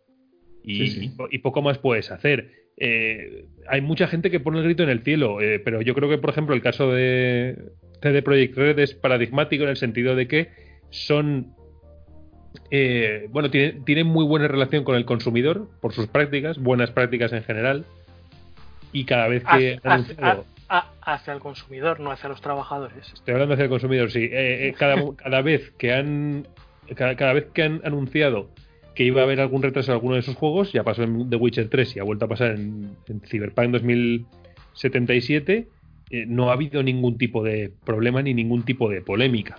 Y, 0.64 0.88
Sí, 0.88 0.88
sí. 0.88 1.12
y 1.30 1.38
poco 1.38 1.62
más 1.62 1.78
puedes 1.78 2.10
hacer. 2.10 2.52
Eh, 2.80 3.44
hay 3.68 3.80
mucha 3.80 4.06
gente 4.06 4.30
que 4.30 4.40
pone 4.40 4.58
el 4.58 4.64
grito 4.64 4.82
en 4.82 4.88
el 4.88 5.02
cielo, 5.02 5.40
eh, 5.40 5.58
pero 5.58 5.82
yo 5.82 5.94
creo 5.94 6.08
que, 6.08 6.18
por 6.18 6.30
ejemplo, 6.30 6.54
el 6.54 6.62
caso 6.62 6.90
de 6.92 7.56
CD 8.02 8.22
Projekt 8.22 8.56
Red 8.56 8.78
es 8.78 8.94
paradigmático 8.94 9.64
en 9.64 9.70
el 9.70 9.76
sentido 9.76 10.14
de 10.14 10.28
que 10.28 10.48
son. 10.90 11.54
eh, 12.70 13.26
bueno, 13.30 13.50
tienen, 13.50 13.84
tienen 13.84 14.06
muy 14.06 14.24
buena 14.24 14.48
relación 14.48 14.84
con 14.84 14.96
el 14.96 15.04
consumidor 15.04 15.68
por 15.80 15.92
sus 15.92 16.06
prácticas, 16.06 16.58
buenas 16.58 16.90
prácticas 16.90 17.32
en 17.32 17.42
general. 17.44 17.84
Y 18.92 19.04
cada 19.04 19.28
vez 19.28 19.42
que 19.42 19.48
Hacia, 19.48 19.80
han 19.84 19.92
anunciado- 19.92 20.44
hacia- 20.68 20.90
hacia 21.02 21.32
el 21.34 21.40
consumidor, 21.40 22.00
no 22.00 22.10
hacia 22.10 22.28
los 22.28 22.40
trabajadores. 22.40 23.12
Estoy 23.12 23.34
hablando 23.34 23.54
hacia 23.54 23.64
el 23.64 23.70
consumidor, 23.70 24.10
sí. 24.10 24.28
Eh, 24.32 24.74
cada, 24.78 24.96
cada 25.16 25.42
vez 25.42 25.70
que 25.78 25.92
han 25.92 26.46
cada, 26.94 27.16
cada 27.16 27.34
vez 27.34 27.46
que 27.52 27.62
han 27.62 27.82
anunciado 27.84 28.50
que 28.98 29.04
iba 29.04 29.20
a 29.20 29.24
haber 29.24 29.40
algún 29.40 29.62
retraso 29.62 29.92
en 29.92 29.94
alguno 29.94 30.14
de 30.14 30.20
esos 30.22 30.34
juegos, 30.34 30.72
ya 30.72 30.82
pasó 30.82 31.04
en 31.04 31.30
The 31.30 31.36
Witcher 31.36 31.68
3 31.68 31.94
y 31.94 32.00
ha 32.00 32.02
vuelto 32.02 32.24
a 32.24 32.28
pasar 32.28 32.50
en, 32.56 32.90
en 33.06 33.20
Cyberpunk 33.20 33.70
2077, 33.70 35.68
eh, 36.10 36.24
no 36.26 36.50
ha 36.50 36.54
habido 36.54 36.82
ningún 36.82 37.16
tipo 37.16 37.44
de 37.44 37.70
problema 37.84 38.22
ni 38.22 38.34
ningún 38.34 38.64
tipo 38.64 38.88
de 38.90 39.00
polémica. 39.00 39.56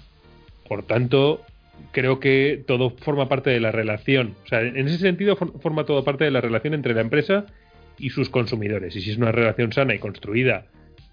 Por 0.68 0.84
tanto, 0.84 1.42
creo 1.92 2.20
que 2.20 2.62
todo 2.68 2.90
forma 2.90 3.30
parte 3.30 3.50
de 3.50 3.62
la 3.62 3.72
relación. 3.72 4.36
O 4.44 4.48
sea, 4.48 4.62
en 4.62 4.78
ese 4.78 4.98
sentido 4.98 5.36
for- 5.38 5.60
forma 5.62 5.86
todo 5.86 6.04
parte 6.04 6.26
de 6.26 6.32
la 6.32 6.42
relación 6.42 6.74
entre 6.74 6.94
la 6.94 7.02
empresa 7.02 7.46
y 7.98 8.10
sus 8.10 8.30
consumidores. 8.30 8.96
Y 8.96 9.02
si 9.02 9.12
es 9.12 9.18
una 9.18 9.32
relación 9.32 9.72
sana 9.72 9.96
y 9.96 10.00
construida 10.00 10.66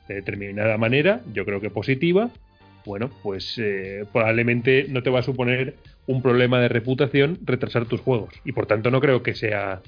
de 0.08 0.16
determinada 0.16 0.76
manera, 0.78 1.20
yo 1.32 1.44
creo 1.44 1.60
que 1.60 1.70
positiva, 1.70 2.30
bueno, 2.84 3.10
pues 3.22 3.56
eh, 3.58 4.04
probablemente 4.12 4.86
no 4.88 5.02
te 5.02 5.10
va 5.10 5.20
a 5.20 5.22
suponer 5.22 5.74
un 6.06 6.22
problema 6.22 6.60
de 6.60 6.68
reputación 6.68 7.38
retrasar 7.44 7.86
tus 7.86 8.00
juegos. 8.00 8.34
Y 8.44 8.52
por 8.52 8.66
tanto 8.66 8.90
no 8.90 9.00
creo 9.00 9.22
que 9.22 9.34
sea 9.34 9.80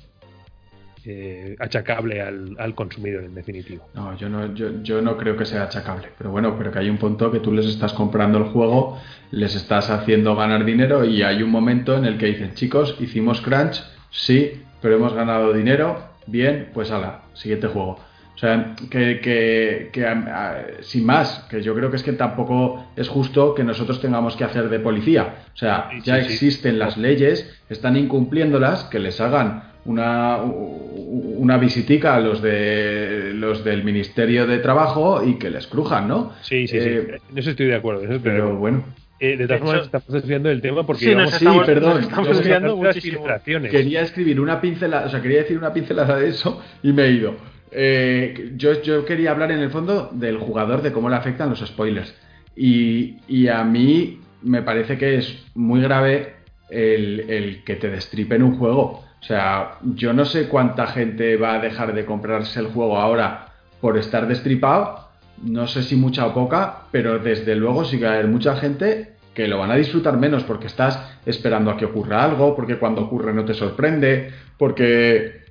eh, 1.05 1.57
achacable 1.59 2.21
al, 2.21 2.57
al 2.59 2.75
consumidor 2.75 3.25
en 3.25 3.35
definitivo. 3.35 3.89
No, 3.95 4.17
yo 4.17 4.29
no, 4.29 4.55
yo, 4.55 4.83
yo 4.83 5.01
no 5.01 5.17
creo 5.17 5.37
que 5.37 5.47
sea 5.47 5.63
achacable. 5.63 6.09
Pero 6.19 6.31
bueno, 6.31 6.57
pero 6.59 6.73
que 6.73 6.81
hay 6.81 6.91
un 6.91 6.99
punto 6.99 7.31
que 7.31 7.41
tú 7.41 7.53
les 7.53 7.67
estás 7.67 7.93
comprando 7.93 8.39
el 8.39 8.45
juego, 8.45 9.01
les 9.31 9.55
estás 9.55 9.91
haciendo 9.91 10.35
ganar 10.37 10.65
dinero 10.65 11.05
y 11.05 11.23
hay 11.23 11.43
un 11.43 11.51
momento 11.51 11.97
en 11.97 12.05
el 12.05 12.19
que 12.19 12.27
dicen, 12.27 12.55
chicos, 12.55 12.97
hicimos 13.01 13.41
crunch, 13.41 13.83
sí, 14.11 14.63
pero 14.83 14.97
hemos 14.97 15.15
ganado 15.15 15.53
dinero, 15.53 16.03
bien, 16.27 16.71
pues 16.75 16.91
ala, 16.91 17.23
siguiente 17.35 17.69
juego. 17.69 18.01
O 18.39 18.41
sea, 18.41 18.77
que, 18.89 19.19
que, 19.21 19.89
que, 19.93 20.07
ah, 20.07 20.59
sin 20.83 21.05
más, 21.05 21.45
que 21.51 21.61
yo 21.61 21.75
creo 21.75 21.91
que 21.91 21.97
es 21.97 22.05
que 22.05 22.13
tampoco 22.13 22.87
es 22.95 23.09
justo 23.09 23.53
que 23.53 23.65
nosotros 23.65 24.01
tengamos 24.01 24.37
que 24.37 24.45
hacer 24.45 24.69
de 24.69 24.79
policía. 24.79 25.39
O 25.53 25.57
sea, 25.57 25.89
Sí, 25.91 26.03
ya 26.05 26.19
sí, 26.21 26.23
sí. 26.29 26.33
existen 26.35 26.79
las 26.79 26.97
leyes, 26.97 27.53
están 27.69 27.97
incumpliéndolas, 27.97 28.85
que 28.85 29.01
les 29.01 29.21
hagan 29.21 29.65
una, 29.87 30.37
una 30.45 31.57
visitica 31.59 32.15
a 32.15 32.21
los 32.21 32.41
de 32.41 33.33
los 33.35 33.65
del 33.65 33.83
Ministerio 33.83 34.47
de 34.47 34.59
Trabajo 34.59 35.21
y 35.27 35.35
que 35.37 35.51
les 35.51 35.67
crujan, 35.67 36.07
¿no? 36.07 36.33
Sí, 36.43 36.69
sí, 36.69 36.77
Eh, 36.79 37.07
sí. 37.19 37.23
En 37.33 37.39
eso 37.39 37.51
estoy 37.51 37.67
de 37.67 37.75
acuerdo. 37.75 38.03
eso 38.05 38.13
estoy 38.15 38.31
de 38.31 38.37
Pero 38.37 38.45
acuerdo. 38.45 38.61
bueno, 38.61 38.85
Eh, 39.21 39.37
de 39.37 39.47
todas 39.49 39.63
formas, 39.63 39.85
estamos 39.87 40.13
desviando 40.13 40.49
del 40.49 40.61
tema 40.61 40.87
porque 40.87 41.07
Sí, 41.07 41.13
nos 41.17 41.35
a- 41.35 41.39
sí, 41.41 41.45
estamos, 41.45 41.67
perdón, 41.67 41.95
nos 41.95 42.03
estamos 42.05 42.29
desviando 42.37 42.77
muchísimo. 42.77 43.19
filtraciones. 43.19 43.71
quería 43.73 44.03
escribir 44.03 44.41
una 44.41 44.61
pincelada, 44.61 45.07
o 45.07 45.11
sea, 45.11 45.21
quería 45.21 45.39
decir 45.39 45.59
una 45.59 45.73
pincelada 45.73 46.17
de 46.19 46.29
eso 46.29 46.63
y 46.85 46.93
me 46.93 47.03
he 47.07 47.11
ido. 47.11 47.35
Eh, 47.71 48.53
yo, 48.57 49.05
quería 49.05 49.31
hablar 49.31 49.53
en 49.53 49.61
el 49.61 49.71
fondo 49.71 50.11
del 50.13 50.39
jugador, 50.39 50.83
de 50.83 50.93
cómo 50.93 51.09
le 51.09 51.17
afectan 51.17 51.51
los 51.51 51.61
spoilers. 51.61 52.15
Y, 52.57 53.19
y 53.29 53.49
a 53.49 53.63
mí 53.65 54.21
me 54.43 54.63
parece 54.63 54.99
que 54.99 55.17
es 55.17 55.47
muy 55.55 55.81
grave 55.81 56.35
el, 56.71 57.21
el 57.29 57.65
que 57.65 57.77
te 57.77 57.91
destripen 57.91 58.43
un 58.43 58.59
juego. 58.59 59.05
O 59.21 59.25
sea, 59.25 59.79
yo 59.83 60.13
no 60.13 60.25
sé 60.25 60.49
cuánta 60.49 60.87
gente 60.87 61.37
va 61.37 61.55
a 61.55 61.59
dejar 61.59 61.95
de 61.95 62.05
comprarse 62.05 62.61
el 62.61 62.69
juego 62.69 62.99
ahora 62.99 63.53
por 63.81 63.99
estar 63.99 64.27
destripado. 64.27 65.09
No 65.43 65.67
sé 65.67 65.83
si 65.83 65.97
mucha 65.97 66.27
o 66.27 66.35
poca, 66.35 66.83
pero 66.91 67.19
desde 67.19 67.55
luego 67.55 67.85
sí 67.85 67.99
que 67.99 68.05
va 68.05 68.13
a 68.13 68.15
haber 68.15 68.29
mucha 68.29 68.57
gente 68.57 69.19
que 69.35 69.47
lo 69.47 69.59
van 69.59 69.71
a 69.71 69.77
disfrutar 69.77 70.17
menos 70.17 70.43
porque 70.43 70.67
estás 70.67 70.99
esperando 71.25 71.71
a 71.71 71.77
que 71.77 71.85
ocurra 71.85 72.25
algo, 72.25 72.57
porque 72.57 72.77
cuando 72.77 73.03
ocurre 73.03 73.33
no 73.33 73.45
te 73.45 73.55
sorprende, 73.55 74.33
porque 74.57 75.45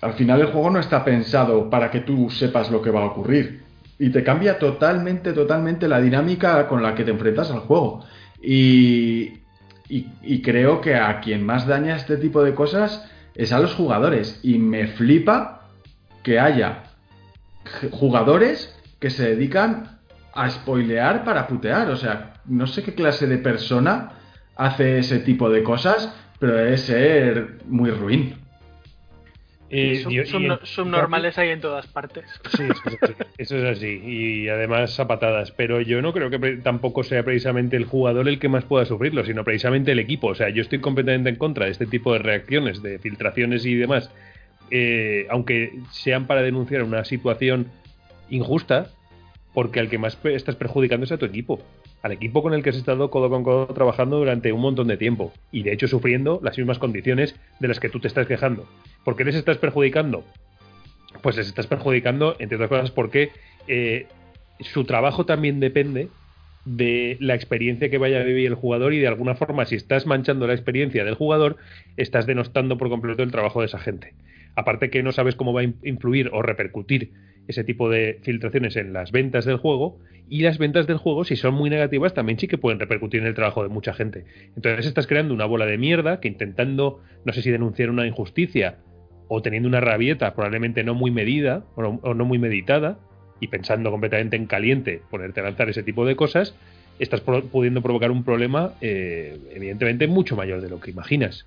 al 0.00 0.12
final 0.14 0.40
el 0.40 0.48
juego 0.48 0.70
no 0.70 0.78
está 0.78 1.04
pensado 1.04 1.70
para 1.70 1.90
que 1.90 2.00
tú 2.00 2.30
sepas 2.30 2.70
lo 2.70 2.82
que 2.82 2.90
va 2.90 3.02
a 3.02 3.06
ocurrir. 3.06 3.62
Y 3.98 4.10
te 4.10 4.22
cambia 4.22 4.58
totalmente, 4.58 5.32
totalmente 5.32 5.88
la 5.88 6.00
dinámica 6.00 6.66
con 6.68 6.82
la 6.82 6.94
que 6.94 7.04
te 7.04 7.10
enfrentas 7.10 7.50
al 7.50 7.60
juego. 7.60 8.04
Y, 8.42 9.38
y- 9.88 10.42
creo 10.42 10.80
que 10.80 10.96
a 10.96 11.20
quien 11.20 11.44
más 11.46 11.66
daña 11.66 11.96
este 11.96 12.16
tipo 12.18 12.42
de 12.44 12.54
cosas 12.54 13.08
es 13.34 13.52
a 13.52 13.58
los 13.58 13.74
jugadores. 13.74 14.38
Y 14.42 14.58
me 14.58 14.86
flipa 14.88 15.62
que 16.22 16.38
haya 16.38 16.82
jugadores 17.90 18.74
que 19.00 19.10
se 19.10 19.30
dedican 19.30 19.98
a 20.34 20.50
spoilear 20.50 21.24
para 21.24 21.46
putear. 21.46 21.88
O 21.90 21.96
sea, 21.96 22.34
no 22.44 22.66
sé 22.66 22.82
qué 22.82 22.94
clase 22.94 23.26
de 23.26 23.38
persona 23.38 24.12
hace 24.56 24.98
ese 24.98 25.18
tipo 25.20 25.50
de 25.50 25.62
cosas, 25.62 26.12
pero 26.38 26.54
debe 26.54 26.76
ser 26.78 27.58
muy 27.66 27.90
ruin. 27.90 28.34
Eh, 29.68 29.96
Sub- 30.02 30.12
en- 30.12 30.58
subnormales 30.62 31.36
hay 31.38 31.48
en 31.50 31.60
todas 31.60 31.86
partes. 31.88 32.24
Sí, 32.56 32.62
eso 32.62 32.88
es, 32.88 33.02
así, 33.02 33.14
eso 33.38 33.56
es 33.58 33.76
así. 33.76 34.00
Y 34.04 34.48
además 34.48 34.98
a 35.00 35.08
patadas. 35.08 35.50
Pero 35.50 35.80
yo 35.80 36.00
no 36.02 36.12
creo 36.12 36.30
que 36.30 36.38
tampoco 36.62 37.02
sea 37.02 37.24
precisamente 37.24 37.76
el 37.76 37.84
jugador 37.84 38.28
el 38.28 38.38
que 38.38 38.48
más 38.48 38.64
pueda 38.64 38.84
sufrirlo, 38.84 39.24
sino 39.24 39.42
precisamente 39.44 39.92
el 39.92 39.98
equipo. 39.98 40.28
O 40.28 40.34
sea, 40.34 40.50
yo 40.50 40.62
estoy 40.62 40.78
completamente 40.78 41.30
en 41.30 41.36
contra 41.36 41.64
de 41.66 41.72
este 41.72 41.86
tipo 41.86 42.12
de 42.12 42.20
reacciones, 42.20 42.82
de 42.82 42.98
filtraciones 43.00 43.66
y 43.66 43.74
demás, 43.74 44.10
eh, 44.70 45.26
aunque 45.30 45.72
sean 45.90 46.26
para 46.26 46.42
denunciar 46.42 46.82
una 46.84 47.04
situación 47.04 47.66
injusta, 48.30 48.90
porque 49.54 49.80
al 49.80 49.88
que 49.88 49.98
más 49.98 50.18
estás 50.24 50.54
perjudicando 50.56 51.04
es 51.04 51.12
a 51.12 51.18
tu 51.18 51.24
equipo. 51.26 51.60
Al 52.02 52.12
equipo 52.12 52.42
con 52.42 52.52
el 52.54 52.62
que 52.62 52.70
has 52.70 52.76
estado 52.76 53.10
codo 53.10 53.30
con 53.30 53.42
codo 53.42 53.66
trabajando 53.68 54.18
durante 54.18 54.52
un 54.52 54.60
montón 54.60 54.86
de 54.86 54.96
tiempo. 54.96 55.32
Y 55.50 55.62
de 55.62 55.72
hecho 55.72 55.88
sufriendo 55.88 56.40
las 56.42 56.56
mismas 56.56 56.78
condiciones 56.78 57.34
de 57.58 57.68
las 57.68 57.80
que 57.80 57.88
tú 57.88 57.98
te 57.98 58.06
estás 58.06 58.26
quejando. 58.26 58.68
¿Por 59.06 59.16
qué 59.16 59.24
les 59.24 59.36
estás 59.36 59.56
perjudicando? 59.58 60.24
pues 61.22 61.36
les 61.36 61.46
estás 61.46 61.66
perjudicando, 61.66 62.36
entre 62.38 62.56
otras 62.56 62.68
cosas, 62.68 62.90
porque 62.90 63.30
eh, 63.68 64.06
su 64.60 64.84
trabajo 64.84 65.24
también 65.26 65.60
depende 65.60 66.10
de 66.64 67.16
la 67.20 67.34
experiencia 67.34 67.88
que 67.88 67.98
vaya 67.98 68.20
a 68.20 68.24
vivir 68.24 68.46
el 68.48 68.54
jugador 68.54 68.92
y 68.92 68.98
de 68.98 69.06
alguna 69.06 69.36
forma, 69.36 69.64
si 69.64 69.76
estás 69.76 70.06
manchando 70.06 70.46
la 70.46 70.54
experiencia 70.54 71.04
del 71.04 71.14
jugador, 71.14 71.56
estás 71.96 72.26
denostando 72.26 72.76
por 72.76 72.88
completo 72.88 73.22
el 73.22 73.30
trabajo 73.30 73.60
de 73.60 73.66
esa 73.66 73.78
gente. 73.78 74.14
Aparte 74.56 74.90
que 74.90 75.02
no 75.02 75.12
sabes 75.12 75.36
cómo 75.36 75.52
va 75.52 75.60
a 75.60 75.64
in- 75.64 75.78
influir 75.84 76.30
o 76.32 76.42
repercutir 76.42 77.12
ese 77.46 77.62
tipo 77.62 77.88
de 77.88 78.18
filtraciones 78.22 78.74
en 78.76 78.92
las 78.92 79.12
ventas 79.12 79.44
del 79.44 79.58
juego 79.58 80.00
y 80.28 80.42
las 80.42 80.58
ventas 80.58 80.88
del 80.88 80.96
juego, 80.96 81.24
si 81.24 81.36
son 81.36 81.54
muy 81.54 81.70
negativas, 81.70 82.12
también 82.14 82.38
sí 82.38 82.48
que 82.48 82.58
pueden 82.58 82.80
repercutir 82.80 83.20
en 83.20 83.28
el 83.28 83.34
trabajo 83.34 83.62
de 83.62 83.68
mucha 83.68 83.94
gente. 83.94 84.24
Entonces 84.56 84.86
estás 84.86 85.06
creando 85.06 85.32
una 85.32 85.44
bola 85.46 85.66
de 85.66 85.78
mierda 85.78 86.18
que 86.20 86.26
intentando, 86.26 87.00
no 87.24 87.32
sé 87.32 87.42
si 87.42 87.52
denunciar 87.52 87.90
una 87.90 88.06
injusticia 88.06 88.78
o 89.28 89.42
teniendo 89.42 89.68
una 89.68 89.80
rabieta 89.80 90.34
probablemente 90.34 90.84
no 90.84 90.94
muy 90.94 91.10
medida 91.10 91.62
o 91.74 91.82
no, 91.82 92.00
o 92.02 92.14
no 92.14 92.24
muy 92.24 92.38
meditada 92.38 92.98
y 93.40 93.48
pensando 93.48 93.90
completamente 93.90 94.36
en 94.36 94.46
caliente 94.46 95.02
ponerte 95.10 95.40
a 95.40 95.44
lanzar 95.44 95.68
ese 95.68 95.82
tipo 95.82 96.06
de 96.06 96.16
cosas, 96.16 96.54
estás 96.98 97.20
pro- 97.20 97.44
pudiendo 97.44 97.82
provocar 97.82 98.10
un 98.10 98.24
problema 98.24 98.72
eh, 98.80 99.38
evidentemente 99.54 100.06
mucho 100.06 100.36
mayor 100.36 100.60
de 100.60 100.70
lo 100.70 100.80
que 100.80 100.90
imaginas, 100.90 101.46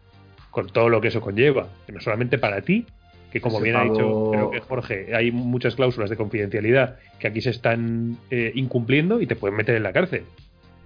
con 0.51 0.67
todo 0.67 0.89
lo 0.89 1.01
que 1.01 1.07
eso 1.07 1.21
conlleva, 1.21 1.67
que 1.85 1.91
no 1.93 1.99
solamente 2.01 2.37
para 2.37 2.61
ti, 2.61 2.85
que 3.31 3.41
como 3.41 3.57
Ese 3.57 3.63
bien 3.65 3.75
ha 3.75 3.83
dicho 3.83 4.29
creo 4.31 4.51
que 4.51 4.59
Jorge, 4.59 5.15
hay 5.15 5.31
muchas 5.31 5.75
cláusulas 5.75 6.09
de 6.09 6.17
confidencialidad 6.17 6.97
que 7.19 7.27
aquí 7.27 7.41
se 7.41 7.51
están 7.51 8.17
eh, 8.31 8.51
incumpliendo 8.55 9.21
y 9.21 9.27
te 9.27 9.35
pueden 9.35 9.55
meter 9.57 9.75
en 9.75 9.83
la 9.83 9.93
cárcel. 9.93 10.23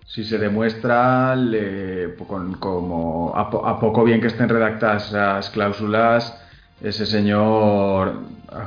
Si 0.05 0.23
se 0.25 0.37
demuestra 0.37 1.35
le- 1.35 2.13
con- 2.27 2.53
como 2.55 3.31
a, 3.35 3.49
po- 3.49 3.65
a 3.65 3.79
poco 3.79 4.03
bien 4.03 4.19
que 4.21 4.27
estén 4.27 4.49
redactadas 4.49 5.07
esas 5.07 5.49
cláusulas, 5.51 6.37
ese 6.83 7.05
señor, 7.05 8.21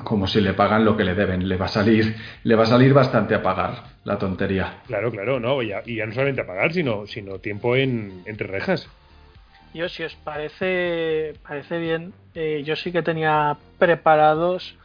como 0.05 0.27
si 0.27 0.41
le 0.41 0.55
pagan 0.55 0.85
lo 0.85 0.97
que 0.97 1.05
le 1.05 1.15
deben, 1.15 1.47
le 1.49 1.57
va 1.57 1.67
a 1.67 1.69
salir, 1.69 2.17
le 2.45 2.55
va 2.57 2.63
a 2.65 2.67
salir 2.67 2.93
bastante 2.95 3.35
a 3.35 3.43
pagar 3.43 3.83
la 4.05 4.19
tontería. 4.19 4.79
Claro, 4.87 5.11
claro, 5.11 5.39
no, 5.39 5.61
y 5.63 5.69
ya, 5.69 5.83
y 5.85 5.97
ya 5.97 6.07
no 6.07 6.13
solamente 6.15 6.41
a 6.41 6.47
pagar, 6.47 6.73
sino, 6.73 7.07
sino 7.07 7.39
tiempo 7.39 7.77
en, 7.77 8.23
entre 8.25 8.47
rejas. 8.49 8.89
Yo, 9.75 9.89
si 9.91 10.03
os 10.05 10.15
parece, 10.15 11.35
parece 11.47 11.79
bien, 11.79 12.15
eh, 12.35 12.63
yo 12.65 12.75
sí 12.77 12.91
que 12.91 13.03
tenía 13.03 13.57
preparados 13.79 14.77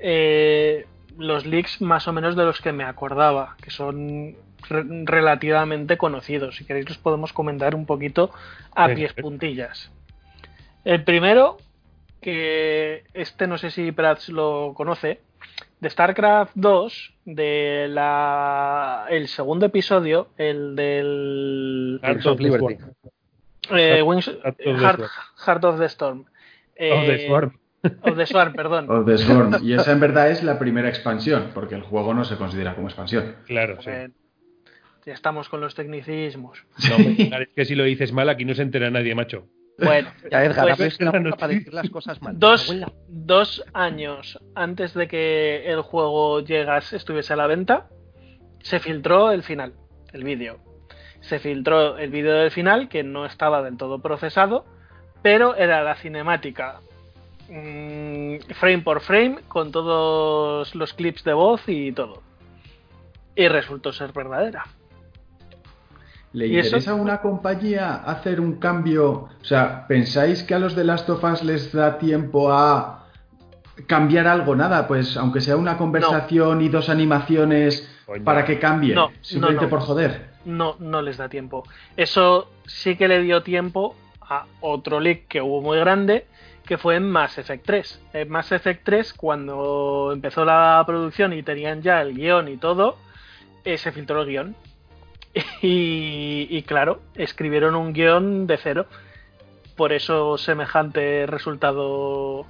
eh, 0.00 0.86
los 1.16 1.46
leaks 1.46 1.80
más 1.80 2.08
o 2.08 2.12
menos 2.12 2.34
de 2.34 2.44
los 2.44 2.60
que 2.60 2.72
me 2.72 2.82
acordaba, 2.82 3.54
que 3.62 3.70
son 3.70 4.34
re- 4.68 4.84
relativamente 5.04 5.96
conocidos. 5.96 6.56
Si 6.56 6.64
queréis 6.64 6.88
los 6.88 6.98
podemos 6.98 7.32
comentar 7.32 7.76
un 7.76 7.86
poquito 7.86 8.32
a 8.74 8.86
pies 8.96 9.12
puntillas. 9.12 9.92
El 10.84 11.04
primero, 11.04 11.58
que 12.20 13.04
este 13.14 13.46
no 13.46 13.58
sé 13.58 13.70
si 13.70 13.92
Prats 13.92 14.28
lo 14.28 14.72
conoce, 14.74 15.20
de 15.80 15.88
StarCraft 15.90 16.52
2, 16.54 17.14
de 17.24 17.86
la 17.88 19.06
el 19.08 19.28
segundo 19.28 19.66
episodio, 19.66 20.28
el 20.36 20.76
del 20.76 22.00
Hearts 22.02 22.26
of 22.26 22.40
Liberty. 22.40 22.76
Eh, 23.70 24.02
Wings- 24.02 24.26
Heart 24.42 24.46
of 24.46 24.56
the 24.56 24.72
Heart, 24.84 24.96
Swarm. 24.96 25.10
Heart 25.46 25.64
of 25.64 25.78
the 25.78 25.84
Storm. 25.86 26.20
Of 26.20 26.26
the 26.76 27.14
Eh, 27.14 27.26
Swarm. 27.26 27.58
of 28.02 28.16
the 28.16 28.26
Swarm, 28.26 28.52
perdón. 28.54 28.90
Of 28.90 29.06
the 29.06 29.18
Swarm. 29.18 29.56
Y 29.62 29.72
esa 29.74 29.92
en 29.92 30.00
verdad 30.00 30.30
es 30.30 30.42
la 30.42 30.58
primera 30.58 30.88
expansión, 30.88 31.50
porque 31.54 31.74
el 31.76 31.82
juego 31.82 32.12
no 32.14 32.24
se 32.24 32.36
considera 32.36 32.74
como 32.74 32.88
expansión. 32.88 33.36
Claro, 33.46 33.80
sí. 33.80 33.90
Eh, 33.90 34.10
ya 35.06 35.14
estamos 35.14 35.48
con 35.48 35.60
los 35.62 35.74
tecnicismos. 35.74 36.64
No, 36.88 36.96
es 37.40 37.48
que 37.54 37.64
si 37.64 37.74
lo 37.74 37.84
dices 37.84 38.12
mal, 38.12 38.28
aquí 38.28 38.44
no 38.44 38.54
se 38.54 38.62
entera 38.62 38.90
nadie, 38.90 39.14
macho. 39.14 39.46
Bueno, 39.84 40.10
Ya, 40.30 40.40
Pues- 40.76 40.98
para 41.38 41.52
decir 41.52 41.72
las 41.74 41.90
cosas 41.90 42.20
mal. 42.22 42.38
dos, 42.38 42.74
dos 43.08 43.64
años 43.72 44.38
antes 44.54 44.94
de 44.94 45.08
que 45.08 45.70
el 45.70 45.80
juego 45.82 46.40
llegase, 46.40 46.96
estuviese 46.96 47.32
a 47.32 47.36
la 47.36 47.46
venta, 47.46 47.88
se 48.62 48.78
filtró 48.78 49.30
el 49.32 49.42
final, 49.42 49.72
el 50.12 50.24
vídeo. 50.24 50.58
Se 51.20 51.38
filtró 51.38 51.98
el 51.98 52.10
vídeo 52.10 52.34
del 52.34 52.50
final, 52.50 52.88
que 52.88 53.02
no 53.02 53.26
estaba 53.26 53.62
del 53.62 53.76
todo 53.76 54.00
procesado, 54.00 54.64
pero 55.22 55.54
era 55.54 55.82
la 55.82 55.94
cinemática 55.96 56.80
mm, 57.48 58.36
frame 58.54 58.78
por 58.82 59.00
frame, 59.00 59.38
con 59.48 59.72
todos 59.72 60.74
los 60.74 60.94
clips 60.94 61.24
de 61.24 61.32
voz 61.32 61.62
y 61.66 61.92
todo. 61.92 62.22
Y 63.34 63.48
resultó 63.48 63.92
ser 63.92 64.12
verdadera. 64.12 64.64
¿Le 66.32 66.46
¿Y 66.46 66.58
eso? 66.58 66.68
interesa 66.68 66.92
a 66.92 66.94
una 66.94 67.20
compañía 67.20 67.94
hacer 67.96 68.40
un 68.40 68.58
cambio? 68.58 69.10
O 69.10 69.44
sea, 69.44 69.86
¿pensáis 69.88 70.42
que 70.44 70.54
a 70.54 70.58
los 70.58 70.74
de 70.76 70.84
Last 70.84 71.08
of 71.10 71.22
Us 71.24 71.42
les 71.42 71.72
da 71.72 71.98
tiempo 71.98 72.52
a 72.52 73.06
cambiar 73.86 74.26
algo? 74.28 74.54
Nada, 74.54 74.86
pues 74.86 75.16
aunque 75.16 75.40
sea 75.40 75.56
una 75.56 75.76
conversación 75.76 76.60
y 76.60 76.68
dos 76.68 76.88
animaciones 76.88 77.88
para 78.24 78.44
que 78.44 78.58
cambie, 78.58 78.94
No, 78.94 79.10
simplemente 79.20 79.62
no, 79.64 79.66
no. 79.66 79.70
por 79.70 79.80
joder. 79.80 80.30
no, 80.44 80.76
no 80.78 81.02
les 81.02 81.16
da 81.16 81.28
tiempo. 81.28 81.64
Eso 81.96 82.50
sí 82.66 82.96
que 82.96 83.08
le 83.08 83.20
dio 83.22 83.42
tiempo 83.42 83.96
a 84.20 84.46
otro 84.60 85.00
leak 85.00 85.26
que 85.28 85.40
hubo 85.42 85.60
muy 85.60 85.78
grande, 85.78 86.26
que 86.64 86.78
fue 86.78 86.94
en 86.96 87.10
Mass 87.10 87.38
Effect 87.38 87.66
3. 87.66 88.00
En 88.12 88.28
Mass 88.28 88.52
Effect 88.52 88.82
3, 88.84 89.14
cuando 89.14 90.10
empezó 90.12 90.44
la 90.44 90.82
producción 90.86 91.32
y 91.32 91.42
tenían 91.42 91.82
ya 91.82 92.00
el 92.02 92.14
guion 92.14 92.46
y 92.48 92.56
todo, 92.56 92.96
eh, 93.64 93.76
se 93.78 93.90
filtró 93.90 94.22
el 94.22 94.28
guion. 94.28 94.56
Y, 95.62 96.46
y 96.50 96.62
claro, 96.62 97.00
escribieron 97.14 97.74
un 97.74 97.92
guion 97.92 98.46
de 98.46 98.56
cero. 98.56 98.86
Por 99.76 99.92
eso 99.92 100.36
semejante 100.38 101.26
resultado 101.26 102.46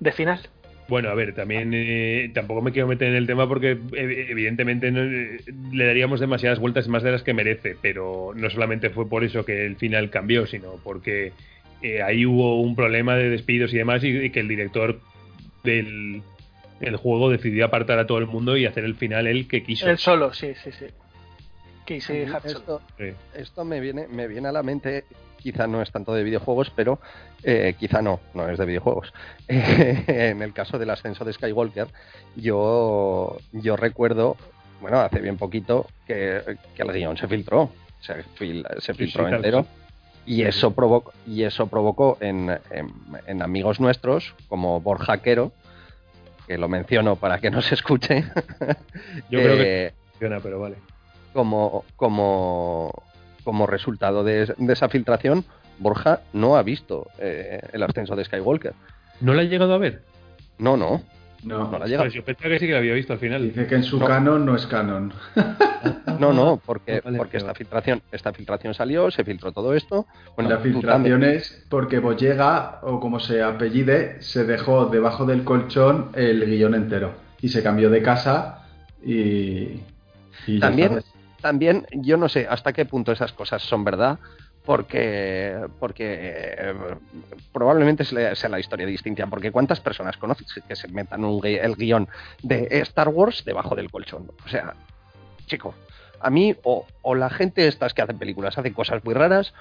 de 0.00 0.12
final. 0.12 0.40
Bueno, 0.86 1.08
a 1.08 1.14
ver, 1.14 1.34
también 1.34 1.70
eh, 1.72 2.30
tampoco 2.34 2.60
me 2.60 2.70
quiero 2.70 2.86
meter 2.86 3.08
en 3.08 3.14
el 3.14 3.26
tema 3.26 3.48
porque 3.48 3.70
eh, 3.72 4.26
evidentemente 4.28 4.90
no, 4.90 5.02
eh, 5.02 5.38
le 5.72 5.86
daríamos 5.86 6.20
demasiadas 6.20 6.58
vueltas 6.58 6.88
más 6.88 7.02
de 7.02 7.12
las 7.12 7.22
que 7.22 7.32
merece, 7.32 7.76
pero 7.80 8.32
no 8.36 8.50
solamente 8.50 8.90
fue 8.90 9.08
por 9.08 9.24
eso 9.24 9.44
que 9.46 9.64
el 9.64 9.76
final 9.76 10.10
cambió, 10.10 10.46
sino 10.46 10.74
porque 10.84 11.32
eh, 11.80 12.02
ahí 12.02 12.26
hubo 12.26 12.60
un 12.60 12.76
problema 12.76 13.16
de 13.16 13.30
despidos 13.30 13.72
y 13.72 13.78
demás 13.78 14.04
y, 14.04 14.08
y 14.08 14.30
que 14.30 14.40
el 14.40 14.48
director 14.48 15.00
del, 15.62 16.22
del 16.80 16.96
juego 16.96 17.30
decidió 17.30 17.64
apartar 17.64 17.98
a 17.98 18.06
todo 18.06 18.18
el 18.18 18.26
mundo 18.26 18.56
y 18.58 18.66
hacer 18.66 18.84
el 18.84 18.94
final 18.94 19.26
él 19.26 19.48
que 19.48 19.62
quiso. 19.62 19.88
El 19.88 19.96
solo, 19.96 20.34
sí, 20.34 20.52
sí, 20.62 20.70
sí. 20.70 20.86
Esto, 21.86 22.80
Sí. 22.98 23.12
esto 23.34 23.64
me 23.64 23.80
viene, 23.80 24.08
me 24.08 24.26
viene 24.26 24.48
a 24.48 24.52
la 24.52 24.62
mente, 24.62 25.04
quizá 25.38 25.66
no 25.66 25.82
es 25.82 25.90
tanto 25.90 26.14
de 26.14 26.22
videojuegos, 26.24 26.70
pero 26.74 26.98
eh, 27.42 27.74
quizá 27.78 28.00
no, 28.02 28.20
no 28.32 28.48
es 28.48 28.58
de 28.58 28.64
videojuegos. 28.66 29.12
en 29.48 30.42
el 30.42 30.52
caso 30.52 30.78
del 30.78 30.90
ascenso 30.90 31.24
de 31.24 31.32
Skywalker, 31.32 31.88
yo, 32.36 33.36
yo 33.52 33.76
recuerdo, 33.76 34.36
bueno, 34.80 35.00
hace 35.00 35.20
bien 35.20 35.36
poquito, 35.36 35.86
que, 36.06 36.56
que 36.74 36.82
el 36.82 36.92
guion 36.92 37.16
se 37.16 37.28
filtró, 37.28 37.70
se, 38.00 38.24
fil- 38.38 38.66
se 38.80 38.92
Sí, 38.94 39.04
filtró 39.04 39.24
sí, 39.24 39.30
tal 39.30 39.34
entero. 39.36 39.66
Y 40.26 40.42
eso 40.42 40.70
provocó, 40.70 41.12
y 41.26 41.42
eso 41.42 41.66
provocó 41.66 42.16
en, 42.20 42.48
en- 42.70 42.90
en 43.26 43.42
amigos 43.42 43.78
nuestros, 43.78 44.34
como 44.48 44.80
Borja 44.80 45.18
Quero, 45.18 45.52
que 46.46 46.56
lo 46.56 46.66
menciono 46.68 47.16
para 47.16 47.40
que 47.40 47.50
no 47.50 47.60
se 47.60 47.74
escuche, 47.74 48.24
Yo 49.28 49.40
creo 49.42 49.56
que 49.56 49.62
eh, 49.88 49.92
funciona, 50.12 50.40
pero 50.40 50.60
vale. 50.60 50.76
Como, 51.34 51.84
como, 51.96 52.90
como 53.44 53.66
resultado 53.66 54.24
de, 54.24 54.54
de 54.56 54.72
esa 54.72 54.88
filtración, 54.88 55.44
Borja 55.78 56.20
no 56.32 56.56
ha 56.56 56.62
visto 56.62 57.08
eh, 57.18 57.60
el 57.72 57.82
ascenso 57.82 58.16
de 58.16 58.24
Skywalker. 58.24 58.72
¿No 59.20 59.34
la 59.34 59.42
ha 59.42 59.44
llegado 59.44 59.74
a 59.74 59.78
ver? 59.78 60.02
No, 60.58 60.76
no, 60.76 61.02
No, 61.42 61.70
no 61.70 61.78
la 61.78 61.84
ha 61.84 61.88
llegado. 61.88 62.04
Pues 62.04 62.14
yo 62.14 62.24
pensaba 62.24 62.48
que 62.50 62.58
sí 62.60 62.66
que 62.66 62.72
la 62.72 62.78
había 62.78 62.94
visto 62.94 63.12
al 63.12 63.18
final. 63.18 63.42
dice 63.42 63.66
que 63.66 63.74
en 63.74 63.82
su 63.84 63.98
No. 63.98 64.06
canon 64.06 64.46
no 64.46 64.56
es 64.56 64.66
canon. 64.66 65.12
No, 66.18 66.32
no, 66.32 66.62
porque, 66.64 67.00
Vale, 67.04 67.18
porque 67.18 67.36
esta 67.38 67.52
filtración, 67.54 68.00
esta 68.12 68.32
filtración 68.32 68.72
salió, 68.72 69.10
se 69.10 69.24
filtró 69.24 69.52
todo 69.52 69.74
esto. 69.74 70.06
Bueno, 70.36 70.48
la 70.48 70.58
filtración 70.58 71.24
es 71.24 71.66
porque 71.68 71.98
Bollega, 71.98 72.78
o 72.82 73.00
como 73.00 73.18
se 73.20 73.42
apellide, 73.42 74.22
se 74.22 74.44
dejó 74.44 74.86
debajo 74.86 75.26
del 75.26 75.42
colchón 75.44 76.10
el 76.14 76.46
guion 76.46 76.74
entero. 76.76 77.12
Y 77.42 77.48
se 77.48 77.62
cambió 77.64 77.90
de 77.90 78.00
casa 78.00 78.64
y... 79.04 79.80
y 80.46 80.60
También. 80.60 81.00
También, 81.44 81.86
yo 81.92 82.16
no 82.16 82.30
sé 82.30 82.46
hasta 82.48 82.72
qué 82.72 82.86
punto 82.86 83.12
esas 83.12 83.34
cosas 83.34 83.60
son 83.60 83.84
verdad, 83.84 84.18
porque, 84.64 85.60
porque 85.78 86.54
eh, 86.56 86.74
probablemente 87.52 88.02
sea 88.06 88.48
la 88.48 88.58
historia 88.58 88.86
distinta, 88.86 89.26
porque 89.26 89.52
¿cuántas 89.52 89.78
personas 89.78 90.16
conoces 90.16 90.46
que 90.66 90.74
se 90.74 90.88
metan 90.88 91.22
el 91.22 91.76
guion 91.76 92.08
de 92.42 92.66
Star 92.80 93.10
Wars 93.10 93.44
debajo 93.44 93.74
del 93.74 93.90
colchón? 93.90 94.30
O 94.42 94.48
sea, 94.48 94.72
chico, 95.44 95.74
a 96.18 96.30
mí 96.30 96.56
o, 96.62 96.86
o 97.02 97.14
la 97.14 97.28
gente 97.28 97.68
estas 97.68 97.92
que 97.92 98.00
hacen 98.00 98.16
películas 98.16 98.56
hacen 98.56 98.72
cosas 98.72 99.04
muy 99.04 99.12
raras, 99.12 99.52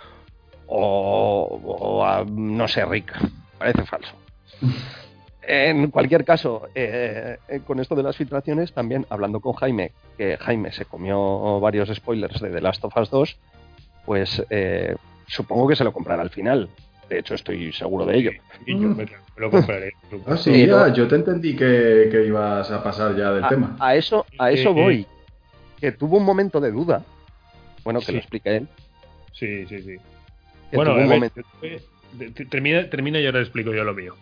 o, 0.67 2.23
no 2.31 2.67
sé, 2.69 2.85
Rick, 2.85 3.11
parece 3.57 3.83
falso. 3.83 4.13
En 5.45 5.91
cualquier 5.91 6.23
caso, 6.23 6.67
eh, 6.73 7.37
eh, 7.49 7.59
con 7.65 7.79
esto 7.79 7.95
de 7.95 8.03
las 8.03 8.15
filtraciones, 8.15 8.71
también 8.73 9.05
hablando 9.09 9.39
con 9.41 9.53
Jaime, 9.53 9.91
que 10.17 10.37
Jaime 10.37 10.71
se 10.71 10.85
comió 10.85 11.59
varios 11.59 11.89
spoilers 11.93 12.39
de 12.39 12.49
The 12.49 12.61
Last 12.61 12.83
of 12.85 12.95
Us 12.95 13.09
2, 13.09 13.37
pues 14.05 14.41
eh, 14.49 14.95
supongo 15.27 15.67
que 15.67 15.75
se 15.75 15.83
lo 15.83 15.91
comprará 15.91 16.21
al 16.21 16.29
final. 16.29 16.69
De 17.09 17.19
hecho, 17.19 17.35
estoy 17.35 17.73
seguro 17.73 18.05
de 18.05 18.17
ello. 18.17 18.31
Y 18.65 18.73
yo 18.73 18.87
me, 18.87 19.03
me 19.05 19.07
lo 19.37 19.51
compraré. 19.51 19.93
Ah, 20.27 20.37
sí, 20.37 20.65
ya, 20.67 20.93
yo 20.93 21.07
te 21.07 21.15
entendí 21.15 21.55
que, 21.55 22.07
que 22.11 22.23
ibas 22.25 22.69
a 22.71 22.81
pasar 22.83 23.15
ya 23.17 23.31
del 23.33 23.43
A, 23.43 23.49
tema. 23.49 23.75
a 23.79 23.95
eso, 23.95 24.25
a 24.37 24.51
eso 24.51 24.69
Eh, 24.69 24.71
eh. 24.71 24.81
voy. 24.83 25.07
Que 25.81 25.91
tuvo 25.91 26.17
un 26.17 26.23
momento 26.23 26.61
de 26.61 26.71
duda. 26.71 27.03
Bueno, 27.83 27.99
que 27.99 28.05
Sí. 28.05 28.11
lo 28.13 28.17
explique 28.19 28.55
él. 28.57 28.67
Sí, 29.33 29.65
sí, 29.65 29.79
sí. 29.81 29.97
Que 30.69 30.77
Bueno, 30.77 30.91
tuvo 30.91 31.01
a 31.01 31.03
un 31.03 31.09
ver, 31.09 31.17
momento- 31.17 31.41
te- 32.35 32.45
termina, 32.45 32.89
termina 32.89 33.19
y 33.19 33.25
ahora 33.25 33.41
explico 33.41 33.73
yo 33.73 33.83
lo 33.83 33.93
mío. 33.93 34.15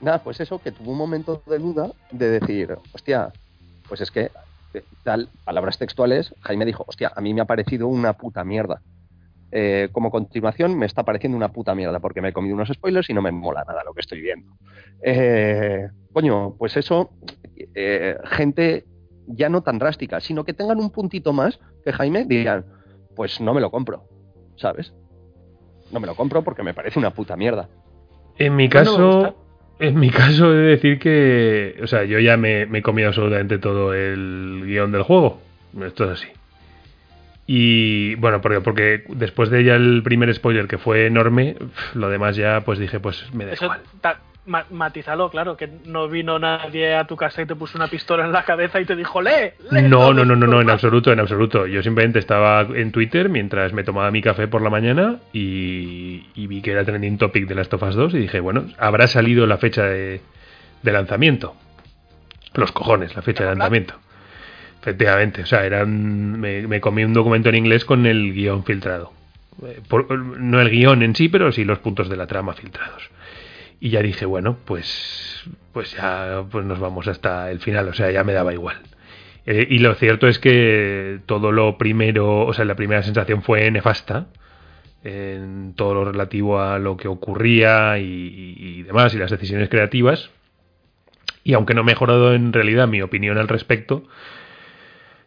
Nada, 0.00 0.22
pues 0.22 0.40
eso, 0.40 0.60
que 0.60 0.72
tuvo 0.72 0.92
un 0.92 0.98
momento 0.98 1.42
de 1.46 1.58
duda 1.58 1.90
de 2.10 2.40
decir, 2.40 2.76
hostia, 2.94 3.32
pues 3.88 4.00
es 4.00 4.10
que, 4.10 4.30
tal, 5.02 5.28
palabras 5.44 5.78
textuales, 5.78 6.34
Jaime 6.40 6.64
dijo, 6.64 6.84
hostia, 6.86 7.12
a 7.14 7.20
mí 7.20 7.34
me 7.34 7.42
ha 7.42 7.44
parecido 7.44 7.86
una 7.86 8.14
puta 8.14 8.44
mierda. 8.44 8.80
Eh, 9.52 9.88
como 9.90 10.12
continuación 10.12 10.78
me 10.78 10.86
está 10.86 11.02
pareciendo 11.02 11.36
una 11.36 11.48
puta 11.48 11.74
mierda 11.74 11.98
porque 11.98 12.22
me 12.22 12.28
he 12.28 12.32
comido 12.32 12.54
unos 12.54 12.68
spoilers 12.68 13.10
y 13.10 13.14
no 13.14 13.20
me 13.20 13.32
mola 13.32 13.64
nada 13.66 13.82
lo 13.84 13.92
que 13.92 14.00
estoy 14.00 14.20
viendo. 14.20 14.52
Eh, 15.02 15.88
coño, 16.12 16.54
pues 16.56 16.76
eso, 16.76 17.10
eh, 17.74 18.16
gente 18.24 18.84
ya 19.26 19.48
no 19.48 19.62
tan 19.62 19.78
drástica, 19.78 20.20
sino 20.20 20.44
que 20.44 20.54
tengan 20.54 20.78
un 20.78 20.90
puntito 20.90 21.32
más 21.32 21.58
que 21.84 21.92
Jaime 21.92 22.24
digan, 22.26 22.64
pues 23.16 23.40
no 23.40 23.52
me 23.52 23.60
lo 23.60 23.70
compro, 23.70 24.04
¿sabes? 24.56 24.94
No 25.90 26.00
me 26.00 26.06
lo 26.06 26.14
compro 26.14 26.42
porque 26.42 26.62
me 26.62 26.74
parece 26.74 26.98
una 26.98 27.10
puta 27.10 27.36
mierda. 27.36 27.68
En 28.38 28.56
mi 28.56 28.68
caso. 28.68 29.34
En 29.80 29.98
mi 29.98 30.10
caso 30.10 30.52
he 30.52 30.56
de 30.56 30.62
decir 30.68 30.98
que, 30.98 31.80
o 31.82 31.86
sea, 31.86 32.04
yo 32.04 32.18
ya 32.18 32.36
me, 32.36 32.66
me 32.66 32.78
he 32.78 32.82
comido 32.82 33.08
absolutamente 33.08 33.58
todo 33.58 33.94
el 33.94 34.62
guion 34.66 34.92
del 34.92 35.02
juego. 35.02 35.42
Esto 35.82 36.04
es 36.04 36.10
así. 36.10 36.28
Y 37.46 38.14
bueno, 38.16 38.40
porque, 38.40 38.60
porque 38.60 39.04
después 39.08 39.50
de 39.50 39.64
ya 39.64 39.74
el 39.74 40.02
primer 40.04 40.32
spoiler 40.32 40.68
que 40.68 40.78
fue 40.78 41.06
enorme, 41.06 41.56
lo 41.94 42.08
demás 42.08 42.36
ya 42.36 42.60
pues 42.60 42.78
dije, 42.78 43.00
pues 43.00 43.32
me 43.34 43.46
da 43.46 43.54
Eso, 43.54 43.64
igual. 43.64 43.80
Ta- 44.50 44.66
ma- 44.70 44.76
matízalo, 44.76 45.30
claro, 45.30 45.56
que 45.56 45.68
no 45.86 46.08
vino 46.08 46.38
nadie 46.38 46.94
a 46.94 47.04
tu 47.06 47.16
casa 47.16 47.42
y 47.42 47.46
te 47.46 47.54
puso 47.54 47.78
una 47.78 47.88
pistola 47.88 48.24
en 48.24 48.32
la 48.32 48.44
cabeza 48.44 48.80
y 48.80 48.84
te 48.84 48.96
dijo, 48.96 49.20
lee, 49.22 49.52
lee 49.70 49.82
No, 49.82 50.12
no, 50.12 50.24
no, 50.24 50.34
no, 50.36 50.46
no, 50.46 50.56
en 50.56 50.62
esto". 50.62 50.72
absoluto, 50.72 51.12
en 51.12 51.20
absoluto. 51.20 51.66
Yo 51.66 51.82
simplemente 51.82 52.18
estaba 52.18 52.62
en 52.62 52.92
Twitter 52.92 53.28
mientras 53.28 53.72
me 53.72 53.84
tomaba 53.84 54.10
mi 54.10 54.22
café 54.22 54.48
por 54.48 54.62
la 54.62 54.70
mañana 54.70 55.16
y, 55.32 56.26
y 56.34 56.46
vi 56.46 56.62
que 56.62 56.72
era 56.72 56.84
trending 56.84 57.18
topic 57.18 57.46
de 57.46 57.54
Last 57.54 57.72
of 57.74 57.82
Us 57.82 57.94
2 57.94 58.14
y 58.14 58.18
dije, 58.18 58.40
bueno, 58.40 58.66
habrá 58.78 59.06
salido 59.06 59.46
la 59.46 59.58
fecha 59.58 59.84
de, 59.84 60.20
de 60.82 60.92
lanzamiento. 60.92 61.54
Los 62.54 62.72
cojones, 62.72 63.14
la 63.14 63.22
fecha 63.22 63.44
de 63.44 63.50
lanzamiento. 63.50 63.94
Efectivamente, 64.80 65.42
o 65.42 65.46
sea, 65.46 65.64
eran, 65.64 66.40
me, 66.40 66.66
me 66.66 66.80
comí 66.80 67.04
un 67.04 67.12
documento 67.12 67.48
en 67.50 67.54
inglés 67.56 67.84
con 67.84 68.06
el 68.06 68.32
guion 68.32 68.64
filtrado. 68.64 69.12
Eh, 69.66 69.80
por- 69.88 70.10
no 70.18 70.60
el 70.60 70.70
guion 70.70 71.02
en 71.02 71.14
sí, 71.14 71.28
pero 71.28 71.52
sí 71.52 71.64
los 71.64 71.78
puntos 71.80 72.08
de 72.08 72.16
la 72.16 72.26
trama 72.26 72.54
filtrados. 72.54 73.10
Y 73.80 73.90
ya 73.90 74.02
dije, 74.02 74.26
bueno, 74.26 74.58
pues, 74.66 75.42
pues 75.72 75.92
ya 75.96 76.44
pues 76.50 76.64
nos 76.66 76.78
vamos 76.78 77.08
hasta 77.08 77.50
el 77.50 77.60
final, 77.60 77.88
o 77.88 77.94
sea, 77.94 78.10
ya 78.10 78.24
me 78.24 78.34
daba 78.34 78.52
igual. 78.52 78.76
Eh, 79.46 79.66
y 79.70 79.78
lo 79.78 79.94
cierto 79.94 80.28
es 80.28 80.38
que 80.38 81.20
todo 81.26 81.50
lo 81.50 81.78
primero, 81.78 82.40
o 82.46 82.52
sea, 82.52 82.66
la 82.66 82.76
primera 82.76 83.02
sensación 83.02 83.42
fue 83.42 83.70
nefasta 83.70 84.26
en 85.02 85.72
todo 85.76 85.94
lo 85.94 86.04
relativo 86.12 86.60
a 86.60 86.78
lo 86.78 86.98
que 86.98 87.08
ocurría 87.08 87.98
y, 87.98 88.04
y- 88.04 88.56
y 88.80 88.82
demás, 88.82 89.14
y 89.14 89.18
las 89.18 89.30
decisiones 89.30 89.70
creativas. 89.70 90.30
Y 91.42 91.54
aunque 91.54 91.72
no 91.72 91.80
he 91.80 91.84
mejorado 91.84 92.34
en 92.34 92.52
realidad 92.52 92.86
mi 92.86 93.00
opinión 93.00 93.38
al 93.38 93.48
respecto, 93.48 94.04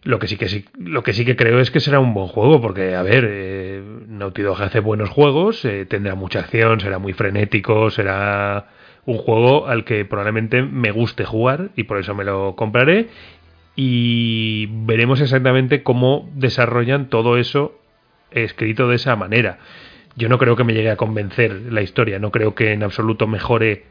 lo 0.04 0.20
que 0.20 0.28
sí 0.28 0.38
que 0.38 0.50
sí, 0.50 0.66
lo 0.78 1.04
que 1.04 1.14
sí 1.14 1.26
que 1.26 1.36
creo 1.36 1.60
es 1.60 1.72
que 1.72 1.80
será 1.80 2.00
un 2.00 2.14
buen 2.14 2.28
juego, 2.28 2.62
porque 2.62 2.96
a 2.96 3.04
ver, 3.04 3.26
eh, 3.28 3.84
Naughty 4.08 4.42
Dog 4.42 4.62
hace 4.62 4.80
buenos 4.80 5.10
juegos, 5.10 5.64
eh, 5.66 5.86
tendrá 5.86 6.16
mucha 6.16 6.40
acción, 6.40 6.80
será 6.80 7.00
muy 7.00 7.14
frenético, 7.14 7.90
será 7.90 8.68
un 9.06 9.18
juego 9.18 9.68
al 9.68 9.86
que 9.86 10.06
probablemente 10.06 10.62
me 10.62 10.92
guste 10.92 11.26
jugar 11.26 11.70
y 11.76 11.84
por 11.84 12.00
eso 12.00 12.14
me 12.16 12.24
lo 12.24 12.56
compraré 12.56 13.08
y 13.76 14.68
veremos 14.86 15.22
exactamente 15.22 15.84
cómo 15.84 16.30
desarrollan 16.36 17.10
todo 17.10 17.38
eso 17.38 17.80
escrito 18.32 18.88
de 18.88 18.96
esa 18.96 19.16
manera. 19.16 19.60
Yo 20.16 20.30
no 20.30 20.38
creo 20.38 20.56
que 20.56 20.64
me 20.64 20.74
llegue 20.74 20.92
a 20.92 20.96
convencer 20.96 21.72
la 21.72 21.82
historia, 21.82 22.20
no 22.20 22.32
creo 22.32 22.56
que 22.56 22.74
en 22.74 22.84
absoluto 22.84 23.26
mejore 23.28 23.86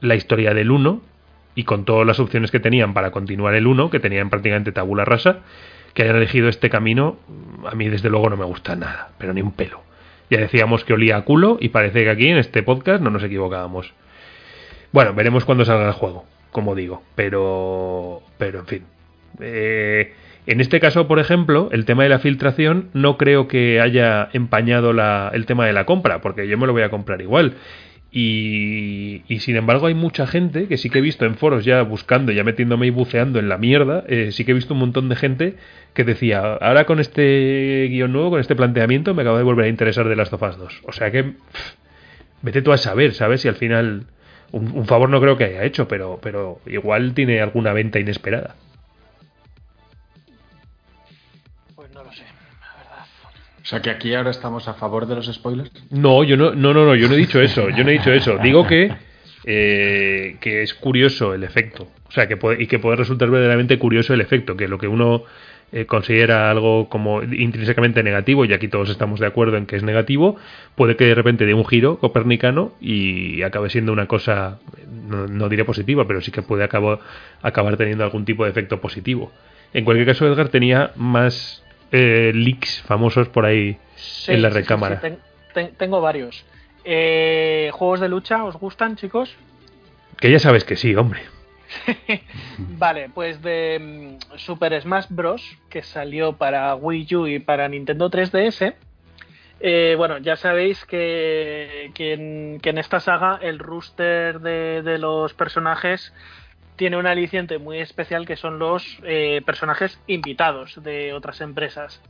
la 0.00 0.14
historia 0.14 0.54
del 0.54 0.70
1 0.70 1.02
y 1.58 1.64
con 1.64 1.84
todas 1.84 2.06
las 2.06 2.20
opciones 2.20 2.52
que 2.52 2.60
tenían 2.60 2.94
para 2.94 3.10
continuar 3.10 3.52
el 3.56 3.66
1, 3.66 3.90
que 3.90 3.98
tenían 3.98 4.30
prácticamente 4.30 4.70
tabula 4.70 5.04
rasa, 5.04 5.40
que 5.92 6.04
hayan 6.04 6.14
elegido 6.14 6.48
este 6.48 6.70
camino, 6.70 7.16
a 7.66 7.74
mí 7.74 7.88
desde 7.88 8.10
luego 8.10 8.30
no 8.30 8.36
me 8.36 8.44
gusta 8.44 8.76
nada, 8.76 9.08
pero 9.18 9.32
ni 9.34 9.42
un 9.42 9.50
pelo. 9.50 9.80
Ya 10.30 10.38
decíamos 10.38 10.84
que 10.84 10.92
olía 10.92 11.16
a 11.16 11.22
culo 11.22 11.58
y 11.60 11.70
parece 11.70 12.04
que 12.04 12.10
aquí 12.10 12.28
en 12.28 12.38
este 12.38 12.62
podcast 12.62 13.02
no 13.02 13.10
nos 13.10 13.24
equivocábamos. 13.24 13.92
Bueno, 14.92 15.14
veremos 15.14 15.44
cuando 15.44 15.64
salga 15.64 15.86
el 15.88 15.94
juego, 15.94 16.26
como 16.52 16.76
digo, 16.76 17.02
pero 17.16 18.22
pero 18.38 18.60
en 18.60 18.66
fin. 18.66 18.82
Eh, 19.40 20.12
en 20.46 20.60
este 20.60 20.78
caso, 20.78 21.08
por 21.08 21.18
ejemplo, 21.18 21.70
el 21.72 21.84
tema 21.86 22.04
de 22.04 22.08
la 22.08 22.20
filtración 22.20 22.88
no 22.94 23.16
creo 23.16 23.48
que 23.48 23.80
haya 23.80 24.28
empañado 24.32 24.92
la- 24.92 25.30
el 25.34 25.44
tema 25.44 25.66
de 25.66 25.72
la 25.72 25.86
compra, 25.86 26.20
porque 26.20 26.46
yo 26.46 26.56
me 26.56 26.68
lo 26.68 26.72
voy 26.72 26.82
a 26.82 26.88
comprar 26.90 27.20
igual. 27.20 27.54
Y, 28.10 29.22
y 29.28 29.40
sin 29.40 29.56
embargo 29.56 29.86
hay 29.86 29.94
mucha 29.94 30.26
gente 30.26 30.66
que 30.66 30.78
sí 30.78 30.88
que 30.88 30.98
he 30.98 31.02
visto 31.02 31.26
en 31.26 31.34
foros 31.34 31.64
ya 31.66 31.82
buscando, 31.82 32.32
ya 32.32 32.42
metiéndome 32.42 32.86
y 32.86 32.90
buceando 32.90 33.38
en 33.38 33.50
la 33.50 33.58
mierda, 33.58 34.02
eh, 34.08 34.32
sí 34.32 34.44
que 34.46 34.52
he 34.52 34.54
visto 34.54 34.72
un 34.72 34.80
montón 34.80 35.10
de 35.10 35.16
gente 35.16 35.56
que 35.92 36.04
decía, 36.04 36.54
ahora 36.54 36.86
con 36.86 37.00
este 37.00 37.86
guion 37.90 38.12
nuevo, 38.12 38.30
con 38.30 38.40
este 38.40 38.56
planteamiento, 38.56 39.14
me 39.14 39.22
acabo 39.22 39.36
de 39.36 39.44
volver 39.44 39.66
a 39.66 39.68
interesar 39.68 40.08
de 40.08 40.16
Last 40.16 40.32
of 40.32 40.42
Us 40.42 40.56
2. 40.56 40.82
O 40.86 40.92
sea 40.92 41.10
que, 41.10 41.34
vete 42.42 42.62
tú 42.62 42.72
a 42.72 42.78
saber, 42.78 43.14
¿sabes? 43.14 43.42
Si 43.42 43.48
al 43.48 43.56
final, 43.56 44.06
un, 44.52 44.72
un 44.72 44.86
favor 44.86 45.10
no 45.10 45.20
creo 45.20 45.36
que 45.36 45.44
haya 45.44 45.64
hecho, 45.64 45.86
pero, 45.88 46.18
pero 46.22 46.60
igual 46.66 47.12
tiene 47.14 47.40
alguna 47.40 47.72
venta 47.72 47.98
inesperada. 47.98 48.56
Pues 51.74 51.92
no 51.92 52.04
lo 52.04 52.12
sé, 52.12 52.24
sea 53.68 53.82
que 53.82 53.90
aquí 53.90 54.14
ahora 54.14 54.30
estamos 54.30 54.66
a 54.68 54.74
favor 54.74 55.06
de 55.06 55.14
los 55.16 55.26
spoilers. 55.32 55.70
No, 55.90 56.24
yo 56.24 56.36
no, 56.36 56.52
no, 56.54 56.72
no, 56.72 56.84
no, 56.86 56.94
yo 56.94 57.08
no 57.08 57.14
he 57.14 57.18
dicho 57.18 57.40
eso, 57.40 57.68
yo 57.70 57.84
no 57.84 57.90
he 57.90 57.94
dicho 57.94 58.12
eso. 58.12 58.38
Digo 58.38 58.66
que, 58.66 58.90
eh, 59.44 60.36
que 60.40 60.62
es 60.62 60.74
curioso 60.74 61.34
el 61.34 61.42
efecto. 61.44 61.88
O 62.08 62.12
sea, 62.12 62.26
que 62.26 62.36
puede, 62.36 62.62
y 62.62 62.66
que 62.66 62.78
puede 62.78 62.96
resultar 62.96 63.30
verdaderamente 63.30 63.78
curioso 63.78 64.14
el 64.14 64.20
efecto, 64.20 64.56
que 64.56 64.68
lo 64.68 64.78
que 64.78 64.88
uno 64.88 65.24
eh, 65.72 65.84
considera 65.84 66.50
algo 66.50 66.88
como 66.88 67.22
intrínsecamente 67.22 68.02
negativo, 68.02 68.44
y 68.46 68.52
aquí 68.54 68.68
todos 68.68 68.88
estamos 68.88 69.20
de 69.20 69.26
acuerdo 69.26 69.58
en 69.58 69.66
que 69.66 69.76
es 69.76 69.82
negativo, 69.82 70.36
puede 70.74 70.96
que 70.96 71.04
de 71.04 71.14
repente 71.14 71.44
dé 71.44 71.52
un 71.52 71.66
giro 71.66 71.98
copernicano 71.98 72.72
y 72.80 73.42
acabe 73.42 73.68
siendo 73.68 73.92
una 73.92 74.06
cosa, 74.06 74.58
no, 74.90 75.26
no 75.26 75.48
diré 75.50 75.64
positiva, 75.66 76.06
pero 76.06 76.22
sí 76.22 76.30
que 76.30 76.40
puede 76.42 76.64
acabo- 76.64 77.00
acabar 77.42 77.76
teniendo 77.76 78.04
algún 78.04 78.24
tipo 78.24 78.44
de 78.44 78.50
efecto 78.50 78.80
positivo. 78.80 79.30
En 79.74 79.84
cualquier 79.84 80.06
caso, 80.06 80.26
Edgar 80.26 80.48
tenía 80.48 80.92
más 80.96 81.62
eh, 81.92 82.32
leaks 82.34 82.82
famosos 82.82 83.28
por 83.28 83.46
ahí 83.46 83.78
Sí, 83.96 84.32
en 84.32 84.42
la 84.42 84.50
recámara. 84.50 84.96
sí, 84.96 85.02
ten- 85.02 85.18
ten- 85.54 85.74
tengo 85.76 86.00
varios. 86.00 86.44
Eh, 86.84 87.70
¿Juegos 87.72 88.00
de 88.00 88.08
lucha 88.08 88.44
os 88.44 88.56
gustan, 88.56 88.96
chicos? 88.96 89.34
Que 90.20 90.30
ya 90.30 90.38
sabes 90.38 90.64
que 90.64 90.76
sí, 90.76 90.94
hombre. 90.94 91.20
Vale, 92.58 93.10
pues 93.14 93.42
de 93.42 94.18
mm, 94.30 94.36
Super 94.38 94.80
Smash 94.80 95.06
Bros. 95.10 95.42
que 95.68 95.82
salió 95.82 96.34
para 96.34 96.74
Wii 96.74 97.14
U 97.16 97.26
y 97.26 97.38
para 97.40 97.68
Nintendo 97.68 98.10
3DS. 98.10 98.74
eh, 99.60 99.94
bueno, 99.98 100.18
ya 100.18 100.36
sabéis 100.36 100.84
que, 100.86 101.90
que 101.94 102.12
en, 102.14 102.60
que 102.60 102.70
en 102.70 102.78
esta 102.78 103.00
saga 103.00 103.38
el 103.42 103.58
rooster 103.58 104.40
de, 104.40 104.82
de 104.82 104.98
los 104.98 105.34
personajes 105.34 106.12
tiene 106.78 106.96
un 106.96 107.06
aliciente 107.06 107.58
muy 107.58 107.80
especial 107.80 108.24
que 108.24 108.36
son 108.36 108.58
los 108.58 108.98
eh, 109.02 109.42
personajes 109.44 110.00
invitados 110.06 110.82
de 110.82 111.12
otras 111.12 111.42
empresas. 111.42 112.00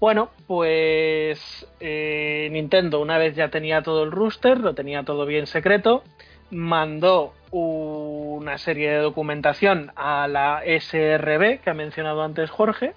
Bueno, 0.00 0.30
pues 0.46 1.66
eh, 1.78 2.48
Nintendo 2.50 3.00
una 3.00 3.16
vez 3.16 3.36
ya 3.36 3.48
tenía 3.48 3.82
todo 3.82 4.02
el 4.02 4.10
rooster, 4.10 4.58
lo 4.58 4.74
tenía 4.74 5.04
todo 5.04 5.24
bien 5.24 5.46
secreto, 5.46 6.02
mandó 6.50 7.32
una 7.52 8.58
serie 8.58 8.90
de 8.90 8.98
documentación 8.98 9.92
a 9.94 10.26
la 10.26 10.62
SRB 10.64 11.60
que 11.60 11.70
ha 11.70 11.74
mencionado 11.74 12.22
antes 12.22 12.50
Jorge 12.50 12.92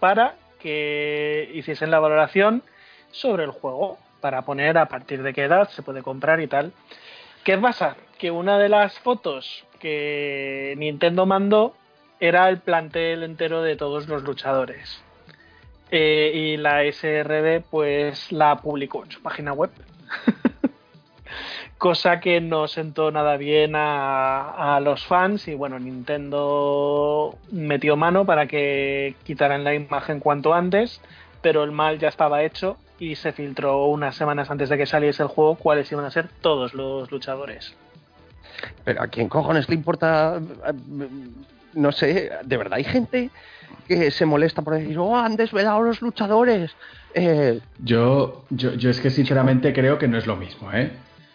para 0.00 0.36
que 0.58 1.50
hiciesen 1.52 1.90
la 1.90 2.00
valoración 2.00 2.62
sobre 3.10 3.44
el 3.44 3.50
juego 3.50 3.98
para 4.22 4.42
poner 4.42 4.78
a 4.78 4.86
partir 4.86 5.22
de 5.22 5.34
qué 5.34 5.42
edad 5.44 5.68
se 5.68 5.82
puede 5.82 6.02
comprar 6.02 6.40
y 6.40 6.46
tal. 6.46 6.72
¿Qué 7.42 7.58
pasa? 7.58 7.96
Que 8.16 8.30
una 8.30 8.58
de 8.58 8.70
las 8.70 8.98
fotos 9.00 9.66
que 9.84 10.72
Nintendo 10.78 11.26
mandó 11.26 11.74
era 12.18 12.48
el 12.48 12.58
plantel 12.58 13.22
entero 13.22 13.60
de 13.60 13.76
todos 13.76 14.08
los 14.08 14.22
luchadores. 14.22 15.02
Eh, 15.90 16.32
y 16.34 16.56
la 16.56 16.90
SRB 16.90 17.64
pues 17.70 18.32
la 18.32 18.56
publicó 18.56 19.04
en 19.04 19.10
su 19.10 19.20
página 19.20 19.52
web. 19.52 19.70
Cosa 21.76 22.18
que 22.20 22.40
no 22.40 22.66
sentó 22.66 23.10
nada 23.10 23.36
bien 23.36 23.76
a, 23.76 24.74
a 24.74 24.80
los 24.80 25.04
fans 25.04 25.48
y 25.48 25.54
bueno, 25.54 25.78
Nintendo 25.78 27.36
metió 27.52 27.94
mano 27.98 28.24
para 28.24 28.46
que 28.46 29.16
quitaran 29.24 29.64
la 29.64 29.74
imagen 29.74 30.18
cuanto 30.18 30.54
antes, 30.54 31.02
pero 31.42 31.62
el 31.62 31.72
mal 31.72 31.98
ya 31.98 32.08
estaba 32.08 32.42
hecho 32.42 32.78
y 32.98 33.16
se 33.16 33.32
filtró 33.32 33.84
unas 33.84 34.16
semanas 34.16 34.50
antes 34.50 34.70
de 34.70 34.78
que 34.78 34.86
saliese 34.86 35.22
el 35.24 35.28
juego 35.28 35.56
cuáles 35.56 35.92
iban 35.92 36.06
a 36.06 36.10
ser 36.10 36.28
todos 36.40 36.72
los 36.72 37.10
luchadores. 37.10 37.76
Pero 38.84 39.02
a 39.02 39.06
quién 39.08 39.28
cojones 39.28 39.68
le 39.68 39.74
importa. 39.74 40.40
No 41.74 41.92
sé, 41.92 42.30
de 42.44 42.56
verdad 42.56 42.74
hay 42.74 42.84
gente 42.84 43.30
que 43.88 44.10
se 44.10 44.26
molesta 44.26 44.62
por 44.62 44.74
decir, 44.74 44.98
oh, 44.98 45.16
han 45.16 45.36
desvelado 45.36 45.82
los 45.82 46.00
luchadores. 46.00 46.74
Eh, 47.14 47.60
Yo, 47.78 48.44
yo, 48.50 48.74
yo 48.74 48.90
es 48.90 49.00
que 49.00 49.10
sinceramente 49.10 49.72
creo 49.72 49.98
que 49.98 50.08
no 50.08 50.18
es 50.18 50.26
lo 50.26 50.36
mismo, 50.36 50.72
¿eh? 50.72 50.92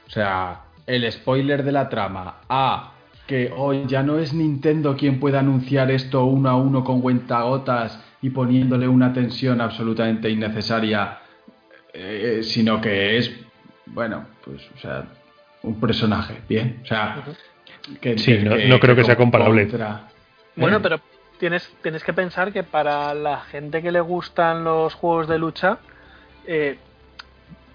O 0.07 0.09
sea, 0.09 0.61
el 0.87 1.09
spoiler 1.11 1.63
de 1.63 1.71
la 1.71 1.89
trama. 1.89 2.37
A, 2.49 2.93
que 3.27 3.53
hoy 3.55 3.83
ya 3.85 4.01
no 4.01 4.17
es 4.17 4.33
Nintendo 4.33 4.97
quien 4.97 5.19
puede 5.19 5.37
anunciar 5.37 5.91
esto 5.91 6.25
uno 6.25 6.49
a 6.49 6.55
uno 6.55 6.83
con 6.83 6.99
cuentagotas 6.99 7.99
y 8.23 8.31
poniéndole 8.31 8.87
una 8.87 9.13
tensión 9.13 9.61
absolutamente 9.61 10.31
innecesaria, 10.31 11.19
eh, 11.93 12.39
sino 12.41 12.81
que 12.81 13.17
es, 13.17 13.31
bueno, 13.85 14.25
pues, 14.43 14.61
o 14.75 14.79
sea, 14.79 15.05
un 15.63 15.79
personaje, 15.79 16.39
bien. 16.47 16.79
O 16.83 16.85
sea, 16.85 17.23
que, 18.01 18.17
Sí, 18.17 18.37
no- 18.39 18.55
no 18.55 18.79
creo 18.79 18.95
que 18.95 19.03
sea 19.03 19.15
comparable. 19.15 19.67
contra- 19.67 20.07
Bueno, 20.55 20.77
¿Eh? 20.77 20.79
pero 20.81 20.99
tienes, 21.39 21.71
tienes 21.81 22.03
que 22.03 22.13
pensar 22.13 22.51
que 22.51 22.63
para 22.63 23.13
la 23.13 23.41
gente 23.41 23.81
que 23.81 23.91
le 23.91 24.01
gustan 24.01 24.63
los 24.63 24.93
juegos 24.93 25.27
de 25.27 25.37
lucha, 25.39 25.77
eh, 26.45 26.77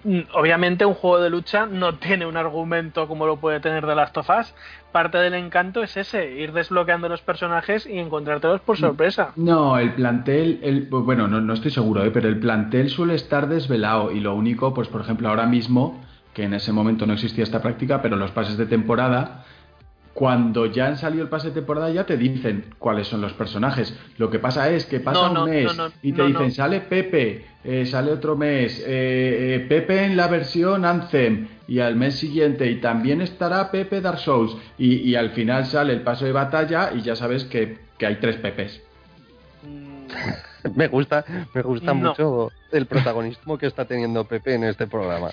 mm, 0.03 0.19
obviamente 0.33 0.85
un 0.85 0.93
juego 0.93 1.19
de 1.19 1.29
lucha 1.29 1.65
no 1.65 1.95
tiene 1.95 2.25
un 2.25 2.37
argumento 2.37 3.07
como 3.07 3.25
lo 3.25 3.37
puede 3.37 3.59
tener 3.59 3.85
The 3.85 3.95
Last 3.95 4.17
of 4.17 4.29
Us. 4.29 4.53
Parte 4.91 5.17
del 5.17 5.33
encanto 5.33 5.83
es 5.83 5.97
ese, 5.97 6.31
ir 6.31 6.53
desbloqueando 6.53 7.09
los 7.09 7.21
personajes 7.21 7.85
y 7.85 7.97
encontrártelos 7.99 8.61
por 8.61 8.77
sorpresa. 8.77 9.31
No, 9.35 9.77
el 9.77 9.93
plantel, 9.93 10.59
el, 10.63 10.87
pues 10.87 11.03
bueno, 11.03 11.27
no, 11.27 11.41
no 11.41 11.53
estoy 11.53 11.71
seguro, 11.71 12.05
¿eh? 12.05 12.11
pero 12.11 12.29
el 12.29 12.39
plantel 12.39 12.89
suele 12.89 13.15
estar 13.15 13.47
desvelado 13.49 14.11
y 14.11 14.19
lo 14.21 14.33
único, 14.35 14.73
pues 14.73 14.87
por 14.87 15.01
ejemplo 15.01 15.27
ahora 15.27 15.47
mismo, 15.47 16.04
que 16.35 16.43
en 16.43 16.53
ese 16.53 16.73
momento 16.73 17.07
no 17.07 17.13
existía 17.13 17.45
esta 17.45 17.61
práctica, 17.61 18.01
pero 18.01 18.17
los 18.17 18.31
pases 18.31 18.57
de 18.57 18.65
temporada, 18.65 19.45
cuando 20.13 20.65
ya 20.65 20.87
han 20.87 20.97
salido 20.97 21.23
el 21.23 21.29
pase 21.29 21.47
de 21.47 21.53
temporada 21.53 21.89
ya 21.89 22.05
te 22.05 22.17
dicen 22.17 22.65
cuáles 22.77 23.07
son 23.07 23.21
los 23.21 23.33
personajes. 23.33 23.97
Lo 24.17 24.29
que 24.29 24.39
pasa 24.39 24.69
es 24.69 24.85
que 24.85 24.99
pasa 24.99 25.29
No, 25.29 25.33
no, 25.33 25.43
un 25.45 25.49
mes 25.49 25.75
no, 25.75 25.87
y 26.03 26.11
te 26.11 26.27
dicen 26.27 26.51
sale 26.51 26.81
Pepe, 26.81 27.45
eh, 27.63 27.85
sale 27.85 28.11
otro 28.11 28.35
mes, 28.35 28.79
eh, 28.79 29.55
eh, 29.55 29.65
Pepe 29.67 30.03
en 30.03 30.17
la 30.17 30.27
versión 30.27 30.83
Anthem 30.83 31.47
y 31.69 31.79
al 31.79 31.95
mes 31.95 32.15
siguiente 32.15 32.69
y 32.69 32.81
también 32.81 33.21
estará 33.21 33.71
Pepe 33.71 34.01
Dark 34.01 34.19
Souls 34.19 34.57
y, 34.77 34.95
y 35.09 35.15
al 35.15 35.31
final 35.31 35.65
sale 35.65 35.93
el 35.93 36.01
paso 36.01 36.25
de 36.25 36.33
batalla 36.33 36.91
y 36.93 37.01
ya 37.01 37.15
sabes 37.15 37.45
que, 37.45 37.77
que 37.97 38.05
hay 38.05 38.17
tres 38.17 38.35
Pepes. 38.37 38.81
Me 40.75 40.87
gusta, 40.87 41.23
me 41.53 41.61
gusta 41.61 41.93
No. 41.93 42.09
mucho 42.09 42.51
el 42.71 42.87
protagonismo 42.87 43.55
que 43.57 43.67
está 43.67 43.85
teniendo 43.85 44.23
Pepe 44.25 44.55
en 44.55 44.63
este 44.63 44.87
programa. 44.87 45.29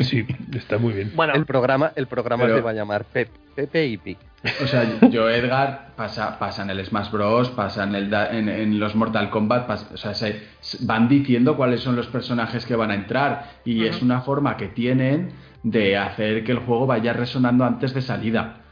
Sí, 0.00 0.26
está 0.56 0.76
muy 0.76 0.92
bien. 0.92 1.12
Bueno, 1.14 1.34
El 1.34 1.46
programa, 1.46 1.92
el 1.94 2.08
programa 2.08 2.42
Pero- 2.44 2.56
se 2.56 2.60
va 2.62 2.70
a 2.70 2.74
llamar 2.74 3.04
Pep- 3.04 3.30
Pepe 3.54 3.86
y 3.86 3.96
Pic. 3.96 4.18
O 4.60 4.66
sea, 4.66 4.98
yo, 5.08 5.30
Edgar, 5.30 5.90
pasa, 5.94 6.36
pasa 6.36 6.62
en 6.64 6.70
el 6.70 6.84
Smash 6.84 7.12
Bros, 7.12 7.50
pasa 7.50 7.84
en, 7.84 7.94
el, 7.94 8.12
en, 8.12 8.48
en 8.48 8.80
los 8.80 8.96
Mortal 8.96 9.30
Kombat, 9.30 9.68
pas- 9.68 9.92
o 9.94 9.96
sea, 9.96 10.14
se, 10.14 10.42
se- 10.60 10.78
van 10.84 11.08
diciendo 11.08 11.56
cuáles 11.56 11.80
son 11.80 11.94
los 11.94 12.08
personajes 12.08 12.66
que 12.66 12.74
van 12.74 12.90
a 12.90 12.96
entrar 12.96 13.52
y 13.64 13.86
es 13.86 14.02
una 14.02 14.22
forma 14.22 14.56
que 14.56 14.66
tienen 14.66 15.30
de 15.62 15.96
hacer 15.96 16.42
que 16.42 16.50
el 16.50 16.58
juego 16.58 16.86
vaya 16.88 17.12
resonando 17.12 17.64
antes 17.64 17.94
de 17.94 18.02
salida. 18.02 18.62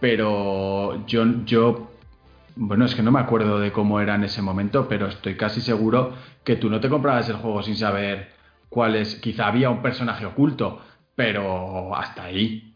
Pero 0.00 1.06
yo, 1.06 1.24
yo, 1.44 1.91
bueno, 2.54 2.84
es 2.84 2.94
que 2.94 3.02
no 3.02 3.10
me 3.12 3.20
acuerdo 3.20 3.58
de 3.60 3.72
cómo 3.72 4.00
era 4.00 4.14
en 4.14 4.24
ese 4.24 4.42
momento, 4.42 4.88
pero 4.88 5.06
estoy 5.08 5.36
casi 5.36 5.60
seguro 5.60 6.14
que 6.44 6.56
tú 6.56 6.68
no 6.70 6.80
te 6.80 6.88
comprabas 6.88 7.28
el 7.28 7.36
juego 7.36 7.62
sin 7.62 7.76
saber 7.76 8.32
cuál 8.68 8.96
es, 8.96 9.16
quizá 9.16 9.46
había 9.46 9.70
un 9.70 9.82
personaje 9.82 10.26
oculto, 10.26 10.80
pero 11.14 11.94
hasta 11.96 12.24
ahí. 12.24 12.74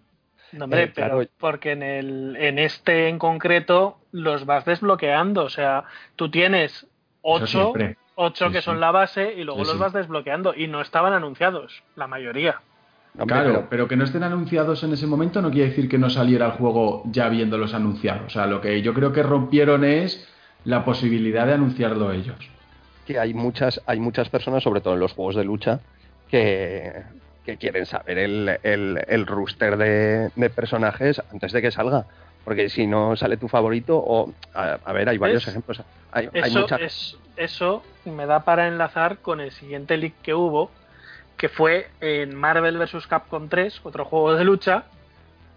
no, 0.52 0.64
hombre, 0.64 0.84
eh, 0.84 0.92
claro. 0.92 1.18
pero 1.18 1.30
porque 1.38 1.72
en, 1.72 1.82
el, 1.82 2.36
en 2.36 2.58
este 2.58 3.08
en 3.08 3.18
concreto 3.18 3.98
los 4.12 4.46
vas 4.46 4.64
desbloqueando. 4.64 5.44
O 5.44 5.50
sea, 5.50 5.84
tú 6.16 6.30
tienes 6.30 6.86
ocho, 7.22 7.72
ocho 8.14 8.46
Sí, 8.46 8.52
que 8.52 8.62
sí. 8.62 8.64
son 8.64 8.80
la 8.80 8.90
base 8.92 9.34
y 9.34 9.44
luego 9.44 9.64
Sí, 9.64 9.68
los 9.68 9.76
sí. 9.76 9.78
vas 9.78 9.92
desbloqueando. 9.92 10.54
Y 10.54 10.68
no 10.68 10.80
estaban 10.80 11.12
anunciados, 11.12 11.82
la 11.96 12.06
mayoría. 12.06 12.62
Hombre, 13.18 13.26
Claro, 13.34 13.52
pero- 13.52 13.66
pero... 13.70 13.88
que 13.88 13.96
no 13.96 14.04
estén 14.04 14.22
anunciados 14.22 14.82
en 14.84 14.92
ese 14.92 15.06
momento 15.06 15.40
no 15.42 15.50
quiere 15.50 15.70
decir 15.70 15.88
que 15.88 15.98
no 15.98 16.10
saliera 16.10 16.46
el 16.46 16.52
juego 16.52 17.02
ya 17.06 17.28
viéndolos 17.28 17.72
anunciados. 17.74 18.26
O 18.26 18.30
sea, 18.30 18.46
lo 18.46 18.60
que 18.60 18.82
yo 18.82 18.92
creo 18.94 19.12
que 19.12 19.22
rompieron 19.22 19.84
es 19.84 20.28
la 20.64 20.84
posibilidad 20.84 21.46
de 21.46 21.54
anunciarlo 21.54 22.12
ellos. 22.12 22.36
que 23.06 23.18
hay 23.20 23.32
muchas, 23.34 23.80
hay 23.86 24.00
muchas 24.00 24.28
personas, 24.28 24.62
sobre 24.64 24.80
todo 24.80 24.94
en 24.94 25.00
los 25.00 25.12
juegos 25.12 25.36
de 25.36 25.44
lucha, 25.44 25.78
que, 26.28 26.92
que 27.44 27.56
quieren 27.56 27.86
saber 27.86 28.18
el, 28.18 28.58
el, 28.64 28.98
el 29.06 29.26
rooster 29.26 29.76
de, 29.76 30.30
de 30.34 30.50
personajes 30.50 31.22
antes 31.32 31.52
de 31.52 31.62
que 31.62 31.70
salga. 31.70 32.04
Porque 32.44 32.68
si 32.68 32.86
no 32.86 33.16
sale 33.16 33.36
tu 33.36 33.48
favorito, 33.48 33.96
o 33.96 34.32
a, 34.54 34.78
a 34.84 34.92
ver, 34.92 35.08
hay 35.08 35.18
varios 35.18 35.46
ejemplos. 35.48 35.82
Hay, 36.12 36.28
hay 36.32 36.50
Eso, 36.50 36.60
mucha- 36.60 36.76
es, 36.76 37.16
eso 37.36 37.82
me 38.04 38.26
da 38.26 38.44
para 38.44 38.68
enlazar 38.68 39.18
con 39.18 39.40
el 39.40 39.50
siguiente 39.52 39.96
leak 39.96 40.14
que 40.22 40.34
hubo, 40.34 40.70
que 41.36 41.48
fue 41.48 41.88
en 42.00 42.34
Marvel 42.34 42.78
vs. 42.78 43.06
Capcom 43.06 43.48
3, 43.48 43.80
otro 43.84 44.04
juego 44.04 44.34
de 44.34 44.44
lucha. 44.44 44.84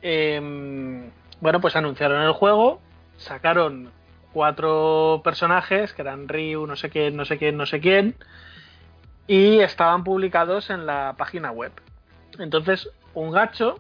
Em, 0.02 1.10
bueno, 1.42 1.62
pues 1.62 1.76
anunciaron 1.76 2.22
el 2.22 2.32
juego, 2.34 2.82
sacaron 3.18 3.92
cuatro 4.34 5.22
personajes, 5.24 5.94
que 5.94 6.02
eran 6.02 6.28
Ryu, 6.28 6.68
no 6.68 6.76
sé 6.76 6.90
quién, 6.90 7.16
no 7.16 7.26
sé 7.26 7.38
quién, 7.38 7.58
no 7.58 7.66
sé 7.66 7.80
quién, 7.80 8.16
y 9.28 9.60
estaban 9.60 10.04
publicados 10.04 10.70
en 10.70 10.86
la 10.86 11.16
página 11.18 11.52
web. 11.52 11.72
Entonces, 12.38 12.90
un 13.14 13.32
gacho 13.32 13.80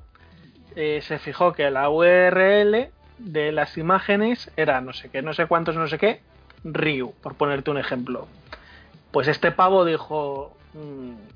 eh, 0.76 1.01
se 1.03 1.19
fijó 1.19 1.53
que 1.53 1.69
la 1.69 1.89
URL 1.89 2.89
de 3.17 3.51
las 3.51 3.77
imágenes 3.77 4.51
era 4.55 4.81
no 4.81 4.93
sé 4.93 5.09
qué, 5.09 5.21
no 5.21 5.34
sé 5.34 5.45
cuántos, 5.45 5.76
no 5.76 5.88
sé 5.88 5.97
qué, 5.97 6.21
Ryu, 6.63 7.13
por 7.21 7.35
ponerte 7.35 7.71
un 7.71 7.77
ejemplo. 7.77 8.27
Pues 9.11 9.27
este 9.27 9.51
pavo 9.51 9.85
dijo, 9.85 10.55
"Mm, 10.55 10.59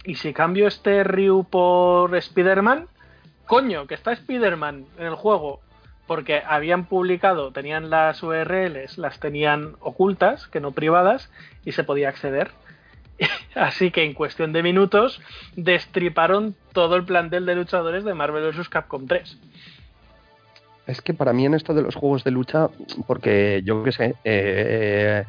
¿y 0.03 0.15
si 0.15 0.33
cambio 0.33 0.67
este 0.67 1.03
Ryu 1.03 1.45
por 1.45 2.15
Spider-Man? 2.15 2.87
Coño, 3.45 3.87
que 3.87 3.95
está 3.95 4.11
Spider-Man 4.11 4.85
en 4.97 5.05
el 5.05 5.15
juego. 5.15 5.61
Porque 6.07 6.41
habían 6.45 6.85
publicado, 6.85 7.51
tenían 7.51 7.89
las 7.89 8.21
URLs, 8.21 8.97
las 8.97 9.19
tenían 9.19 9.75
ocultas, 9.79 10.47
que 10.47 10.59
no 10.59 10.71
privadas, 10.71 11.29
y 11.63 11.71
se 11.71 11.83
podía 11.83 12.09
acceder. 12.09 12.51
Así 13.55 13.91
que 13.91 14.03
en 14.03 14.13
cuestión 14.13 14.53
de 14.53 14.63
minutos 14.63 15.21
destriparon 15.55 16.55
todo 16.73 16.95
el 16.95 17.05
plantel 17.05 17.45
de 17.45 17.55
luchadores 17.55 18.03
de 18.03 18.13
Marvel 18.13 18.51
vs. 18.51 18.69
Capcom 18.69 19.07
3. 19.07 19.37
Es 20.87 21.01
que 21.01 21.13
para 21.13 21.31
mí 21.31 21.45
en 21.45 21.53
esto 21.53 21.73
de 21.73 21.81
los 21.81 21.95
juegos 21.95 22.23
de 22.23 22.31
lucha, 22.31 22.69
porque 23.07 23.61
yo 23.63 23.83
qué 23.83 23.91
sé, 23.93 24.15
eh, 24.25 25.23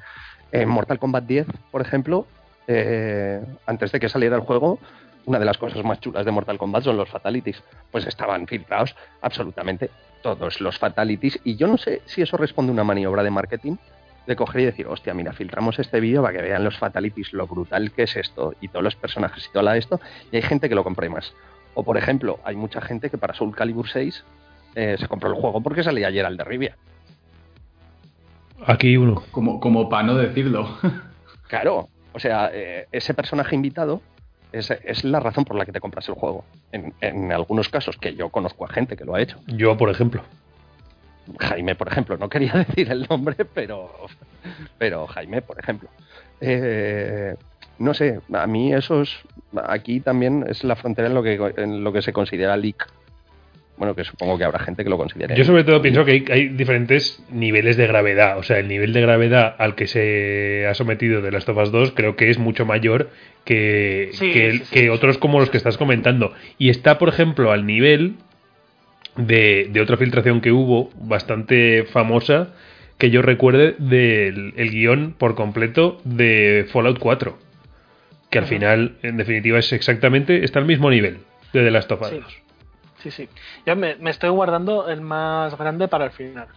en 0.50 0.68
Mortal 0.68 0.98
Kombat 0.98 1.24
10, 1.24 1.46
por 1.70 1.80
ejemplo, 1.80 2.26
eh, 2.66 3.44
antes 3.66 3.92
de 3.92 4.00
que 4.00 4.08
saliera 4.08 4.36
el 4.36 4.42
juego, 4.42 4.78
una 5.26 5.38
de 5.38 5.44
las 5.44 5.58
cosas 5.58 5.84
más 5.84 6.00
chulas 6.00 6.24
de 6.24 6.30
Mortal 6.30 6.58
Kombat 6.58 6.84
son 6.84 6.96
los 6.96 7.08
fatalities. 7.08 7.62
Pues 7.90 8.06
estaban 8.06 8.46
filtrados 8.46 8.94
absolutamente 9.22 9.90
todos 10.22 10.60
los 10.60 10.78
fatalities 10.78 11.38
y 11.44 11.56
yo 11.56 11.66
no 11.66 11.76
sé 11.76 12.02
si 12.06 12.22
eso 12.22 12.36
responde 12.36 12.70
a 12.70 12.74
una 12.74 12.84
maniobra 12.84 13.22
de 13.22 13.30
marketing 13.30 13.76
de 14.26 14.36
coger 14.36 14.62
y 14.62 14.64
decir, 14.64 14.86
hostia, 14.86 15.12
mira, 15.12 15.32
filtramos 15.32 15.78
este 15.78 16.00
vídeo 16.00 16.22
para 16.22 16.36
que 16.36 16.42
vean 16.42 16.64
los 16.64 16.78
fatalities, 16.78 17.32
lo 17.34 17.46
brutal 17.46 17.92
que 17.92 18.04
es 18.04 18.16
esto 18.16 18.54
y 18.60 18.68
todos 18.68 18.82
los 18.82 18.96
personajes 18.96 19.46
y 19.46 19.52
todo 19.52 19.62
la 19.62 19.76
esto, 19.76 20.00
y 20.32 20.36
hay 20.36 20.42
gente 20.42 20.68
que 20.68 20.74
lo 20.74 20.82
compre 20.82 21.10
más. 21.10 21.34
O 21.74 21.82
por 21.82 21.98
ejemplo, 21.98 22.38
hay 22.44 22.56
mucha 22.56 22.80
gente 22.80 23.10
que 23.10 23.18
para 23.18 23.34
Soul 23.34 23.54
Calibur 23.54 23.88
6 23.88 24.24
eh, 24.76 24.96
se 24.98 25.08
compró 25.08 25.28
el 25.28 25.34
juego 25.34 25.60
porque 25.60 25.82
salía 25.82 26.08
ayer 26.08 26.24
al 26.24 26.36
de 26.36 26.44
Rivia. 26.44 26.76
Aquí 28.64 28.96
uno. 28.96 29.22
Como, 29.30 29.60
como 29.60 29.88
para 29.88 30.04
no 30.04 30.14
decirlo. 30.14 30.78
Claro, 31.46 31.90
o 32.14 32.18
sea, 32.18 32.50
eh, 32.52 32.86
ese 32.92 33.12
personaje 33.12 33.54
invitado 33.54 34.00
es, 34.52 34.70
es 34.70 35.04
la 35.04 35.20
razón 35.20 35.44
por 35.44 35.56
la 35.56 35.66
que 35.66 35.72
te 35.72 35.80
compras 35.80 36.08
el 36.08 36.14
juego. 36.14 36.44
En, 36.72 36.94
en 37.00 37.32
algunos 37.32 37.68
casos, 37.68 37.96
que 37.96 38.14
yo 38.14 38.30
conozco 38.30 38.64
a 38.64 38.68
gente 38.68 38.96
que 38.96 39.04
lo 39.04 39.14
ha 39.14 39.20
hecho. 39.20 39.38
Yo, 39.48 39.76
por 39.76 39.90
ejemplo. 39.90 40.22
Jaime, 41.40 41.74
por 41.74 41.88
ejemplo, 41.88 42.16
no 42.16 42.28
quería 42.28 42.52
decir 42.68 42.90
el 42.90 43.06
nombre, 43.08 43.44
pero, 43.44 43.90
pero 44.78 45.06
Jaime, 45.08 45.42
por 45.42 45.58
ejemplo. 45.58 45.88
Eh, 46.40 47.34
no 47.78 47.94
sé, 47.94 48.20
a 48.32 48.46
mí 48.46 48.72
eso 48.72 49.02
es, 49.02 49.16
aquí 49.66 50.00
también 50.00 50.44
es 50.48 50.62
la 50.62 50.76
frontera 50.76 51.08
en 51.08 51.14
lo 51.14 51.22
que, 51.22 51.52
en 51.56 51.82
lo 51.82 51.92
que 51.92 52.02
se 52.02 52.12
considera 52.12 52.56
leak. 52.56 52.88
Bueno, 53.76 53.96
que 53.96 54.04
supongo 54.04 54.38
que 54.38 54.44
habrá 54.44 54.60
gente 54.60 54.84
que 54.84 54.90
lo 54.90 54.96
considere. 54.96 55.34
Yo 55.36 55.44
sobre 55.44 55.64
todo 55.64 55.82
pienso 55.82 56.04
que 56.04 56.12
hay, 56.12 56.24
hay 56.30 56.48
diferentes 56.48 57.20
niveles 57.30 57.76
de 57.76 57.88
gravedad. 57.88 58.38
O 58.38 58.44
sea, 58.44 58.58
el 58.60 58.68
nivel 58.68 58.92
de 58.92 59.00
gravedad 59.00 59.56
al 59.58 59.74
que 59.74 59.88
se 59.88 60.64
ha 60.68 60.74
sometido 60.74 61.20
The 61.20 61.32
Last 61.32 61.48
of 61.48 61.58
Us 61.58 61.72
2 61.72 61.92
creo 61.92 62.14
que 62.14 62.30
es 62.30 62.38
mucho 62.38 62.64
mayor 62.66 63.10
que, 63.44 64.10
Sí, 64.12 64.30
que, 64.32 64.52
sí, 64.52 64.58
sí, 64.58 64.64
que 64.72 64.80
sí. 64.82 64.88
otros 64.88 65.18
como 65.18 65.40
los 65.40 65.50
que 65.50 65.56
estás 65.56 65.76
comentando. 65.76 66.32
Y 66.56 66.68
está, 66.70 66.98
por 66.98 67.08
ejemplo, 67.08 67.50
al 67.50 67.66
nivel 67.66 68.14
de, 69.16 69.68
de 69.70 69.80
otra 69.80 69.96
filtración 69.96 70.40
que 70.40 70.52
hubo, 70.52 70.90
bastante 70.94 71.84
famosa, 71.84 72.54
que 72.98 73.10
yo 73.10 73.22
recuerde 73.22 73.74
del 73.78 74.54
el 74.56 74.70
guion 74.70 75.14
por 75.18 75.34
completo 75.34 76.00
de 76.04 76.66
Fallout 76.72 77.00
4. 77.00 77.36
Que 78.30 78.38
al 78.38 78.46
final, 78.46 78.96
en 79.02 79.16
definitiva, 79.16 79.58
es 79.58 79.72
exactamente, 79.72 80.44
está 80.44 80.60
al 80.60 80.64
mismo 80.64 80.90
nivel 80.90 81.18
de 81.52 81.62
The 81.64 81.70
Last 81.72 81.90
of 81.90 82.02
Us 82.02 82.08
Sí. 82.10 82.16
2. 82.22 82.43
Sí, 83.04 83.10
sí. 83.10 83.28
Yo 83.66 83.76
me, 83.76 83.94
me 83.96 84.10
estoy 84.10 84.30
guardando 84.30 84.88
el 84.88 85.00
más 85.02 85.56
grande 85.58 85.86
para 85.88 86.06
el 86.06 86.10
final. 86.10 86.48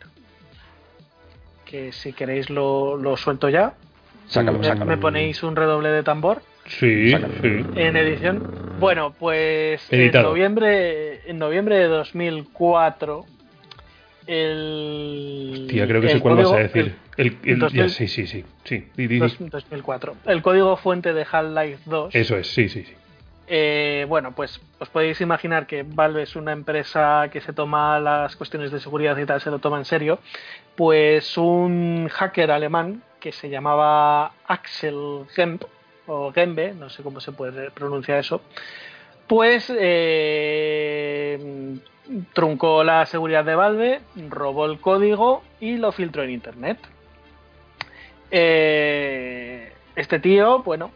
Que 1.65 1.91
si 1.91 2.13
queréis 2.13 2.49
lo, 2.49 2.95
lo 2.97 3.17
suelto 3.17 3.49
ya. 3.49 3.73
Sácalo, 4.27 4.59
Me, 4.59 4.63
sácalo. 4.65 4.85
me 4.85 4.97
ponéis 4.97 5.43
un 5.43 5.55
redoble 5.55 5.89
de 5.89 6.03
tambor 6.03 6.41
Sí, 6.65 7.11
Sácalo. 7.11 7.33
sí. 7.41 7.65
en 7.75 7.95
edición. 7.97 8.77
Bueno, 8.79 9.13
pues 9.17 9.81
Editado. 9.91 10.25
en 10.27 10.31
noviembre, 10.31 11.29
en 11.29 11.37
noviembre 11.37 11.75
de 11.77 11.87
2004 11.87 13.25
el 14.27 15.67
Tía, 15.69 15.87
creo 15.87 16.01
que 16.01 16.07
el 16.07 16.13
sé 16.13 16.19
cuál 16.21 16.35
vas 16.35 16.45
a 16.47 16.49
código- 16.49 16.57
decir. 16.57 16.95
El, 17.17 17.37
el- 17.43 17.59
2000 17.59 17.81
ya, 17.83 17.89
sí, 17.89 18.07
sí, 18.07 18.27
sí. 18.27 18.43
sí. 18.63 18.77
Di, 18.95 19.07
di, 19.07 19.15
di. 19.15 19.19
dos- 19.19 19.37
2004. 19.39 20.15
El 20.25 20.41
código 20.41 20.77
fuente 20.77 21.13
de 21.13 21.25
Half-Life 21.29 21.79
2 21.85 22.13
Eso 22.15 22.37
es, 22.37 22.47
sí, 22.47 22.69
sí, 22.69 22.83
sí. 22.83 22.93
Eh, 23.49 24.05
bueno, 24.09 24.33
pues 24.33 24.59
os 24.77 24.89
podéis 24.89 25.21
imaginar 25.21 25.67
que 25.67 25.83
Valve 25.83 26.23
es 26.23 26.35
una 26.35 26.51
empresa 26.51 27.29
que 27.31 27.39
se 27.39 27.53
toma 27.53 27.97
las 27.99 28.35
cuestiones 28.35 28.71
de 28.71 28.81
seguridad 28.81 29.17
y 29.17 29.25
tal, 29.25 29.39
se 29.39 29.49
lo 29.49 29.59
toma 29.59 29.77
en 29.77 29.85
serio. 29.85 30.19
Pues 30.75 31.37
un 31.37 32.09
hacker 32.11 32.51
alemán 32.51 33.03
que 33.19 33.31
se 33.31 33.49
llamaba 33.49 34.33
Axel 34.47 35.25
Gemp, 35.33 35.63
o 36.07 36.31
Gembe, 36.31 36.73
no 36.73 36.89
sé 36.89 37.03
cómo 37.03 37.19
se 37.19 37.31
puede 37.31 37.71
pronunciar 37.71 38.19
eso, 38.19 38.41
pues 39.27 39.71
eh, 39.77 41.77
truncó 42.33 42.83
la 42.83 43.05
seguridad 43.05 43.43
de 43.43 43.55
Valve, 43.55 44.01
robó 44.29 44.65
el 44.65 44.79
código 44.79 45.43
y 45.59 45.77
lo 45.77 45.91
filtró 45.91 46.23
en 46.23 46.31
Internet. 46.31 46.77
Eh, 48.31 49.73
este 49.95 50.19
tío, 50.19 50.63
bueno, 50.63 50.91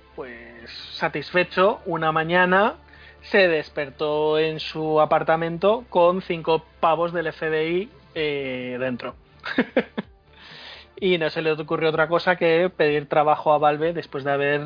satisfecho, 0.93 1.79
una 1.85 2.11
mañana 2.11 2.75
se 3.21 3.47
despertó 3.47 4.39
en 4.39 4.59
su 4.59 4.99
apartamento 5.01 5.83
con 5.89 6.21
cinco 6.21 6.65
pavos 6.79 7.13
del 7.13 7.31
FBI 7.31 7.89
eh, 8.15 8.77
dentro. 8.79 9.15
y 10.99 11.17
no 11.17 11.29
se 11.29 11.41
le 11.41 11.51
ocurrió 11.51 11.89
otra 11.89 12.07
cosa 12.07 12.35
que 12.35 12.69
pedir 12.75 13.07
trabajo 13.07 13.53
a 13.53 13.57
Valve 13.57 13.93
después 13.93 14.23
de 14.23 14.31
haber 14.31 14.61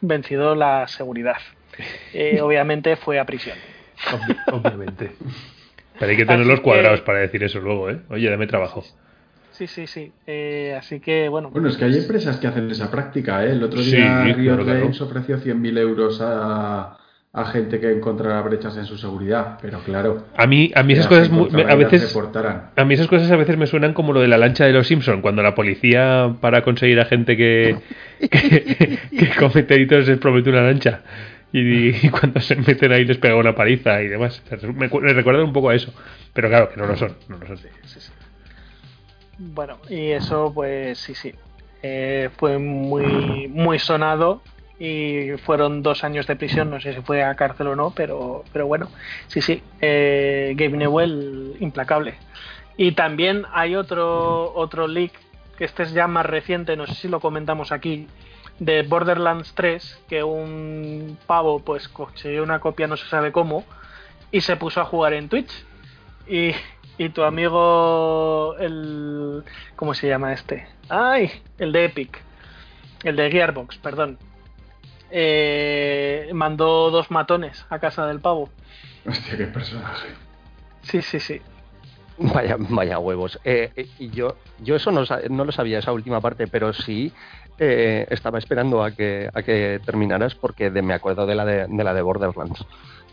vencido 0.00 0.54
la 0.54 0.86
seguridad. 0.88 1.36
Eh, 2.12 2.40
obviamente 2.40 2.96
fue 2.96 3.20
a 3.20 3.24
prisión. 3.24 3.56
Obvi- 4.10 4.42
obviamente. 4.52 5.12
Pero 5.98 6.10
hay 6.10 6.16
que 6.16 6.22
Así 6.22 6.28
tenerlos 6.32 6.58
que- 6.58 6.64
cuadrados 6.64 7.02
para 7.02 7.18
decir 7.20 7.44
eso 7.44 7.60
luego, 7.60 7.90
¿eh? 7.90 8.00
Oye, 8.10 8.28
dame 8.30 8.46
trabajo. 8.48 8.82
Sí, 9.58 9.66
sí, 9.66 9.86
sí. 9.88 10.12
Eh, 10.26 10.76
así 10.78 11.00
que, 11.00 11.28
bueno. 11.28 11.50
Bueno, 11.50 11.68
es 11.68 11.76
que 11.76 11.84
hay 11.84 11.96
empresas 11.98 12.36
que 12.38 12.46
hacen 12.46 12.70
esa 12.70 12.90
práctica, 12.90 13.44
¿eh? 13.44 13.50
El 13.50 13.62
otro 13.64 13.82
Sí, 13.82 13.90
día 13.96 14.06
claro, 14.22 14.36
Riot 14.36 14.64
claro. 14.64 14.80
Games 14.80 15.00
ofreció 15.00 15.38
100.000 15.38 15.76
euros 15.78 16.20
a, 16.22 16.96
a 17.32 17.44
gente 17.46 17.80
que 17.80 17.90
encontrara 17.90 18.40
brechas 18.42 18.76
en 18.76 18.84
su 18.86 18.96
seguridad, 18.96 19.58
pero 19.60 19.80
claro. 19.80 20.26
A 20.36 20.46
mí, 20.46 20.70
a 20.76 20.82
mí 20.84 20.92
esas 20.92 21.08
cosas 21.08 21.28
a 21.28 21.74
veces 21.74 22.16
a 22.76 22.84
mí 22.84 22.94
esas 22.94 23.08
cosas 23.08 23.30
a 23.32 23.36
veces 23.36 23.56
me 23.56 23.66
suenan 23.66 23.94
como 23.94 24.12
lo 24.12 24.20
de 24.20 24.28
la 24.28 24.38
lancha 24.38 24.64
de 24.64 24.72
los 24.72 24.86
Simpson 24.86 25.20
cuando 25.22 25.42
la 25.42 25.54
policía 25.56 26.36
para 26.40 26.62
conseguir 26.62 27.00
a 27.00 27.04
gente 27.06 27.36
que 27.36 27.76
que, 28.30 28.98
que 29.10 29.28
comete 29.38 29.74
delitos 29.74 30.06
les 30.08 30.18
promete 30.18 30.50
una 30.50 30.62
lancha 30.62 31.02
y, 31.52 31.88
y 32.06 32.10
cuando 32.10 32.40
se 32.40 32.54
meten 32.56 32.92
ahí 32.92 33.04
les 33.04 33.18
pega 33.18 33.34
una 33.36 33.54
paliza 33.56 34.00
y 34.02 34.08
demás. 34.08 34.40
O 34.52 34.56
sea, 34.56 34.70
Me, 34.72 34.88
cu- 34.88 35.00
me 35.00 35.12
recuerdan 35.12 35.44
un 35.44 35.52
poco 35.52 35.70
a 35.70 35.74
eso, 35.74 35.92
pero 36.32 36.48
claro 36.48 36.68
que 36.70 36.76
no 36.80 36.86
lo 36.86 36.96
son, 36.96 37.12
no 37.28 37.38
lo 37.38 37.46
son. 37.46 37.58
Bueno, 39.38 39.78
y 39.88 40.10
eso, 40.10 40.52
pues 40.52 40.98
sí, 40.98 41.14
sí. 41.14 41.34
Eh, 41.82 42.28
fue 42.36 42.58
muy, 42.58 43.46
muy 43.48 43.78
sonado 43.78 44.42
y 44.80 45.30
fueron 45.44 45.82
dos 45.82 46.02
años 46.04 46.26
de 46.26 46.36
prisión. 46.36 46.70
No 46.70 46.80
sé 46.80 46.92
si 46.92 47.00
fue 47.02 47.22
a 47.22 47.34
cárcel 47.36 47.68
o 47.68 47.76
no, 47.76 47.90
pero, 47.90 48.44
pero 48.52 48.66
bueno, 48.66 48.88
sí, 49.28 49.40
sí. 49.40 49.62
Eh, 49.80 50.54
Gabe 50.56 50.76
Newell, 50.76 51.56
implacable. 51.60 52.14
Y 52.76 52.92
también 52.92 53.44
hay 53.52 53.76
otro, 53.76 54.52
otro 54.54 54.86
leak, 54.86 55.12
que 55.56 55.64
este 55.64 55.82
es 55.82 55.92
ya 55.92 56.06
más 56.06 56.26
reciente, 56.26 56.76
no 56.76 56.86
sé 56.86 56.94
si 56.94 57.08
lo 57.08 57.18
comentamos 57.20 57.72
aquí, 57.72 58.06
de 58.60 58.82
Borderlands 58.82 59.52
3, 59.54 60.00
que 60.08 60.22
un 60.22 61.18
pavo 61.26 61.60
pues 61.60 61.88
consiguió 61.88 62.42
una 62.42 62.60
copia, 62.60 62.86
no 62.86 62.96
se 62.96 63.08
sabe 63.08 63.32
cómo, 63.32 63.64
y 64.30 64.40
se 64.42 64.56
puso 64.56 64.80
a 64.80 64.84
jugar 64.84 65.12
en 65.14 65.28
Twitch. 65.28 65.50
Y, 66.28 66.52
y 66.98 67.08
tu 67.10 67.22
amigo, 67.22 68.54
el. 68.58 69.42
¿Cómo 69.76 69.94
se 69.94 70.08
llama 70.08 70.32
este? 70.32 70.66
¡Ay! 70.88 71.30
El 71.58 71.72
de 71.72 71.86
Epic. 71.86 72.20
El 73.04 73.16
de 73.16 73.30
Gearbox, 73.30 73.78
perdón. 73.78 74.18
Eh, 75.10 76.30
mandó 76.34 76.90
dos 76.90 77.10
matones 77.10 77.64
a 77.70 77.78
casa 77.78 78.06
del 78.06 78.20
pavo. 78.20 78.50
Hostia, 79.06 79.36
qué 79.36 79.44
personaje. 79.46 80.08
Sí, 80.82 81.00
sí, 81.02 81.18
sí. 81.18 81.40
Vaya, 82.18 82.56
vaya 82.58 82.98
huevos. 82.98 83.38
Eh, 83.44 83.70
eh, 83.76 83.86
y 83.98 84.10
yo, 84.10 84.36
yo 84.58 84.76
eso 84.76 84.90
no, 84.90 85.02
no 85.30 85.44
lo 85.44 85.52
sabía, 85.52 85.78
esa 85.78 85.92
última 85.92 86.20
parte, 86.20 86.46
pero 86.46 86.72
sí 86.72 87.12
eh, 87.58 88.06
estaba 88.10 88.38
esperando 88.38 88.82
a 88.82 88.90
que, 88.90 89.30
a 89.32 89.42
que 89.42 89.80
terminaras 89.84 90.34
porque 90.34 90.70
de- 90.70 90.82
me 90.82 90.94
acuerdo 90.94 91.26
de 91.26 91.34
la 91.36 91.44
de, 91.44 91.66
de 91.68 91.84
la 91.84 91.94
de 91.94 92.02
Borderlands. 92.02 92.64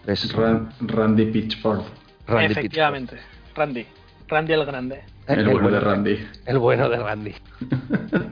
Es 0.08 0.34
Ran- 0.36 0.70
Randy 0.82 1.26
Pitchford, 1.28 1.82
Randy 2.28 2.52
Efectivamente. 2.52 3.18
Randy. 3.56 3.86
Randy 4.28 4.54
el 4.54 4.66
Grande. 4.66 5.02
El 5.28 5.48
bueno 5.48 5.70
de 5.72 5.80
Randy. 5.80 6.28
El 6.46 6.58
bueno 6.60 6.90
de 6.90 6.98
Randy. 6.98 7.34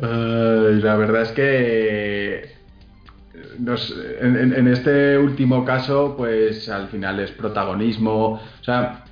La 0.00 0.96
verdad 0.96 1.22
es 1.22 1.32
que 1.32 2.52
nos- 3.58 3.94
en 4.20 4.68
este 4.68 5.18
último 5.18 5.64
caso, 5.64 6.14
pues 6.16 6.68
al 6.68 6.88
final 6.88 7.18
es 7.20 7.32
protagonismo. 7.32 8.34
O 8.60 8.64
sea, 8.64 9.04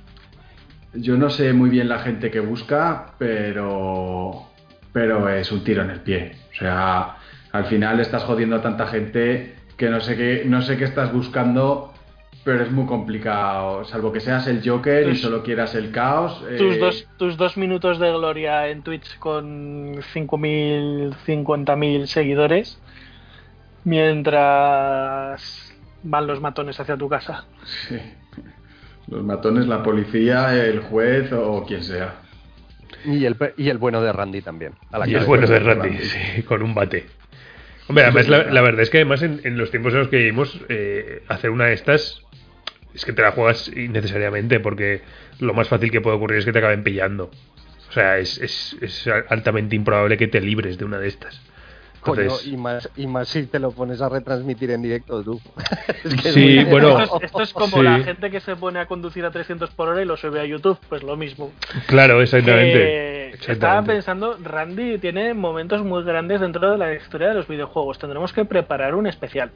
yo 0.93 1.17
no 1.17 1.29
sé 1.29 1.51
muy 1.53 1.69
bien 1.69 1.89
la 1.89 1.99
gente 1.99 2.31
que 2.31 2.39
busca, 2.39 3.13
pero, 3.17 4.47
pero 4.93 5.27
es 5.29 5.51
un 5.51 5.63
tiro 5.65 5.81
en 5.83 5.89
el 5.89 5.99
pie. 5.99 6.31
O 6.53 6.55
sea, 6.55 7.17
al 7.51 7.65
final 7.65 7.99
estás 7.99 8.23
jodiendo 8.23 8.55
a 8.55 8.61
tanta 8.61 8.87
gente 8.87 9.55
que 9.75 9.89
no 9.89 9.99
sé 9.99 10.15
qué, 10.15 10.43
no 10.45 10.61
sé 10.61 10.77
qué 10.77 10.85
estás 10.85 11.11
buscando, 11.13 11.86
pero 12.47 12.63
es 12.63 12.71
muy 12.71 12.85
complicado. 12.85 13.83
Salvo 13.83 14.13
que 14.13 14.21
seas 14.21 14.47
el 14.47 14.61
Joker 14.65 15.09
y 15.09 15.17
solo 15.17 15.43
quieras 15.43 15.75
el 15.75 15.91
caos. 15.91 16.39
Tus, 16.57 16.75
eh, 16.75 16.79
dos, 16.79 17.05
tus 17.17 17.35
dos 17.35 17.57
minutos 17.57 17.99
de 17.99 18.09
gloria 18.09 18.69
en 18.69 18.83
Twitch 18.83 19.19
con 19.19 19.95
5.000, 19.95 21.13
50.000 21.25 22.05
seguidores. 22.05 22.79
Mientras 23.83 25.75
van 26.03 26.25
los 26.25 26.39
matones 26.39 26.79
hacia 26.79 26.95
tu 26.95 27.09
casa. 27.09 27.43
Sí. 27.89 27.99
Los 29.07 29.25
matones, 29.25 29.67
la 29.67 29.83
policía, 29.83 30.55
el 30.55 30.79
juez 30.79 31.33
o 31.33 31.65
quien 31.65 31.83
sea. 31.83 32.15
Y 33.03 33.25
el, 33.25 33.35
y 33.57 33.67
el 33.67 33.77
bueno 33.77 34.01
de 34.01 34.13
Randy 34.13 34.41
también. 34.41 34.71
a 34.93 34.99
la 34.99 35.07
Y 35.09 35.15
es 35.15 35.25
bueno 35.25 35.47
de 35.47 35.59
Randy. 35.59 35.89
Randy, 35.89 36.03
sí, 36.05 36.43
con 36.43 36.63
un 36.63 36.73
bate. 36.73 37.07
Hombre, 37.89 38.05
además 38.05 38.29
la, 38.29 38.43
la 38.45 38.61
verdad 38.61 38.83
es 38.83 38.89
que 38.89 38.99
además 38.99 39.21
en, 39.21 39.41
en 39.43 39.57
los 39.57 39.69
tiempos 39.69 39.91
en 39.91 39.99
los 39.99 40.07
que 40.07 40.17
vivimos, 40.17 40.61
eh, 40.69 41.23
hacer 41.27 41.49
una 41.49 41.65
de 41.65 41.73
estas 41.73 42.23
es 42.97 43.05
que 43.05 43.13
te 43.13 43.21
la 43.21 43.31
juegas 43.31 43.67
innecesariamente 43.67 44.59
porque 44.59 45.01
lo 45.39 45.53
más 45.53 45.69
fácil 45.69 45.91
que 45.91 46.01
puede 46.01 46.17
ocurrir 46.17 46.39
es 46.39 46.45
que 46.45 46.51
te 46.51 46.57
acaben 46.57 46.83
pillando. 46.83 47.29
O 47.89 47.91
sea, 47.91 48.17
es, 48.17 48.39
es, 48.39 48.75
es 48.81 49.07
altamente 49.29 49.75
improbable 49.75 50.17
que 50.17 50.27
te 50.27 50.41
libres 50.41 50.79
de 50.79 50.85
una 50.85 50.97
de 50.97 51.07
estas. 51.07 51.39
Coño, 52.01 52.21
Entonces, 52.23 52.47
y, 52.47 52.57
más, 52.57 52.89
y 52.95 53.05
más 53.05 53.27
si 53.29 53.45
te 53.45 53.59
lo 53.59 53.71
pones 53.71 54.01
a 54.01 54.09
retransmitir 54.09 54.71
en 54.71 54.81
directo 54.81 55.23
tú. 55.23 55.39
Es 56.03 56.15
que 56.21 56.31
Sí, 56.31 56.63
bueno, 56.63 56.99
Esto 56.99 57.17
es, 57.17 57.23
esto 57.25 57.41
es 57.43 57.53
como 57.53 57.77
sí. 57.77 57.83
la 57.83 57.99
gente 57.99 58.31
que 58.31 58.39
se 58.39 58.55
pone 58.55 58.79
a 58.79 58.87
conducir 58.87 59.23
a 59.25 59.31
300 59.31 59.69
por 59.71 59.89
hora 59.89 60.01
y 60.01 60.05
lo 60.05 60.17
sube 60.17 60.39
a 60.39 60.45
YouTube, 60.45 60.79
pues 60.89 61.03
lo 61.03 61.15
mismo. 61.15 61.51
claro, 61.85 62.19
exactamente. 62.21 63.29
Estaba 63.47 63.83
pensando, 63.83 64.37
Randy 64.43 64.97
tiene 64.97 65.35
momentos 65.35 65.83
muy 65.83 66.03
grandes 66.03 66.41
dentro 66.41 66.71
de 66.71 66.77
la 66.79 66.95
historia 66.95 67.27
de 67.27 67.35
los 67.35 67.47
videojuegos. 67.47 67.99
Tendremos 67.99 68.33
que 68.33 68.43
preparar 68.43 68.95
un 68.95 69.05
especial. 69.05 69.51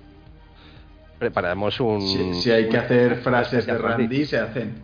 Preparamos 1.22 1.80
un. 1.80 2.02
Si, 2.02 2.34
si 2.42 2.50
hay 2.52 2.68
que 2.68 2.78
hacer 2.80 3.18
frases 3.18 3.68
de 3.68 3.78
Randy, 3.78 4.26
se 4.26 4.40
hacen. 4.40 4.82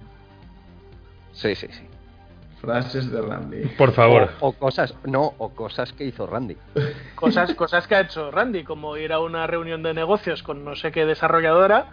Sí, 1.31 1.55
sí, 1.55 1.65
sí. 1.71 1.81
Frases 2.61 3.11
de 3.11 3.19
Randy. 3.23 3.65
Por 3.75 3.91
favor. 3.91 4.29
O, 4.39 4.49
o 4.49 4.51
cosas, 4.51 4.93
no, 5.05 5.33
o 5.39 5.49
cosas 5.49 5.93
que 5.93 6.03
hizo 6.05 6.27
Randy. 6.27 6.55
Cosas, 7.15 7.55
cosas 7.55 7.87
que 7.87 7.95
ha 7.95 8.01
hecho 8.01 8.29
Randy, 8.29 8.63
como 8.63 8.97
ir 8.97 9.13
a 9.13 9.19
una 9.19 9.47
reunión 9.47 9.81
de 9.81 9.95
negocios 9.95 10.43
con 10.43 10.63
no 10.63 10.75
sé 10.75 10.91
qué 10.91 11.07
desarrolladora, 11.07 11.87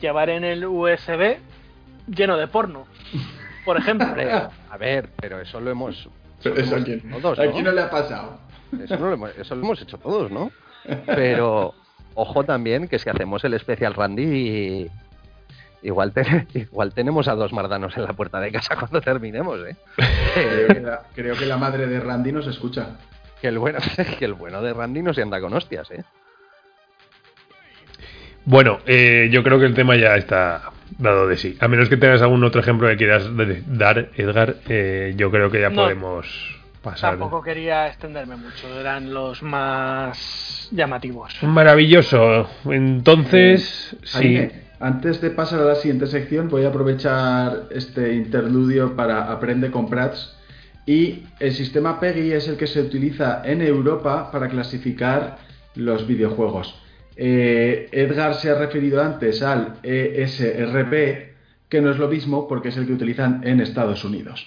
llevar 0.00 0.28
en 0.28 0.42
el 0.42 0.64
USB 0.66 1.36
lleno 2.08 2.36
de 2.36 2.48
porno. 2.48 2.86
Por 3.64 3.76
ejemplo. 3.76 4.08
A 4.70 4.76
ver, 4.76 5.10
pero 5.20 5.40
eso 5.40 5.60
lo 5.60 5.70
hemos. 5.70 5.96
eso 6.00 6.10
Pero 6.42 6.56
eso 6.56 6.74
a 6.74 6.78
hemos 6.78 6.84
quién, 6.84 6.98
hecho 7.12 7.20
todos, 7.20 7.38
¿A 7.38 7.44
¿no? 7.46 7.62
no 7.62 7.70
le 7.70 7.80
ha 7.80 7.90
pasado? 7.90 8.38
Eso, 8.82 8.96
no 8.98 9.06
lo 9.06 9.12
hemos, 9.12 9.38
eso 9.38 9.54
lo 9.54 9.62
hemos 9.62 9.80
hecho 9.82 9.98
todos, 9.98 10.32
¿no? 10.32 10.50
Pero 11.06 11.74
ojo 12.14 12.44
también 12.44 12.88
que 12.88 12.98
si 12.98 13.08
hacemos 13.10 13.44
el 13.44 13.54
especial 13.54 13.94
Randy, 13.94 14.88
igual, 15.82 16.12
te- 16.12 16.46
igual 16.54 16.92
tenemos 16.94 17.28
a 17.28 17.34
dos 17.34 17.52
mardanos 17.52 17.96
en 17.96 18.04
la 18.04 18.12
puerta 18.12 18.40
de 18.40 18.52
casa 18.52 18.76
cuando 18.78 19.00
terminemos, 19.00 19.58
¿eh? 19.66 19.76
Creo 20.34 20.68
que, 20.68 20.80
la, 20.80 21.02
creo 21.14 21.36
que 21.36 21.46
la 21.46 21.56
madre 21.56 21.86
de 21.86 22.00
Randy 22.00 22.32
nos 22.32 22.46
escucha. 22.46 22.96
Que 23.40 23.48
el 23.48 23.58
bueno, 23.58 23.78
que 24.18 24.24
el 24.24 24.34
bueno 24.34 24.62
de 24.62 24.72
Randy 24.72 25.02
no 25.02 25.12
se 25.12 25.22
anda 25.22 25.40
con 25.40 25.52
hostias, 25.52 25.90
¿eh? 25.90 26.02
Bueno, 28.46 28.78
eh, 28.86 29.28
yo 29.32 29.42
creo 29.42 29.58
que 29.58 29.64
el 29.66 29.74
tema 29.74 29.96
ya 29.96 30.16
está 30.16 30.70
dado 30.98 31.26
de 31.26 31.36
sí. 31.36 31.56
A 31.60 31.68
menos 31.68 31.88
que 31.88 31.96
tengas 31.96 32.20
algún 32.20 32.44
otro 32.44 32.60
ejemplo 32.60 32.86
que 32.88 32.96
quieras 32.96 33.24
dar, 33.66 34.10
Edgar, 34.16 34.56
eh, 34.68 35.14
yo 35.16 35.30
creo 35.30 35.50
que 35.50 35.60
ya 35.62 35.70
No. 35.70 35.76
podemos 35.82 36.26
pasar. 36.84 37.18
Tampoco 37.18 37.42
quería 37.42 37.88
extenderme 37.88 38.36
mucho, 38.36 38.68
eran 38.78 39.12
los 39.12 39.42
más 39.42 40.68
llamativos. 40.70 41.34
Maravilloso. 41.42 42.48
Entonces, 42.66 43.96
sí. 44.04 44.18
Jaime, 44.18 44.64
antes 44.78 45.20
de 45.20 45.30
pasar 45.30 45.60
a 45.60 45.64
la 45.64 45.74
siguiente 45.76 46.06
sección, 46.06 46.48
voy 46.48 46.64
a 46.64 46.68
aprovechar 46.68 47.68
este 47.70 48.14
interludio 48.14 48.94
para 48.94 49.32
Aprende 49.32 49.70
con 49.70 49.88
Prats. 49.88 50.36
Y 50.86 51.24
el 51.40 51.54
sistema 51.54 51.98
PEGI 51.98 52.32
es 52.32 52.48
el 52.48 52.56
que 52.56 52.66
se 52.66 52.82
utiliza 52.82 53.42
en 53.44 53.62
Europa 53.62 54.30
para 54.30 54.48
clasificar 54.48 55.38
los 55.74 56.06
videojuegos. 56.06 56.78
Eh, 57.16 57.88
Edgar 57.92 58.34
se 58.34 58.50
ha 58.50 58.58
referido 58.58 59.02
antes 59.02 59.42
al 59.42 59.76
ESRB, 59.82 61.32
que 61.68 61.80
no 61.80 61.90
es 61.90 61.98
lo 61.98 62.08
mismo 62.08 62.46
porque 62.46 62.68
es 62.68 62.76
el 62.76 62.86
que 62.86 62.92
utilizan 62.92 63.40
en 63.44 63.60
Estados 63.60 64.04
Unidos. 64.04 64.46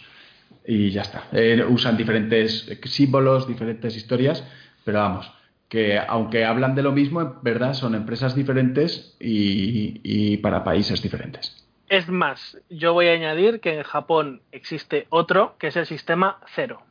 Y 0.69 0.91
ya 0.91 1.01
está. 1.03 1.23
Eh, 1.31 1.63
usan 1.67 1.95
diferentes 1.95 2.69
símbolos, 2.83 3.47
diferentes 3.47 3.95
historias, 3.95 4.43
pero 4.83 4.99
vamos, 4.99 5.31
que 5.69 5.97
aunque 5.97 6.43
hablan 6.43 6.75
de 6.75 6.83
lo 6.83 6.91
mismo, 6.91 7.21
en 7.21 7.33
verdad 7.41 7.73
son 7.73 7.95
empresas 7.95 8.35
diferentes 8.35 9.15
y, 9.19 10.01
y 10.03 10.37
para 10.37 10.63
países 10.65 11.01
diferentes. 11.01 11.63
Es 11.87 12.09
más, 12.09 12.57
yo 12.69 12.91
voy 12.91 13.07
a 13.07 13.13
añadir 13.13 13.61
que 13.61 13.77
en 13.77 13.83
Japón 13.83 14.41
existe 14.51 15.07
otro 15.09 15.55
que 15.57 15.67
es 15.67 15.77
el 15.77 15.85
sistema 15.85 16.39
cero. 16.53 16.81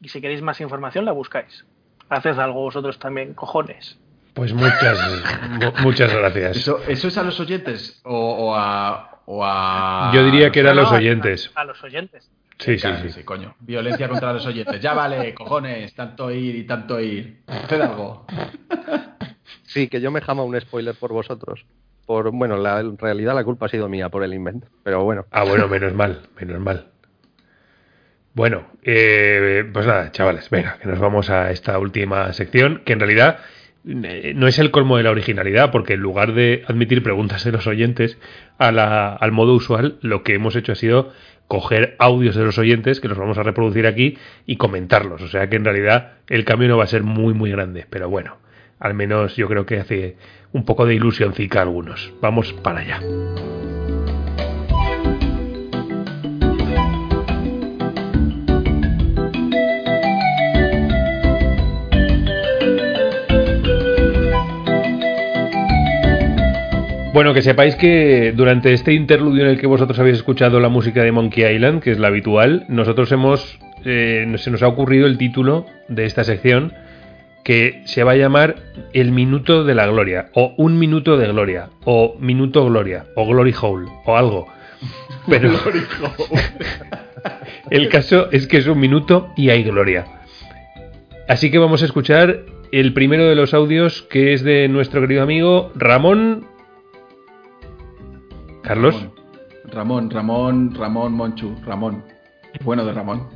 Y 0.00 0.08
si 0.08 0.22
queréis 0.22 0.40
más 0.40 0.58
información 0.62 1.04
la 1.04 1.12
buscáis. 1.12 1.66
Haced 2.08 2.38
algo 2.38 2.60
vosotros 2.62 2.98
también, 2.98 3.34
cojones. 3.34 3.98
Pues 4.34 4.54
muchas, 4.54 4.98
mu- 5.50 5.82
muchas 5.82 6.12
gracias. 6.12 6.56
¿Eso, 6.56 6.80
eso 6.88 7.08
es 7.08 7.18
a 7.18 7.22
los 7.22 7.38
oyentes 7.38 8.00
o, 8.04 8.16
o 8.16 8.54
a, 8.56 9.20
o 9.26 9.44
a- 9.44 10.10
Yo 10.14 10.24
diría 10.24 10.50
que 10.50 10.60
eran 10.60 10.76
No, 10.76 10.82
los 10.82 10.92
a- 10.92 10.96
oyentes. 10.96 11.50
A, 11.54 11.64
los 11.64 11.82
oyentes. 11.84 12.30
Sí, 12.58 12.74
sí, 12.76 12.80
Claro, 12.82 13.08
sí. 13.10 13.22
coño. 13.24 13.54
Violencia 13.60 14.08
contra 14.08 14.32
los 14.32 14.46
oyentes. 14.46 14.80
Ya 14.80 14.94
vale, 14.94 15.34
cojones, 15.34 15.94
tanto 15.94 16.30
ir 16.30 16.54
y 16.56 16.64
tanto 16.64 17.00
ir. 17.00 17.42
Haced 17.46 17.80
algo. 17.80 18.26
Sí, 19.64 19.88
que 19.88 20.00
yo 20.00 20.10
me 20.10 20.20
jama 20.20 20.42
un 20.44 20.60
spoiler 20.60 20.94
por 20.94 21.12
vosotros. 21.12 21.64
Por, 22.06 22.30
bueno, 22.30 22.56
la, 22.56 22.80
en 22.80 22.98
realidad 22.98 23.34
la 23.34 23.44
culpa 23.44 23.66
ha 23.66 23.68
sido 23.68 23.88
mía 23.88 24.08
por 24.10 24.22
el 24.22 24.34
invento. 24.34 24.68
Pero 24.82 25.02
bueno, 25.04 25.24
Ah, 25.30 25.44
bueno, 25.44 25.66
menos 25.68 25.94
mal, 25.94 26.20
menos 26.40 26.60
mal. 26.60 26.88
Bueno, 28.34 28.66
eh, 28.82 29.68
pues 29.72 29.86
nada, 29.86 30.10
chavales, 30.10 30.48
venga, 30.48 30.78
que 30.80 30.88
nos 30.88 30.98
vamos 30.98 31.28
a 31.30 31.50
esta 31.50 31.78
última 31.78 32.32
sección, 32.32 32.82
que 32.84 32.94
en 32.94 33.00
realidad 33.00 33.38
no 33.84 34.46
es 34.46 34.58
el 34.58 34.70
colmo 34.70 34.96
de 34.96 35.02
la 35.02 35.10
originalidad, 35.10 35.70
porque 35.70 35.94
en 35.94 36.00
lugar 36.00 36.34
de 36.34 36.62
admitir 36.66 37.02
preguntas 37.02 37.44
de 37.44 37.52
los 37.52 37.66
oyentes 37.66 38.18
al 38.58 39.32
modo 39.32 39.54
usual, 39.54 39.98
lo 40.02 40.22
que 40.22 40.34
hemos 40.34 40.54
hecho 40.56 40.72
ha 40.72 40.76
sido 40.76 41.12
coger 41.48 41.96
audios 41.98 42.34
de 42.34 42.44
los 42.44 42.58
oyentes, 42.58 43.00
que 43.00 43.08
los 43.08 43.18
vamos 43.18 43.38
a 43.38 43.42
reproducir 43.42 43.86
aquí, 43.86 44.16
y 44.46 44.56
comentarlos. 44.56 45.20
O 45.22 45.28
sea 45.28 45.50
que 45.50 45.56
en 45.56 45.64
realidad 45.64 46.12
el 46.28 46.44
cambio 46.44 46.68
no 46.68 46.78
va 46.78 46.84
a 46.84 46.88
ser 46.88 47.02
muy, 47.02 47.34
muy 47.34 47.50
grande, 47.50 47.86
pero 47.90 48.08
bueno, 48.08 48.38
al 48.78 48.94
menos 48.94 49.36
yo 49.36 49.48
creo 49.48 49.66
que 49.66 49.78
hace 49.78 50.16
un 50.52 50.64
poco 50.64 50.86
de 50.86 50.94
ilusioncica 50.94 51.58
a 51.58 51.62
algunos. 51.62 52.12
Vamos 52.20 52.52
para 52.52 52.80
allá. 52.80 53.00
Bueno, 67.12 67.34
que 67.34 67.42
sepáis 67.42 67.76
que 67.76 68.32
durante 68.34 68.72
este 68.72 68.94
interludio 68.94 69.44
en 69.44 69.50
el 69.50 69.60
que 69.60 69.66
vosotros 69.66 69.98
habéis 69.98 70.16
escuchado 70.16 70.60
la 70.60 70.70
música 70.70 71.02
de 71.02 71.12
Monkey 71.12 71.44
Island, 71.54 71.82
que 71.82 71.90
es 71.90 71.98
la 71.98 72.08
habitual, 72.08 72.64
nosotros 72.68 73.12
hemos. 73.12 73.58
eh, 73.84 74.32
se 74.36 74.50
nos 74.50 74.62
ha 74.62 74.68
ocurrido 74.68 75.06
el 75.06 75.18
título 75.18 75.66
de 75.88 76.06
esta 76.06 76.24
sección 76.24 76.72
que 77.44 77.82
se 77.84 78.04
va 78.04 78.12
a 78.12 78.16
llamar 78.16 78.54
El 78.94 79.10
Minuto 79.10 79.64
de 79.64 79.74
la 79.74 79.86
Gloria, 79.86 80.28
o 80.32 80.54
Un 80.56 80.78
Minuto 80.78 81.18
de 81.18 81.26
Gloria, 81.26 81.68
o 81.84 82.16
Minuto 82.18 82.64
Gloria, 82.64 83.04
o 83.16 83.26
Glory 83.26 83.54
Hole, 83.60 83.90
o 84.06 84.16
algo. 84.16 84.46
Pero 85.28 85.50
el 87.70 87.88
caso 87.88 88.28
es 88.32 88.46
que 88.46 88.58
es 88.58 88.66
un 88.66 88.80
minuto 88.80 89.28
y 89.36 89.50
hay 89.50 89.62
gloria. 89.64 90.06
Así 91.28 91.50
que 91.50 91.58
vamos 91.58 91.82
a 91.82 91.84
escuchar 91.84 92.40
el 92.72 92.94
primero 92.94 93.28
de 93.28 93.36
los 93.36 93.54
audios 93.54 94.02
que 94.02 94.32
es 94.32 94.42
de 94.42 94.68
nuestro 94.68 95.00
querido 95.00 95.22
amigo 95.22 95.70
Ramón. 95.74 96.46
Carlos. 98.72 99.06
Ramón, 99.70 100.10
Ramón, 100.10 100.74
Ramón 100.74 101.12
Monchu, 101.12 101.54
Ramón. 101.66 102.02
Bueno 102.64 102.84
de 102.86 102.92
Ramón. 102.94 103.28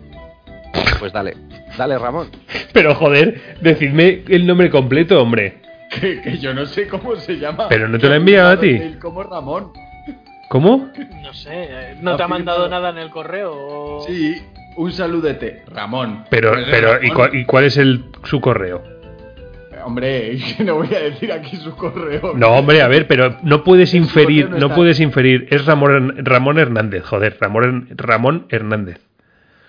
Pues 0.99 1.13
dale, 1.13 1.37
dale 1.77 1.99
Ramón. 1.99 2.29
Pero 2.73 2.95
joder, 2.95 3.59
decidme 3.61 4.25
el 4.29 4.47
nombre 4.47 4.71
completo, 4.71 5.21
hombre. 5.21 5.61
Que, 6.01 6.23
que 6.23 6.39
yo 6.39 6.55
no 6.55 6.65
sé 6.65 6.89
cómo 6.89 7.17
se 7.17 7.39
llama. 7.39 7.69
Pero 7.69 7.87
no 7.87 7.99
te 7.99 8.07
lo 8.09 8.15
he 8.15 8.17
enviado 8.17 8.49
a 8.51 8.59
ti. 8.61 8.97
Como 8.99 9.23
Ramón. 9.25 9.73
¿Cómo? 10.49 10.91
No 11.23 11.35
sé, 11.35 11.51
eh, 11.53 11.97
¿no 12.01 12.17
te 12.17 12.23
ha 12.23 12.29
mandado 12.29 12.67
nada 12.69 12.89
en 12.91 12.99
el 12.99 13.11
correo? 13.11 13.53
o- 13.55 14.07
Sí, 14.07 14.37
un 14.77 14.91
saludete. 14.91 15.65
Ramón. 15.69 16.25
Pero, 16.31 16.53
Pues 16.53 16.65
es 16.67 16.71
pero 16.71 17.05
¿y, 17.05 17.11
cuál, 17.11 17.35
y 17.35 17.45
cuál 17.45 17.65
es 17.65 17.77
el, 17.77 18.07
su 18.25 18.41
correo? 18.41 18.83
Hombre, 19.87 20.37
que 20.57 20.65
no 20.65 20.75
voy 20.77 20.93
a 20.95 20.99
decir 21.01 21.31
aquí 21.31 21.57
su 21.57 21.77
correo. 21.77 22.35
No, 22.37 22.49
hombre, 22.51 22.83
a 22.83 22.89
ver, 22.89 23.07
pero 23.07 23.37
no 23.45 23.63
puedes 23.63 23.95
inferir, 23.95 24.51
no 24.51 24.59
no 24.59 24.67
está. 24.67 24.75
puedes 24.75 24.99
inferir. 25.01 25.47
Es 25.51 25.65
Ramón, 25.65 26.15
Ramón 26.25 26.59
Hernández, 26.59 27.05
joder, 27.05 27.37
Ramón, 27.41 27.89
Ramón 27.97 28.47
Hernández. 28.51 29.01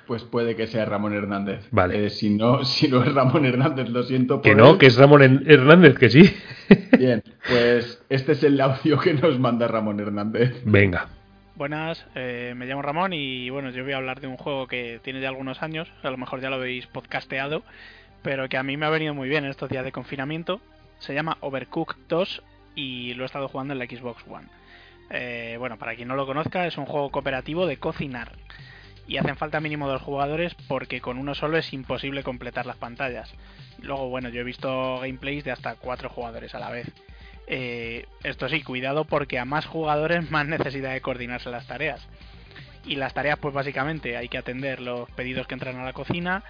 Pues 0.07 0.23
puede 0.23 0.55
que 0.55 0.67
sea 0.67 0.85
Ramón 0.85 1.13
Hernández. 1.13 1.67
Vale. 1.69 2.05
Eh, 2.05 2.09
si, 2.09 2.29
no, 2.31 2.63
si 2.65 2.87
no 2.87 3.03
es 3.03 3.13
Ramón 3.13 3.45
Hernández, 3.45 3.89
lo 3.89 4.01
siento 4.03 4.35
por 4.37 4.43
Que 4.43 4.55
no, 4.55 4.71
él. 4.71 4.77
que 4.79 4.87
es 4.87 4.97
Ramón 4.97 5.21
Hernández, 5.45 5.99
que 5.99 6.09
sí. 6.09 6.23
Bien, 6.97 7.21
pues 7.47 8.01
este 8.09 8.31
es 8.31 8.43
el 8.43 8.59
audio 8.59 8.97
que 8.99 9.13
nos 9.13 9.37
manda 9.39 9.67
Ramón 9.67 9.99
Hernández. 9.99 10.61
Venga. 10.65 11.09
Buenas, 11.55 12.05
eh, 12.15 12.53
me 12.55 12.67
llamo 12.67 12.83
Ramón 12.83 13.13
y 13.13 13.49
bueno, 13.49 13.71
yo 13.71 13.83
voy 13.83 13.93
a 13.93 13.97
hablar 13.97 14.21
de 14.21 14.27
un 14.27 14.37
juego 14.37 14.67
que 14.67 14.99
tiene 15.03 15.21
ya 15.21 15.29
algunos 15.29 15.63
años, 15.63 15.87
a 16.03 16.09
lo 16.11 16.17
mejor 16.17 16.39
ya 16.39 16.49
lo 16.51 16.57
habéis 16.57 16.85
podcasteado, 16.85 17.63
pero 18.27 18.49
que 18.49 18.57
a 18.57 18.63
mí 18.63 18.75
me 18.75 18.85
ha 18.85 18.89
venido 18.89 19.13
muy 19.13 19.29
bien 19.29 19.45
en 19.45 19.51
estos 19.51 19.69
días 19.69 19.85
de 19.85 19.93
confinamiento. 19.93 20.59
Se 20.99 21.13
llama 21.13 21.37
Overcooked 21.39 21.95
2 22.09 22.43
y 22.75 23.13
lo 23.13 23.23
he 23.23 23.25
estado 23.25 23.47
jugando 23.47 23.71
en 23.71 23.79
la 23.79 23.85
Xbox 23.85 24.21
One. 24.27 24.49
Eh, 25.11 25.55
bueno, 25.59 25.77
para 25.77 25.95
quien 25.95 26.09
no 26.09 26.17
lo 26.17 26.25
conozca, 26.25 26.67
es 26.67 26.77
un 26.77 26.85
juego 26.87 27.09
cooperativo 27.09 27.65
de 27.65 27.77
cocinar. 27.77 28.33
Y 29.07 29.15
hacen 29.15 29.37
falta 29.37 29.61
mínimo 29.61 29.87
dos 29.87 30.01
jugadores 30.01 30.55
porque 30.67 30.99
con 30.99 31.17
uno 31.17 31.35
solo 31.35 31.57
es 31.57 31.71
imposible 31.71 32.21
completar 32.21 32.65
las 32.65 32.75
pantallas. 32.75 33.33
Luego, 33.81 34.09
bueno, 34.09 34.27
yo 34.27 34.41
he 34.41 34.43
visto 34.43 34.99
gameplays 34.99 35.45
de 35.45 35.51
hasta 35.51 35.75
cuatro 35.75 36.09
jugadores 36.09 36.53
a 36.53 36.59
la 36.59 36.69
vez. 36.69 36.91
Eh, 37.47 38.07
esto 38.25 38.49
sí, 38.49 38.61
cuidado 38.61 39.05
porque 39.05 39.39
a 39.39 39.45
más 39.45 39.65
jugadores 39.65 40.29
más 40.31 40.45
necesidad 40.45 40.91
de 40.91 40.99
coordinarse 40.99 41.49
las 41.49 41.65
tareas. 41.65 42.05
Y 42.83 42.97
las 42.97 43.13
tareas 43.13 43.39
pues 43.39 43.53
básicamente 43.53 44.17
hay 44.17 44.27
que 44.27 44.37
atender 44.37 44.81
los 44.81 45.09
pedidos 45.11 45.47
que 45.47 45.53
entran 45.53 45.77
a 45.77 45.85
la 45.85 45.93
cocina, 45.93 46.43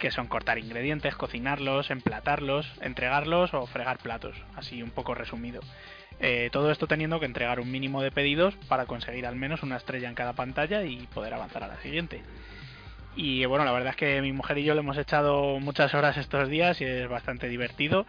que 0.00 0.10
son 0.10 0.26
cortar 0.26 0.58
ingredientes, 0.58 1.14
cocinarlos, 1.14 1.90
emplatarlos, 1.90 2.66
entregarlos 2.80 3.54
o 3.54 3.66
fregar 3.66 3.98
platos, 3.98 4.34
así 4.56 4.82
un 4.82 4.90
poco 4.90 5.14
resumido. 5.14 5.60
Eh, 6.18 6.48
todo 6.52 6.70
esto 6.70 6.86
teniendo 6.86 7.20
que 7.20 7.26
entregar 7.26 7.60
un 7.60 7.70
mínimo 7.70 8.02
de 8.02 8.10
pedidos 8.10 8.54
para 8.68 8.86
conseguir 8.86 9.26
al 9.26 9.36
menos 9.36 9.62
una 9.62 9.76
estrella 9.76 10.08
en 10.08 10.14
cada 10.14 10.32
pantalla 10.32 10.82
y 10.84 11.06
poder 11.06 11.34
avanzar 11.34 11.62
a 11.62 11.68
la 11.68 11.80
siguiente. 11.80 12.22
Y 13.14 13.44
bueno, 13.44 13.64
la 13.64 13.72
verdad 13.72 13.90
es 13.90 13.96
que 13.96 14.20
mi 14.22 14.32
mujer 14.32 14.58
y 14.58 14.64
yo 14.64 14.74
le 14.74 14.80
hemos 14.80 14.96
echado 14.96 15.60
muchas 15.60 15.94
horas 15.94 16.16
estos 16.16 16.48
días 16.48 16.80
y 16.80 16.84
es 16.84 17.08
bastante 17.08 17.48
divertido. 17.48 18.06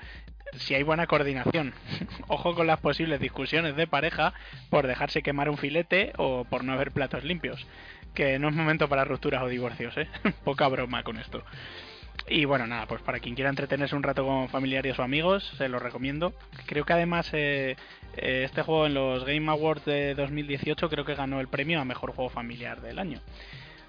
Si 0.57 0.73
hay 0.73 0.83
buena 0.83 1.07
coordinación, 1.07 1.73
ojo 2.27 2.55
con 2.55 2.67
las 2.67 2.79
posibles 2.79 3.19
discusiones 3.19 3.75
de 3.75 3.87
pareja 3.87 4.33
por 4.69 4.87
dejarse 4.87 5.21
quemar 5.21 5.49
un 5.49 5.57
filete 5.57 6.13
o 6.17 6.45
por 6.45 6.63
no 6.63 6.73
haber 6.73 6.91
platos 6.91 7.23
limpios. 7.23 7.65
Que 8.13 8.39
no 8.39 8.49
es 8.49 8.55
momento 8.55 8.89
para 8.89 9.05
rupturas 9.05 9.43
o 9.43 9.47
divorcios, 9.47 9.95
¿eh? 9.97 10.07
Poca 10.43 10.67
broma 10.67 11.03
con 11.03 11.17
esto. 11.17 11.43
Y 12.27 12.45
bueno, 12.45 12.67
nada, 12.67 12.85
pues 12.85 13.01
para 13.01 13.19
quien 13.19 13.35
quiera 13.35 13.49
entretenerse 13.49 13.95
un 13.95 14.03
rato 14.03 14.25
con 14.25 14.47
familiares 14.49 14.97
o 14.99 15.03
amigos, 15.03 15.43
se 15.57 15.67
lo 15.67 15.79
recomiendo. 15.79 16.33
Creo 16.65 16.85
que 16.85 16.93
además 16.93 17.29
eh, 17.33 17.75
eh, 18.15 18.43
este 18.45 18.61
juego 18.61 18.85
en 18.85 18.93
los 18.93 19.25
Game 19.25 19.49
Awards 19.49 19.85
de 19.85 20.13
2018 20.15 20.89
creo 20.89 21.05
que 21.05 21.15
ganó 21.15 21.39
el 21.39 21.47
premio 21.47 21.81
a 21.81 21.85
Mejor 21.85 22.13
Juego 22.13 22.29
Familiar 22.29 22.81
del 22.81 22.99
año. 22.99 23.19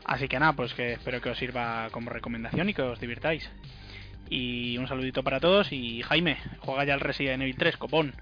Así 0.05 0.29
que 0.29 0.39
nada, 0.39 0.55
pues 0.55 0.75
que 0.75 0.95
espero 0.95 1.21
que 1.21 1.31
os 1.31 1.39
sirva 1.39 1.89
como 1.93 2.11
recomendación 2.11 2.69
y 2.69 2.75
que 2.75 2.83
os 2.83 3.01
divirtáis. 3.01 3.49
Y 4.29 4.79
un 4.79 4.89
saludito 4.89 5.23
para 5.23 5.41
todos 5.41 5.73
y 5.73 6.03
Jaime, 6.03 6.39
juega 6.61 6.85
ya 6.85 6.95
el 6.95 7.01
Resident 7.01 7.43
Evil 7.43 7.57
3, 7.57 7.77
copón. 7.77 8.15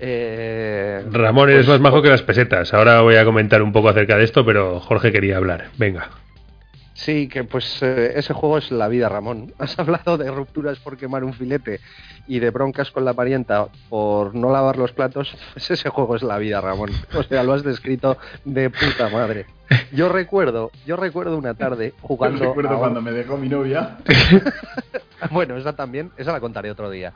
Eh, 0.00 1.04
Ramón, 1.10 1.50
eres 1.50 1.66
pues- 1.66 1.80
más 1.80 1.92
majo 1.92 2.02
que 2.02 2.08
las 2.10 2.22
pesetas. 2.22 2.72
Ahora 2.74 3.00
voy 3.02 3.16
a 3.16 3.24
comentar 3.24 3.62
un 3.62 3.72
poco 3.72 3.88
acerca 3.88 4.16
de 4.16 4.24
esto, 4.24 4.44
pero 4.44 4.80
Jorge 4.80 5.12
quería 5.12 5.36
hablar. 5.36 5.66
Venga. 5.78 6.10
Sí, 6.94 7.26
que 7.26 7.42
pues 7.42 7.82
eh, 7.82 8.12
ese 8.16 8.32
juego 8.34 8.58
es 8.58 8.70
la 8.70 8.86
vida, 8.86 9.08
Ramón. 9.08 9.52
Has 9.58 9.78
hablado 9.78 10.18
de 10.18 10.30
rupturas 10.30 10.78
por 10.78 10.96
quemar 10.96 11.24
un 11.24 11.32
filete 11.34 11.80
y 12.28 12.38
de 12.38 12.50
broncas 12.50 12.90
con 12.92 13.04
la 13.04 13.14
parienta 13.14 13.66
por 13.88 14.34
no 14.34 14.52
lavar 14.52 14.76
los 14.76 14.92
platos. 14.92 15.34
Pues 15.54 15.70
ese 15.70 15.88
juego 15.88 16.14
es 16.16 16.22
la 16.22 16.38
vida, 16.38 16.60
Ramón. 16.60 16.90
O 17.14 17.22
sea, 17.22 17.42
lo 17.42 17.54
has 17.54 17.62
descrito 17.64 18.18
de 18.44 18.70
puta 18.70 19.08
madre. 19.08 19.46
Yo 19.92 20.08
recuerdo, 20.10 20.70
yo 20.86 20.96
recuerdo 20.96 21.36
una 21.38 21.54
tarde 21.54 21.94
jugando. 22.02 22.44
Recuerdo 22.44 22.70
a 22.70 22.74
un- 22.74 22.78
cuando 22.78 23.02
me 23.02 23.12
dejó 23.12 23.36
mi 23.36 23.48
novia. 23.48 23.96
Bueno, 25.30 25.56
esa 25.56 25.72
también, 25.72 26.10
esa 26.16 26.32
la 26.32 26.40
contaré 26.40 26.68
otro 26.68 26.90
día. 26.90 27.12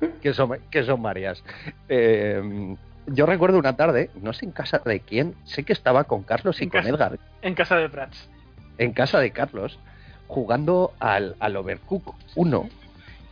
Que 0.22 0.34
son, 0.34 0.58
que 0.70 0.82
son 0.84 1.02
varias. 1.02 1.42
Eh, 1.88 2.76
yo 3.06 3.26
recuerdo 3.26 3.58
una 3.58 3.76
tarde, 3.76 4.10
no 4.20 4.32
sé 4.32 4.44
en 4.44 4.50
casa 4.52 4.80
de 4.84 5.00
quién, 5.00 5.34
sé 5.44 5.62
que 5.62 5.72
estaba 5.72 6.04
con 6.04 6.22
Carlos 6.22 6.60
y 6.60 6.64
En 6.64 6.70
con 6.70 6.80
casa. 6.80 6.90
Edgar, 6.90 7.18
En 7.42 7.54
casa 7.54 7.76
de 7.76 7.88
Prats. 7.88 8.28
en 8.78 8.92
casa 8.92 9.20
de 9.20 9.30
Carlos, 9.30 9.78
jugando 10.26 10.92
al, 10.98 11.36
al 11.38 11.56
Overcook 11.56 12.14
1. 12.34 12.68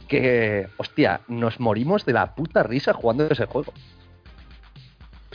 Que, 0.08 0.68
hostia, 0.76 1.20
nos 1.28 1.58
morimos 1.60 2.04
de 2.04 2.12
la 2.12 2.34
puta 2.34 2.62
risa 2.62 2.92
jugando 2.92 3.26
ese 3.26 3.46
juego. 3.46 3.72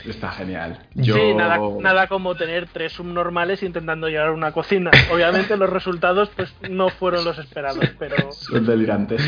Está 0.04 0.30
genial. 0.32 0.78
Sí, 0.94 1.02
Yo... 1.02 1.34
nada, 1.34 1.58
nada 1.80 2.06
como 2.06 2.34
tener 2.34 2.68
tres 2.68 2.92
subnormales 2.92 3.62
intentando 3.62 4.08
llegar 4.08 4.28
a 4.28 4.32
una 4.32 4.52
cocina. 4.52 4.90
Obviamente 5.12 5.56
los 5.56 5.70
resultados 5.70 6.30
pues 6.34 6.52
no 6.68 6.88
fueron 6.88 7.24
los 7.24 7.38
esperados, 7.38 7.84
pero 7.98 8.16
Son 8.32 8.64
delirantes. 8.66 9.22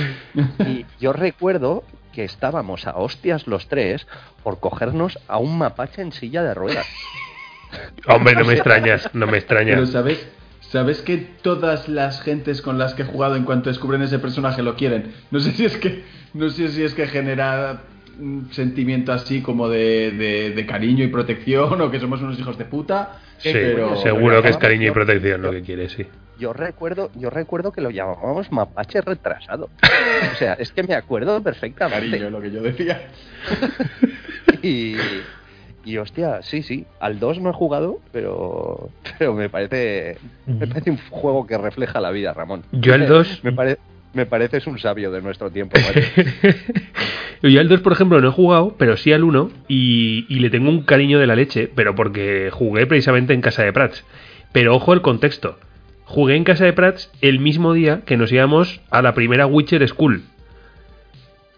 Y 0.66 0.86
yo 1.01 1.12
recuerdo 1.12 1.85
que 2.12 2.24
estábamos 2.24 2.86
a 2.86 2.97
hostias 2.97 3.47
los 3.47 3.69
tres 3.69 4.07
por 4.43 4.61
cogernos 4.61 5.19
a 5.28 5.39
un 5.39 5.59
mapache 5.59 6.03
en 6.03 6.12
silla 6.12 6.43
de 6.43 6.55
ruedas. 6.55 6.86
Hombre, 8.07 8.35
no 8.35 8.44
me 8.44 8.55
extrañas, 8.55 9.09
no 9.15 9.27
me 9.27 9.39
extrañas. 9.39 9.77
Pero 9.77 9.86
sabes, 9.86 10.28
sabes 10.61 11.01
que 11.01 11.16
todas 11.16 11.89
las 11.89 12.20
gentes 12.20 12.61
con 12.61 12.78
las 12.78 12.94
que 12.94 13.03
he 13.03 13.07
jugado 13.07 13.36
en 13.36 13.44
cuanto 13.44 13.70
descubren 13.70 14.03
ese 14.03 14.19
personaje 14.19 14.62
lo 14.62 14.77
quieren. 14.77 15.15
No 15.31 15.40
sé 15.40 15.53
si 15.53 15.65
es 15.65 15.77
que, 15.78 16.05
no 16.35 16.51
sé 16.51 16.69
si 16.69 16.82
es 16.82 16.94
que 16.94 17.07
genera 17.07 17.82
un 18.20 18.48
sentimiento 18.52 19.12
así 19.12 19.40
como 19.43 19.68
de, 19.68 20.10
de- 20.12 20.51
de 20.51 20.66
cariño 20.66 21.05
y 21.05 21.09
protección 21.09 21.80
o 21.80 21.90
que 21.90 22.01
somos 22.01 22.20
unos 22.20 22.39
hijos 22.39 22.56
de 22.59 22.64
puta. 22.64 23.20
Sí, 23.39 23.51
pero- 23.52 23.97
seguro 23.97 24.43
que 24.43 24.48
es 24.51 24.56
cariño 24.56 24.84
y 24.84 24.86
yo- 24.86 24.93
protección 24.94 25.43
lo 25.43 25.51
que 25.51 25.62
quiere, 25.62 25.89
sí. 25.89 26.06
Yo 26.39 26.52
recuerdo, 26.52 27.10
yo 27.14 27.30
recuerdo 27.30 27.70
que 27.72 27.80
lo 27.82 27.90
llamábamos 27.90 28.51
mapache 28.51 29.01
retrasado. 29.01 29.68
O 30.32 30.36
sea, 30.36 30.55
es 30.55 30.72
que 30.72 30.82
me 30.82 30.94
acuerdo 30.94 31.40
perfectamente. 31.43 32.10
Cariño, 32.10 32.30
lo 32.30 32.40
que 32.40 32.51
yo 32.51 32.62
decía. 32.62 33.01
Y, 34.62 34.94
Y 35.84 35.97
hostia, 35.98 36.43
sí, 36.43 36.62
sí, 36.62 36.86
al 37.01 37.18
2 37.18 37.40
no 37.40 37.51
he 37.51 37.52
jugado, 37.52 37.98
pero, 38.12 38.90
pero 39.18 39.34
me 39.34 39.48
parece 39.48 40.16
me 40.47 40.66
parece 40.68 40.90
un 40.90 40.98
juego 41.10 41.47
que 41.47 41.59
refleja 41.59 42.01
la 42.01 42.10
vida, 42.12 42.32
Ramón. 42.32 42.62
Yo 42.72 42.94
al 42.94 43.06
2 43.09 43.40
Me, 43.43 43.52
pare- 43.52 43.78
me 44.14 44.24
pareces 44.26 44.66
un 44.68 44.78
sabio 44.78 45.10
de 45.10 45.20
nuestro 45.20 45.51
tiempo, 45.51 45.76
macho. 45.80 46.01
Yo 47.43 47.60
al 47.60 47.69
2, 47.69 47.81
por 47.81 47.93
ejemplo, 47.93 48.20
no 48.20 48.28
he 48.28 48.32
jugado, 48.32 48.77
pero 48.78 48.97
sí 48.97 49.12
al 49.12 49.24
1 49.24 49.51
y, 49.69 50.27
y 50.28 50.39
le 50.39 50.51
tengo 50.51 50.69
un 50.69 50.82
cariño 50.82 51.19
de 51.19 51.27
la 51.27 51.35
leche, 51.35 51.69
pero 51.74 51.94
porque 51.94 52.51
jugué 52.52 52.86
precisamente 52.86 53.35
en 53.35 53.40
casa 53.40 53.64
de 53.64 53.73
Prats. 53.73 54.05
Pero 54.52 54.77
ojo 54.77 54.93
el 54.93 55.01
contexto. 55.01 55.59
Jugué 56.05 56.36
en 56.36 56.44
casa 56.44 56.64
de 56.64 56.73
Prats 56.73 57.10
el 57.20 57.40
mismo 57.40 57.73
día 57.73 58.02
que 58.05 58.16
nos 58.16 58.31
íbamos 58.31 58.81
a 58.90 59.02
la 59.02 59.14
primera 59.14 59.47
Witcher 59.47 59.86
School. 59.89 60.23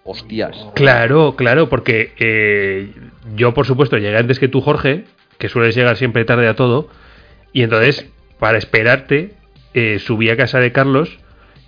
Hostias. 0.04 0.56
Claro, 0.74 1.34
claro, 1.34 1.68
porque 1.68 2.12
eh, 2.18 2.92
yo, 3.34 3.54
por 3.54 3.66
supuesto, 3.66 3.96
llegué 3.96 4.16
antes 4.16 4.38
que 4.38 4.48
tú, 4.48 4.60
Jorge, 4.60 5.04
que 5.38 5.48
sueles 5.48 5.74
llegar 5.74 5.96
siempre 5.96 6.24
tarde 6.24 6.46
a 6.46 6.54
todo, 6.54 6.88
y 7.52 7.62
entonces, 7.62 8.10
para 8.38 8.58
esperarte, 8.58 9.32
eh, 9.72 9.98
subí 9.98 10.28
a 10.28 10.36
casa 10.36 10.60
de 10.60 10.72
Carlos 10.72 11.18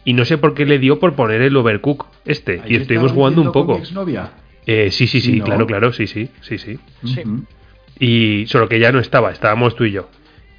y 0.07 0.15
no 0.15 0.25
sé 0.25 0.39
por 0.39 0.55
qué 0.55 0.65
le 0.65 0.79
dio 0.79 0.99
por 0.99 1.15
poner 1.15 1.43
el 1.43 1.55
Overcook 1.55 2.07
este, 2.25 2.63
y 2.67 2.77
estuvimos 2.77 3.13
jugando 3.13 3.43
un 3.43 3.49
viviendo 3.49 3.53
con 3.53 3.63
poco. 3.67 3.75
mi 3.75 3.83
exnovia. 3.85 4.31
Eh, 4.65 4.91
sí, 4.91 5.07
sí, 5.07 5.21
sí, 5.21 5.33
Sí, 5.33 5.39
¿no? 5.41 5.45
claro, 5.45 5.67
claro, 5.67 5.93
sí, 5.93 6.07
sí, 6.07 6.31
sí, 6.41 6.57
sí. 6.57 6.79
Y 7.99 8.47
solo 8.47 8.69
que 8.69 8.79
ya 8.79 8.93
no 8.93 8.99
estaba, 9.01 9.31
estábamos 9.31 9.75
tú 9.77 9.85
y 9.85 9.93
yo. 9.93 10.09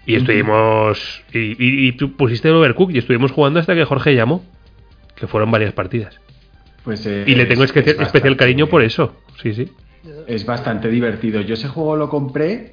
Y 0.06 0.15
estuvimos. 0.15 1.24
Y, 1.34 1.40
y- 1.64 1.88
y 1.88 1.91
tú 1.94 2.14
pusiste 2.15 2.48
el 2.48 2.56
Overcook 2.56 2.91
y 2.94 2.98
estuvimos 2.99 3.32
jugando 3.32 3.60
hasta 3.60 3.76
que 3.76 3.84
Jorge 3.86 4.15
llamó. 4.15 4.45
Que 5.15 5.28
fueron 5.28 5.49
varias 5.52 5.74
partidas. 5.74 6.19
Pues, 6.84 7.06
eh, 7.06 7.24
Y 7.28 7.36
le 7.36 7.45
tengo 7.45 7.64
es- 7.64 7.74
espe- 7.76 7.88
es 7.88 7.99
especial 7.99 8.38
cariño 8.38 8.68
por 8.68 8.84
eso. 8.84 9.15
Sí, 9.41 9.53
sí. 9.53 9.68
Es 10.28 10.45
bastante 10.45 10.90
divertido. 10.90 11.41
Yo 11.41 11.56
ese 11.56 11.68
juego 11.68 11.95
lo 11.98 12.07
compré 12.10 12.72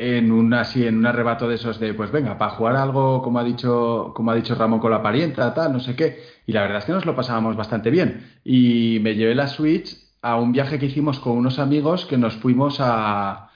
en 0.00 0.32
un 0.32 0.54
así 0.54 0.86
en 0.86 0.96
un 0.96 1.06
arrebato 1.06 1.46
de 1.46 1.56
esos 1.56 1.78
de 1.78 1.92
pues 1.92 2.10
venga, 2.10 2.38
para 2.38 2.52
jugar 2.52 2.76
algo 2.76 3.20
como 3.22 3.38
ha 3.38 3.44
dicho 3.44 4.12
como 4.14 4.30
ha 4.30 4.34
dicho 4.34 4.54
Ramón 4.54 4.80
con 4.80 4.90
la 4.90 5.02
parienta, 5.02 5.52
tal, 5.52 5.72
no 5.74 5.80
sé 5.80 5.94
qué. 5.94 6.18
Y 6.46 6.52
la 6.52 6.62
verdad 6.62 6.78
es 6.78 6.84
que 6.86 6.92
nos 6.92 7.04
lo 7.04 7.14
pasábamos 7.14 7.56
bastante 7.56 7.90
bien. 7.90 8.30
Y 8.42 8.98
me 9.02 9.14
llevé 9.14 9.34
la 9.34 9.46
Switch 9.46 9.96
a 10.22 10.36
un 10.36 10.52
viaje 10.52 10.78
que 10.78 10.86
hicimos 10.86 11.20
con 11.20 11.36
unos 11.36 11.58
amigos 11.58 12.06
que 12.06 12.16
nos 12.16 12.34
fuimos 12.36 12.78
a 12.80 13.50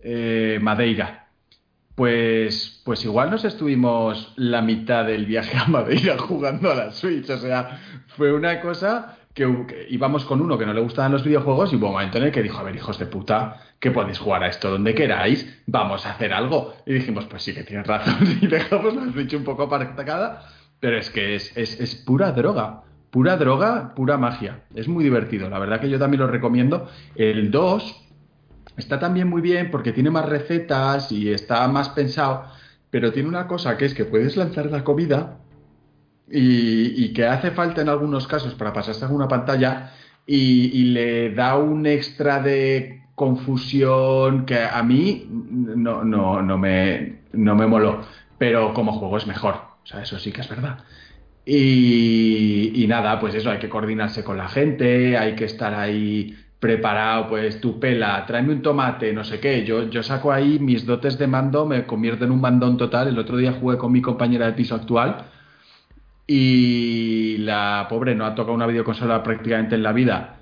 eh, 0.00 0.58
Madeira. 0.62 1.28
Pues, 1.96 2.80
pues 2.84 3.04
igual 3.04 3.30
nos 3.30 3.44
estuvimos 3.44 4.32
la 4.36 4.62
mitad 4.62 5.04
del 5.04 5.26
viaje 5.26 5.58
a 5.58 5.66
Madeira 5.66 6.16
jugando 6.18 6.70
a 6.70 6.74
la 6.76 6.92
Switch. 6.92 7.28
O 7.30 7.38
sea, 7.38 7.80
fue 8.16 8.32
una 8.32 8.60
cosa 8.60 9.18
que, 9.34 9.86
íbamos 9.90 10.24
con 10.24 10.40
uno 10.40 10.58
que 10.58 10.66
no 10.66 10.72
le 10.72 10.80
gustaban 10.80 11.12
los 11.12 11.24
videojuegos 11.24 11.72
y 11.72 11.76
hubo 11.76 11.86
un 11.86 11.92
momento 11.92 12.18
en 12.18 12.24
el 12.24 12.32
que 12.32 12.42
dijo, 12.42 12.58
a 12.58 12.62
ver, 12.62 12.76
hijos 12.76 12.98
de 12.98 13.06
puta, 13.06 13.62
que 13.78 13.90
podéis 13.90 14.18
jugar 14.18 14.42
a 14.42 14.48
esto 14.48 14.70
donde 14.70 14.94
queráis, 14.94 15.62
vamos 15.66 16.04
a 16.06 16.12
hacer 16.12 16.32
algo. 16.32 16.74
Y 16.86 16.94
dijimos, 16.94 17.26
pues 17.26 17.42
sí 17.42 17.54
que 17.54 17.64
tienes 17.64 17.86
razón 17.86 18.38
y 18.40 18.46
dejamos 18.46 18.94
la 18.94 19.10
Switch 19.12 19.34
un 19.34 19.44
poco 19.44 19.64
apartada, 19.64 20.46
pero 20.80 20.98
es 20.98 21.10
que 21.10 21.34
es, 21.34 21.56
es, 21.56 21.80
es 21.80 21.94
pura 21.94 22.32
droga. 22.32 22.82
Pura 23.10 23.36
droga, 23.36 23.92
pura 23.96 24.18
magia. 24.18 24.62
Es 24.74 24.86
muy 24.86 25.02
divertido. 25.02 25.48
La 25.48 25.58
verdad 25.58 25.80
que 25.80 25.90
yo 25.90 25.98
también 25.98 26.20
lo 26.20 26.28
recomiendo. 26.28 26.88
El 27.16 27.50
2 27.50 28.08
está 28.76 29.00
también 29.00 29.28
muy 29.28 29.42
bien 29.42 29.70
porque 29.70 29.92
tiene 29.92 30.10
más 30.10 30.28
recetas 30.28 31.10
y 31.10 31.32
está 31.32 31.66
más 31.66 31.88
pensado, 31.88 32.44
pero 32.90 33.12
tiene 33.12 33.28
una 33.28 33.48
cosa 33.48 33.76
que 33.76 33.84
es 33.84 33.94
que 33.94 34.04
puedes 34.04 34.36
lanzar 34.36 34.66
la 34.66 34.84
comida 34.84 35.39
y, 36.30 37.12
que 37.12 37.26
hace 37.26 37.50
falta 37.50 37.80
en 37.80 37.88
algunos 37.88 38.26
casos 38.26 38.54
para 38.54 38.72
pasarse 38.72 39.04
a 39.04 39.08
una 39.08 39.28
pantalla 39.28 39.92
y, 40.26 40.84
le 40.84 41.34
da 41.34 41.56
un 41.56 41.86
extra 41.86 42.40
de 42.40 43.02
confusión 43.14 44.46
que 44.46 44.62
a 44.62 44.82
mí 44.82 45.26
no, 45.28 46.04
no, 46.04 46.40
no, 46.40 46.58
me, 46.58 47.22
no 47.32 47.54
me 47.54 47.66
moló, 47.66 48.02
pero 48.38 48.72
como 48.72 48.92
juego 48.92 49.16
es 49.16 49.26
mejor, 49.26 49.54
o 49.54 49.86
sea, 49.86 50.02
eso 50.02 50.18
sí 50.18 50.32
que 50.32 50.40
es 50.40 50.48
verdad. 50.48 50.78
Y, 51.44 52.72
y 52.74 52.86
nada, 52.86 53.18
pues 53.18 53.34
eso, 53.34 53.50
hay 53.50 53.58
que 53.58 53.68
coordinarse 53.68 54.22
con 54.22 54.36
la 54.36 54.48
gente, 54.48 55.18
hay 55.18 55.34
que 55.34 55.46
estar 55.46 55.74
ahí 55.74 56.36
preparado, 56.60 57.28
pues 57.28 57.60
tu 57.60 57.80
pela, 57.80 58.24
tráeme 58.26 58.52
un 58.52 58.62
tomate, 58.62 59.12
no 59.12 59.24
sé 59.24 59.40
qué. 59.40 59.64
Yo, 59.64 59.88
yo 59.88 60.02
saco 60.02 60.30
ahí 60.30 60.58
mis 60.58 60.86
dotes 60.86 61.18
de 61.18 61.26
mando, 61.26 61.66
me 61.66 61.86
convierto 61.86 62.24
en 62.24 62.30
un 62.30 62.40
mandón 62.40 62.76
total. 62.76 63.08
El 63.08 63.18
otro 63.18 63.38
día 63.38 63.52
jugué 63.52 63.78
con 63.78 63.90
mi 63.90 64.02
compañera 64.02 64.46
de 64.46 64.52
piso 64.52 64.74
actual 64.74 65.24
y 66.32 67.38
la 67.38 67.86
pobre 67.88 68.14
no 68.14 68.24
ha 68.24 68.36
tocado 68.36 68.54
una 68.54 68.68
videoconsola 68.68 69.20
prácticamente 69.24 69.74
en 69.74 69.82
la 69.82 69.92
vida. 69.92 70.36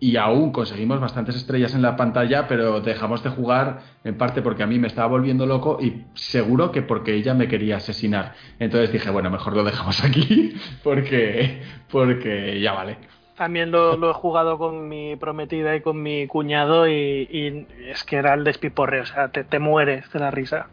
Y 0.00 0.16
aún 0.16 0.52
conseguimos 0.52 1.00
bastantes 1.00 1.34
estrellas 1.34 1.74
en 1.74 1.80
la 1.80 1.96
pantalla, 1.96 2.46
pero 2.46 2.82
dejamos 2.82 3.22
de 3.22 3.30
jugar 3.30 3.80
en 4.04 4.18
parte 4.18 4.42
porque 4.42 4.64
a 4.64 4.66
mí 4.66 4.78
me 4.78 4.86
estaba 4.86 5.08
volviendo 5.08 5.46
loco 5.46 5.78
y 5.80 6.04
seguro 6.12 6.72
que 6.72 6.82
porque 6.82 7.14
ella 7.14 7.32
me 7.32 7.48
quería 7.48 7.78
asesinar. 7.78 8.34
Entonces 8.58 8.92
dije, 8.92 9.08
bueno, 9.08 9.30
mejor 9.30 9.56
lo 9.56 9.64
dejamos 9.64 10.04
aquí 10.04 10.52
porque, 10.84 11.62
porque 11.90 12.60
ya 12.60 12.74
vale. 12.74 12.98
También 13.34 13.70
lo, 13.70 13.96
lo 13.96 14.10
he 14.10 14.14
jugado 14.14 14.58
con 14.58 14.90
mi 14.90 15.16
prometida 15.16 15.74
y 15.74 15.80
con 15.80 16.02
mi 16.02 16.26
cuñado 16.26 16.86
y, 16.86 16.92
y 16.92 17.66
es 17.88 18.04
que 18.04 18.16
era 18.16 18.34
el 18.34 18.44
despiporre, 18.44 19.00
o 19.00 19.06
sea, 19.06 19.28
te, 19.28 19.42
te 19.42 19.58
mueres 19.58 20.12
de 20.12 20.18
la 20.18 20.30
risa. 20.30 20.66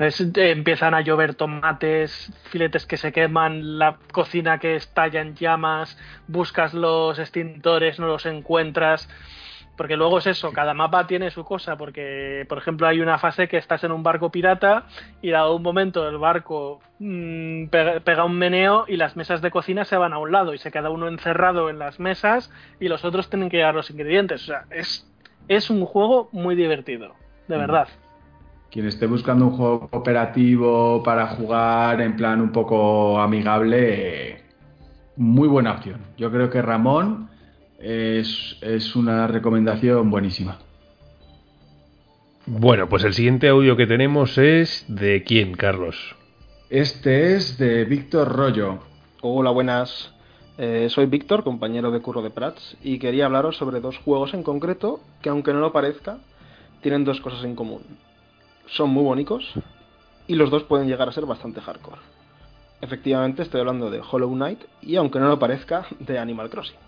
Es- 0.00 0.20
eh, 0.20 0.50
empiezan 0.50 0.94
a 0.94 1.02
llover 1.02 1.34
tomates, 1.34 2.32
filetes 2.50 2.86
que 2.86 2.96
se 2.96 3.12
queman, 3.12 3.78
la 3.78 3.96
cocina 4.12 4.58
que 4.58 4.74
estalla 4.74 5.20
en 5.20 5.34
llamas, 5.36 5.96
buscas 6.26 6.74
los 6.74 7.18
extintores, 7.18 8.00
no 8.00 8.06
los 8.08 8.24
encuentras. 8.26 9.08
Porque 9.76 9.96
luego 9.96 10.18
es 10.18 10.26
eso, 10.26 10.52
cada 10.52 10.74
mapa 10.74 11.06
tiene 11.06 11.30
su 11.30 11.42
cosa, 11.44 11.76
porque 11.76 12.44
por 12.50 12.58
ejemplo 12.58 12.86
hay 12.86 13.00
una 13.00 13.16
fase 13.18 13.48
que 13.48 13.56
estás 13.56 13.82
en 13.84 13.92
un 13.92 14.02
barco 14.02 14.30
pirata 14.30 14.84
y 15.22 15.30
dado 15.30 15.54
un 15.56 15.62
momento 15.62 16.06
el 16.06 16.18
barco 16.18 16.80
mm, 16.98 17.68
pega, 17.68 18.00
pega 18.00 18.24
un 18.24 18.36
meneo 18.36 18.84
y 18.88 18.96
las 18.98 19.16
mesas 19.16 19.40
de 19.40 19.50
cocina 19.50 19.86
se 19.86 19.96
van 19.96 20.12
a 20.12 20.18
un 20.18 20.32
lado 20.32 20.52
y 20.52 20.58
se 20.58 20.70
queda 20.70 20.90
uno 20.90 21.08
encerrado 21.08 21.70
en 21.70 21.78
las 21.78 21.98
mesas 21.98 22.50
y 22.78 22.88
los 22.88 23.06
otros 23.06 23.30
tienen 23.30 23.48
que 23.48 23.56
llevar 23.58 23.74
los 23.74 23.90
ingredientes. 23.90 24.42
O 24.42 24.46
sea, 24.46 24.64
es, 24.70 25.10
es 25.48 25.70
un 25.70 25.86
juego 25.86 26.28
muy 26.32 26.56
divertido, 26.56 27.14
de 27.48 27.56
Mm. 27.56 27.60
verdad. 27.60 27.88
Quien 28.70 28.86
esté 28.86 29.06
buscando 29.06 29.46
un 29.46 29.56
juego 29.56 29.88
cooperativo 29.88 31.02
para 31.02 31.26
jugar 31.26 32.00
en 32.00 32.14
plan 32.14 32.40
un 32.40 32.52
poco 32.52 33.20
amigable, 33.20 34.42
muy 35.16 35.48
buena 35.48 35.72
opción. 35.72 36.00
Yo 36.16 36.30
creo 36.30 36.50
que 36.50 36.62
Ramón 36.62 37.28
es, 37.80 38.56
es 38.60 38.94
una 38.94 39.26
recomendación 39.26 40.08
buenísima. 40.10 40.58
Bueno, 42.46 42.88
pues 42.88 43.02
el 43.02 43.12
siguiente 43.12 43.48
audio 43.48 43.76
que 43.76 43.86
tenemos 43.86 44.38
es 44.38 44.84
de 44.86 45.24
quién, 45.24 45.54
Carlos. 45.54 46.14
Este 46.68 47.34
es 47.34 47.58
de 47.58 47.84
Víctor 47.84 48.28
Rollo. 48.32 48.78
Hola, 49.20 49.50
buenas. 49.50 50.14
Eh, 50.58 50.86
soy 50.90 51.06
Víctor, 51.06 51.42
compañero 51.42 51.90
de 51.90 52.00
curro 52.00 52.22
de 52.22 52.30
Prats, 52.30 52.76
y 52.84 52.98
quería 53.00 53.26
hablaros 53.26 53.56
sobre 53.56 53.80
dos 53.80 53.98
juegos 53.98 54.32
en 54.34 54.44
concreto 54.44 55.00
que, 55.22 55.28
aunque 55.28 55.52
no 55.52 55.58
lo 55.58 55.72
parezca, 55.72 56.18
tienen 56.82 57.04
dos 57.04 57.20
cosas 57.20 57.44
en 57.44 57.56
común. 57.56 57.82
Son 58.70 58.90
muy 58.90 59.02
bonitos 59.02 59.52
y 60.26 60.36
los 60.36 60.50
dos 60.50 60.62
pueden 60.62 60.86
llegar 60.86 61.08
a 61.08 61.12
ser 61.12 61.26
bastante 61.26 61.60
hardcore. 61.60 62.00
Efectivamente, 62.80 63.42
estoy 63.42 63.60
hablando 63.60 63.90
de 63.90 64.00
Hollow 64.00 64.32
Knight 64.32 64.60
y, 64.80 64.96
aunque 64.96 65.18
no 65.18 65.28
lo 65.28 65.38
parezca, 65.38 65.86
de 65.98 66.18
Animal 66.18 66.48
Crossing. 66.48 66.78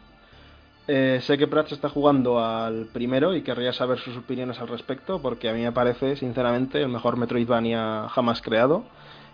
Eh, 0.88 1.20
sé 1.22 1.38
que 1.38 1.46
Prats 1.46 1.72
está 1.72 1.88
jugando 1.88 2.44
al 2.44 2.86
primero 2.86 3.34
y 3.34 3.42
querría 3.42 3.72
saber 3.72 3.98
sus 3.98 4.16
opiniones 4.16 4.60
al 4.60 4.68
respecto, 4.68 5.20
porque 5.20 5.48
a 5.48 5.52
mí 5.52 5.62
me 5.62 5.72
parece, 5.72 6.16
sinceramente, 6.16 6.80
el 6.80 6.88
mejor 6.88 7.16
Metroidvania 7.16 8.08
jamás 8.08 8.42
creado, 8.42 8.84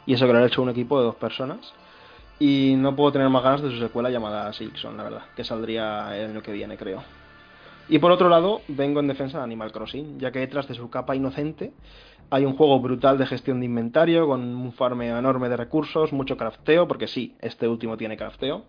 y 0.07 0.15
eso 0.15 0.27
que 0.27 0.33
lo 0.33 0.39
ha 0.39 0.47
hecho 0.47 0.62
un 0.62 0.70
equipo 0.70 0.99
de 0.99 1.07
dos 1.07 1.16
personas. 1.16 1.73
Y 2.39 2.75
no 2.77 2.97
puedo 2.97 3.12
tener 3.12 3.29
más 3.29 3.43
ganas 3.43 3.62
de 3.62 3.70
su 3.70 3.79
secuela 3.79 4.11
llamada 4.11 4.53
Silkson, 4.53 4.97
la 4.97 5.03
verdad, 5.03 5.23
que 5.37 5.45
saldría 5.45 6.16
el 6.16 6.31
año 6.31 6.43
que 6.43 6.53
viene, 6.53 6.77
creo. 6.77 7.03
Y 7.90 7.98
por 8.01 8.12
otro 8.12 8.28
lado, 8.28 8.60
vengo 8.69 9.01
en 9.01 9.09
defensa 9.09 9.39
de 9.39 9.44
Animal 9.44 9.73
Crossing, 9.73 10.19
ya 10.19 10.31
que 10.31 10.40
detrás 10.40 10.69
de 10.69 10.74
su 10.74 10.90
capa 10.90 11.16
inocente 11.16 11.73
hay 12.28 12.44
un 12.44 12.55
juego 12.55 12.78
brutal 12.81 13.16
de 13.16 13.27
gestión 13.27 13.60
de 13.60 13.66
inventario, 13.66 14.27
con 14.27 14.43
un 14.43 14.73
farmeo 14.73 15.19
enorme 15.19 15.48
de 15.48 15.56
recursos, 15.56 16.12
mucho 16.12 16.36
crafteo, 16.36 16.86
porque 16.86 17.06
sí, 17.06 17.35
este 17.40 17.66
último 17.66 17.97
tiene 17.97 18.19
crafteo, 18.19 18.65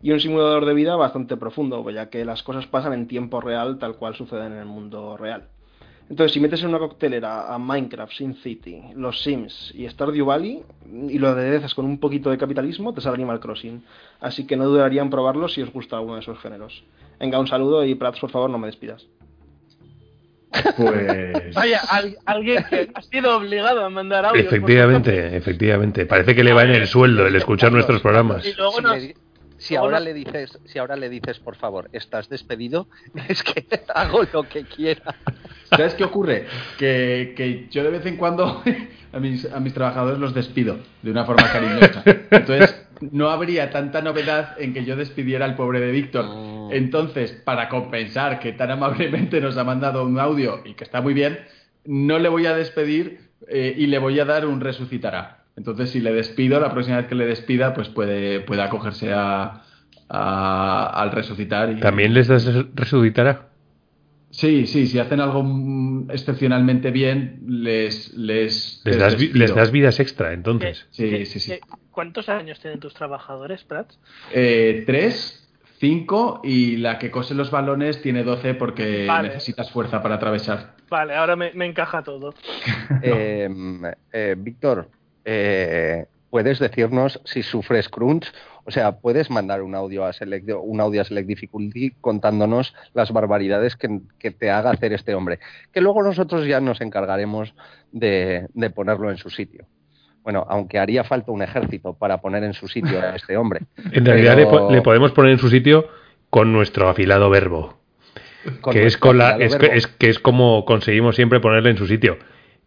y 0.00 0.12
un 0.12 0.20
simulador 0.20 0.66
de 0.66 0.74
vida 0.74 0.94
bastante 0.94 1.36
profundo, 1.36 1.88
ya 1.90 2.10
que 2.10 2.24
las 2.24 2.44
cosas 2.44 2.68
pasan 2.68 2.92
en 2.92 3.08
tiempo 3.08 3.40
real 3.40 3.78
tal 3.78 3.96
cual 3.96 4.14
suceden 4.14 4.52
en 4.52 4.58
el 4.60 4.66
mundo 4.66 5.16
real. 5.16 5.48
Entonces, 6.10 6.32
si 6.32 6.40
metes 6.40 6.60
en 6.62 6.68
una 6.70 6.80
coctelera 6.80 7.54
a 7.54 7.56
Minecraft, 7.58 8.12
Sin 8.12 8.34
City, 8.34 8.82
los 8.96 9.22
Sims 9.22 9.72
y 9.76 9.88
Stardew 9.88 10.26
Valley 10.26 10.60
y 11.08 11.18
lo 11.20 11.28
aderezas 11.28 11.72
con 11.72 11.84
un 11.86 11.98
poquito 12.00 12.30
de 12.30 12.36
capitalismo, 12.36 12.92
te 12.92 13.00
sale 13.00 13.14
Animal 13.14 13.38
Crossing. 13.38 13.82
Así 14.20 14.44
que 14.44 14.56
no 14.56 14.64
dudaría 14.66 15.02
en 15.02 15.08
probarlo 15.10 15.48
si 15.48 15.62
os 15.62 15.72
gusta 15.72 15.96
alguno 15.96 16.16
de 16.16 16.20
esos 16.22 16.38
géneros. 16.40 16.82
Venga, 17.20 17.38
un 17.38 17.46
saludo 17.46 17.84
y 17.84 17.94
Prats, 17.94 18.18
por 18.18 18.30
favor, 18.30 18.50
no 18.50 18.58
me 18.58 18.66
despidas. 18.66 19.06
Pues. 20.76 21.54
Vaya, 21.54 21.80
al- 21.88 22.16
alguien 22.26 22.64
que 22.68 22.90
ha 22.92 23.02
sido 23.02 23.36
obligado 23.36 23.84
a 23.84 23.88
mandar 23.90 24.24
audio. 24.26 24.40
Efectivamente, 24.42 25.36
efectivamente. 25.36 26.06
Parece 26.06 26.34
que 26.34 26.42
le 26.42 26.52
va 26.52 26.64
en 26.64 26.70
el 26.70 26.86
sueldo 26.88 27.26
el 27.26 27.36
escuchar 27.36 27.70
nuestros 27.72 28.00
programas. 28.00 28.44
Y 28.44 28.52
luego 28.54 28.80
nos, 28.80 28.98
si 29.60 29.76
ahora 29.76 29.98
no- 29.98 30.04
le 30.06 30.14
dices, 30.14 30.58
si 30.64 30.78
ahora 30.78 30.96
le 30.96 31.08
dices, 31.08 31.38
por 31.38 31.54
favor, 31.56 31.88
estás 31.92 32.28
despedido, 32.28 32.88
es 33.28 33.42
que 33.42 33.64
hago 33.94 34.22
lo 34.32 34.42
que 34.42 34.64
quiera. 34.64 35.14
¿Sabes 35.70 35.94
qué 35.94 36.04
ocurre? 36.04 36.46
Que, 36.78 37.34
que 37.36 37.68
yo 37.70 37.84
de 37.84 37.90
vez 37.90 38.06
en 38.06 38.16
cuando 38.16 38.62
a 39.12 39.20
mis, 39.20 39.44
a 39.52 39.60
mis 39.60 39.72
trabajadores 39.74 40.18
los 40.18 40.34
despido 40.34 40.78
de 41.02 41.10
una 41.10 41.24
forma 41.24 41.50
cariñosa. 41.52 42.02
Entonces, 42.30 42.86
no 43.12 43.30
habría 43.30 43.70
tanta 43.70 44.02
novedad 44.02 44.56
en 44.60 44.74
que 44.74 44.84
yo 44.84 44.96
despidiera 44.96 45.44
al 45.44 45.54
pobre 45.56 45.80
de 45.80 45.92
Víctor. 45.92 46.24
Mm. 46.26 46.72
Entonces, 46.72 47.32
para 47.32 47.68
compensar 47.68 48.40
que 48.40 48.52
tan 48.52 48.70
amablemente 48.70 49.40
nos 49.40 49.56
ha 49.56 49.64
mandado 49.64 50.04
un 50.04 50.18
audio 50.18 50.60
y 50.64 50.74
que 50.74 50.84
está 50.84 51.00
muy 51.00 51.14
bien, 51.14 51.38
no 51.84 52.18
le 52.18 52.28
voy 52.28 52.46
a 52.46 52.54
despedir 52.54 53.20
eh, 53.48 53.74
y 53.76 53.86
le 53.86 53.98
voy 53.98 54.18
a 54.20 54.24
dar 54.24 54.46
un 54.46 54.60
resucitará. 54.60 55.39
Entonces, 55.60 55.90
si 55.90 56.00
le 56.00 56.10
despido, 56.14 56.58
la 56.58 56.72
próxima 56.72 56.96
vez 56.96 57.06
que 57.06 57.14
le 57.14 57.26
despida, 57.26 57.74
pues 57.74 57.90
puede, 57.90 58.40
puede 58.40 58.62
acogerse 58.62 59.12
a, 59.12 59.60
a- 60.08 60.86
al 60.94 61.12
resucitar. 61.12 61.70
Y... 61.70 61.80
¿También 61.80 62.14
les 62.14 62.28
das 62.28 62.48
resucitará? 62.74 63.50
Sí, 64.30 64.66
sí, 64.66 64.86
si 64.86 64.98
hacen 64.98 65.20
algo 65.20 65.42
mm, 65.42 66.10
excepcionalmente 66.12 66.90
bien, 66.90 67.42
les 67.46 68.14
les, 68.14 68.80
Les 68.86 68.96
das, 68.96 69.20
les 69.20 69.54
das 69.54 69.70
vidas 69.70 70.00
extra, 70.00 70.32
entonces. 70.32 70.86
Sí, 70.92 71.10
¿Qué- 71.10 71.26
sí, 71.26 71.40
sí. 71.40 71.50
qué- 71.52 71.60
¿Cuántos 71.90 72.30
años 72.30 72.58
tienen 72.58 72.80
tus 72.80 72.94
trabajadores, 72.94 73.62
Prats? 73.64 74.00
Eh, 74.32 74.84
tres, 74.86 75.46
cinco 75.78 76.40
y 76.42 76.78
la 76.78 76.98
que 76.98 77.10
cose 77.10 77.34
los 77.34 77.50
balones 77.50 78.00
tiene 78.00 78.24
doce 78.24 78.54
porque 78.54 79.04
Vale. 79.06 79.28
necesitas 79.28 79.70
fuerza 79.70 80.00
para 80.02 80.14
atravesar. 80.14 80.76
Vale, 80.88 81.14
ahora 81.16 81.36
me, 81.36 81.52
me 81.52 81.66
encaja 81.66 82.02
todo. 82.02 82.32
Eh, 83.02 83.48
eh, 84.12 84.34
Víctor, 84.38 84.88
eh, 85.32 86.06
¿puedes 86.28 86.58
decirnos 86.58 87.20
si 87.24 87.42
sufres 87.42 87.88
crunch? 87.88 88.32
O 88.64 88.70
sea, 88.72 88.92
¿puedes 88.98 89.30
mandar 89.30 89.62
un 89.62 89.74
audio 89.74 90.04
a 90.04 90.12
Select, 90.12 90.48
un 90.62 90.80
audio 90.80 91.00
a 91.00 91.04
Select 91.04 91.26
Difficulty 91.28 91.92
contándonos 92.00 92.74
las 92.94 93.10
barbaridades 93.12 93.76
que, 93.76 94.00
que 94.18 94.30
te 94.32 94.50
haga 94.50 94.70
hacer 94.70 94.92
este 94.92 95.14
hombre? 95.14 95.38
Que 95.72 95.80
luego 95.80 96.02
nosotros 96.02 96.46
ya 96.46 96.60
nos 96.60 96.80
encargaremos 96.80 97.54
de, 97.92 98.46
de 98.54 98.70
ponerlo 98.70 99.10
en 99.10 99.16
su 99.18 99.30
sitio. 99.30 99.66
Bueno, 100.22 100.44
aunque 100.48 100.78
haría 100.78 101.04
falta 101.04 101.32
un 101.32 101.42
ejército 101.42 101.94
para 101.94 102.20
poner 102.20 102.44
en 102.44 102.52
su 102.52 102.68
sitio 102.68 103.00
a 103.00 103.16
este 103.16 103.36
hombre. 103.36 103.60
En 103.92 104.04
realidad 104.04 104.36
le, 104.36 104.46
Pero- 104.46 104.66
po- 104.66 104.70
le 104.72 104.82
podemos 104.82 105.12
poner 105.12 105.32
en 105.32 105.38
su 105.38 105.48
sitio 105.48 105.86
con 106.28 106.52
nuestro 106.52 106.88
afilado 106.88 107.30
verbo. 107.30 107.78
con 108.60 108.72
que 108.74 108.80
es, 108.80 108.84
nuestro 108.84 109.00
con 109.08 109.18
la, 109.18 109.28
afilado 109.30 109.44
es, 109.46 109.52
verbo. 109.58 109.68
que- 109.72 109.76
es 109.78 109.86
que 109.86 110.08
es 110.10 110.18
como 110.18 110.64
conseguimos 110.66 111.16
siempre 111.16 111.40
ponerle 111.40 111.70
en 111.70 111.76
su 111.78 111.86
sitio. 111.86 112.18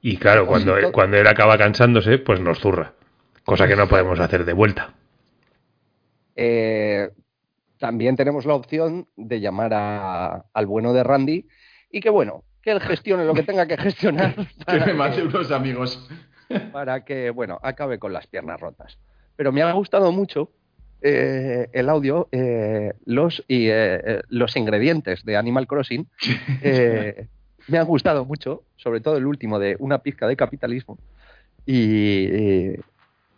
Y 0.03 0.17
claro, 0.17 0.45
cuando, 0.45 0.73
Ojito. 0.73 0.91
cuando 0.91 1.17
él 1.17 1.25
acaba 1.25 1.57
cansándose, 1.57 2.17
pues 2.19 2.39
nos 2.41 2.59
zurra. 2.59 2.93
Cosa 3.45 3.67
que 3.67 3.75
no 3.75 3.87
podemos 3.87 4.19
hacer 4.19 4.45
de 4.45 4.53
vuelta. 4.53 4.93
Eh, 6.35 7.09
también 7.79 8.15
tenemos 8.15 8.45
la 8.45 8.53
opción 8.53 9.07
de 9.15 9.39
llamar 9.39 9.73
a- 9.73 10.45
al 10.53 10.65
bueno 10.65 10.93
de 10.93 11.03
Randy 11.03 11.47
y 11.89 11.99
que 12.01 12.09
bueno, 12.09 12.43
que 12.61 12.71
él 12.71 12.79
gestione 12.81 13.25
lo 13.25 13.33
que 13.33 13.43
tenga 13.43 13.65
que 13.67 13.77
gestionar 13.77 14.35
Que 14.35 14.45
para 14.65 14.85
me 14.85 14.93
mate 14.93 15.15
que, 15.17 15.23
unos 15.23 15.51
amigos. 15.51 16.09
para 16.73 17.03
que, 17.05 17.29
bueno, 17.29 17.59
acabe 17.63 17.97
con 17.99 18.13
las 18.13 18.27
piernas 18.27 18.59
rotas. 18.59 18.97
Pero 19.35 19.51
me 19.51 19.61
ha 19.61 19.71
gustado 19.71 20.11
mucho 20.11 20.51
eh, 21.01 21.67
el 21.73 21.89
audio, 21.89 22.27
eh, 22.31 22.93
los, 23.05 23.43
y, 23.47 23.67
eh, 23.67 24.01
eh, 24.05 24.21
los 24.29 24.55
ingredientes 24.57 25.23
de 25.25 25.37
Animal 25.37 25.65
Crossing. 25.67 26.07
eh, 27.67 27.71
me 27.71 27.77
han 27.77 27.85
gustado 27.85 28.25
mucho, 28.25 28.63
sobre 28.75 28.99
todo 29.01 29.17
el 29.17 29.25
último 29.25 29.59
de 29.59 29.75
una 29.79 29.99
pizca 29.99 30.27
de 30.27 30.35
capitalismo. 30.35 30.97
Y, 31.65 31.75
y- 32.25 32.75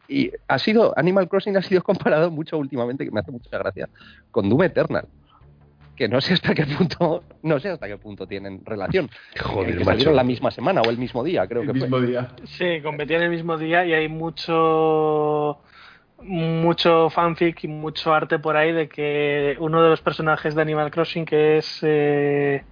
y 0.08 0.32
ha 0.48 0.60
sido, 0.60 0.94
Animal 0.98 1.28
Crossing 1.28 1.58
ha 1.58 1.62
sido 1.64 1.82
comparado 1.82 2.30
mucho 2.30 2.58
últimamente, 2.58 3.06
que 3.06 3.12
me 3.12 3.20
hace 3.22 3.32
mucha 3.32 3.58
gracia, 3.58 3.90
con 4.32 4.48
Doom 4.50 4.64
Eternal. 4.64 5.08
Que 5.96 6.08
no 6.10 6.20
sé 6.22 6.34
hasta 6.34 6.54
qué 6.54 6.66
punto, 6.66 7.24
no 7.42 7.60
sé 7.60 7.70
hasta 7.70 7.88
qué 7.88 7.98
punto 7.98 8.28
tienen 8.28 8.62
relación. 8.66 9.10
Joder, 9.42 9.78
que 9.78 9.84
salieron 9.86 10.16
la 10.16 10.24
misma 10.24 10.52
semana 10.52 10.82
o 10.82 10.90
el 10.90 10.98
mismo 10.98 11.24
día, 11.24 11.48
creo 11.48 11.62
El 11.62 11.68
que 11.68 11.74
fue. 11.74 11.82
mismo 11.88 12.02
día. 12.02 12.30
Sí, 12.44 12.82
competían 12.84 13.22
el 13.24 13.30
mismo 13.30 13.58
día 13.58 13.86
y 13.86 13.94
hay 13.94 14.10
mucho 14.10 15.62
mucho 16.22 17.10
fanfic 17.10 17.64
y 17.64 17.68
mucho 17.68 18.14
arte 18.14 18.40
por 18.40 18.56
ahí 18.58 18.72
de 18.72 18.88
que 18.90 19.56
uno 19.60 19.82
de 19.84 19.90
los 19.90 20.02
personajes 20.02 20.56
de 20.56 20.62
Animal 20.62 20.90
Crossing 20.92 21.26
que 21.26 21.58
es 21.58 21.80
eh, 21.82 22.64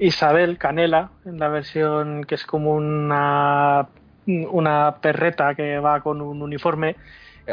Isabel 0.00 0.58
Canela 0.58 1.10
en 1.24 1.38
la 1.38 1.48
versión 1.48 2.24
que 2.24 2.34
es 2.34 2.44
como 2.44 2.72
una 2.74 3.86
una 4.26 4.96
perreta 5.00 5.54
que 5.54 5.78
va 5.78 6.00
con 6.00 6.20
un 6.20 6.42
uniforme 6.42 6.96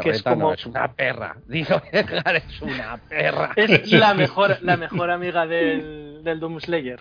que 0.02 0.10
es 0.11 0.26
no, 0.26 0.32
como- 0.34 0.53
es 0.53 0.65
una 0.65 0.88
perra. 0.91 1.38
Digo, 1.48 1.82
Edgar, 1.91 2.36
es 2.36 2.61
una 2.61 2.98
perra. 3.10 3.52
es 3.56 3.91
la 3.91 4.14
mejor 4.15 4.57
la 4.61 4.78
mejor 4.78 5.10
amiga 5.11 5.48
del, 5.48 6.22
del 6.24 6.40
Doomslayer 6.40 6.99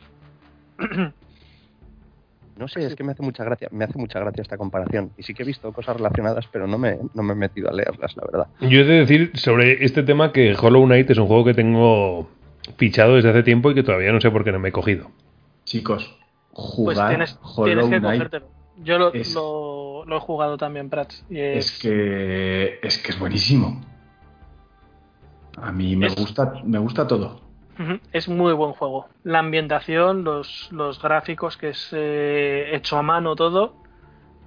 No 2.56 2.68
sé, 2.68 2.86
es 2.86 2.94
que 2.94 3.04
me 3.04 3.12
hace 3.12 3.22
mucha 3.22 3.44
gracia, 3.44 3.68
me 3.70 3.84
hace 3.84 3.98
mucha 3.98 4.18
gracia 4.18 4.40
esta 4.40 4.56
comparación. 4.56 5.10
Y 5.18 5.22
sí 5.24 5.34
que 5.34 5.42
he 5.42 5.46
visto 5.46 5.70
cosas 5.72 5.96
relacionadas, 5.96 6.46
pero 6.50 6.66
no 6.66 6.78
me, 6.78 6.96
no 7.12 7.22
me 7.22 7.34
he 7.34 7.36
metido 7.36 7.68
a 7.68 7.72
leerlas, 7.72 8.16
la 8.16 8.22
verdad. 8.24 8.46
Yo 8.60 8.80
he 8.80 8.84
de 8.84 8.94
decir 9.00 9.30
sobre 9.34 9.84
este 9.84 10.02
tema 10.02 10.32
que 10.32 10.54
Hollow 10.58 10.86
Knight 10.86 11.10
es 11.10 11.18
un 11.18 11.26
juego 11.26 11.44
que 11.44 11.54
tengo 11.54 12.30
fichado 12.78 13.16
desde 13.16 13.28
hace 13.30 13.42
tiempo 13.42 13.70
y 13.70 13.74
que 13.74 13.82
todavía 13.82 14.10
no 14.10 14.20
sé 14.22 14.30
por 14.30 14.42
qué 14.42 14.52
no 14.52 14.58
me 14.58 14.70
he 14.70 14.72
cogido. 14.72 15.10
Chicos, 15.66 16.16
pues 16.52 16.96
jugar 16.96 17.08
tienes, 17.08 17.38
Hollow 17.42 17.64
tienes 17.64 17.84
que 17.90 17.98
Knight 18.00 18.34
yo 18.78 18.98
lo, 18.98 19.12
es- 19.12 19.34
lo, 19.34 20.04
lo 20.06 20.16
he 20.16 20.20
jugado 20.20 20.56
también 20.56 20.88
Prats 20.88 21.24
y 21.28 21.38
es 21.40 21.78
que 21.78 22.78
es 22.82 22.98
que 22.98 23.10
es 23.10 23.18
buenísimo. 23.18 23.80
A 25.56 25.72
mí 25.72 25.96
me 25.96 26.06
Es- 26.06 26.14
gusta 26.16 26.60
me 26.64 26.78
gusta 26.78 27.06
todo. 27.06 27.40
Es 28.12 28.26
muy 28.26 28.54
buen 28.54 28.72
juego. 28.72 29.08
La 29.22 29.40
ambientación, 29.40 30.24
los, 30.24 30.68
los 30.72 31.02
gráficos, 31.02 31.58
que 31.58 31.70
es 31.70 31.88
eh, 31.92 32.70
hecho 32.72 32.96
a 32.96 33.02
mano 33.02 33.36
todo, 33.36 33.74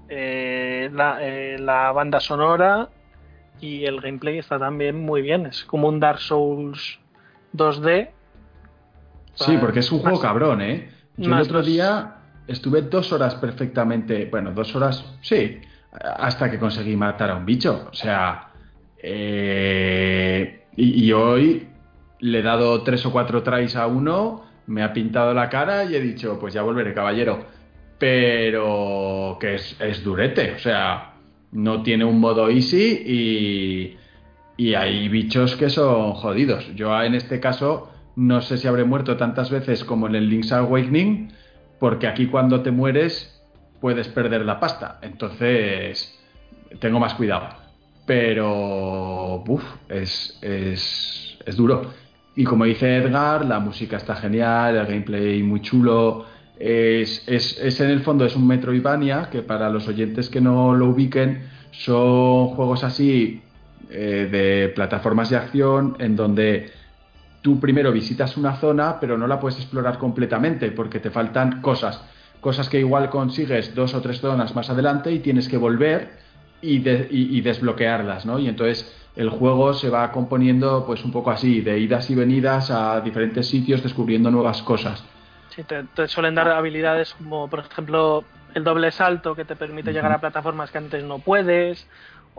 eh, 0.08 0.90
la, 0.92 1.20
eh, 1.22 1.60
la 1.60 1.92
banda 1.92 2.20
sonora 2.20 2.90
y 3.62 3.86
el 3.86 4.02
gameplay 4.02 4.40
está 4.40 4.58
también 4.58 5.00
muy 5.06 5.22
bien. 5.22 5.46
Es 5.46 5.64
como 5.64 5.88
un 5.90 6.00
Dark 6.00 6.20
Souls 6.22 7.00
2D. 7.54 8.10
Sí, 9.36 9.58
porque 9.62 9.80
es 9.82 9.92
un 9.92 10.00
juego 10.00 10.20
cabrón, 10.20 10.62
¿eh? 10.62 10.90
Yo 11.20 11.36
el 11.36 11.42
otro 11.42 11.62
día 11.62 12.16
estuve 12.48 12.82
dos 12.84 13.12
horas 13.12 13.36
perfectamente, 13.36 14.26
bueno, 14.32 14.52
dos 14.52 14.74
horas, 14.76 15.18
sí, 15.22 15.60
hasta 15.92 16.50
que 16.50 16.58
conseguí 16.58 16.96
matar 16.96 17.30
a 17.32 17.36
un 17.36 17.46
bicho. 17.46 17.90
O 17.92 17.94
sea, 17.94 18.50
eh, 18.98 20.66
y, 20.76 21.06
y 21.06 21.12
hoy 21.12 21.68
le 22.20 22.40
he 22.40 22.42
dado 22.42 22.82
tres 22.84 23.06
o 23.06 23.12
cuatro 23.12 23.44
tries 23.44 23.76
a 23.76 23.88
uno, 23.88 24.46
me 24.68 24.82
ha 24.82 24.94
pintado 24.94 25.34
la 25.34 25.50
cara 25.50 25.84
y 25.84 25.96
he 25.96 26.00
dicho, 26.00 26.38
pues 26.40 26.54
ya 26.54 26.62
volveré, 26.62 26.94
caballero. 26.94 27.46
Pero 27.98 29.38
que 29.42 29.56
es, 29.56 29.76
es 29.82 30.04
durete, 30.04 30.54
o 30.54 30.60
sea, 30.60 31.16
no 31.52 31.84
tiene 31.84 32.06
un 32.06 32.20
modo 32.20 32.50
easy 32.50 33.04
y, 33.06 33.98
y 34.56 34.74
hay 34.74 35.10
bichos 35.10 35.56
que 35.58 35.70
son 35.70 36.14
jodidos. 36.14 36.74
Yo 36.76 37.02
en 37.04 37.16
este 37.16 37.40
caso 37.42 37.92
no 38.20 38.42
sé 38.42 38.58
si 38.58 38.68
habré 38.68 38.84
muerto 38.84 39.16
tantas 39.16 39.50
veces 39.50 39.86
como 39.86 40.08
en 40.08 40.16
el 40.16 40.30
Link's 40.30 40.52
Awakening, 40.52 41.32
porque 41.80 42.06
aquí 42.06 42.28
cuando 42.28 42.62
te 42.62 42.70
mueres 42.70 43.42
puedes 43.80 44.10
perder 44.10 44.44
la 44.44 44.60
pasta. 44.60 45.00
Entonces 45.02 46.20
tengo 46.80 47.00
más 47.00 47.14
cuidado. 47.14 47.48
Pero 48.06 49.42
uf, 49.48 49.64
es, 49.88 50.38
es, 50.42 51.38
es 51.46 51.56
duro. 51.56 51.94
Y 52.36 52.44
como 52.44 52.66
dice 52.66 52.98
Edgar, 52.98 53.46
la 53.46 53.60
música 53.60 53.96
está 53.96 54.16
genial, 54.16 54.76
el 54.76 54.86
gameplay 54.86 55.42
muy 55.42 55.62
chulo. 55.62 56.26
Es, 56.60 57.24
es, 57.26 57.58
es 57.58 57.80
en 57.80 57.90
el 57.90 58.02
fondo 58.02 58.26
es 58.26 58.36
un 58.36 58.46
Metroidvania, 58.46 59.30
que 59.30 59.44
para 59.44 59.70
los 59.70 59.88
oyentes 59.88 60.30
que 60.30 60.42
no 60.42 60.76
lo 60.76 60.88
ubiquen, 60.88 61.44
son 61.72 62.48
juegos 62.50 62.84
así 62.84 63.42
eh, 63.90 64.28
de 64.30 64.70
plataformas 64.76 65.30
de 65.30 65.38
acción 65.38 65.96
en 66.00 66.18
donde 66.18 66.79
tú 67.42 67.60
primero 67.60 67.92
visitas 67.92 68.38
una 68.38 68.56
zona, 68.58 69.00
pero 69.00 69.18
no 69.18 69.28
la 69.28 69.40
puedes 69.40 69.60
explorar 69.60 69.98
completamente 69.98 70.72
porque 70.72 71.00
te 71.00 71.12
faltan 71.12 71.62
cosas. 71.62 72.04
Cosas 72.40 72.70
que 72.70 72.80
igual 72.80 73.10
consigues 73.10 73.76
dos 73.76 73.94
o 73.94 74.02
tres 74.02 74.20
zonas 74.22 74.56
más 74.56 74.70
adelante 74.70 75.12
y 75.12 75.20
tienes 75.20 75.48
que 75.50 75.58
volver 75.58 76.20
y, 76.62 76.80
de- 76.80 77.08
y- 77.12 77.38
y 77.38 77.42
desbloquearlas, 77.42 78.26
¿no? 78.26 78.40
Y 78.40 78.48
entonces 78.48 78.96
el 79.16 79.30
juego 79.30 79.74
se 79.74 79.90
va 79.90 80.12
componiendo 80.12 80.86
pues 80.86 81.04
un 81.04 81.12
poco 81.12 81.32
así, 81.32 81.62
de 81.62 81.80
idas 81.80 82.10
y 82.10 82.16
venidas 82.16 82.72
a 82.72 83.02
diferentes 83.02 83.48
sitios 83.50 83.84
descubriendo 83.84 84.32
nuevas 84.32 84.62
cosas. 84.64 85.04
Sí, 85.48 85.64
te, 85.64 85.84
te 85.86 86.08
suelen 86.08 86.36
dar 86.36 86.48
habilidades 86.50 87.14
como, 87.16 87.50
por 87.50 87.60
ejemplo, 87.60 88.24
el 88.54 88.64
doble 88.64 88.92
salto 88.92 89.36
que 89.36 89.46
te 89.46 89.56
permite 89.56 89.92
llegar 89.94 90.12
a 90.12 90.20
plataformas 90.20 90.72
que 90.72 90.78
antes 90.78 91.04
no 91.04 91.20
puedes. 91.20 91.90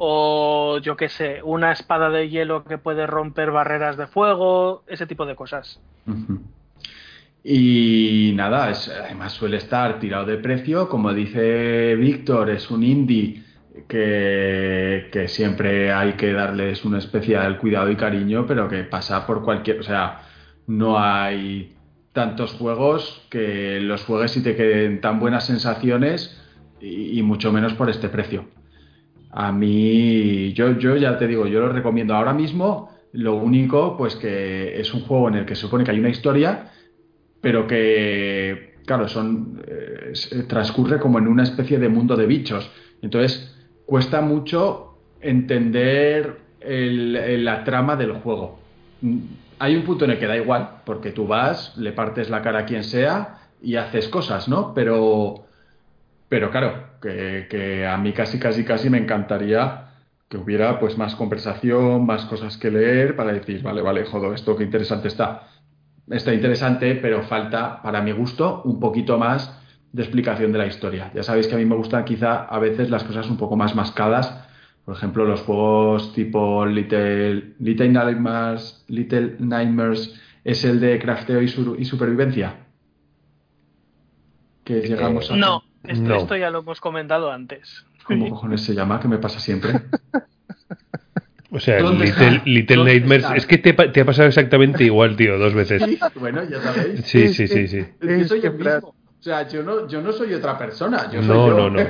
O 0.03 0.79
yo 0.79 0.97
qué 0.97 1.11
sé, 1.11 1.43
una 1.43 1.73
espada 1.73 2.09
de 2.09 2.31
hielo 2.31 2.65
que 2.65 2.79
puede 2.79 3.07
romper 3.07 3.51
barreras 3.51 3.99
de 3.99 4.07
fuego, 4.07 4.83
ese 4.87 5.07
tipo 5.07 5.27
de 5.27 5.37
cosas. 5.37 5.79
Y 7.45 8.33
nada, 8.35 8.71
es, 8.71 8.89
además 8.89 9.35
suele 9.35 9.59
estar 9.59 10.01
tirado 10.01 10.25
de 10.25 10.39
precio, 10.39 10.89
como 10.89 11.13
dice 11.13 11.97
Víctor, 11.97 12.49
es 12.49 12.71
un 12.71 12.83
indie 12.83 13.43
que, 13.87 15.27
siempre 15.29 15.93
hay 15.93 16.15
que 16.15 16.33
darles 16.33 16.83
un 16.87 16.97
especial 16.97 17.59
cuidado 17.59 17.91
y 17.91 17.97
cariño, 17.97 18.47
pero 18.47 18.71
que 18.71 18.85
pasa 18.85 19.27
por 19.27 19.45
cualquier, 19.45 19.81
o 19.81 19.83
sea, 19.83 20.23
no 20.67 20.99
hay 20.99 21.75
tantos 22.15 22.55
juegos 22.55 23.27
que 23.29 23.81
los 23.81 24.03
juegues 24.05 24.35
y 24.39 24.43
te 24.43 24.57
queden 24.57 25.03
tan 25.03 25.21
buenas 25.21 25.45
sensaciones 25.45 26.43
y 26.81 27.21
mucho 27.21 27.53
menos 27.53 27.75
por 27.75 27.91
este 27.91 28.09
precio. 28.09 28.47
A 29.31 29.53
mí, 29.53 30.53
yo, 30.55 30.79
yo 30.79 30.97
ya 30.97 31.17
te 31.19 31.27
digo, 31.29 31.47
yo 31.47 31.61
lo 31.61 31.69
recomiendo 31.73 32.15
ahora 32.15 32.35
mismo. 32.35 32.91
Lo 33.13 33.37
único, 33.37 33.97
pues 33.97 34.17
que 34.17 34.81
es 34.81 34.93
un 34.95 35.03
juego 35.03 35.29
en 35.29 35.37
el 35.37 35.47
que 35.47 35.55
se 35.55 35.63
supone 35.63 35.85
que 35.85 35.91
hay 35.93 36.01
una 36.01 36.09
historia, 36.11 36.73
pero 37.41 37.67
que, 37.67 38.81
claro, 38.87 39.09
son 39.09 39.63
eh, 39.67 40.11
se 40.15 40.45
transcurre 40.45 40.99
como 41.01 41.19
en 41.19 41.29
una 41.29 41.43
especie 41.45 41.79
de 41.79 41.89
mundo 41.89 42.17
de 42.17 42.27
bichos. 42.27 42.73
Entonces, 43.03 43.57
cuesta 43.87 44.21
mucho 44.23 45.03
entender 45.21 46.47
la 46.61 47.65
trama 47.65 47.97
del 47.97 48.13
juego. 48.13 48.67
Mm, 49.01 49.19
Hay 49.59 49.77
un 49.77 49.85
punto 49.85 50.05
en 50.07 50.13
el 50.13 50.19
que 50.19 50.27
da 50.27 50.37
igual, 50.37 50.83
porque 50.85 51.13
tú 51.13 51.27
vas, 51.27 51.77
le 51.77 51.93
partes 51.93 52.31
la 52.31 52.43
cara 52.43 52.61
a 52.61 52.65
quien 52.67 52.85
sea 52.85 53.51
y 53.61 53.77
haces 53.77 54.09
cosas, 54.09 54.49
¿no? 54.49 54.73
Pero, 54.75 55.47
pero 56.29 56.51
claro, 56.51 56.90
que, 57.01 57.87
a 57.87 57.97
mí 57.97 58.13
casi, 58.13 58.39
casi, 58.39 58.65
casi 58.65 58.91
me 58.91 58.99
encantaría 58.99 59.87
que 60.29 60.37
hubiera 60.37 60.79
pues 60.79 60.97
más 60.97 61.17
conversación, 61.17 62.07
más 62.07 62.25
cosas 62.27 62.57
que 62.57 62.71
leer 62.71 63.17
para 63.17 63.33
decir, 63.33 63.63
vale, 63.63 63.83
vale, 63.83 64.05
jodo, 64.05 64.33
esto 64.33 64.57
qué 64.57 64.65
interesante 64.65 65.09
está. 65.09 65.49
Está 66.09 66.33
interesante, 66.33 66.95
pero 66.97 67.23
falta, 67.23 67.83
para 67.83 68.01
mi 68.01 68.13
gusto, 68.13 68.63
un 68.65 68.79
poquito 68.79 69.19
más 69.19 69.57
de 69.93 70.03
explicación 70.03 70.53
de 70.53 70.59
la 70.59 70.67
historia. 70.67 71.11
Ya 71.15 71.23
sabéis 71.23 71.49
que 71.49 71.55
a 71.55 71.59
mí 71.59 71.65
me 71.65 71.75
gustan 71.75 72.05
quizá 72.05 72.45
a 72.45 72.59
veces 72.59 72.91
las 72.91 73.03
cosas 73.05 73.29
un 73.29 73.37
poco 73.37 73.57
más 73.57 73.75
mascadas. 73.75 74.47
Por 74.85 74.95
ejemplo, 74.97 75.25
los 75.25 75.41
juegos 75.43 76.13
tipo 76.15 76.65
Little, 76.65 77.55
Little, 77.59 77.89
Nightmares, 77.89 78.85
Little 78.89 79.37
Nightmares 79.41 80.15
es 80.45 80.65
el 80.65 80.81
de 80.81 80.99
crafteo 80.99 81.43
y, 81.43 81.49
su- 81.49 81.77
y 81.77 81.85
supervivencia. 81.85 82.67
Que 84.65 84.81
llegamos 84.81 85.31
a... 85.31 85.37
No, 85.37 85.63
esto, 85.85 86.05
No. 86.09 86.17
esto 86.17 86.37
ya 86.37 86.51
lo 86.51 86.61
hemos 86.61 86.81
comentado 86.81 87.31
antes. 87.33 87.85
¿Cómo 88.05 88.29
cojones 88.31 88.63
se 88.63 88.75
llama? 88.75 88.99
Que 89.01 89.09
me 89.09 89.19
pasa 89.19 89.39
siempre. 89.41 89.73
O 91.53 91.59
sea, 91.59 91.83
¿Dónde 91.83 92.05
Little, 92.45 92.77
¿Dónde 92.77 92.93
Nightmares. 92.93 93.25
está? 93.25 93.37
Es 93.37 93.45
que 93.47 93.59
te, 93.59 93.73
te 93.73 94.01
ha 94.03 94.05
pasado 94.05 94.29
exactamente 94.29 94.85
igual, 94.85 95.17
tío, 95.17 95.37
dos 95.37 95.53
veces. 95.53 95.83
Sí, 95.83 95.99
bueno, 96.15 96.45
ya 96.49 96.63
sabéis. 96.63 97.01
Sí, 97.07 97.27
sí, 97.35 97.49
sí, 97.49 97.67
sí. 97.67 97.79
Es 97.79 97.89
que 98.01 98.25
soy 98.25 98.41
yo 98.41 98.51
Es 98.51 98.55
que, 98.57 98.63
Brad, 98.63 98.75
mismo. 98.77 98.89
O 98.91 99.23
sea, 99.23 99.49
yo 99.49 99.65
no, 99.65 99.89
yo 99.89 100.01
no 100.01 100.13
soy 100.13 100.33
otra 100.33 100.57
persona. 100.57 101.11
Yo 101.11 101.21
soy 101.21 101.27
No, 101.29 101.49
yo. 101.49 101.57
no, 101.57 101.71
no, 101.71 101.83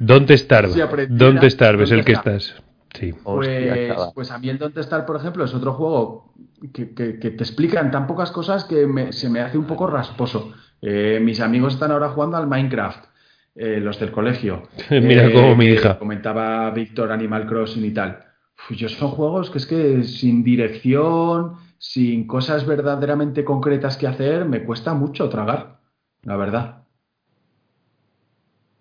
¿Dónde 0.00 0.34
estar? 0.34 0.68
Si 0.68 0.80
¿Dónde 1.08 1.46
estar? 1.46 1.76
¿Ves 1.76 1.90
¿dónde 1.90 2.00
el 2.00 2.04
que 2.04 2.12
está? 2.14 2.34
estás? 2.34 2.62
Sí. 2.98 3.14
Pues, 3.22 3.92
pues 4.12 4.30
a 4.32 4.38
mí 4.38 4.48
el 4.48 4.58
Don't 4.58 4.76
Star, 4.78 5.06
por 5.06 5.16
ejemplo, 5.18 5.44
es 5.44 5.54
otro 5.54 5.74
juego 5.74 6.32
que, 6.72 6.90
que- 6.94 7.20
que 7.20 7.30
te 7.30 7.44
explican 7.44 7.92
tan 7.92 8.08
pocas 8.08 8.32
cosas 8.32 8.64
que 8.64 8.88
me- 8.88 9.12
se 9.12 9.28
me 9.30 9.40
hace 9.40 9.56
un 9.56 9.66
poco 9.66 9.86
rasposo. 9.86 10.52
Eh, 10.86 11.18
mis 11.18 11.40
amigos 11.40 11.74
están 11.74 11.92
ahora 11.92 12.10
jugando 12.10 12.36
al 12.36 12.46
Minecraft, 12.46 13.06
eh, 13.54 13.80
los 13.80 13.98
del 13.98 14.12
colegio. 14.12 14.64
Mira 14.90 15.26
Eh, 15.26 15.32
como 15.32 15.56
mi 15.56 15.66
hija. 15.66 15.98
Comentaba 15.98 16.70
Víctor 16.70 17.10
Animal 17.10 17.46
Crossing 17.46 17.84
y 17.86 17.90
tal. 17.90 18.18
Uf, 18.58 18.76
yo 18.76 18.90
son 18.90 19.10
juegos 19.10 19.50
que 19.50 19.58
es 19.58 19.66
que 19.66 20.04
sin 20.04 20.44
dirección, 20.44 21.54
sin 21.78 22.26
cosas 22.26 22.66
verdaderamente 22.66 23.44
concretas 23.44 23.96
que 23.96 24.06
hacer, 24.06 24.44
me 24.44 24.62
cuesta 24.64 24.92
mucho 24.92 25.30
tragar, 25.30 25.78
la 26.22 26.36
verdad. 26.36 26.83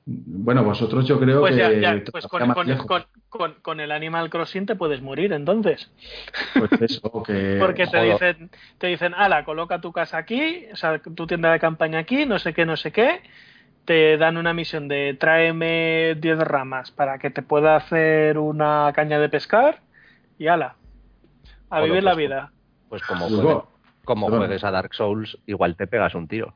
Bueno, 0.06 0.64
vosotros 0.64 1.08
yo 1.08 1.18
creo 1.18 1.40
Pues 1.40 1.54
que 1.54 1.60
ya, 1.60 1.72
ya, 1.72 2.04
pues 2.12 2.28
con, 2.28 3.80
el 3.80 3.92
Animal 3.92 4.30
Crossing 4.30 4.66
te 4.66 4.76
puedes 4.76 5.02
morir 5.02 5.32
entonces. 5.32 5.90
Pues 6.58 6.82
eso, 6.82 7.24
que 7.24 7.58
Porque 7.60 7.88
te 7.88 7.98
joder. 7.98 8.12
dicen, 8.12 8.50
te 8.80 8.88
dicen, 8.88 9.14
ala, 9.14 9.46
coloca 9.46 9.80
tu 9.80 9.94
casa 9.94 10.18
aquí, 10.18 10.66
o 10.72 10.76
sea, 10.76 11.00
tu 11.00 11.26
tienda 11.26 11.52
de 11.54 11.60
campaña 11.60 12.00
aquí, 12.00 12.26
no 12.26 12.38
sé 12.38 12.54
qué, 12.54 12.66
no 12.66 12.76
sé 12.76 12.92
qué. 12.92 13.22
Te 13.86 14.18
dan 14.18 14.38
una 14.38 14.54
misión 14.54 14.88
de 14.88 15.16
tráeme 15.18 16.16
10 16.16 16.40
ramas 16.40 16.92
para 16.92 17.18
que 17.18 17.30
te 17.30 17.42
pueda 17.42 17.76
hacer 17.76 18.38
una 18.38 18.92
caña 18.94 19.20
de 19.20 19.30
pescar 19.30 19.82
y 20.38 20.48
ala. 20.48 20.76
A 21.70 21.82
vivir 21.82 22.04
la 22.04 22.14
pues, 22.14 22.28
vida. 22.28 22.52
Pues 22.90 23.02
como, 23.04 23.28
juegues, 23.28 23.64
como 24.04 24.30
juegues 24.30 24.64
a 24.64 24.72
Dark 24.72 24.94
Souls, 24.94 25.38
igual 25.48 25.76
te 25.76 25.88
pegas 25.88 26.14
un 26.14 26.28
tiro. 26.28 26.54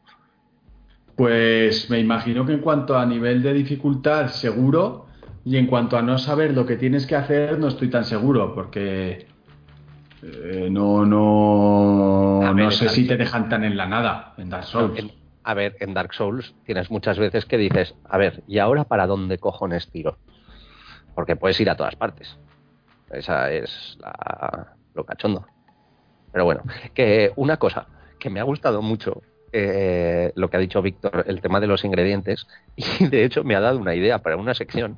Pues 1.17 1.89
me 1.89 1.99
imagino 1.99 2.45
que 2.45 2.53
en 2.53 2.59
cuanto 2.59 2.95
a 2.95 3.03
nivel 3.03 3.41
de 3.41 3.51
dificultad, 3.51 4.27
seguro, 4.27 5.07
y 5.43 5.57
en 5.57 5.65
cuanto 5.65 5.97
a 5.97 6.03
no 6.03 6.19
saber 6.19 6.53
lo 6.53 6.63
que 6.67 6.75
tienes 6.75 7.07
que 7.07 7.15
hacer, 7.15 7.57
no 7.57 7.69
estoy 7.69 7.89
tan 7.89 8.05
seguro, 8.05 8.53
porque 8.53 9.25
eh, 10.21 10.67
no, 10.69 11.05
no, 11.07 12.41
A 12.43 12.53
ver, 12.53 12.65
no 12.65 12.71
sé 12.71 12.85
Dark 12.85 12.93
si 12.95 13.07
te 13.07 13.17
dejan 13.17 13.49
tan 13.49 13.63
en 13.63 13.75
la 13.75 13.87
nada 13.87 14.35
en 14.37 14.51
Dark 14.51 14.65
Souls. 14.65 14.99
En- 14.99 15.11
a 15.43 15.53
ver, 15.55 15.75
en 15.79 15.95
Dark 15.95 16.13
Souls 16.13 16.53
tienes 16.65 16.91
muchas 16.91 17.17
veces 17.17 17.45
que 17.45 17.57
dices, 17.57 17.95
a 18.07 18.17
ver, 18.19 18.43
¿y 18.45 18.59
ahora 18.59 18.83
para 18.83 19.07
dónde 19.07 19.39
cojones 19.39 19.89
tiro? 19.89 20.19
Porque 21.15 21.35
puedes 21.35 21.59
ir 21.59 21.69
a 21.71 21.75
todas 21.75 21.95
partes. 21.95 22.37
Esa 23.09 23.51
es 23.51 23.97
la- 23.99 24.75
lo 24.93 25.03
cachondo. 25.03 25.47
Pero 26.31 26.45
bueno, 26.45 26.61
que 26.93 27.31
una 27.37 27.57
cosa 27.57 27.87
que 28.19 28.29
me 28.29 28.39
ha 28.39 28.43
gustado 28.43 28.83
mucho, 28.83 29.23
eh, 29.51 30.31
lo 30.35 30.49
que 30.49 30.57
ha 30.57 30.59
dicho 30.59 30.81
Víctor, 30.81 31.25
el 31.27 31.41
tema 31.41 31.59
de 31.59 31.67
los 31.67 31.83
ingredientes, 31.85 32.47
y 32.75 33.07
de 33.07 33.23
hecho 33.23 33.43
me 33.43 33.55
ha 33.55 33.59
dado 33.59 33.79
una 33.79 33.95
idea 33.95 34.19
para 34.19 34.37
una 34.37 34.53
sección, 34.53 34.97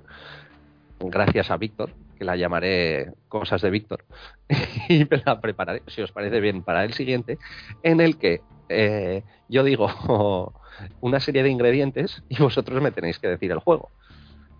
gracias 0.99 1.51
a 1.51 1.57
Víctor, 1.57 1.91
que 2.17 2.25
la 2.25 2.35
llamaré 2.35 3.13
Cosas 3.27 3.61
de 3.61 3.69
Víctor, 3.69 4.05
y 4.89 5.05
me 5.09 5.21
la 5.25 5.39
prepararé, 5.39 5.83
si 5.87 6.01
os 6.01 6.11
parece 6.11 6.39
bien, 6.39 6.63
para 6.63 6.83
el 6.83 6.93
siguiente, 6.93 7.37
en 7.83 8.01
el 8.01 8.17
que 8.17 8.41
eh, 8.69 9.23
yo 9.47 9.63
digo 9.63 10.53
una 11.01 11.19
serie 11.19 11.43
de 11.43 11.49
ingredientes 11.49 12.23
y 12.29 12.37
vosotros 12.37 12.81
me 12.81 12.91
tenéis 12.91 13.19
que 13.19 13.27
decir 13.27 13.51
el 13.51 13.59
juego. 13.59 13.89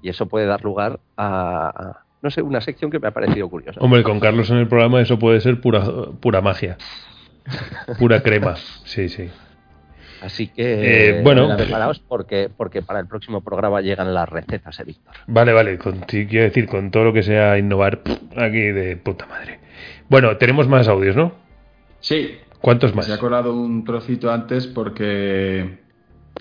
Y 0.02 0.10
eso 0.10 0.28
puede 0.28 0.46
dar 0.46 0.64
lugar 0.64 1.02
a, 1.18 2.04
no 2.22 2.32
sé, 2.32 2.42
una 2.42 2.62
sección 2.62 2.90
que 2.90 3.00
me 3.00 3.10
ha 3.10 3.12
parecido 3.12 3.50
curiosa. 3.50 3.80
Hombre, 3.82 4.02
con 4.04 4.20
Carlos 4.20 4.50
en 4.50 4.58
el 4.58 4.68
programa 4.68 5.02
eso 5.02 5.20
puede 5.20 5.42
ser 5.42 5.60
pura, 5.60 5.84
pura 6.22 6.42
magia. 6.42 6.78
Pura 7.98 8.22
crema. 8.22 8.56
Sí, 8.86 9.10
sí. 9.10 9.30
Así 10.22 10.48
que 10.48 11.20
Eh, 11.20 11.22
bueno. 11.24 11.56
preparaos 11.56 12.00
porque, 12.00 12.50
porque 12.56 12.82
para 12.82 13.00
el 13.00 13.08
próximo 13.08 13.42
programa 13.42 13.82
llegan 13.82 14.14
las 14.14 14.28
recetas, 14.28 14.80
eh, 14.80 14.84
Víctor. 14.84 15.14
Vale, 15.28 15.54
vale. 15.54 15.78
Con, 15.78 16.00
quiero 16.02 16.44
decir, 16.44 16.68
con 16.68 16.92
todo 16.92 17.06
lo 17.06 17.14
que 17.14 17.24
sea 17.24 17.58
innovar, 17.58 18.02
aquí 18.36 18.60
de 18.60 18.98
puta 18.98 19.26
madre. 19.28 19.60
Bueno, 20.10 20.36
tenemos 20.38 20.68
más 20.68 20.88
audios, 20.88 21.16
¿no? 21.16 21.34
Sí, 22.02 22.38
¿Cuántos 22.62 22.94
más? 22.96 23.06
se 23.06 23.14
ha 23.14 23.18
colado 23.18 23.54
un 23.56 23.86
trocito 23.86 24.32
antes 24.32 24.68
porque 24.68 25.78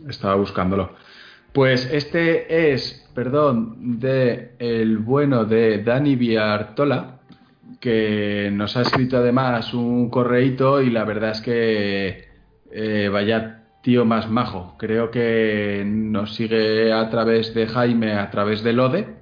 estaba 0.09 0.35
buscándolo. 0.35 0.93
Pues 1.53 1.89
este 1.93 2.73
es, 2.73 3.09
perdón, 3.15 3.99
de 4.01 4.53
el 4.59 4.99
bueno 4.99 5.45
de 5.45 5.83
Dani 5.83 6.17
Viartola, 6.17 7.21
que 7.81 8.51
nos 8.53 8.77
ha 8.77 8.83
escrito 8.83 9.19
además 9.19 9.73
un 9.73 10.11
correíto 10.11 10.83
y 10.83 10.91
la 10.91 11.05
verdad 11.05 11.31
es 11.31 11.41
que 11.41 12.29
eh, 12.73 13.09
vaya 13.11 13.58
tío 13.89 14.05
más 14.05 14.29
majo. 14.29 14.75
Creo 14.77 15.11
que 15.11 15.83
nos 15.87 16.35
sigue 16.35 16.93
a 16.93 17.09
través 17.09 17.55
de 17.55 17.67
Jaime, 17.67 18.13
a 18.13 18.31
través 18.31 18.63
de 18.63 18.75
Lode. 18.75 19.17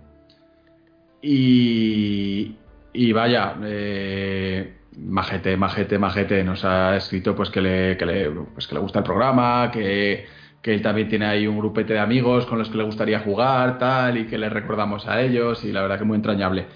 Y, 1.22 2.56
y 2.92 3.12
vaya, 3.12 3.54
eh, 3.62 4.74
majete, 4.98 5.56
majete, 5.56 6.00
majete, 6.00 6.42
nos 6.42 6.64
ha 6.64 6.96
escrito 6.96 7.36
pues 7.36 7.48
que 7.50 7.60
le, 7.60 7.96
que 7.96 8.06
le, 8.06 8.30
pues 8.30 8.66
que 8.66 8.74
le 8.74 8.80
gusta 8.80 8.98
el 8.98 9.04
programa, 9.04 9.70
que, 9.72 10.26
que 10.60 10.74
él 10.74 10.82
también 10.82 11.08
tiene 11.08 11.26
ahí 11.26 11.46
un 11.46 11.58
grupete 11.58 11.92
de 11.92 12.00
amigos 12.00 12.44
con 12.46 12.58
los 12.58 12.68
que 12.68 12.78
le 12.78 12.82
gustaría 12.82 13.20
jugar, 13.20 13.78
tal, 13.78 14.18
y 14.18 14.26
que 14.26 14.36
le 14.36 14.48
recordamos 14.48 15.06
a 15.06 15.20
ellos, 15.20 15.64
y 15.64 15.70
la 15.70 15.82
verdad 15.82 16.00
que 16.00 16.04
muy 16.04 16.16
entrañable. 16.16 16.66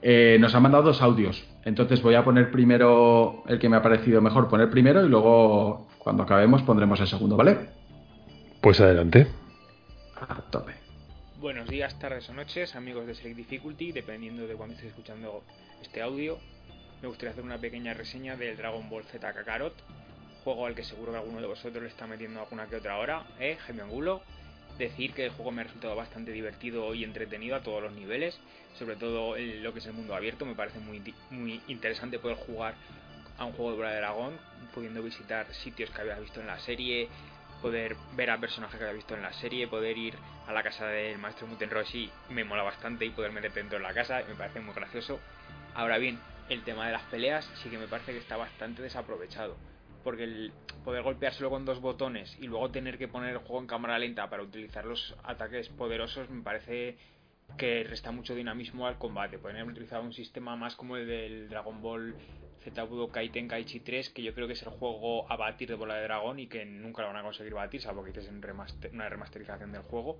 Eh, 0.00 0.36
nos 0.38 0.54
ha 0.54 0.60
mandado 0.60 0.84
dos 0.84 1.02
audios, 1.02 1.44
entonces 1.64 2.00
voy 2.02 2.14
a 2.14 2.24
poner 2.24 2.52
primero 2.52 3.42
el 3.48 3.58
que 3.58 3.68
me 3.68 3.76
ha 3.76 3.82
parecido 3.82 4.20
mejor 4.20 4.48
poner 4.48 4.70
primero 4.70 5.04
y 5.04 5.08
luego 5.08 5.88
cuando 5.98 6.22
acabemos 6.22 6.62
pondremos 6.62 7.00
el 7.00 7.08
segundo, 7.08 7.36
¿vale? 7.36 7.70
Pues 8.60 8.80
adelante. 8.80 9.26
A 10.16 10.34
tope. 10.50 10.74
Buenos 11.40 11.68
días, 11.68 11.96
tardes 11.98 12.28
o 12.30 12.34
noches, 12.34 12.74
amigos 12.74 13.06
de 13.06 13.14
Select 13.14 13.36
Difficulty, 13.36 13.92
dependiendo 13.92 14.46
de 14.46 14.54
cuándo 14.54 14.74
estéis 14.74 14.92
escuchando 14.92 15.42
este 15.82 16.02
audio. 16.02 16.38
Me 17.00 17.08
gustaría 17.08 17.30
hacer 17.30 17.44
una 17.44 17.58
pequeña 17.58 17.94
reseña 17.94 18.36
del 18.36 18.56
Dragon 18.56 18.88
Ball 18.90 19.04
Z 19.04 19.32
Kakarot, 19.32 19.74
juego 20.42 20.66
al 20.66 20.74
que 20.74 20.82
seguro 20.82 21.12
que 21.12 21.18
alguno 21.18 21.40
de 21.40 21.46
vosotros 21.46 21.82
le 21.82 21.88
está 21.88 22.06
metiendo 22.06 22.40
alguna 22.40 22.66
que 22.66 22.76
otra 22.76 22.98
hora, 22.98 23.26
¿eh? 23.38 23.56
Jaime 23.66 23.82
Angulo. 23.82 24.22
Decir 24.78 25.12
que 25.12 25.24
el 25.24 25.30
juego 25.30 25.50
me 25.50 25.62
ha 25.62 25.64
resultado 25.64 25.96
bastante 25.96 26.30
divertido 26.30 26.94
y 26.94 27.02
entretenido 27.02 27.56
a 27.56 27.62
todos 27.62 27.82
los 27.82 27.92
niveles, 27.92 28.38
sobre 28.78 28.94
todo 28.94 29.36
en 29.36 29.62
lo 29.62 29.72
que 29.72 29.80
es 29.80 29.86
el 29.86 29.92
mundo 29.92 30.14
abierto, 30.14 30.46
me 30.46 30.54
parece 30.54 30.78
muy, 30.78 31.02
muy 31.30 31.60
interesante 31.66 32.20
poder 32.20 32.36
jugar 32.36 32.74
a 33.38 33.44
un 33.44 33.52
juego 33.52 33.72
de 33.72 33.76
Bola 33.76 33.90
de 33.90 33.96
Dragón, 33.96 34.38
pudiendo 34.72 35.02
visitar 35.02 35.52
sitios 35.52 35.90
que 35.90 36.00
había 36.00 36.18
visto 36.20 36.40
en 36.40 36.46
la 36.46 36.58
serie, 36.60 37.08
poder 37.60 37.96
ver 38.12 38.30
a 38.30 38.38
personajes 38.38 38.78
que 38.78 38.84
había 38.84 38.94
visto 38.94 39.14
en 39.14 39.22
la 39.22 39.32
serie, 39.32 39.66
poder 39.66 39.98
ir 39.98 40.14
a 40.46 40.52
la 40.52 40.62
casa 40.62 40.86
del 40.86 41.18
maestro 41.18 41.46
Muten 41.46 41.70
Roshi 41.70 42.10
me 42.30 42.44
mola 42.44 42.62
bastante 42.62 43.04
y 43.04 43.10
poder 43.10 43.32
meter 43.32 43.52
dentro 43.52 43.78
de 43.78 43.84
la 43.84 43.94
casa, 43.94 44.22
me 44.28 44.34
parece 44.34 44.60
muy 44.60 44.74
gracioso. 44.74 45.20
Ahora 45.74 45.98
bien, 45.98 46.18
el 46.48 46.62
tema 46.62 46.86
de 46.86 46.92
las 46.92 47.02
peleas 47.04 47.50
sí 47.62 47.68
que 47.68 47.78
me 47.78 47.88
parece 47.88 48.12
que 48.12 48.18
está 48.18 48.36
bastante 48.36 48.82
desaprovechado. 48.82 49.56
Porque 50.02 50.24
el 50.24 50.52
poder 50.84 51.02
golpear 51.02 51.32
solo 51.34 51.50
con 51.50 51.64
dos 51.64 51.80
botones 51.80 52.36
y 52.40 52.46
luego 52.46 52.70
tener 52.70 52.98
que 52.98 53.08
poner 53.08 53.30
el 53.32 53.38
juego 53.38 53.60
en 53.60 53.66
cámara 53.66 53.98
lenta 53.98 54.30
para 54.30 54.42
utilizar 54.42 54.84
los 54.84 55.14
ataques 55.24 55.68
poderosos 55.70 56.30
me 56.30 56.42
parece 56.42 56.96
que 57.56 57.82
resta 57.84 58.12
mucho 58.12 58.34
dinamismo 58.34 58.86
al 58.86 58.98
combate. 58.98 59.38
Pueden 59.38 59.58
haber 59.58 59.72
utilizado 59.72 60.02
un 60.02 60.12
sistema 60.12 60.54
más 60.56 60.76
como 60.76 60.96
el 60.96 61.06
del 61.06 61.48
Dragon 61.48 61.82
Ball 61.82 62.16
Z 62.62 62.82
Budokai 62.84 63.30
Tenkaichi 63.30 63.80
3, 63.80 64.10
que 64.10 64.22
yo 64.22 64.34
creo 64.34 64.46
que 64.46 64.52
es 64.52 64.62
el 64.62 64.68
juego 64.70 65.30
a 65.30 65.36
batir 65.36 65.68
de 65.68 65.74
bola 65.74 65.94
de 65.96 66.04
dragón 66.04 66.38
y 66.38 66.46
que 66.46 66.64
nunca 66.64 67.02
lo 67.02 67.08
van 67.08 67.16
a 67.16 67.22
conseguir 67.22 67.54
batir, 67.54 67.80
salvo 67.80 68.04
que 68.04 68.10
hiciesen 68.10 68.40
una 68.92 69.08
remasterización 69.08 69.72
del 69.72 69.82
juego. 69.82 70.18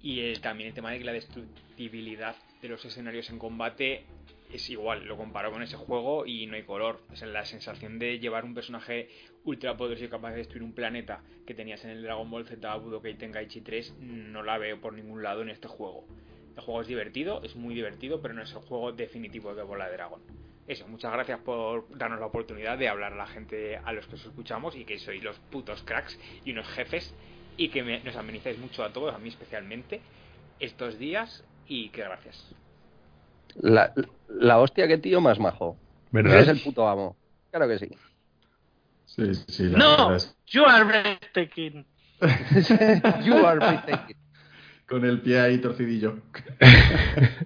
Y 0.00 0.20
el- 0.20 0.40
también 0.40 0.68
el 0.68 0.74
tema 0.74 0.90
de 0.92 0.98
que 0.98 1.04
la 1.04 1.12
destructibilidad 1.12 2.36
de 2.62 2.68
los 2.68 2.84
escenarios 2.84 3.28
en 3.30 3.38
combate 3.38 4.04
es 4.52 4.68
igual, 4.70 5.04
lo 5.04 5.16
comparo 5.16 5.50
con 5.52 5.62
ese 5.62 5.76
juego 5.76 6.26
y 6.26 6.46
no 6.46 6.56
hay 6.56 6.62
color. 6.62 7.00
O 7.12 7.16
sea, 7.16 7.28
la 7.28 7.44
sensación 7.44 7.98
de 7.98 8.18
llevar 8.18 8.44
un 8.44 8.54
personaje 8.54 9.08
ultra 9.44 9.76
poderoso 9.76 10.08
capaz 10.08 10.30
de 10.30 10.38
destruir 10.38 10.62
un 10.62 10.72
planeta 10.72 11.22
que 11.46 11.54
tenías 11.54 11.84
en 11.84 11.90
el 11.90 12.02
Dragon 12.02 12.30
Ball 12.30 12.46
Z 12.46 12.74
Budokai 12.76 13.14
Tenkaichi 13.14 13.60
3 13.60 13.94
no 14.00 14.42
la 14.42 14.58
veo 14.58 14.80
por 14.80 14.92
ningún 14.94 15.22
lado 15.22 15.42
en 15.42 15.50
este 15.50 15.68
juego. 15.68 16.04
El 16.56 16.62
juego 16.62 16.80
es 16.80 16.88
divertido, 16.88 17.40
es 17.44 17.54
muy 17.54 17.74
divertido, 17.74 18.20
pero 18.20 18.34
no 18.34 18.42
es 18.42 18.52
el 18.52 18.58
juego 18.58 18.92
definitivo 18.92 19.54
de 19.54 19.62
Bola 19.62 19.86
de 19.86 19.92
Dragón. 19.92 20.20
Eso, 20.66 20.86
muchas 20.88 21.12
gracias 21.12 21.40
por 21.40 21.86
darnos 21.96 22.20
la 22.20 22.26
oportunidad 22.26 22.76
de 22.76 22.88
hablar 22.88 23.12
a 23.12 23.16
la 23.16 23.26
gente 23.26 23.78
a 23.82 23.92
los 23.92 24.06
que 24.06 24.16
os 24.16 24.24
escuchamos 24.26 24.76
y 24.76 24.84
que 24.84 24.98
sois 24.98 25.22
los 25.22 25.38
putos 25.38 25.82
cracks 25.84 26.18
y 26.44 26.52
unos 26.52 26.66
jefes 26.68 27.14
y 27.56 27.68
que 27.68 27.82
me- 27.82 28.00
nos 28.00 28.16
amenizáis 28.16 28.58
mucho 28.58 28.84
a 28.84 28.92
todos, 28.92 29.14
a 29.14 29.18
mí 29.18 29.28
especialmente, 29.28 30.00
estos 30.60 30.98
días 30.98 31.44
y 31.66 31.88
que 31.90 32.02
gracias. 32.02 32.54
La, 33.56 33.92
la 34.28 34.58
hostia 34.58 34.86
que 34.88 34.98
tío 34.98 35.20
más 35.20 35.38
majo. 35.38 35.76
¿Verdad? 36.10 36.34
Eres 36.36 36.48
el 36.48 36.60
puto 36.60 36.88
amo. 36.88 37.16
Claro 37.50 37.68
que 37.68 37.78
sí. 37.78 37.88
Sí, 39.06 39.32
sí, 39.48 39.64
la 39.68 39.78
No, 39.78 40.14
es- 40.14 40.34
you 40.48 40.64
are 40.64 40.84
breathtaking. 40.84 41.84
you 43.24 43.34
are 43.46 43.58
breathtaking. 43.58 44.16
Con 44.86 45.04
el 45.04 45.20
pie 45.20 45.40
ahí 45.40 45.58
torcidillo. 45.58 46.18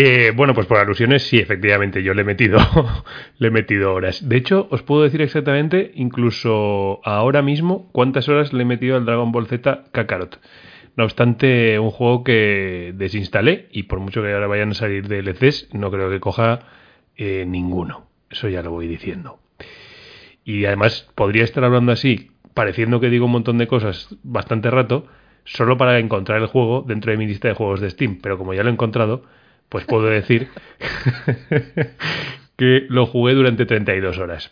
Eh, 0.00 0.32
bueno, 0.32 0.54
pues 0.54 0.68
por 0.68 0.76
alusiones, 0.78 1.24
sí, 1.24 1.38
efectivamente, 1.40 2.04
yo 2.04 2.14
le 2.14 2.22
he 2.22 2.24
metido, 2.24 2.58
le 3.38 3.48
he 3.48 3.50
metido 3.50 3.92
horas. 3.92 4.28
De 4.28 4.36
hecho, 4.36 4.68
os 4.70 4.82
puedo 4.82 5.02
decir 5.02 5.20
exactamente, 5.22 5.90
incluso 5.94 7.00
ahora 7.04 7.42
mismo, 7.42 7.88
cuántas 7.90 8.28
horas 8.28 8.52
le 8.52 8.62
he 8.62 8.66
metido 8.66 8.96
al 8.96 9.06
Dragon 9.06 9.32
Ball 9.32 9.48
Z 9.48 9.86
Kakarot. 9.90 10.38
No 10.98 11.04
obstante, 11.04 11.78
un 11.78 11.92
juego 11.92 12.24
que 12.24 12.92
desinstalé 12.96 13.68
y 13.70 13.84
por 13.84 14.00
mucho 14.00 14.20
que 14.20 14.32
ahora 14.32 14.48
vayan 14.48 14.72
a 14.72 14.74
salir 14.74 15.06
DLCs, 15.06 15.72
no 15.72 15.92
creo 15.92 16.10
que 16.10 16.18
coja 16.18 16.58
eh, 17.16 17.44
ninguno. 17.46 18.08
Eso 18.28 18.48
ya 18.48 18.62
lo 18.62 18.72
voy 18.72 18.88
diciendo. 18.88 19.38
Y 20.44 20.64
además 20.64 21.08
podría 21.14 21.44
estar 21.44 21.62
hablando 21.62 21.92
así, 21.92 22.32
pareciendo 22.52 22.98
que 22.98 23.10
digo 23.10 23.26
un 23.26 23.30
montón 23.30 23.58
de 23.58 23.68
cosas 23.68 24.08
bastante 24.24 24.72
rato, 24.72 25.06
solo 25.44 25.76
para 25.76 26.00
encontrar 26.00 26.40
el 26.40 26.48
juego 26.48 26.84
dentro 26.84 27.12
de 27.12 27.16
mi 27.16 27.28
lista 27.28 27.46
de 27.46 27.54
juegos 27.54 27.80
de 27.80 27.90
Steam. 27.90 28.18
Pero 28.20 28.36
como 28.36 28.52
ya 28.52 28.64
lo 28.64 28.68
he 28.68 28.72
encontrado, 28.72 29.22
pues 29.68 29.84
puedo 29.84 30.06
decir 30.06 30.48
que 32.56 32.86
lo 32.88 33.06
jugué 33.06 33.34
durante 33.34 33.66
32 33.66 34.18
horas. 34.18 34.50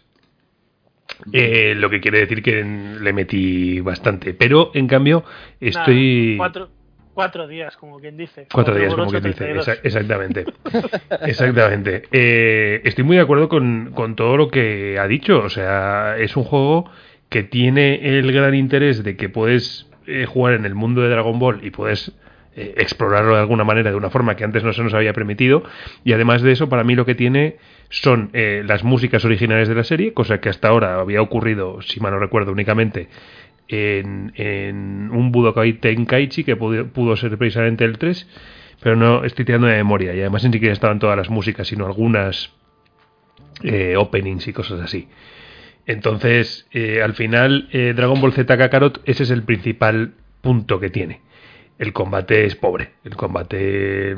Eh, 1.33 1.75
lo 1.77 1.89
que 1.91 2.01
quiere 2.01 2.21
decir 2.21 2.43
que 2.43 2.63
le 2.65 3.13
metí 3.13 3.81
bastante. 3.81 4.35
Pero 4.35 4.71
en 4.75 4.87
cambio, 4.87 5.25
estoy. 5.61 6.35
Cuatro, 6.37 6.69
cuatro 7.15 7.47
días, 7.49 7.77
como 7.77 7.99
quien 7.99 8.17
dice. 8.17 8.47
Cuatro 8.53 8.75
días, 8.75 8.95
como 8.95 9.11
quien 9.11 9.23
dice. 9.23 9.45
32. 9.45 9.69
Exa- 9.69 9.81
exactamente. 9.83 10.45
exactamente. 11.23 12.03
Eh, 12.13 12.81
estoy 12.85 13.05
muy 13.05 13.17
de 13.17 13.23
acuerdo 13.23 13.49
con, 13.49 13.93
con 13.95 14.17
todo 14.17 14.37
lo 14.37 14.49
que 14.49 14.99
ha 14.99 15.07
dicho. 15.07 15.39
O 15.43 15.49
sea, 15.49 16.17
es 16.19 16.37
un 16.37 16.45
juego 16.45 16.91
que 17.29 17.43
tiene 17.43 18.19
el 18.19 18.31
gran 18.33 18.55
interés 18.55 19.03
de 19.03 19.17
que 19.17 19.29
puedes 19.29 19.89
eh, 20.07 20.27
jugar 20.27 20.55
en 20.55 20.65
el 20.65 20.75
mundo 20.75 21.03
de 21.03 21.09
Dragon 21.09 21.39
Ball 21.39 21.61
y 21.65 21.71
puedes 21.71 22.13
eh, 22.59 22.73
explorarlo 22.79 23.35
de 23.35 23.41
alguna 23.41 23.65
manera, 23.65 23.91
de 23.91 23.97
una 23.99 24.09
forma 24.09 24.35
que 24.35 24.43
antes 24.43 24.65
no 24.65 24.73
se 24.73 24.83
nos 24.83 24.95
había 24.95 25.13
permitido. 25.13 25.63
Y 26.05 26.15
además 26.15 26.41
de 26.41 26.53
eso, 26.53 26.71
para 26.71 26.85
mí 26.85 26.95
lo 26.95 27.05
que 27.05 27.15
tiene 27.15 27.59
son 27.91 28.31
eh, 28.33 28.63
las 28.67 28.83
músicas 28.83 29.27
originales 29.27 29.69
de 29.69 29.75
la 29.75 29.85
serie, 29.85 30.15
cosa 30.15 30.41
que 30.41 30.49
hasta 30.49 30.69
ahora 30.69 30.99
había 30.99 31.21
ocurrido, 31.21 31.83
si 31.83 32.01
mal 32.01 32.13
no 32.13 32.19
recuerdo, 32.19 32.53
únicamente 32.53 33.09
en, 33.69 35.11
un 35.13 35.33
Budokai 35.33 35.75
Tenkaichi, 35.75 36.45
que 36.45 36.57
pudo, 36.57 37.17
ser 37.17 37.37
precisamente 37.37 37.85
el 37.85 37.99
3, 37.99 38.27
pero 38.81 38.97
no 38.97 39.25
estoy 39.25 39.45
tirando 39.45 39.67
de 39.67 39.77
memoria. 39.77 40.15
Y 40.15 40.21
además 40.21 40.43
ni 40.45 40.53
siquiera 40.53 40.73
estaban 40.73 40.99
todas 40.99 41.17
las 41.19 41.29
músicas, 41.29 41.69
sino 41.69 41.85
algunas 41.85 42.55
eh, 43.65 43.97
openings 43.99 44.49
y 44.49 44.55
cosas 44.55 44.81
así. 44.81 45.09
Entonces, 45.85 46.67
al 47.05 47.13
final, 47.13 47.69
Dragon 47.71 48.21
Ball 48.21 48.33
Z 48.33 48.57
Kakarot, 48.57 49.03
ese 49.05 49.25
es 49.25 49.31
el 49.31 49.43
principal 49.43 50.15
punto 50.41 50.81
que 50.81 50.89
tiene. 50.89 51.26
El 51.79 51.93
combate 51.93 52.47
es 52.47 52.57
pobre. 52.57 52.93
El 53.05 53.17
combate 53.17 54.17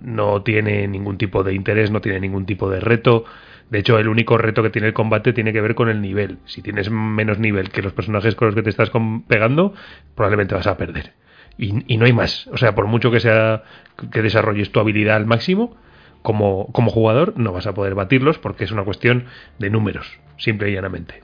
no 0.00 0.42
tiene 0.42 0.88
ningún 0.88 1.18
tipo 1.18 1.44
de 1.44 1.54
interés, 1.54 1.90
no 1.90 2.00
tiene 2.00 2.20
ningún 2.20 2.46
tipo 2.46 2.70
de 2.70 2.80
reto. 2.80 3.24
De 3.70 3.78
hecho, 3.78 3.98
el 3.98 4.08
único 4.08 4.38
reto 4.38 4.62
que 4.62 4.70
tiene 4.70 4.88
el 4.88 4.94
combate 4.94 5.32
tiene 5.32 5.52
que 5.52 5.60
ver 5.60 5.74
con 5.74 5.88
el 5.88 6.00
nivel. 6.00 6.38
Si 6.46 6.62
tienes 6.62 6.90
menos 6.90 7.38
nivel 7.38 7.70
que 7.70 7.82
los 7.82 7.92
personajes 7.92 8.34
con 8.34 8.46
los 8.46 8.54
que 8.54 8.62
te 8.62 8.70
estás 8.70 8.90
pegando, 9.26 9.74
probablemente 10.14 10.54
vas 10.54 10.66
a 10.66 10.76
perder. 10.76 11.12
Y, 11.58 11.96
no 11.96 12.06
hay 12.06 12.12
más. 12.12 12.46
O 12.48 12.56
sea, 12.56 12.74
por 12.74 12.86
mucho 12.86 13.10
que 13.10 13.20
sea 13.20 13.62
que 14.10 14.22
desarrolles 14.22 14.72
tu 14.72 14.80
habilidad 14.80 15.16
al 15.16 15.26
máximo, 15.26 15.76
como, 16.22 16.68
como 16.72 16.90
jugador 16.90 17.34
no 17.36 17.52
vas 17.52 17.66
a 17.66 17.74
poder 17.74 17.94
batirlos 17.94 18.38
porque 18.38 18.64
es 18.64 18.72
una 18.72 18.82
cuestión 18.82 19.26
de 19.58 19.70
números, 19.70 20.18
simple 20.36 20.70
y 20.70 20.74
llanamente. 20.74 21.22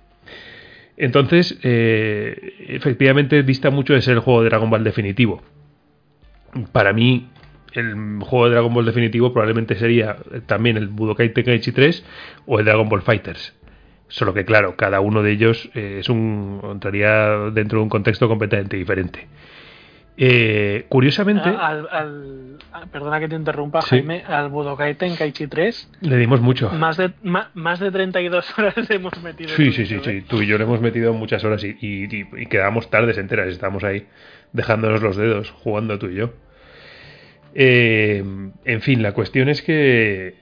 Entonces, 0.97 1.59
eh, 1.63 2.55
efectivamente, 2.69 3.43
dista 3.43 3.71
mucho 3.71 3.95
de 3.95 4.03
ser 4.03 4.15
el 4.15 4.21
juego 4.21 4.43
de 4.43 4.51
Dragon 4.51 4.69
Ball 4.69 4.85
definitivo. 4.85 5.43
Para 6.73 6.93
mí, 6.93 7.29
el 7.75 8.19
juego 8.21 8.47
de 8.47 8.53
Dragon 8.53 8.75
Ball 8.75 8.85
definitivo 8.85 9.33
probablemente 9.33 9.75
sería 9.77 10.17
también 10.47 10.77
el 10.77 10.89
Budokai 10.89 11.33
Tenkaichi 11.33 11.73
3 11.73 12.05
o 12.47 12.59
el 12.59 12.65
Dragon 12.65 12.89
Ball 12.89 13.03
Fighters. 13.03 13.55
Solo 14.09 14.35
que, 14.35 14.45
claro, 14.45 14.75
cada 14.77 14.99
uno 15.01 15.23
de 15.23 15.31
ellos 15.31 15.71
eh, 15.75 15.99
es 16.01 16.09
un, 16.09 16.61
entraría 16.65 17.51
dentro 17.53 17.79
de 17.79 17.85
un 17.85 17.89
contexto 17.89 18.27
completamente 18.29 18.77
diferente. 18.77 19.29
Eh, 20.23 20.85
curiosamente, 20.89 21.45
Ah, 21.49 21.69
al, 21.69 21.89
al- 21.91 22.59
ah, 22.73 22.85
perdona 22.93 23.21
que 23.21 23.29
te 23.29 23.37
interrumpa, 23.37 23.81
Sí. 23.83 23.89
Jaime. 23.91 24.23
Al 24.27 24.49
Budokai 24.51 24.95
Tenkaichi 24.97 25.47
3, 25.47 25.91
le 26.03 26.17
dimos 26.19 26.41
mucho. 26.43 26.69
más 26.71 26.97
de, 26.99 27.13
ma- 27.23 27.51
más 27.55 27.81
de 27.81 27.91
32 27.91 28.47
horas 28.59 28.75
le 28.89 28.97
hemos 28.97 29.23
metido. 29.23 29.51
Sí, 29.51 29.73
sí, 29.73 29.87
sí, 29.87 29.99
sí. 30.03 30.11
¿eh? 30.11 30.25
Tú 30.29 30.43
y 30.43 30.47
yo 30.47 30.59
le 30.59 30.65
hemos 30.65 30.81
metido 30.81 31.15
muchas 31.15 31.43
horas 31.45 31.65
y, 31.65 31.69
y, 31.81 32.05
y- 32.15 32.27
y 32.43 32.47
quedábamos 32.47 32.91
tardes 32.91 33.17
enteras. 33.17 33.49
Estábamos 33.49 33.83
ahí 33.85 34.07
dejándonos 34.53 35.03
los 35.03 35.17
dedos, 35.17 35.51
jugando 35.51 35.99
tú 35.99 36.07
y 36.09 36.17
yo. 36.17 36.33
Eh, 37.55 38.25
en 38.65 38.81
fin, 38.83 39.03
la 39.03 39.13
cuestión 39.13 39.49
es 39.49 39.63
que 39.63 40.35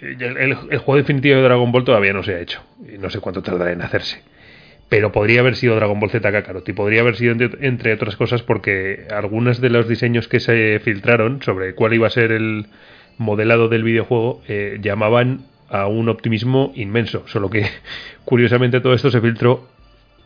el, 0.00 0.54
juego 0.54 0.96
definitivo 0.96 1.36
de 1.36 1.42
Dragon 1.42 1.72
Ball 1.72 1.84
todavía 1.84 2.12
no 2.12 2.22
se 2.22 2.34
ha 2.34 2.40
hecho. 2.40 2.62
Y 2.92 2.98
no 2.98 3.10
sé 3.10 3.20
cuánto 3.20 3.42
tardará 3.42 3.72
en 3.72 3.82
hacerse. 3.82 4.22
Pero 4.88 5.10
podría 5.10 5.40
haber 5.40 5.56
sido 5.56 5.74
Dragon 5.74 5.98
Ball 5.98 6.10
Z 6.10 6.30
Kakarot. 6.30 6.68
Y 6.68 6.72
podría 6.72 7.00
haber 7.00 7.16
sido, 7.16 7.32
entre, 7.32 7.66
entre 7.66 7.92
otras 7.92 8.16
cosas, 8.16 8.42
porque 8.42 9.06
algunos 9.10 9.60
de 9.60 9.70
los 9.70 9.88
diseños 9.88 10.28
que 10.28 10.40
se 10.40 10.80
filtraron 10.80 11.42
sobre 11.42 11.74
cuál 11.74 11.94
iba 11.94 12.06
a 12.06 12.10
ser 12.10 12.32
el 12.32 12.66
modelado 13.18 13.68
del 13.68 13.82
videojuego 13.82 14.42
eh, 14.46 14.78
llamaban 14.80 15.46
a 15.68 15.86
un 15.86 16.08
optimismo 16.08 16.72
inmenso. 16.74 17.24
Solo 17.26 17.50
que, 17.50 17.66
curiosamente, 18.24 18.80
todo 18.80 18.94
esto 18.94 19.10
se 19.10 19.20
filtró 19.20 19.68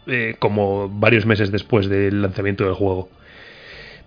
eh, 0.06 0.34
como 0.38 0.88
varios 0.88 1.26
meses 1.26 1.50
después 1.52 1.88
del 1.88 2.22
lanzamiento 2.22 2.64
del 2.64 2.74
juego. 2.74 3.08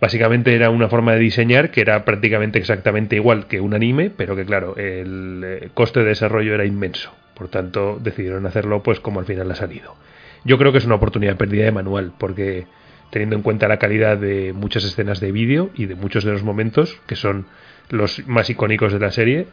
Básicamente 0.03 0.53
era 0.53 0.69
una 0.69 0.89
forma 0.89 1.13
de 1.13 1.19
diseñar 1.19 1.71
que 1.71 1.79
era 1.79 2.03
prácticamente 2.03 2.59
exactamente 2.59 3.15
igual 3.15 3.47
que 3.47 3.61
un 3.61 3.73
anime, 3.73 4.09
pero 4.09 4.35
que 4.35 4.43
claro, 4.43 4.75
el 4.75 5.41
eh, 5.45 5.69
coste 5.73 6.01
de 6.01 6.07
desarrollo 6.07 6.53
era 6.53 6.65
inmenso. 6.65 7.13
Por 7.33 7.47
tanto, 7.47 8.01
decidieron 8.03 8.45
hacerlo 8.45 8.83
pues 8.83 8.99
como 8.99 9.21
al 9.21 9.25
final 9.25 9.49
ha 9.49 9.55
salido. 9.55 9.95
Yo 10.43 10.57
creo 10.57 10.73
que 10.73 10.79
es 10.79 10.85
una 10.85 10.95
oportunidad 10.95 11.37
perdida 11.37 11.63
de 11.63 11.71
manual, 11.71 12.11
porque 12.17 12.67
teniendo 13.11 13.37
en 13.37 13.43
cuenta 13.43 13.69
la 13.69 13.79
calidad 13.79 14.17
de 14.17 14.51
muchas 14.51 14.83
escenas 14.83 15.21
de 15.21 15.31
vídeo 15.31 15.69
y 15.73 15.85
de 15.85 15.95
muchos 15.95 16.25
de 16.25 16.33
los 16.33 16.43
momentos, 16.43 16.99
que 17.07 17.15
son 17.15 17.45
los 17.89 18.27
más 18.27 18.49
icónicos 18.49 18.91
de 18.91 18.99
la 18.99 19.11
serie, 19.11 19.47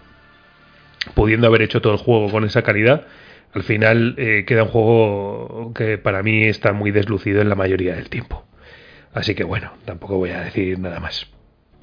pudiendo 1.15 1.47
haber 1.47 1.63
hecho 1.63 1.81
todo 1.81 1.93
el 1.93 2.01
juego 2.01 2.29
con 2.29 2.43
esa 2.43 2.63
calidad, 2.63 3.07
al 3.55 3.63
final 3.63 4.17
eh, 4.19 4.45
queda 4.49 4.65
un 4.65 4.71
juego 4.71 5.73
que 5.77 5.97
para 5.97 6.25
mí 6.25 6.43
está 6.43 6.73
muy 6.73 6.91
deslucido 6.91 7.41
en 7.41 7.49
la 7.49 7.55
mayoría 7.55 7.95
del 7.95 8.11
tiempo. 8.11 8.50
Así 9.13 9.35
que 9.35 9.45
bueno, 9.45 9.73
tampoco 9.85 10.19
voy 10.19 10.31
a 10.31 10.41
decir 10.41 10.79
nada 10.79 11.01
más. 11.01 11.27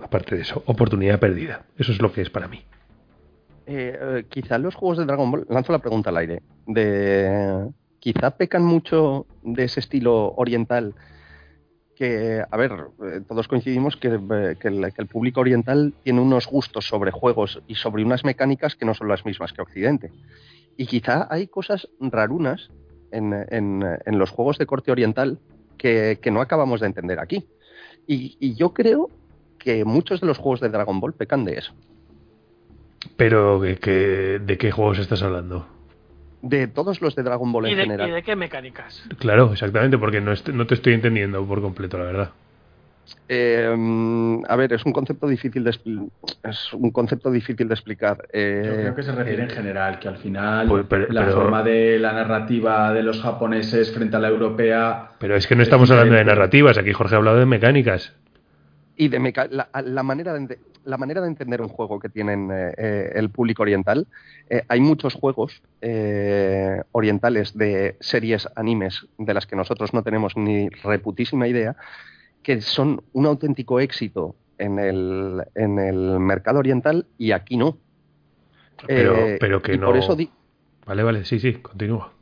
Aparte 0.02 0.36
de 0.36 0.42
eso, 0.42 0.64
oportunidad 0.66 1.20
perdida. 1.20 1.66
Eso 1.78 1.92
es 1.92 2.02
lo 2.02 2.12
que 2.12 2.22
es 2.22 2.30
para 2.30 2.48
mí. 2.48 2.62
Eh, 3.66 3.98
eh, 4.00 4.26
quizá 4.30 4.58
los 4.58 4.76
juegos 4.76 4.98
de 4.98 5.06
Dragon 5.06 5.30
Ball, 5.30 5.46
lanzo 5.50 5.74
la 5.74 5.80
pregunta 5.80 6.10
al 6.10 6.18
aire, 6.18 6.42
de 6.66 7.68
quizá 8.00 8.32
pecan 8.38 8.64
mucho 8.64 9.26
de 9.44 9.66
ese 9.66 9.82
estilo 9.82 10.34
oriental 10.36 10.96
que, 11.98 12.44
a 12.50 12.58
ver, 12.58 12.72
eh, 13.04 13.22
todos 13.28 13.48
coincidimos 13.48 13.98
que, 13.98 14.08
eh, 14.08 14.56
que 14.60 14.68
el, 14.68 15.08
público 15.08 15.42
oriental 15.42 15.96
tiene 16.04 16.22
unos 16.22 16.46
gustos 16.48 16.88
sobre 16.88 17.12
juegos 17.12 17.62
y 17.68 17.76
sobre 17.76 18.06
unas 18.06 18.24
mecánicas 18.24 18.76
que 18.76 18.86
no 18.86 18.94
son 18.94 19.08
las 19.08 19.26
mismas 19.26 19.52
que 19.52 19.64
Occidente. 19.64 20.12
Y 20.78 20.86
quizá 20.86 21.28
hay 21.30 21.48
cosas 21.48 21.90
rarunas 22.00 22.70
en 23.10 24.20
los 24.20 24.30
juegos 24.30 24.60
de 24.60 24.68
corte 24.68 24.92
oriental 24.92 25.40
que, 25.78 26.20
que 26.22 26.32
no 26.32 26.42
acabamos 26.42 26.80
de 26.82 26.88
entender 26.88 27.20
aquí. 27.20 27.48
Y, 28.08 28.36
y 28.40 28.56
yo 28.56 28.74
creo 28.74 29.10
que 29.60 29.86
muchos 29.86 30.22
de 30.22 30.28
los 30.28 30.38
juegos 30.38 30.62
de 30.62 30.70
Dragon 30.70 31.00
Ball 31.00 31.14
pecan 31.14 31.46
de 31.46 31.58
eso. 31.58 31.74
Pero, 33.16 33.60
¿de 33.60 33.78
qué, 33.78 34.40
¿de 34.44 34.58
qué 34.58 34.72
juegos 34.72 35.00
estás 35.00 35.22
hablando? 35.24 35.68
De 36.42 36.68
todos 36.68 37.02
los 37.02 37.16
de 37.16 37.24
Dragon 37.24 37.52
Ball 37.52 37.68
¿Y 37.68 37.72
en 37.72 37.78
de, 37.78 37.84
general. 37.84 38.10
y 38.10 38.12
de 38.14 38.24
qué 38.24 38.36
mecánicas? 38.36 39.02
Claro, 39.20 39.52
exactamente, 39.52 39.98
porque 39.98 40.22
no, 40.22 40.32
est- 40.32 40.50
no 40.50 40.68
te 40.68 40.76
estoy 40.76 40.94
entendiendo 40.94 41.46
por 41.46 41.62
completo, 41.62 41.98
la 41.98 42.06
verdad. 42.06 42.32
Eh, 43.30 44.42
a 44.48 44.56
ver, 44.56 44.74
es 44.74 44.86
un 44.86 44.94
concepto 44.94 45.28
difícil 45.28 45.64
de 45.64 45.72
es 45.72 46.74
un 46.74 46.92
concepto 46.92 47.30
difícil 47.32 47.68
de 47.68 47.74
explicar. 47.74 48.28
Eh, 48.32 48.64
Yo 48.66 48.74
creo 48.74 48.96
que 48.96 49.04
se 49.04 49.12
refiere 49.12 49.44
en 49.44 49.50
eh, 49.50 49.54
general, 49.54 50.00
que 50.00 50.08
al 50.08 50.18
final 50.18 50.68
Pues, 50.68 50.86
pero- 50.90 51.08
la 51.12 51.26
pero- 51.26 51.36
forma 51.38 51.64
de 51.64 52.00
la 52.00 52.14
narrativa 52.14 52.94
de 52.94 53.04
los 53.04 53.22
japoneses 53.22 53.92
frente 53.94 54.16
a 54.16 54.20
la 54.20 54.30
europea 54.30 55.10
Pero 55.20 55.36
es 55.36 55.48
que 55.48 55.56
no 55.56 55.62
Es 55.62 55.68
estamos 55.68 55.90
hablando 55.92 56.16
de 56.16 56.26
narrativas, 56.26 56.78
aquí 56.78 56.94
Jorge 56.94 57.16
ha 57.16 57.18
hablado 57.18 57.38
de 57.38 57.46
mecánicas. 57.46 58.14
y 59.00 59.10
de 59.10 59.20
meca- 59.20 59.48
la, 59.52 59.70
la 59.84 60.02
manera 60.04 60.34
de, 60.34 60.58
la 60.86 60.98
manera 60.98 61.22
de 61.22 61.28
entender 61.28 61.62
un 61.62 61.68
juego 61.68 62.00
que 62.00 62.10
tienen 62.10 62.50
eh, 62.52 63.12
el 63.14 63.30
público 63.30 63.62
oriental. 63.62 64.08
eh, 64.50 64.64
hay 64.70 64.80
muchos 64.80 65.14
juegos 65.14 65.62
eh, 65.82 66.82
orientales 66.94 67.56
de 67.56 67.98
series 68.00 68.48
animes 68.56 69.06
de 69.20 69.34
las 69.36 69.46
que 69.46 69.56
nosotros 69.56 69.94
no 69.94 70.02
tenemos 70.02 70.36
ni 70.38 70.70
reputísima 70.70 71.48
idea, 71.48 71.76
que 72.48 72.62
son 72.62 73.04
un 73.12 73.26
auténtico 73.26 73.82
éxito 73.82 74.34
en 74.58 74.80
el, 74.80 75.44
en 75.54 75.80
el 75.80 76.18
mercado 76.18 76.60
oriental 76.60 77.06
y 77.18 77.34
aquí 77.34 77.58
no. 77.58 77.78
Pero, 78.88 79.14
Eh, 79.16 79.38
pero 79.38 79.62
que 79.62 79.74
y 79.74 79.78
no. 79.78 79.88
Por 79.88 79.98
eso 79.98 80.16
di- 80.16 80.30
Vale, 80.86 81.04
vale, 81.04 81.26
sí, 81.26 81.42
sí, 81.42 81.56
continúa. 81.56 82.14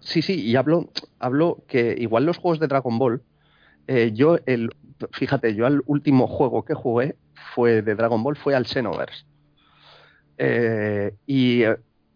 Sí, 0.00 0.20
sí, 0.20 0.34
y 0.44 0.54
hablo, 0.56 0.90
hablo 1.18 1.64
que 1.66 1.96
igual 1.98 2.26
los 2.26 2.36
juegos 2.36 2.60
de 2.60 2.66
Dragon 2.66 2.98
Ball, 2.98 3.22
eh, 3.86 4.12
yo 4.14 4.36
el, 4.44 4.68
fíjate, 5.12 5.54
yo 5.54 5.66
el 5.66 5.80
último 5.86 6.26
juego 6.26 6.62
que 6.66 6.74
jugué 6.74 7.16
fue 7.54 7.80
de 7.80 7.94
Dragon 7.94 8.22
Ball 8.22 8.36
fue 8.36 8.54
al 8.54 8.66
Xenoverse. 8.66 9.24
Eh, 10.36 11.14
y 11.26 11.62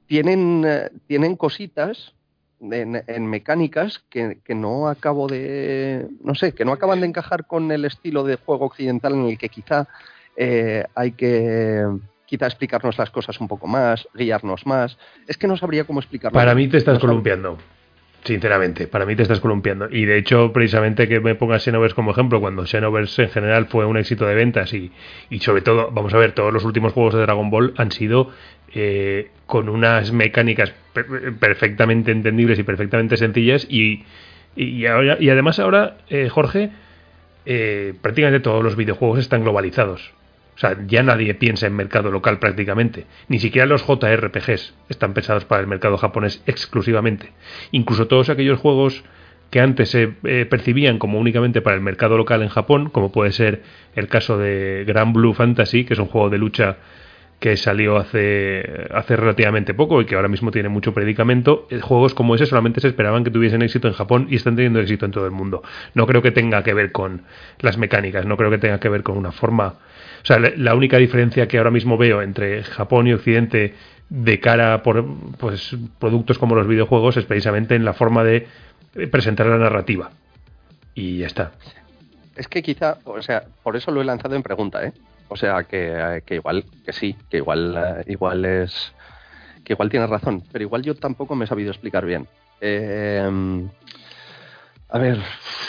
tienen, 0.06 0.66
tienen 1.06 1.36
cositas 1.36 2.14
en, 2.70 3.02
en 3.06 3.26
mecánicas 3.26 4.02
que, 4.08 4.38
que 4.44 4.54
no 4.54 4.88
acabo 4.88 5.26
de, 5.26 6.06
no 6.22 6.34
sé, 6.34 6.52
que 6.52 6.64
no 6.64 6.72
acaban 6.72 7.00
de 7.00 7.06
encajar 7.06 7.46
con 7.46 7.70
el 7.72 7.84
estilo 7.84 8.24
de 8.24 8.36
juego 8.36 8.66
occidental 8.66 9.14
en 9.14 9.26
el 9.26 9.38
que 9.38 9.48
quizá 9.48 9.88
eh, 10.36 10.84
hay 10.94 11.12
que 11.12 11.86
quizá 12.26 12.46
explicarnos 12.46 12.96
las 12.96 13.10
cosas 13.10 13.38
un 13.40 13.48
poco 13.48 13.66
más, 13.66 14.08
guiarnos 14.14 14.66
más. 14.66 14.96
Es 15.26 15.36
que 15.36 15.46
no 15.46 15.56
sabría 15.56 15.84
cómo 15.84 16.00
explicarlo. 16.00 16.34
Para 16.34 16.54
mí 16.54 16.66
te 16.68 16.78
estás 16.78 16.94
No 16.94 17.00
columpiando. 17.00 17.58
Sinceramente, 18.24 18.86
para 18.86 19.04
mí 19.04 19.16
te 19.16 19.22
estás 19.24 19.40
columpiando. 19.40 19.88
Y 19.90 20.04
de 20.04 20.16
hecho, 20.16 20.52
precisamente 20.52 21.08
que 21.08 21.18
me 21.18 21.34
pongas 21.34 21.64
Xenoverse 21.64 21.96
como 21.96 22.12
ejemplo, 22.12 22.40
cuando 22.40 22.64
Xenoverse 22.64 23.24
en 23.24 23.30
general 23.30 23.66
fue 23.66 23.84
un 23.84 23.96
éxito 23.96 24.26
de 24.26 24.34
ventas 24.36 24.72
y, 24.74 24.92
y 25.28 25.40
sobre 25.40 25.62
todo, 25.62 25.90
vamos 25.90 26.14
a 26.14 26.18
ver, 26.18 26.30
todos 26.32 26.52
los 26.52 26.64
últimos 26.64 26.92
juegos 26.92 27.14
de 27.14 27.20
Dragon 27.22 27.50
Ball 27.50 27.74
han 27.76 27.90
sido 27.90 28.30
eh, 28.74 29.30
con 29.46 29.68
unas 29.68 30.12
mecánicas 30.12 30.72
per- 30.92 31.34
perfectamente 31.40 32.12
entendibles 32.12 32.60
y 32.60 32.62
perfectamente 32.62 33.16
sencillas 33.16 33.66
y, 33.68 34.04
y, 34.54 34.86
ahora- 34.86 35.16
y 35.18 35.28
además 35.28 35.58
ahora, 35.58 35.96
eh, 36.08 36.28
Jorge, 36.28 36.70
eh, 37.44 37.92
prácticamente 38.02 38.38
todos 38.38 38.62
los 38.62 38.76
videojuegos 38.76 39.18
están 39.18 39.42
globalizados. 39.42 40.12
Sea, 40.62 40.78
ya 40.86 41.02
nadie 41.02 41.34
piensa 41.34 41.66
en 41.66 41.74
mercado 41.74 42.12
local 42.12 42.38
prácticamente. 42.38 43.06
Ni 43.26 43.40
siquiera 43.40 43.66
los 43.66 43.84
JRPGs 43.84 44.74
están 44.88 45.12
pensados 45.12 45.44
para 45.44 45.60
el 45.60 45.66
mercado 45.66 45.98
japonés 45.98 46.40
exclusivamente. 46.46 47.32
Incluso 47.72 48.06
todos 48.06 48.28
aquellos 48.28 48.60
juegos 48.60 49.02
que 49.50 49.58
antes 49.58 49.90
se 49.90 50.14
eh, 50.22 50.46
percibían 50.48 51.00
como 51.00 51.18
únicamente 51.18 51.62
para 51.62 51.74
el 51.74 51.82
mercado 51.82 52.16
local 52.16 52.42
en 52.42 52.48
Japón, 52.48 52.90
como 52.90 53.10
puede 53.10 53.32
ser 53.32 53.64
el 53.96 54.06
caso 54.06 54.38
de 54.38 54.84
Grand 54.86 55.12
Blue 55.12 55.34
Fantasy, 55.34 55.84
que 55.84 55.94
es 55.94 55.98
un 55.98 56.06
juego 56.06 56.30
de 56.30 56.38
lucha 56.38 56.76
que 57.42 57.56
salió 57.56 57.96
hace, 57.96 58.86
hace 58.94 59.16
relativamente 59.16 59.74
poco 59.74 60.00
y 60.00 60.06
que 60.06 60.14
ahora 60.14 60.28
mismo 60.28 60.52
tiene 60.52 60.68
mucho 60.68 60.94
predicamento, 60.94 61.66
eh, 61.70 61.80
juegos 61.80 62.14
como 62.14 62.36
ese 62.36 62.46
solamente 62.46 62.80
se 62.80 62.86
esperaban 62.86 63.24
que 63.24 63.32
tuviesen 63.32 63.62
éxito 63.62 63.88
en 63.88 63.94
Japón 63.94 64.28
y 64.30 64.36
están 64.36 64.54
teniendo 64.54 64.78
éxito 64.78 65.06
en 65.06 65.10
todo 65.10 65.26
el 65.26 65.32
mundo. 65.32 65.60
No 65.94 66.06
creo 66.06 66.22
que 66.22 66.30
tenga 66.30 66.62
que 66.62 66.72
ver 66.72 66.92
con 66.92 67.22
las 67.58 67.78
mecánicas, 67.78 68.26
no 68.26 68.36
creo 68.36 68.48
que 68.48 68.58
tenga 68.58 68.78
que 68.78 68.88
ver 68.88 69.02
con 69.02 69.18
una 69.18 69.32
forma... 69.32 69.74
O 70.22 70.24
sea, 70.24 70.38
la, 70.38 70.74
única 70.76 70.98
diferencia 70.98 71.48
que 71.48 71.58
ahora 71.58 71.72
mismo 71.72 71.98
veo 71.98 72.22
entre 72.22 72.62
Japón 72.62 73.08
y 73.08 73.12
Occidente 73.12 73.74
de 74.08 74.38
cara 74.38 74.84
por 74.84 75.04
pues, 75.36 75.76
productos 75.98 76.38
como 76.38 76.54
los 76.54 76.68
videojuegos 76.68 77.16
es 77.16 77.24
precisamente 77.24 77.74
en 77.74 77.84
la 77.84 77.92
forma 77.92 78.22
de 78.22 78.46
eh, 78.94 79.08
presentar 79.08 79.46
la 79.46 79.58
narrativa. 79.58 80.12
Y 80.94 81.18
ya 81.18 81.26
está. 81.26 81.50
Es 82.36 82.46
que 82.46 82.62
quizá, 82.62 82.98
o 83.02 83.20
sea, 83.20 83.42
por 83.64 83.74
eso 83.74 83.90
lo 83.90 84.00
he 84.00 84.04
lanzado 84.04 84.36
en 84.36 84.44
pregunta, 84.44 84.84
¿eh? 84.86 84.92
O 85.32 85.36
sea, 85.36 85.64
que, 85.64 85.94
eh, 85.96 86.22
que 86.26 86.34
igual, 86.34 86.64
que 86.84 86.92
sí, 86.92 87.16
que 87.30 87.38
igual, 87.38 87.74
eh, 87.76 88.04
igual 88.12 88.44
es, 88.44 88.92
que 89.64 89.72
igual 89.72 89.88
tienes 89.88 90.10
razón, 90.10 90.42
pero 90.52 90.62
igual 90.62 90.82
yo 90.82 90.94
tampoco 90.94 91.34
me 91.34 91.46
he 91.46 91.48
sabido 91.48 91.70
explicar 91.70 92.04
bien. 92.04 92.28
Eh, 92.60 93.68
a 94.90 94.98
ver, 94.98 95.18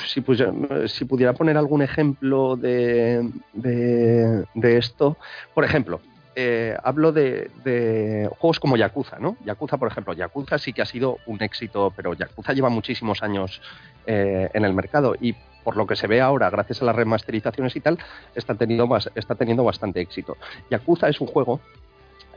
si, 0.06 0.20
pudiera 0.20 1.34
poner 1.34 1.56
algún 1.56 1.82
ejemplo 1.82 2.58
de, 2.58 3.32
de, 3.54 4.44
de 4.54 4.78
esto, 4.78 5.18
por 5.54 5.64
ejemplo, 5.64 6.02
eh, 6.36 6.76
hablo 6.84 7.14
de, 7.14 7.50
de 7.64 8.30
juegos 8.40 8.60
como 8.60 8.76
Yakuza, 8.76 9.18
¿no? 9.20 9.38
Yakuza, 9.46 9.78
por 9.78 9.88
ejemplo, 9.88 10.14
Yakuza 10.14 10.58
sí 10.58 10.74
que 10.74 10.82
ha 10.82 10.86
sido 10.86 11.20
un 11.26 11.42
éxito, 11.42 11.94
pero 11.96 12.14
Yakuza 12.14 12.52
lleva 12.52 12.70
muchísimos 12.70 13.24
años 13.24 13.62
eh, 14.08 14.50
en 14.54 14.66
el 14.66 14.74
mercado 14.74 15.16
y 15.20 15.36
por 15.64 15.78
lo 15.78 15.88
que 15.88 15.96
se 15.96 16.08
ve 16.08 16.22
ahora, 16.22 16.50
gracias 16.50 16.82
a 16.82 16.86
las 16.86 16.96
remasterizaciones 16.96 17.76
y 17.76 17.80
tal, 17.80 17.98
está 18.36 18.56
teniendo, 18.56 19.64
bastante 19.64 20.02
éxito. 20.02 20.38
Yakuza 20.70 21.10
es 21.10 21.22
un 21.22 21.28
juego, 21.28 21.60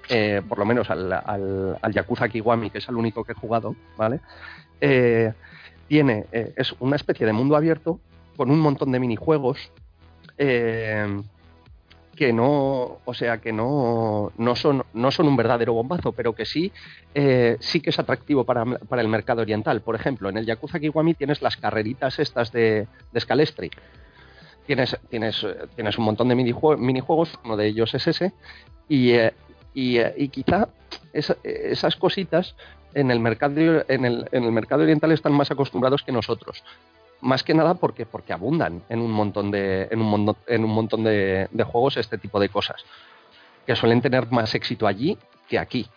eh, 0.09 0.43
por 0.49 0.59
lo 0.59 0.65
menos 0.65 0.91
al, 0.91 1.13
al, 1.13 1.79
al 1.81 1.93
Yakuza 1.93 2.29
Kiwami, 2.29 2.71
que 2.71 2.79
es 2.79 2.89
el 2.89 2.97
único 2.97 3.25
que 3.25 3.33
he 3.33 3.35
jugado, 3.35 3.75
¿vale? 3.97 4.21
Eh, 4.81 5.33
tiene, 5.89 6.27
eh, 6.33 6.53
es 6.57 6.75
una 6.81 6.97
especie 6.97 7.27
de 7.27 7.33
mundo 7.33 7.57
abierto 7.57 8.01
con 8.37 8.51
un 8.51 8.61
montón 8.61 8.93
de 8.93 9.01
minijuegos 9.01 9.71
eh, 10.39 11.23
que 12.17 12.33
no, 12.33 12.99
o 13.05 13.15
sea, 13.15 13.39
que 13.39 13.53
no, 13.53 14.33
no, 14.39 14.57
son, 14.57 14.83
no 14.95 15.11
son 15.11 15.29
un 15.29 15.37
verdadero 15.37 15.75
bombazo, 15.75 16.13
pero 16.13 16.33
que 16.33 16.45
sí, 16.45 16.73
eh, 17.15 17.57
sí 17.61 17.81
que 17.81 17.91
es 17.91 17.99
atractivo 17.99 18.45
para, 18.45 18.65
para 18.65 19.03
el 19.03 19.09
mercado 19.09 19.43
oriental. 19.43 19.83
Por 19.83 19.95
ejemplo, 19.95 20.29
en 20.29 20.39
el 20.39 20.47
Yakuza 20.47 20.81
Kiwami 20.81 21.15
tienes 21.15 21.43
las 21.43 21.57
carreritas 21.57 22.19
estas 22.19 22.51
de, 22.51 22.89
de 23.13 23.21
Scalestri. 23.21 23.71
Tienes, 24.67 24.97
tienes, 25.11 25.47
tienes 25.77 25.97
un 25.99 26.05
montón 26.07 26.29
de 26.29 26.35
minijue- 26.35 26.77
minijuegos, 26.77 27.39
uno 27.45 27.57
de 27.57 27.67
ellos 27.69 27.95
es 27.95 28.07
ese, 28.09 28.33
y, 28.89 29.11
eh, 29.11 29.33
eh, 29.77 30.15
y 30.17 30.29
quizá 30.29 30.69
esa- 31.13 31.37
esas 31.45 31.95
cositas 31.97 32.57
en 32.95 33.11
el 33.11 33.21
mercado 33.21 33.85
en 33.89 34.05
el, 34.05 34.27
en 34.33 34.45
el 34.45 34.53
mercado 34.53 34.83
oriental 34.83 35.13
están 35.13 35.35
más 35.35 35.51
acostumbrados 35.51 36.03
que 36.03 36.13
nosotros 36.13 36.65
más 37.21 37.43
que 37.43 37.55
nada 37.55 37.75
porque 37.75 38.07
porque 38.07 38.33
abundan 38.33 38.83
en 38.89 39.01
un 39.01 39.11
montón 39.11 39.51
de 39.51 39.89
en 39.91 40.01
un, 40.01 40.37
en 40.47 40.65
un 40.65 40.71
montón 40.71 41.05
de, 41.05 41.49
juegos 41.65 41.97
este 41.97 42.19
tipo 42.19 42.39
de 42.41 42.49
cosas 42.49 42.85
que 43.67 43.75
suelen 43.75 44.01
tener 44.01 44.31
más 44.31 44.55
éxito 44.55 44.87
allí 44.87 45.19
que 45.49 45.59
aquí 45.59 45.89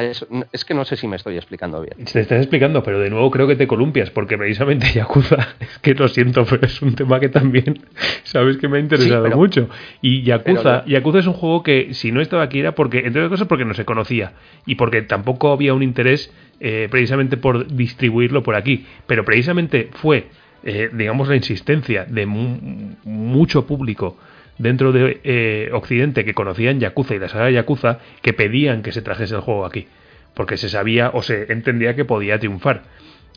eso- 0.00 0.26
es 0.52 0.64
que 0.64 0.72
no 0.72 0.84
sé 0.86 0.96
si 0.96 1.06
me 1.06 1.16
estoy 1.16 1.36
explicando 1.36 1.80
bien 1.82 2.04
Te 2.10 2.20
estás 2.20 2.38
explicando, 2.38 2.82
pero 2.82 2.98
de 2.98 3.10
nuevo 3.10 3.30
creo 3.30 3.46
que 3.46 3.56
te 3.56 3.66
columpias, 3.66 4.10
porque 4.10 4.38
precisamente 4.38 4.86
Yakuza, 4.94 5.36
es 5.60 5.78
que 5.80 5.94
lo 5.94 6.08
siento, 6.08 6.44
pero 6.48 6.64
es 6.66 6.80
un 6.80 6.94
tema 6.94 7.20
que 7.20 7.28
también 7.28 7.80
sabes 8.22 8.56
que 8.56 8.68
me 8.68 8.78
ha 8.78 8.80
interesado 8.80 9.22
Sí, 9.22 9.28
pero- 9.28 9.36
mucho. 9.36 9.68
Y 10.00 10.22
Yakuza, 10.22 10.82
pero- 10.84 10.86
Yakuza 10.86 11.18
es 11.18 11.26
un 11.26 11.34
juego 11.34 11.62
que 11.62 11.92
si 11.92 12.10
no 12.12 12.20
estaba 12.22 12.42
aquí 12.44 12.60
era 12.60 12.74
porque, 12.74 13.00
entre 13.00 13.20
otras 13.22 13.30
cosas, 13.30 13.48
porque 13.48 13.64
no 13.66 13.74
se 13.74 13.84
conocía 13.84 14.32
y 14.64 14.76
porque 14.76 15.02
tampoco 15.02 15.52
había 15.52 15.74
un 15.74 15.82
interés 15.82 16.32
eh, 16.60 16.88
precisamente 16.90 17.36
por 17.36 17.66
distribuirlo 17.66 18.42
por 18.42 18.54
aquí. 18.54 18.86
Pero 19.06 19.24
precisamente 19.24 19.90
fue, 19.94 20.26
eh, 20.62 20.88
digamos, 20.92 21.28
la 21.28 21.34
insistencia 21.36 22.04
de 22.04 22.24
mu- 22.24 22.94
mucho 23.04 23.66
público 23.66 24.16
dentro 24.62 24.92
de 24.92 25.20
eh, 25.24 25.70
Occidente 25.72 26.24
que 26.24 26.34
conocían 26.34 26.78
Yakuza 26.78 27.14
y 27.14 27.18
la 27.18 27.28
saga 27.28 27.50
Yakuza 27.50 27.98
que 28.22 28.32
pedían 28.32 28.82
que 28.82 28.92
se 28.92 29.02
trajese 29.02 29.34
el 29.34 29.40
juego 29.40 29.66
aquí. 29.66 29.88
Porque 30.34 30.56
se 30.56 30.68
sabía 30.68 31.10
o 31.12 31.22
se 31.22 31.52
entendía 31.52 31.96
que 31.96 32.04
podía 32.04 32.38
triunfar. 32.38 32.84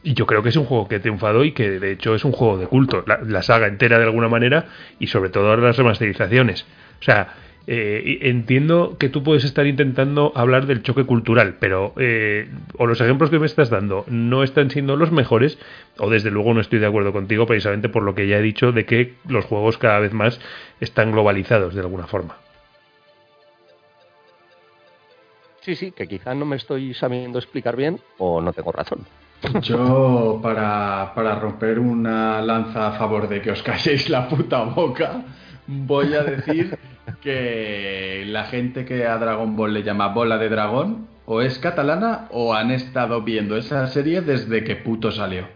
Y 0.03 0.13
yo 0.13 0.27
creo 0.27 0.43
que 0.43 0.49
es 0.49 0.55
un 0.55 0.65
juego 0.65 0.87
que 0.87 0.95
ha 0.95 1.01
triunfado 1.01 1.43
y 1.43 1.51
que 1.51 1.79
de 1.79 1.91
hecho 1.91 2.13
es 2.13 2.23
un 2.23 2.31
juego 2.31 2.59
de 2.59 2.67
culto. 2.67 3.03
La, 3.07 3.19
la 3.21 3.41
saga 3.41 3.65
entera 3.67 3.97
de 3.97 4.05
alguna 4.05 4.29
manera 4.29 4.67
y 4.99 5.07
sobre 5.07 5.31
todo 5.31 5.49
ahora 5.49 5.63
las 5.63 5.77
remasterizaciones. 5.77 6.65
O 7.01 7.03
sea, 7.03 7.33
Eh, 7.67 8.19
entiendo 8.21 8.95
que 8.99 9.09
tú 9.09 9.23
puedes 9.23 9.43
estar 9.43 9.65
intentando 9.65 10.31
hablar 10.35 10.67
del 10.67 10.83
choque 10.83 11.03
cultural, 11.03 11.55
pero 11.59 11.93
eh, 11.97 12.47
o 12.77 12.85
los 12.85 13.01
ejemplos 13.01 13.31
que 13.31 13.39
me 13.39 13.47
estás 13.47 13.71
dando 13.71 14.05
no 14.07 14.43
están 14.43 14.69
siendo 14.69 14.95
los 14.95 15.11
mejores, 15.11 15.57
o 15.97 16.09
desde 16.09 16.29
luego 16.29 16.53
no 16.53 16.61
estoy 16.61 16.77
de 16.77 16.85
acuerdo 16.85 17.11
contigo 17.11 17.47
precisamente 17.47 17.89
por 17.89 18.03
lo 18.03 18.13
que 18.13 18.27
ya 18.27 18.37
he 18.37 18.41
dicho 18.41 18.71
de 18.71 18.85
que 18.85 19.15
los 19.27 19.45
juegos 19.45 19.79
cada 19.79 19.99
vez 19.99 20.13
más 20.13 20.39
están 20.79 21.11
globalizados 21.11 21.73
de 21.73 21.81
alguna 21.81 22.05
forma. 22.05 22.37
Sí, 25.61 25.75
sí, 25.75 25.91
que 25.91 26.07
quizá 26.07 26.35
no 26.35 26.45
me 26.45 26.57
estoy 26.57 26.93
sabiendo 26.93 27.39
explicar 27.39 27.75
bien 27.75 27.99
o 28.19 28.39
no 28.39 28.53
tengo 28.53 28.71
razón. 28.71 28.99
Yo, 29.61 30.39
para, 30.41 31.11
para 31.15 31.39
romper 31.39 31.79
una 31.79 32.39
lanza 32.43 32.89
a 32.89 32.91
favor 32.91 33.27
de 33.27 33.41
que 33.41 33.49
os 33.49 33.63
calléis 33.63 34.07
la 34.07 34.29
puta 34.29 34.61
boca, 34.63 35.23
voy 35.65 36.13
a 36.13 36.23
decir 36.23 36.77
que 37.21 38.23
la 38.27 38.45
gente 38.45 38.85
que 38.85 39.05
a 39.05 39.17
Dragon 39.17 39.55
Ball 39.55 39.73
le 39.73 39.83
llama 39.83 40.07
bola 40.09 40.37
de 40.37 40.49
dragón 40.49 41.07
o 41.25 41.41
es 41.41 41.59
catalana 41.59 42.27
o 42.31 42.53
han 42.53 42.71
estado 42.71 43.21
viendo 43.21 43.57
esa 43.57 43.87
serie 43.87 44.21
desde 44.21 44.63
que 44.63 44.75
puto 44.75 45.11
salió. 45.11 45.47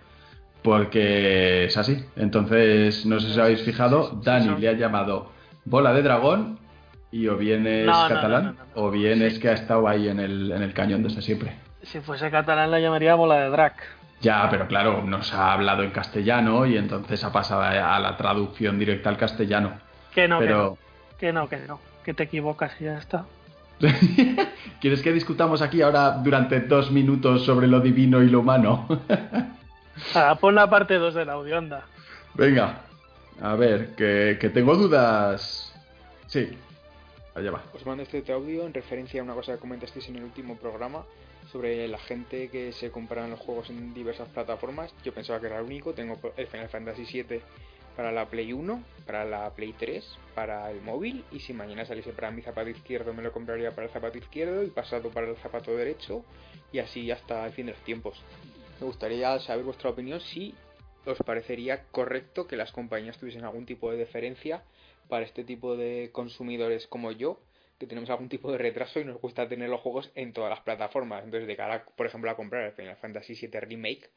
Porque 0.62 1.66
es 1.66 1.78
así. 1.78 2.04
Entonces, 2.16 3.06
no 3.06 3.20
sé 3.20 3.34
si 3.34 3.40
habéis 3.40 3.62
fijado, 3.62 4.20
Dani 4.24 4.60
le 4.60 4.70
ha 4.70 4.74
llamado 4.74 5.32
bola 5.66 5.94
de 5.94 6.02
dragón 6.04 6.60
y 7.12 7.28
o 7.28 7.38
bien 7.38 7.66
es 7.66 7.86
No, 7.86 8.08
catalán 8.08 8.46
no, 8.46 8.52
no, 8.52 8.58
no. 8.58 8.82
o 8.88 8.92
bien 8.92 9.22
es 9.22 9.40
que 9.40 9.50
ha 9.50 9.54
estado 9.54 9.88
ahí 9.88 10.10
en 10.10 10.20
el, 10.20 10.52
en 10.52 10.62
el 10.62 10.74
cañón 10.74 11.04
desde 11.04 11.22
siempre. 11.22 11.56
Si 11.82 12.00
fuese 12.02 12.30
catalán 12.30 12.72
la 12.72 12.80
llamaría 12.80 13.16
bola 13.16 13.36
de 13.36 13.50
drag. 13.50 13.74
Ya, 14.22 14.50
pero 14.52 14.68
claro, 14.68 15.02
nos 15.04 15.34
ha 15.34 15.54
hablado 15.54 15.82
en 15.84 15.92
castellano 15.92 16.66
y 16.66 16.78
entonces 16.78 17.24
ha 17.24 17.32
pasado 17.32 17.62
a 17.62 18.00
la 18.00 18.18
traducción 18.18 18.78
directa 18.78 19.10
al 19.10 19.18
castellano. 19.18 19.80
Que 20.14 20.28
no, 20.28 20.40
pero, 20.40 20.74
que 20.76 20.89
que 21.20 21.34
no, 21.34 21.50
que 21.50 21.58
no. 21.58 21.80
Que 22.04 22.14
te 22.14 22.24
equivocas 22.24 22.72
y 22.80 22.86
ya 22.86 22.98
está. 22.98 23.26
¿quieres 24.82 25.02
que 25.02 25.14
discutamos 25.14 25.62
aquí 25.62 25.82
ahora 25.82 26.12
durante 26.12 26.60
dos 26.60 26.92
minutos 26.92 27.46
sobre 27.46 27.68
lo 27.68 27.80
divino 27.80 28.22
y 28.22 28.30
lo 28.30 28.40
humano? 28.40 28.88
Ah, 30.16 30.38
pon 30.40 30.56
la 30.56 30.70
parte 30.70 30.94
2 30.94 31.14
del 31.14 31.30
audio, 31.30 31.58
anda. 31.58 31.84
Venga, 32.34 32.84
a 33.42 33.56
ver, 33.56 33.96
que, 33.96 34.38
que 34.40 34.48
tengo 34.48 34.76
dudas. 34.76 35.76
Sí, 36.28 36.58
allá 37.36 37.52
va. 37.52 37.64
Os 37.74 37.86
mando 37.86 38.04
este 38.04 38.24
audio 38.32 38.66
en 38.66 38.74
referencia 38.74 39.20
a 39.20 39.26
una 39.26 39.34
cosa 39.34 39.52
que 39.52 39.60
comentasteis 39.60 40.08
en 40.08 40.16
el 40.16 40.24
último 40.24 40.56
programa 40.56 41.04
sobre 41.52 41.86
la 41.90 41.98
gente 41.98 42.48
que 42.48 42.72
se 42.72 42.92
compran 42.92 43.30
los 43.30 43.40
juegos 43.40 43.70
en 43.72 43.94
diversas 43.94 44.30
plataformas. 44.30 44.94
Yo 45.04 45.14
pensaba 45.14 45.42
que 45.42 45.48
era 45.48 45.60
el 45.60 45.66
único. 45.66 45.92
Tengo 45.92 46.18
el 46.38 46.48
Final 46.48 46.70
Fantasy 46.70 47.04
VII 47.04 47.42
para 48.00 48.14
la 48.14 48.30
Play 48.30 48.54
1, 48.54 48.82
para 49.06 49.26
la 49.26 49.54
Play 49.54 49.76
3, 49.78 50.20
para 50.34 50.72
el 50.72 50.80
móvil. 50.80 51.26
Y 51.34 51.42
si 51.42 51.52
mañana 51.52 51.84
saliese 51.84 52.14
para 52.14 52.32
mi 52.32 52.42
zapato 52.42 52.70
izquierdo, 52.70 53.14
me 53.14 53.22
lo 53.22 53.34
compraría 53.34 53.76
para 53.76 53.88
el 53.88 53.92
zapato 53.92 54.18
izquierdo 54.18 54.64
y 54.64 54.70
pasado 54.70 55.10
para 55.10 55.28
el 55.28 55.36
zapato 55.36 55.76
derecho. 55.76 56.24
Y 56.72 56.80
así 56.80 57.12
hasta 57.12 57.46
el 57.46 57.52
fin 57.52 57.66
de 57.66 57.74
los 57.74 57.84
tiempos. 57.84 58.18
Me 58.80 58.86
gustaría 58.86 59.38
saber 59.40 59.66
vuestra 59.66 59.90
opinión 59.90 60.22
si 60.22 60.56
os 61.06 61.18
parecería 61.26 61.88
correcto 61.92 62.48
que 62.48 62.56
las 62.56 62.72
compañías 62.72 63.18
tuviesen 63.18 63.44
algún 63.44 63.66
tipo 63.66 63.92
de 63.92 63.98
deferencia 63.98 64.64
para 65.10 65.26
este 65.26 65.44
tipo 65.44 65.76
de 65.76 66.12
consumidores 66.14 66.88
como 66.88 67.12
yo, 67.12 67.42
que 67.80 67.86
tenemos 67.86 68.10
algún 68.10 68.30
tipo 68.30 68.50
de 68.50 68.60
retraso 68.60 69.02
y 69.02 69.04
nos 69.04 69.20
gusta 69.20 69.50
tener 69.50 69.68
los 69.68 69.82
juegos 69.82 70.10
en 70.16 70.32
todas 70.32 70.50
las 70.50 70.62
plataformas. 70.62 71.26
Entonces, 71.26 71.50
de 71.50 71.58
cara, 71.58 71.84
por 71.98 72.06
ejemplo, 72.06 72.32
a 72.32 72.38
comprar 72.38 72.64
el 72.64 72.72
Final 72.72 72.96
Fantasy 72.96 73.34
VII 73.34 73.60
Remake, 73.60 74.10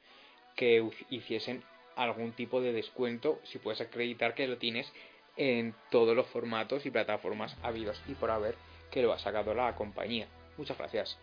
que 0.54 0.88
hiciesen 1.10 1.64
algún 1.96 2.32
tipo 2.32 2.60
de 2.60 2.72
descuento 2.72 3.38
si 3.44 3.58
puedes 3.58 3.80
acreditar 3.80 4.34
que 4.34 4.46
lo 4.48 4.56
tienes 4.58 4.92
en 5.36 5.74
todos 5.90 6.14
los 6.14 6.26
formatos 6.26 6.84
y 6.86 6.90
plataformas 6.90 7.56
habidos 7.62 8.00
y 8.08 8.12
por 8.14 8.30
haber 8.30 8.54
que 8.90 9.02
lo 9.02 9.12
ha 9.12 9.18
sacado 9.18 9.54
la 9.54 9.74
compañía. 9.74 10.26
Muchas 10.58 10.76
gracias. 10.76 11.18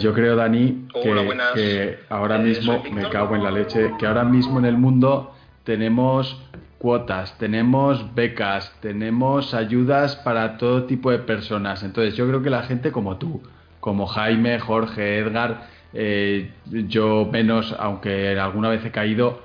Yo 0.00 0.12
creo, 0.12 0.36
Dani, 0.36 0.86
que, 0.92 1.10
Hola, 1.10 1.22
buenas. 1.22 1.52
que 1.52 1.98
ahora 2.10 2.36
Eh, 2.36 2.40
mismo, 2.40 2.82
me 2.92 3.08
cago 3.08 3.36
en 3.36 3.42
la 3.44 3.50
leche, 3.50 3.90
que 3.98 4.06
ahora 4.06 4.24
mismo 4.24 4.58
en 4.58 4.66
el 4.66 4.76
mundo 4.76 5.34
tenemos 5.64 6.42
cuotas, 6.78 7.38
tenemos 7.38 8.14
becas, 8.14 8.74
tenemos 8.80 9.54
ayudas 9.54 10.16
para 10.16 10.58
todo 10.58 10.84
tipo 10.84 11.10
de 11.10 11.20
personas. 11.20 11.82
Entonces 11.82 12.16
yo 12.16 12.26
creo 12.28 12.42
que 12.42 12.50
la 12.50 12.64
gente 12.64 12.92
como 12.92 13.16
tú, 13.16 13.42
como 13.80 14.06
Jaime, 14.06 14.58
Jorge, 14.60 15.18
Edgar, 15.18 15.68
eh, 15.94 16.50
yo 16.70 17.28
menos, 17.30 17.74
aunque 17.78 18.38
alguna 18.38 18.68
vez 18.68 18.84
he 18.84 18.90
caído, 18.90 19.42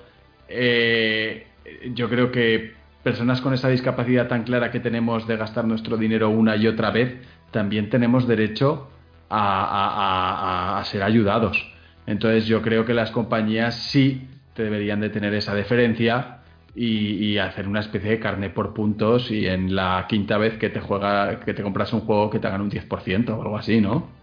eh, 0.47 1.47
yo 1.93 2.09
creo 2.09 2.31
que 2.31 2.73
personas 3.03 3.41
con 3.41 3.53
esa 3.53 3.69
discapacidad 3.69 4.27
tan 4.27 4.43
clara 4.43 4.71
que 4.71 4.79
tenemos 4.79 5.27
de 5.27 5.37
gastar 5.37 5.65
nuestro 5.65 5.97
dinero 5.97 6.29
una 6.29 6.55
y 6.55 6.67
otra 6.67 6.91
vez, 6.91 7.15
también 7.51 7.89
tenemos 7.89 8.27
derecho 8.27 8.89
a, 9.29 10.81
ser 10.85 11.03
ayudados. 11.03 11.71
Entonces 12.05 12.45
yo 12.47 12.61
creo 12.61 12.85
que 12.85 12.93
las 12.93 13.11
compañías 13.11 13.75
sí 13.75 14.27
deberían 14.55 15.01
de 15.01 15.09
tener 15.09 15.33
esa 15.33 15.53
deferencia 15.53 16.39
y, 16.75 17.13
y 17.25 17.37
hacer 17.37 17.67
una 17.67 17.81
especie 17.81 18.11
de 18.11 18.19
carne 18.19 18.49
por 18.49 18.73
puntos 18.73 19.31
y 19.31 19.47
en 19.47 19.75
la 19.75 20.05
quinta 20.07 20.37
vez 20.37 20.57
que 20.57 20.69
te 20.69 20.79
juega, 20.79 21.39
que 21.41 21.53
te 21.53 21.63
compras 21.63 21.91
un 21.93 22.01
juego 22.01 22.29
que 22.29 22.39
te 22.39 22.47
hagan 22.47 22.61
un 22.61 22.71
10% 22.71 23.29
o 23.29 23.41
algo 23.41 23.57
así, 23.57 23.81
¿no? 23.81 24.16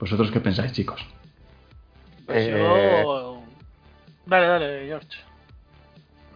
¿Vosotros 0.00 0.30
qué 0.30 0.40
pensáis, 0.40 0.72
chicos? 0.72 1.00
Pues 2.26 2.46
Eh, 2.48 3.02
yo... 3.04 3.42
Dale, 4.26 4.46
dale, 4.46 4.86
George. 4.86 5.18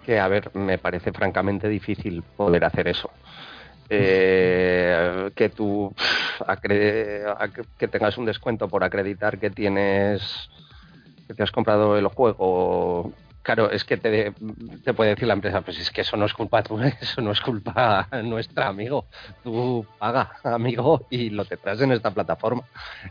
que, 0.05 0.19
a 0.19 0.29
ver, 0.29 0.55
me 0.55 0.79
parece 0.79 1.13
francamente 1.13 1.69
difícil 1.69 2.23
poder 2.37 2.65
hacer 2.65 2.89
eso. 2.89 3.11
Eh, 3.89 5.31
que 5.35 5.49
tú 5.51 5.95
que 7.79 7.89
tengas 7.89 8.19
un 8.19 8.25
descuento 8.25 8.69
por 8.69 8.83
acreditar 8.83 9.39
que 9.39 9.51
tienes 9.51 10.49
que 11.29 11.35
te 11.35 11.43
has 11.43 11.51
comprado 11.51 11.97
el 11.97 12.07
juego 12.09 13.13
claro 13.45 13.71
es 13.71 13.85
que 13.85 13.97
te, 13.97 14.33
te 14.83 14.95
puede 14.95 15.11
decir 15.11 15.29
la 15.29 15.35
empresa 15.35 15.61
pues 15.61 15.79
es 15.79 15.91
que 15.93 16.01
eso 16.01 16.17
no 16.17 16.27
es 16.27 16.35
culpa 16.35 16.65
tuya 16.65 16.89
eso 17.01 17.21
no 17.21 17.31
es 17.31 17.41
culpa 17.41 18.09
nuestra 18.25 18.67
amigo. 18.67 19.07
Tú 19.45 19.87
paga 19.99 20.33
amigo 20.43 21.07
y 21.11 21.31
lo 21.31 21.45
tendrás 21.45 21.81
en 21.81 21.93
esta 21.93 22.11
plataforma. 22.11 22.63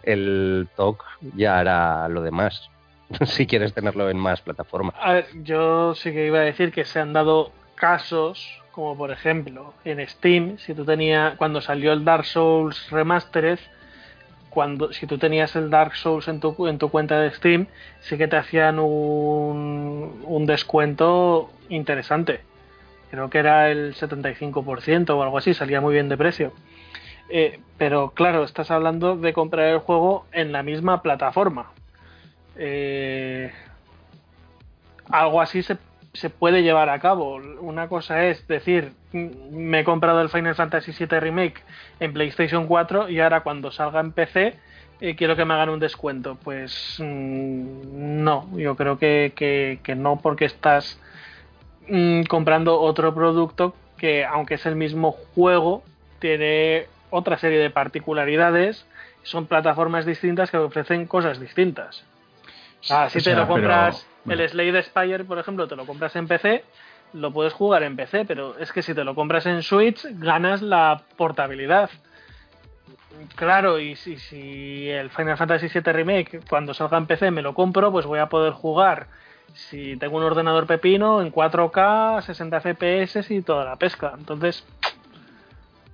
El 0.02 0.68
TOC 0.76 1.06
ya 1.36 1.60
hará 1.60 2.10
lo 2.10 2.22
demás 2.22 2.70
si 3.26 3.46
quieres 3.48 3.74
tenerlo 3.74 4.10
en 4.10 4.18
más 4.18 4.42
plataformas 4.42 4.96
A 5.00 5.14
ver, 5.14 5.28
yo 5.44 5.96
sí 5.96 6.12
que 6.12 6.28
iba 6.28 6.40
a 6.40 6.44
decir 6.44 6.72
que 6.72 6.86
se 6.86 7.00
han 7.00 7.14
dado 7.14 7.52
casos, 7.76 8.62
como 8.72 8.98
por 8.98 9.12
ejemplo 9.12 9.74
en 9.86 10.06
Steam, 10.08 10.58
si 10.58 10.74
tú 10.74 10.86
tenías, 10.86 11.36
cuando 11.38 11.62
salió 11.62 11.94
el 11.94 12.04
Dark 12.04 12.26
Souls 12.26 12.90
Remastered, 12.90 13.60
cuando 14.54 14.94
si 14.94 15.08
tú 15.08 15.18
tenías 15.18 15.56
el 15.56 15.70
Dark 15.70 15.96
Souls 15.96 16.28
en 16.28 16.40
tu, 16.40 16.68
en 16.68 16.78
tu 16.78 16.90
cuenta 16.90 17.20
de 17.20 17.32
Steam, 17.32 17.68
sí 18.02 18.18
que 18.18 18.28
te 18.28 18.38
hacían 18.38 18.80
un, 18.80 20.24
un 20.26 20.46
descuento 20.46 21.50
interesante. 21.70 22.42
Creo 23.10 23.30
que 23.30 23.40
era 23.40 23.72
el 23.72 23.96
75% 23.96 25.10
o 25.10 25.24
algo 25.24 25.38
así, 25.38 25.54
salía 25.54 25.82
muy 25.82 25.94
bien 25.94 26.10
de 26.10 26.18
precio. 26.18 26.54
Eh, 27.30 27.60
pero 27.78 28.12
claro, 28.12 28.44
estás 28.44 28.70
hablando 28.70 29.18
de 29.18 29.34
comprar 29.34 29.68
el 29.68 29.80
juego 29.80 30.26
en 30.32 30.52
la 30.52 30.62
misma 30.62 31.02
plataforma. 31.02 31.72
Eh, 32.56 33.52
algo 35.10 35.42
así 35.42 35.64
se, 35.64 35.78
se 36.14 36.30
puede 36.30 36.62
llevar 36.62 36.90
a 36.90 37.00
cabo. 37.00 37.36
Una 37.60 37.88
cosa 37.88 38.26
es 38.26 38.48
decir, 38.48 38.94
"Mm, 39.14 39.28
me 39.52 39.80
he 39.80 39.84
comprado 39.84 40.22
el 40.22 40.30
Final 40.30 40.54
Fantasy 40.56 40.92
VII 40.92 41.20
Remake 41.20 41.64
en 42.00 42.14
PlayStation 42.14 42.68
4 42.68 43.10
y 43.10 43.20
ahora 43.20 43.42
cuando 43.42 43.72
salga 43.72 44.00
en 44.00 44.12
PC 44.12 44.56
eh, 45.02 45.16
quiero 45.16 45.36
que 45.36 45.44
me 45.44 45.56
hagan 45.56 45.70
un 45.70 45.80
descuento. 45.80 46.38
Pues 46.44 46.98
mm, 47.00 48.24
no, 48.24 48.48
yo 48.58 48.76
creo 48.76 48.98
que, 49.00 49.34
que- 49.36 49.80
que 49.84 49.96
no 49.96 50.18
porque 50.22 50.46
estás 50.46 51.00
mm, 51.90 52.24
comprando 52.24 52.80
otro 52.80 53.14
producto 53.14 53.76
que 53.98 54.24
aunque 54.24 54.54
es 54.54 54.66
el 54.66 54.76
mismo 54.76 55.12
juego 55.12 55.84
tiene 56.20 56.86
otra 57.10 57.38
serie 57.38 57.60
de 57.60 57.70
particularidades. 57.72 58.86
Son 59.24 59.48
plataformas 59.48 60.06
distintas 60.06 60.52
que 60.52 60.58
ofrecen 60.58 61.06
cosas 61.08 61.40
distintas. 61.40 62.06
Ah, 62.90 63.10
si 63.10 63.20
O 63.20 63.24
te 63.24 63.34
lo 63.36 63.48
compras, 63.48 64.06
pero- 64.06 64.13
el 64.28 64.50
Slade 64.50 64.84
Spire, 64.84 65.24
por 65.24 65.40
ejemplo, 65.40 65.68
te 65.68 65.76
lo 65.76 65.86
compras 65.86 66.16
en 66.16 66.28
PC, 66.28 66.64
lo 67.14 67.32
puedes 67.32 67.54
jugar 67.54 67.84
en 67.84 67.96
PC, 67.96 68.26
pero 68.26 68.58
es 68.58 68.72
que 68.72 68.82
si 68.82 68.94
te 68.94 69.04
lo 69.04 69.16
compras 69.16 69.46
en 69.46 69.64
Switch, 69.64 70.06
ganas 70.12 70.62
la 70.62 71.02
portabilidad. 71.18 71.90
Claro, 73.36 73.80
y 73.80 73.96
si, 73.96 74.18
si 74.18 74.90
el 74.90 75.10
Final 75.10 75.38
Fantasy 75.38 75.68
VII 75.68 75.94
Remake, 75.94 76.42
cuando 76.50 76.74
salga 76.74 76.98
en 76.98 77.06
PC, 77.06 77.32
me 77.32 77.42
lo 77.42 77.54
compro, 77.54 77.92
pues 77.92 78.06
voy 78.06 78.20
a 78.20 78.28
poder 78.28 78.54
jugar, 78.54 79.08
si 79.54 79.98
tengo 79.98 80.18
un 80.18 80.24
ordenador 80.24 80.66
pepino, 80.66 81.22
en 81.22 81.32
4K, 81.32 82.22
60 82.22 82.62
FPS 82.62 83.32
y 83.32 83.42
toda 83.42 83.66
la 83.66 83.76
pesca. 83.76 84.14
Entonces, 84.18 84.66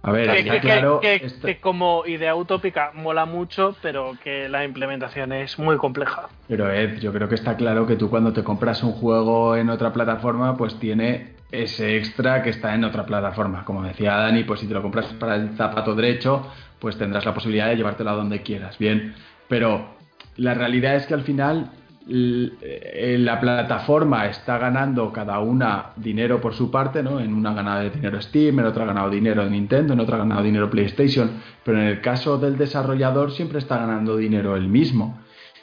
A 0.02 0.12
ver, 0.12 0.30
que, 0.44 0.44
que- 0.50 0.60
claro. 0.62 1.00
que- 1.02 1.60
como 1.60 2.06
idea 2.06 2.34
utópica 2.36 2.92
mola 2.94 3.26
mucho, 3.26 3.76
pero 3.82 4.14
que 4.24 4.48
la 4.48 4.64
implementación 4.64 5.34
es 5.34 5.60
muy 5.60 5.76
compleja. 5.78 6.30
Pero 6.48 6.72
Ed, 6.72 7.00
yo 7.00 7.12
creo 7.12 7.28
que 7.28 7.36
está 7.36 7.58
claro 7.58 7.86
que 7.86 7.98
tú 7.98 8.10
cuando 8.10 8.32
te 8.32 8.44
compras 8.44 8.82
un 8.82 8.94
juego 8.94 9.58
en 9.58 9.70
otra 9.70 9.92
plataforma, 9.92 10.56
pues 10.56 10.80
tiene 10.80 11.34
ese 11.52 11.98
extra 11.98 12.42
que 12.44 12.52
está 12.52 12.76
en 12.76 12.86
otra 12.86 13.06
plataforma. 13.06 13.66
Como 13.66 13.84
decía 13.84 14.16
Dani, 14.16 14.44
pues 14.46 14.62
si 14.62 14.68
te 14.68 14.74
lo 14.74 14.82
compras 14.82 15.08
para 15.20 15.36
el 15.36 15.50
zapato 15.58 15.94
derecho, 15.96 16.48
pues 16.80 16.98
tendrás 16.98 17.26
la 17.26 17.34
posibilidad 17.34 17.68
de 17.68 17.76
llevártelo 17.76 18.12
a 18.12 18.14
donde 18.14 18.42
quieras. 18.42 18.78
Bien, 18.78 19.14
pero 19.50 19.98
la 20.38 20.54
realidad 20.54 20.96
es 20.96 21.08
que 21.08 21.14
al 21.14 21.24
final 21.24 21.72
la 22.12 23.40
plataforma 23.40 24.26
está 24.26 24.58
ganando 24.58 25.14
cada 25.14 25.40
una 25.40 25.92
dinero 25.96 26.42
por 26.42 26.56
su 26.56 26.72
parte, 26.72 27.04
¿no? 27.04 27.20
En 27.20 27.34
una 27.34 27.52
ha 27.52 27.54
ganado 27.54 27.90
dinero 27.90 28.20
Steam, 28.20 28.60
en 28.60 28.66
otra 28.66 28.84
ha 28.84 28.88
ganado 28.88 29.10
dinero 29.12 29.48
Nintendo, 29.48 29.94
en 29.94 30.00
otra 30.00 30.16
ha 30.16 30.20
ganado 30.20 30.42
dinero 30.42 30.70
PlayStation, 30.70 31.30
pero 31.64 31.80
en 31.80 31.88
el 31.88 32.02
caso 32.02 32.40
del 32.40 32.58
desarrollador 32.58 33.32
siempre 33.32 33.60
está 33.60 33.78
ganando 33.78 34.18
dinero 34.18 34.56
el 34.56 34.68
mismo. 34.68 35.20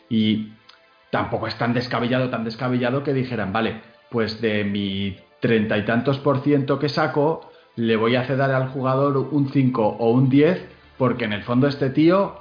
Y 0.08 0.52
tampoco 1.10 1.48
es 1.48 1.56
tan 1.58 1.74
descabellado, 1.74 2.30
tan 2.30 2.44
descabellado 2.44 3.02
que 3.02 3.12
dijeran, 3.12 3.52
vale, 3.52 3.80
pues 4.10 4.40
de 4.40 4.62
mi 4.62 5.16
treinta 5.40 5.76
y 5.76 5.84
tantos 5.84 6.18
por 6.18 6.42
ciento 6.42 6.78
que 6.78 6.88
saco, 6.88 7.50
le 7.74 7.96
voy 7.96 8.16
a 8.16 8.20
hacer 8.20 8.40
al 8.40 8.68
jugador 8.68 9.16
un 9.16 9.48
5 9.48 9.96
o 9.98 10.10
un 10.10 10.28
10, 10.28 10.64
porque 10.96 11.24
en 11.24 11.32
el 11.32 11.42
fondo 11.42 11.66
este 11.66 11.90
tío 11.90 12.36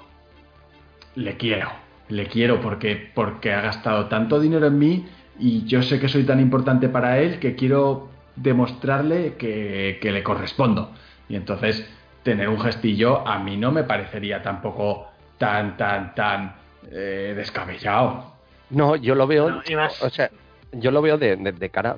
le 1.15 1.37
quiero, 1.37 1.69
le 2.09 2.27
quiero 2.27 2.61
porque, 2.61 3.11
porque 3.13 3.53
ha 3.53 3.61
gastado 3.61 4.05
tanto 4.07 4.39
dinero 4.39 4.67
en 4.67 4.77
mí 4.79 5.05
y 5.39 5.65
yo 5.65 5.81
sé 5.81 5.99
que 5.99 6.07
soy 6.07 6.23
tan 6.23 6.39
importante 6.39 6.87
para 6.89 7.19
él 7.19 7.39
que 7.39 7.55
quiero 7.55 8.09
demostrarle 8.35 9.33
que, 9.37 9.97
que 10.01 10.11
le 10.11 10.23
correspondo. 10.23 10.91
Y 11.29 11.35
entonces 11.35 11.89
tener 12.23 12.49
un 12.49 12.59
gestillo 12.59 13.27
a 13.27 13.39
mí 13.39 13.57
no 13.57 13.71
me 13.71 13.83
parecería 13.83 14.41
tampoco 14.43 15.07
tan, 15.37 15.77
tan, 15.77 16.13
tan 16.15 16.55
eh, 16.91 17.33
descabellado. 17.35 18.33
No, 18.69 18.95
yo 18.95 19.15
lo 19.15 19.27
veo, 19.27 19.49
No, 19.49 19.61
o 20.01 20.09
sea, 20.09 20.29
yo 20.71 20.91
lo 20.91 21.01
veo 21.01 21.17
de, 21.17 21.35
de- 21.35 21.51
de 21.51 21.69
cara 21.69 21.95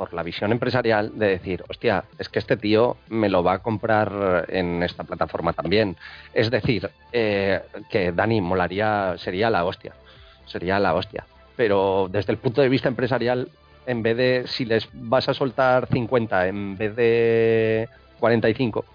por 0.00 0.14
la 0.14 0.22
visión 0.22 0.50
empresarial 0.50 1.12
de 1.18 1.26
decir, 1.26 1.62
hostia, 1.68 2.04
es 2.18 2.30
que 2.30 2.38
este 2.38 2.56
tío 2.56 2.96
me 3.10 3.28
lo 3.28 3.42
va 3.42 3.52
a 3.52 3.58
comprar 3.58 4.46
en 4.48 4.82
esta 4.82 5.04
plataforma 5.04 5.52
también. 5.52 5.94
Es 6.32 6.50
decir, 6.50 6.88
eh, 7.12 7.60
que 7.90 8.10
Dani 8.10 8.40
molaría, 8.40 9.16
sería 9.18 9.50
la 9.50 9.62
hostia, 9.62 9.92
sería 10.46 10.78
la 10.78 10.94
hostia. 10.94 11.26
Pero 11.54 12.08
desde 12.10 12.32
el 12.32 12.38
punto 12.38 12.62
de 12.62 12.70
vista 12.70 12.88
empresarial, 12.88 13.50
en 13.84 14.02
vez 14.02 14.16
de, 14.16 14.44
si 14.46 14.64
les 14.64 14.88
vas 14.94 15.28
a 15.28 15.34
soltar 15.34 15.86
50 15.92 16.48
en 16.48 16.78
vez 16.78 16.96
de 16.96 17.86
45, 18.20 18.86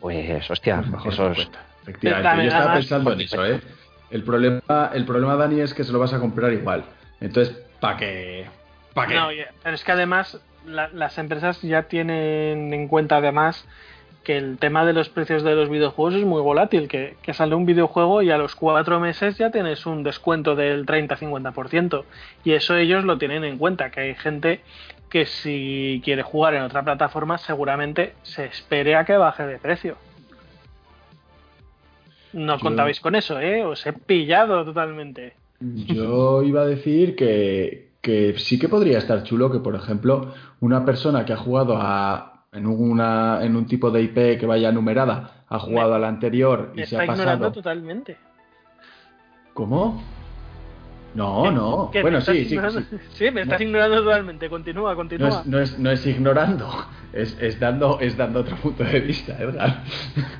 pues 0.00 0.50
hostia, 0.50 0.78
Mejor 0.78 1.12
esos... 1.12 1.36
50, 1.36 1.58
efectivamente. 1.82 2.42
Yo 2.42 2.48
estaba 2.48 2.74
pensando 2.74 3.12
en 3.12 3.20
eso, 3.20 3.46
¿eh? 3.46 3.60
El 4.10 4.24
problema, 4.24 4.90
el 4.92 5.04
problema, 5.04 5.36
Dani, 5.36 5.60
es 5.60 5.72
que 5.72 5.84
se 5.84 5.92
lo 5.92 6.00
vas 6.00 6.12
a 6.12 6.18
comprar 6.18 6.52
igual. 6.52 6.82
Entonces, 7.20 7.56
¿para 7.78 7.96
qué? 7.98 8.65
¿Para 8.96 9.08
qué? 9.08 9.14
No, 9.14 9.28
pero 9.62 9.74
es 9.76 9.84
que 9.84 9.92
además 9.92 10.40
la- 10.66 10.88
las 10.88 11.18
empresas 11.18 11.62
ya 11.62 11.84
tienen 11.84 12.72
en 12.74 12.88
cuenta 12.88 13.18
además 13.18 13.64
que 14.24 14.36
el 14.38 14.58
tema 14.58 14.84
de 14.84 14.92
los 14.92 15.08
precios 15.08 15.44
de 15.44 15.54
los 15.54 15.68
videojuegos 15.70 16.14
es 16.14 16.24
muy 16.24 16.42
volátil, 16.42 16.88
que, 16.88 17.14
que 17.22 17.32
sale 17.32 17.54
un 17.54 17.64
videojuego 17.66 18.22
y 18.22 18.32
a 18.32 18.38
los 18.38 18.56
cuatro 18.56 18.98
meses 18.98 19.38
ya 19.38 19.52
tienes 19.52 19.86
un 19.86 20.02
descuento 20.02 20.56
del 20.56 20.84
30-50%. 20.84 22.04
Y 22.42 22.52
eso 22.54 22.74
ellos 22.74 23.04
lo 23.04 23.18
tienen 23.18 23.44
en 23.44 23.56
cuenta, 23.58 23.90
que 23.92 24.00
hay 24.00 24.14
gente 24.16 24.62
que 25.10 25.26
si 25.26 26.00
quiere 26.04 26.22
jugar 26.24 26.54
en 26.54 26.62
otra 26.62 26.82
plataforma 26.82 27.38
seguramente 27.38 28.14
se 28.24 28.46
espere 28.46 28.96
a 28.96 29.04
que 29.04 29.16
baje 29.16 29.46
de 29.46 29.58
precio. 29.58 29.96
No 32.32 32.56
Yo- 32.56 32.60
contabais 32.62 33.00
con 33.00 33.14
eso, 33.14 33.38
¿eh? 33.40 33.64
Os 33.64 33.86
he 33.86 33.92
pillado 33.92 34.64
totalmente. 34.64 35.34
Yo 35.60 36.42
iba 36.42 36.62
a 36.62 36.66
decir 36.66 37.14
que, 37.16 37.85
que 38.06 38.38
sí 38.38 38.56
que 38.56 38.68
podría 38.68 38.98
estar 38.98 39.24
chulo 39.24 39.50
que, 39.50 39.58
por 39.58 39.74
ejemplo, 39.74 40.32
una 40.60 40.84
persona 40.84 41.24
que 41.24 41.32
ha 41.32 41.36
jugado 41.36 41.76
a, 41.76 42.44
en, 42.52 42.64
una, 42.68 43.40
en 43.42 43.56
un 43.56 43.66
tipo 43.66 43.90
de 43.90 44.02
IP 44.02 44.38
que 44.38 44.46
vaya 44.46 44.70
numerada, 44.70 45.42
ha 45.48 45.58
jugado 45.58 45.92
a 45.96 45.98
la 45.98 46.06
anterior 46.06 46.70
y 46.74 46.76
Me 46.76 46.86
se 46.86 46.94
está 46.94 47.00
ha 47.02 47.04
ignorando 47.06 47.38
pasado. 47.48 47.52
totalmente. 47.52 48.16
¿Cómo? 49.54 50.00
No, 51.16 51.42
¿Qué- 51.42 51.50
no. 51.50 51.90
qué, 51.92 52.02
Bueno, 52.02 52.20
sí, 52.20 52.44
sí, 52.44 52.54
ignorando? 52.54 52.80
sí. 52.82 52.96
Sí, 53.14 53.30
me 53.32 53.40
estás 53.42 53.58
No. 53.58 53.66
ignorando 53.66 54.04
totalmente. 54.04 54.48
Continúa, 54.48 54.90
No 54.92 54.96
continúa. 54.96 55.28
es, 55.40 55.46
no, 55.46 55.58
es, 55.58 55.78
no 55.80 55.90
es 55.90 56.06
ignorando, 56.06 56.68
es, 57.12 57.36
es 57.40 57.58
dando, 57.58 57.98
es 58.00 58.16
dando 58.16 58.40
otro 58.40 58.56
punto 58.58 58.84
de 58.84 59.00
vista, 59.00 59.36
Edgar. 59.36 59.82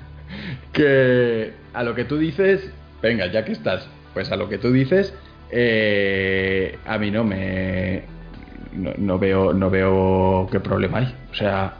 que 0.72 1.52
a 1.74 1.82
lo 1.82 1.94
que 1.96 2.04
tú 2.04 2.16
dices, 2.16 2.70
venga, 3.02 3.26
ya 3.26 3.44
que 3.44 3.52
estás, 3.52 3.88
pues 4.14 4.30
a 4.30 4.36
lo 4.36 4.48
que 4.48 4.58
tú 4.58 4.70
dices, 4.70 5.12
eh, 5.50 6.78
a 6.86 6.98
mí 6.98 7.10
no 7.10 7.24
me. 7.24 8.02
No, 8.72 8.92
no 8.98 9.18
veo, 9.18 9.52
no 9.52 9.70
veo 9.70 10.48
qué 10.50 10.60
problema 10.60 10.98
hay. 10.98 11.14
O 11.30 11.34
sea. 11.34 11.74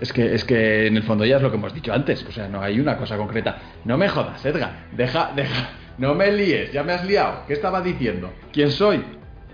Es 0.00 0.12
que, 0.12 0.32
es 0.32 0.44
que 0.44 0.86
en 0.86 0.96
el 0.96 1.02
fondo 1.02 1.24
ya 1.24 1.36
es 1.36 1.42
lo 1.42 1.50
que 1.50 1.56
hemos 1.56 1.74
dicho 1.74 1.92
antes. 1.92 2.24
O 2.24 2.30
sea, 2.30 2.48
no 2.48 2.60
hay 2.60 2.78
una 2.78 2.96
cosa 2.96 3.16
concreta. 3.16 3.58
No 3.84 3.98
me 3.98 4.08
jodas, 4.08 4.44
Edgar. 4.46 4.86
Deja, 4.92 5.32
deja. 5.34 5.70
No 5.98 6.14
me 6.14 6.30
líes, 6.30 6.72
ya 6.72 6.84
me 6.84 6.92
has 6.92 7.04
liado. 7.04 7.42
¿Qué 7.48 7.54
estaba 7.54 7.80
diciendo? 7.82 8.30
¿Quién 8.52 8.70
soy? 8.70 9.04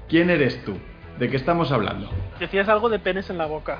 ¿Quién 0.08 0.28
eres 0.28 0.62
tú? 0.64 0.76
¿De 1.18 1.30
qué 1.30 1.36
estamos 1.36 1.72
hablando? 1.72 2.10
Decías 2.38 2.68
algo 2.68 2.90
de 2.90 2.98
penes 2.98 3.30
en 3.30 3.38
la 3.38 3.46
boca. 3.46 3.78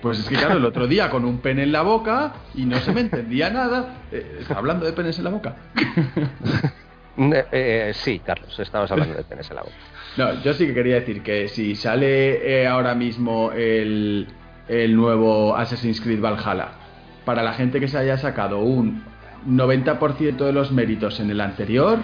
Pues 0.00 0.20
es 0.20 0.28
que 0.28 0.36
claro, 0.36 0.58
el 0.58 0.64
otro 0.64 0.86
día 0.86 1.10
con 1.10 1.24
un 1.24 1.38
pene 1.38 1.62
en 1.62 1.72
la 1.72 1.82
boca 1.82 2.34
y 2.54 2.66
no 2.66 2.76
se 2.78 2.92
me 2.92 3.00
entendía 3.00 3.50
nada. 3.50 3.94
Eh, 4.12 4.36
¿Está 4.40 4.58
hablando 4.58 4.86
de 4.86 4.92
penes 4.92 5.18
en 5.18 5.24
la 5.24 5.30
boca? 5.30 5.56
Eh, 7.16 7.44
eh, 7.52 7.92
sí, 7.94 8.20
Carlos, 8.24 8.58
estabas 8.58 8.90
hablando 8.90 9.14
de 9.14 9.22
penes 9.24 9.48
en 9.50 9.56
la 9.56 9.62
boca. 9.62 9.74
No, 10.16 10.42
yo 10.42 10.52
sí 10.54 10.66
que 10.66 10.74
quería 10.74 10.96
decir 10.96 11.22
que 11.22 11.48
si 11.48 11.74
sale 11.74 12.62
eh, 12.62 12.66
ahora 12.66 12.94
mismo 12.94 13.52
el, 13.52 14.26
el 14.68 14.96
nuevo 14.96 15.56
Assassin's 15.56 16.00
Creed 16.00 16.20
Valhalla, 16.20 16.68
para 17.24 17.42
la 17.42 17.52
gente 17.54 17.80
que 17.80 17.88
se 17.88 17.98
haya 17.98 18.16
sacado 18.18 18.58
un 18.60 19.02
90% 19.48 20.36
de 20.44 20.52
los 20.52 20.72
méritos 20.72 21.20
en 21.20 21.30
el 21.30 21.40
anterior, 21.40 21.98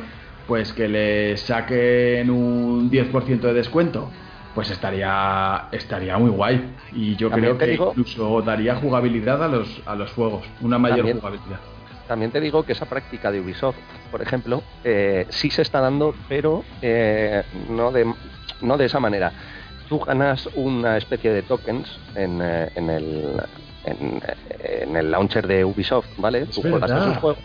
pues 0.47 0.73
que 0.73 0.89
le 0.89 1.37
saquen 1.37 2.31
un 2.31 2.91
10% 2.91 3.41
de 3.41 3.53
descuento, 3.55 4.11
pues 4.55 4.71
estaría 4.71 5.67
estaría 5.71 6.19
muy 6.19 6.31
guay. 6.31 6.65
Y 6.93 7.15
yo 7.17 7.31
También 7.31 7.57
creo 7.57 7.59
que 7.59 7.73
digo- 7.73 7.89
incluso 7.97 8.43
daría 8.43 8.75
jugabilidad 8.77 9.43
a 9.45 9.49
los, 9.49 9.81
a 9.87 9.95
los 9.95 10.11
juegos, 10.13 10.45
una 10.61 10.79
mayor 10.79 10.99
También- 10.99 11.19
jugabilidad. 11.21 11.61
También 12.11 12.33
te 12.33 12.41
digo 12.41 12.65
que 12.65 12.73
esa 12.73 12.87
práctica 12.87 13.31
de 13.31 13.41
Ubisoft, 13.41 13.77
por 14.11 14.21
ejemplo, 14.21 14.65
eh, 14.83 15.27
sí 15.29 15.49
se 15.49 15.63
está 15.63 15.81
dando, 15.81 16.13
pero 16.29 16.65
eh, 16.83 17.45
no, 17.69 17.93
de, 17.93 18.13
no 18.63 18.77
de 18.77 18.87
esa 18.87 18.99
manera. 18.99 19.33
Tú 19.89 20.01
ganas 20.01 20.49
una 20.57 20.97
especie 20.97 21.31
de 21.33 21.45
tokens 21.45 22.01
en, 22.17 22.41
eh, 22.43 22.69
en 22.75 22.91
el, 22.91 23.41
en, 23.85 24.21
en 24.59 24.97
el 24.97 25.09
launcher 25.13 25.47
de 25.47 25.65
Ubisoft, 25.65 26.09
¿vale? 26.17 26.41
Es 26.41 26.51
Tú 26.51 26.63
juegas, 26.63 26.91
a 26.91 27.05
sus 27.05 27.17
juegos, 27.19 27.39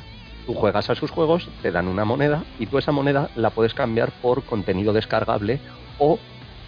tú 0.48 0.54
juegas 0.56 0.90
a 0.90 0.96
sus 0.96 1.12
juegos, 1.12 1.48
te 1.62 1.72
dan 1.72 1.88
una 1.88 2.04
moneda 2.04 2.44
y 2.58 2.66
tú 2.66 2.80
esa 2.80 2.92
moneda 2.92 3.30
la 3.36 3.52
puedes 3.52 3.76
cambiar 3.76 4.14
por 4.14 4.46
contenido 4.46 4.94
descargable 4.94 5.60
o 6.00 6.18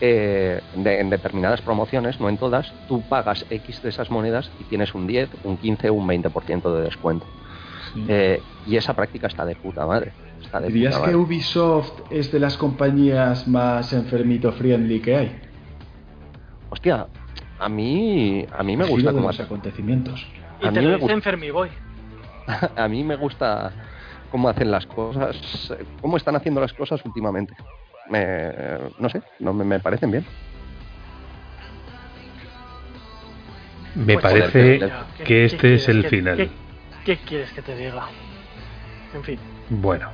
eh, 0.01 0.61
de- 0.75 0.99
en 0.99 1.09
determinadas 1.09 1.61
promociones, 1.61 2.19
no 2.19 2.29
en 2.29 2.37
todas, 2.37 2.71
tú 2.87 3.01
pagas 3.01 3.43
X 3.49 3.81
de 3.81 3.89
esas 3.89 4.11
monedas 4.11 4.51
y 4.59 4.65
tienes 4.65 4.93
un 4.93 5.07
10, 5.07 5.31
un 5.43 5.57
15 5.57 5.89
o 5.89 5.95
un 5.95 6.05
20% 6.07 6.75
de 6.75 6.83
descuento. 6.83 7.25
Eh, 8.07 8.41
y 8.65 8.75
esa 8.77 8.93
práctica 8.93 9.27
está 9.27 9.45
de 9.45 9.55
puta 9.55 9.85
madre. 9.85 10.13
Está 10.41 10.59
de 10.59 10.67
¿Dirías 10.67 10.95
puta 10.95 11.07
que 11.07 11.15
madre. 11.15 11.25
Ubisoft 11.25 11.91
es 12.11 12.31
de 12.31 12.39
las 12.39 12.57
compañías 12.57 13.47
más 13.47 13.91
enfermito 13.93 14.51
friendly 14.51 14.99
que 15.01 15.15
hay? 15.15 15.41
Hostia, 16.69 17.07
a 17.59 17.69
mí, 17.69 18.45
a 18.55 18.63
mí 18.63 18.77
me 18.77 18.83
Al 18.83 18.89
gusta 18.89 19.11
cómo 19.11 19.27
los 19.27 19.35
hace- 19.35 19.43
Y 19.43 19.45
acontecimientos. 19.45 20.27
A 20.61 20.71
te 20.71 20.79
mí 20.81 20.85
lo 20.87 20.97
dice 20.97 21.11
Enfermiboy. 21.13 21.69
a 22.75 22.87
mí 22.87 23.03
me 23.03 23.15
gusta 23.15 23.71
cómo 24.31 24.49
hacen 24.49 24.69
las 24.69 24.85
cosas, 24.85 25.73
cómo 26.01 26.17
están 26.17 26.35
haciendo 26.35 26.59
las 26.61 26.73
cosas 26.73 27.03
últimamente. 27.05 27.55
Me, 28.09 28.51
no 28.99 29.09
sé, 29.09 29.21
no 29.39 29.53
me, 29.53 29.63
me 29.65 29.79
parecen 29.79 30.11
bien. 30.11 30.25
Me 33.95 34.13
Pues, 34.13 34.23
parece 34.23 34.77
joder, 34.79 34.93
¿qué- 35.17 35.23
que 35.23 35.45
este 35.45 35.73
es 35.75 35.89
el 35.89 36.03
que- 36.03 36.09
final. 36.09 36.49
¿Qué, 37.07 37.17
quieres 37.17 37.53
que 37.53 37.61
te 37.61 37.73
diga? 37.73 38.09
En 39.13 39.23
fin. 39.23 39.39
Bueno, 39.69 40.11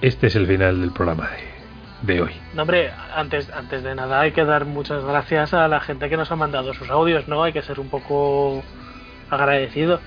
este 0.00 0.28
es 0.28 0.36
el 0.36 0.46
final 0.46 0.80
del 0.80 0.90
programa 0.90 1.28
de, 1.28 2.14
de 2.14 2.22
hoy. 2.22 2.32
No, 2.54 2.62
hombre, 2.62 2.90
antes, 3.14 3.50
antes 3.50 3.82
de 3.82 3.94
nada 3.94 4.20
hay 4.20 4.32
que 4.32 4.44
dar 4.44 4.64
muchas 4.64 5.04
gracias 5.04 5.52
a 5.52 5.68
la 5.68 5.80
gente 5.80 6.08
que 6.08 6.16
nos 6.16 6.32
ha 6.32 6.36
mandado 6.36 6.72
sus 6.72 6.88
audios, 6.88 7.28
¿no? 7.28 7.44
Hay 7.44 7.52
que 7.52 7.60
ser 7.60 7.78
un 7.78 7.88
poco 7.90 8.62
agradecido. 9.28 10.00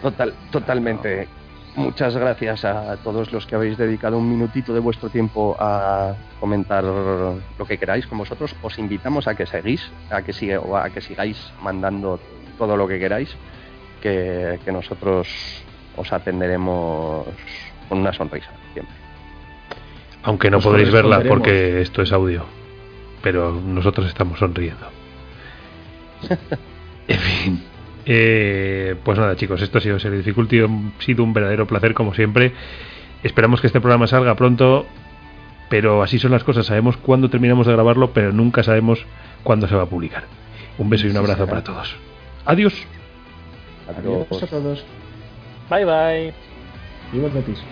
Total, 0.00 0.32
totalmente. 0.50 1.28
Muchas 1.76 2.16
gracias 2.16 2.64
a 2.64 2.96
todos 2.98 3.30
los 3.30 3.46
que 3.46 3.54
habéis 3.54 3.76
dedicado 3.76 4.18
un 4.18 4.28
minutito 4.28 4.72
de 4.72 4.80
vuestro 4.80 5.10
tiempo 5.10 5.56
a 5.58 6.14
comentar 6.40 6.82
lo 6.84 7.66
que 7.66 7.76
queráis 7.76 8.06
con 8.06 8.18
vosotros. 8.18 8.56
Os 8.62 8.78
invitamos 8.78 9.28
a 9.28 9.34
que 9.34 9.44
seguís, 9.44 9.90
a 10.10 10.22
que, 10.22 10.32
sigue, 10.32 10.56
o 10.56 10.76
a 10.76 10.88
que 10.88 11.02
sigáis 11.02 11.52
mandando 11.62 12.18
todo 12.58 12.76
lo 12.76 12.86
que 12.86 12.98
queráis, 12.98 13.34
que, 14.02 14.58
que 14.64 14.72
nosotros 14.72 15.28
os 15.96 16.12
atenderemos 16.12 17.26
con 17.88 17.98
una 17.98 18.12
sonrisa 18.12 18.50
siempre. 18.72 18.94
Aunque 20.24 20.50
no 20.50 20.58
Os 20.58 20.64
podréis 20.64 20.90
verla 20.90 21.22
porque 21.26 21.80
esto 21.80 22.02
es 22.02 22.12
audio. 22.12 22.44
pero 23.22 23.52
nosotros 23.52 24.06
estamos 24.08 24.38
sonriendo. 24.38 24.86
en 27.08 27.18
fin. 27.18 27.62
Eh, 28.04 28.96
pues 29.04 29.18
nada, 29.18 29.36
chicos, 29.36 29.62
esto 29.62 29.78
ha 29.78 29.80
sido 29.80 29.98
Serie 29.98 30.18
Difficulty. 30.18 30.60
Ha 30.60 30.68
sido 30.98 31.22
un 31.24 31.32
verdadero 31.32 31.66
placer, 31.66 31.94
como 31.94 32.14
siempre. 32.14 32.52
Esperamos 33.22 33.60
que 33.60 33.68
este 33.68 33.80
programa 33.80 34.06
salga 34.06 34.34
pronto, 34.34 34.86
pero 35.68 36.02
así 36.02 36.18
son 36.18 36.32
las 36.32 36.44
cosas. 36.44 36.66
Sabemos 36.66 36.96
cuándo 36.96 37.30
terminamos 37.30 37.66
de 37.66 37.72
grabarlo, 37.72 38.12
pero 38.12 38.32
nunca 38.32 38.62
sabemos 38.62 39.04
cuándo 39.42 39.68
se 39.68 39.74
va 39.76 39.84
a 39.84 39.86
publicar. 39.86 40.24
Un 40.78 40.90
beso 40.90 41.06
y 41.06 41.10
un 41.10 41.16
abrazo 41.16 41.46
para 41.46 41.62
todos. 41.62 41.94
Adiós. 42.44 42.74
Adiós 43.88 44.42
a 44.42 44.46
todos. 44.46 44.84
Bye 45.68 45.84
bye. 45.84 46.34
El 47.12 47.30
Betis. 47.30 47.62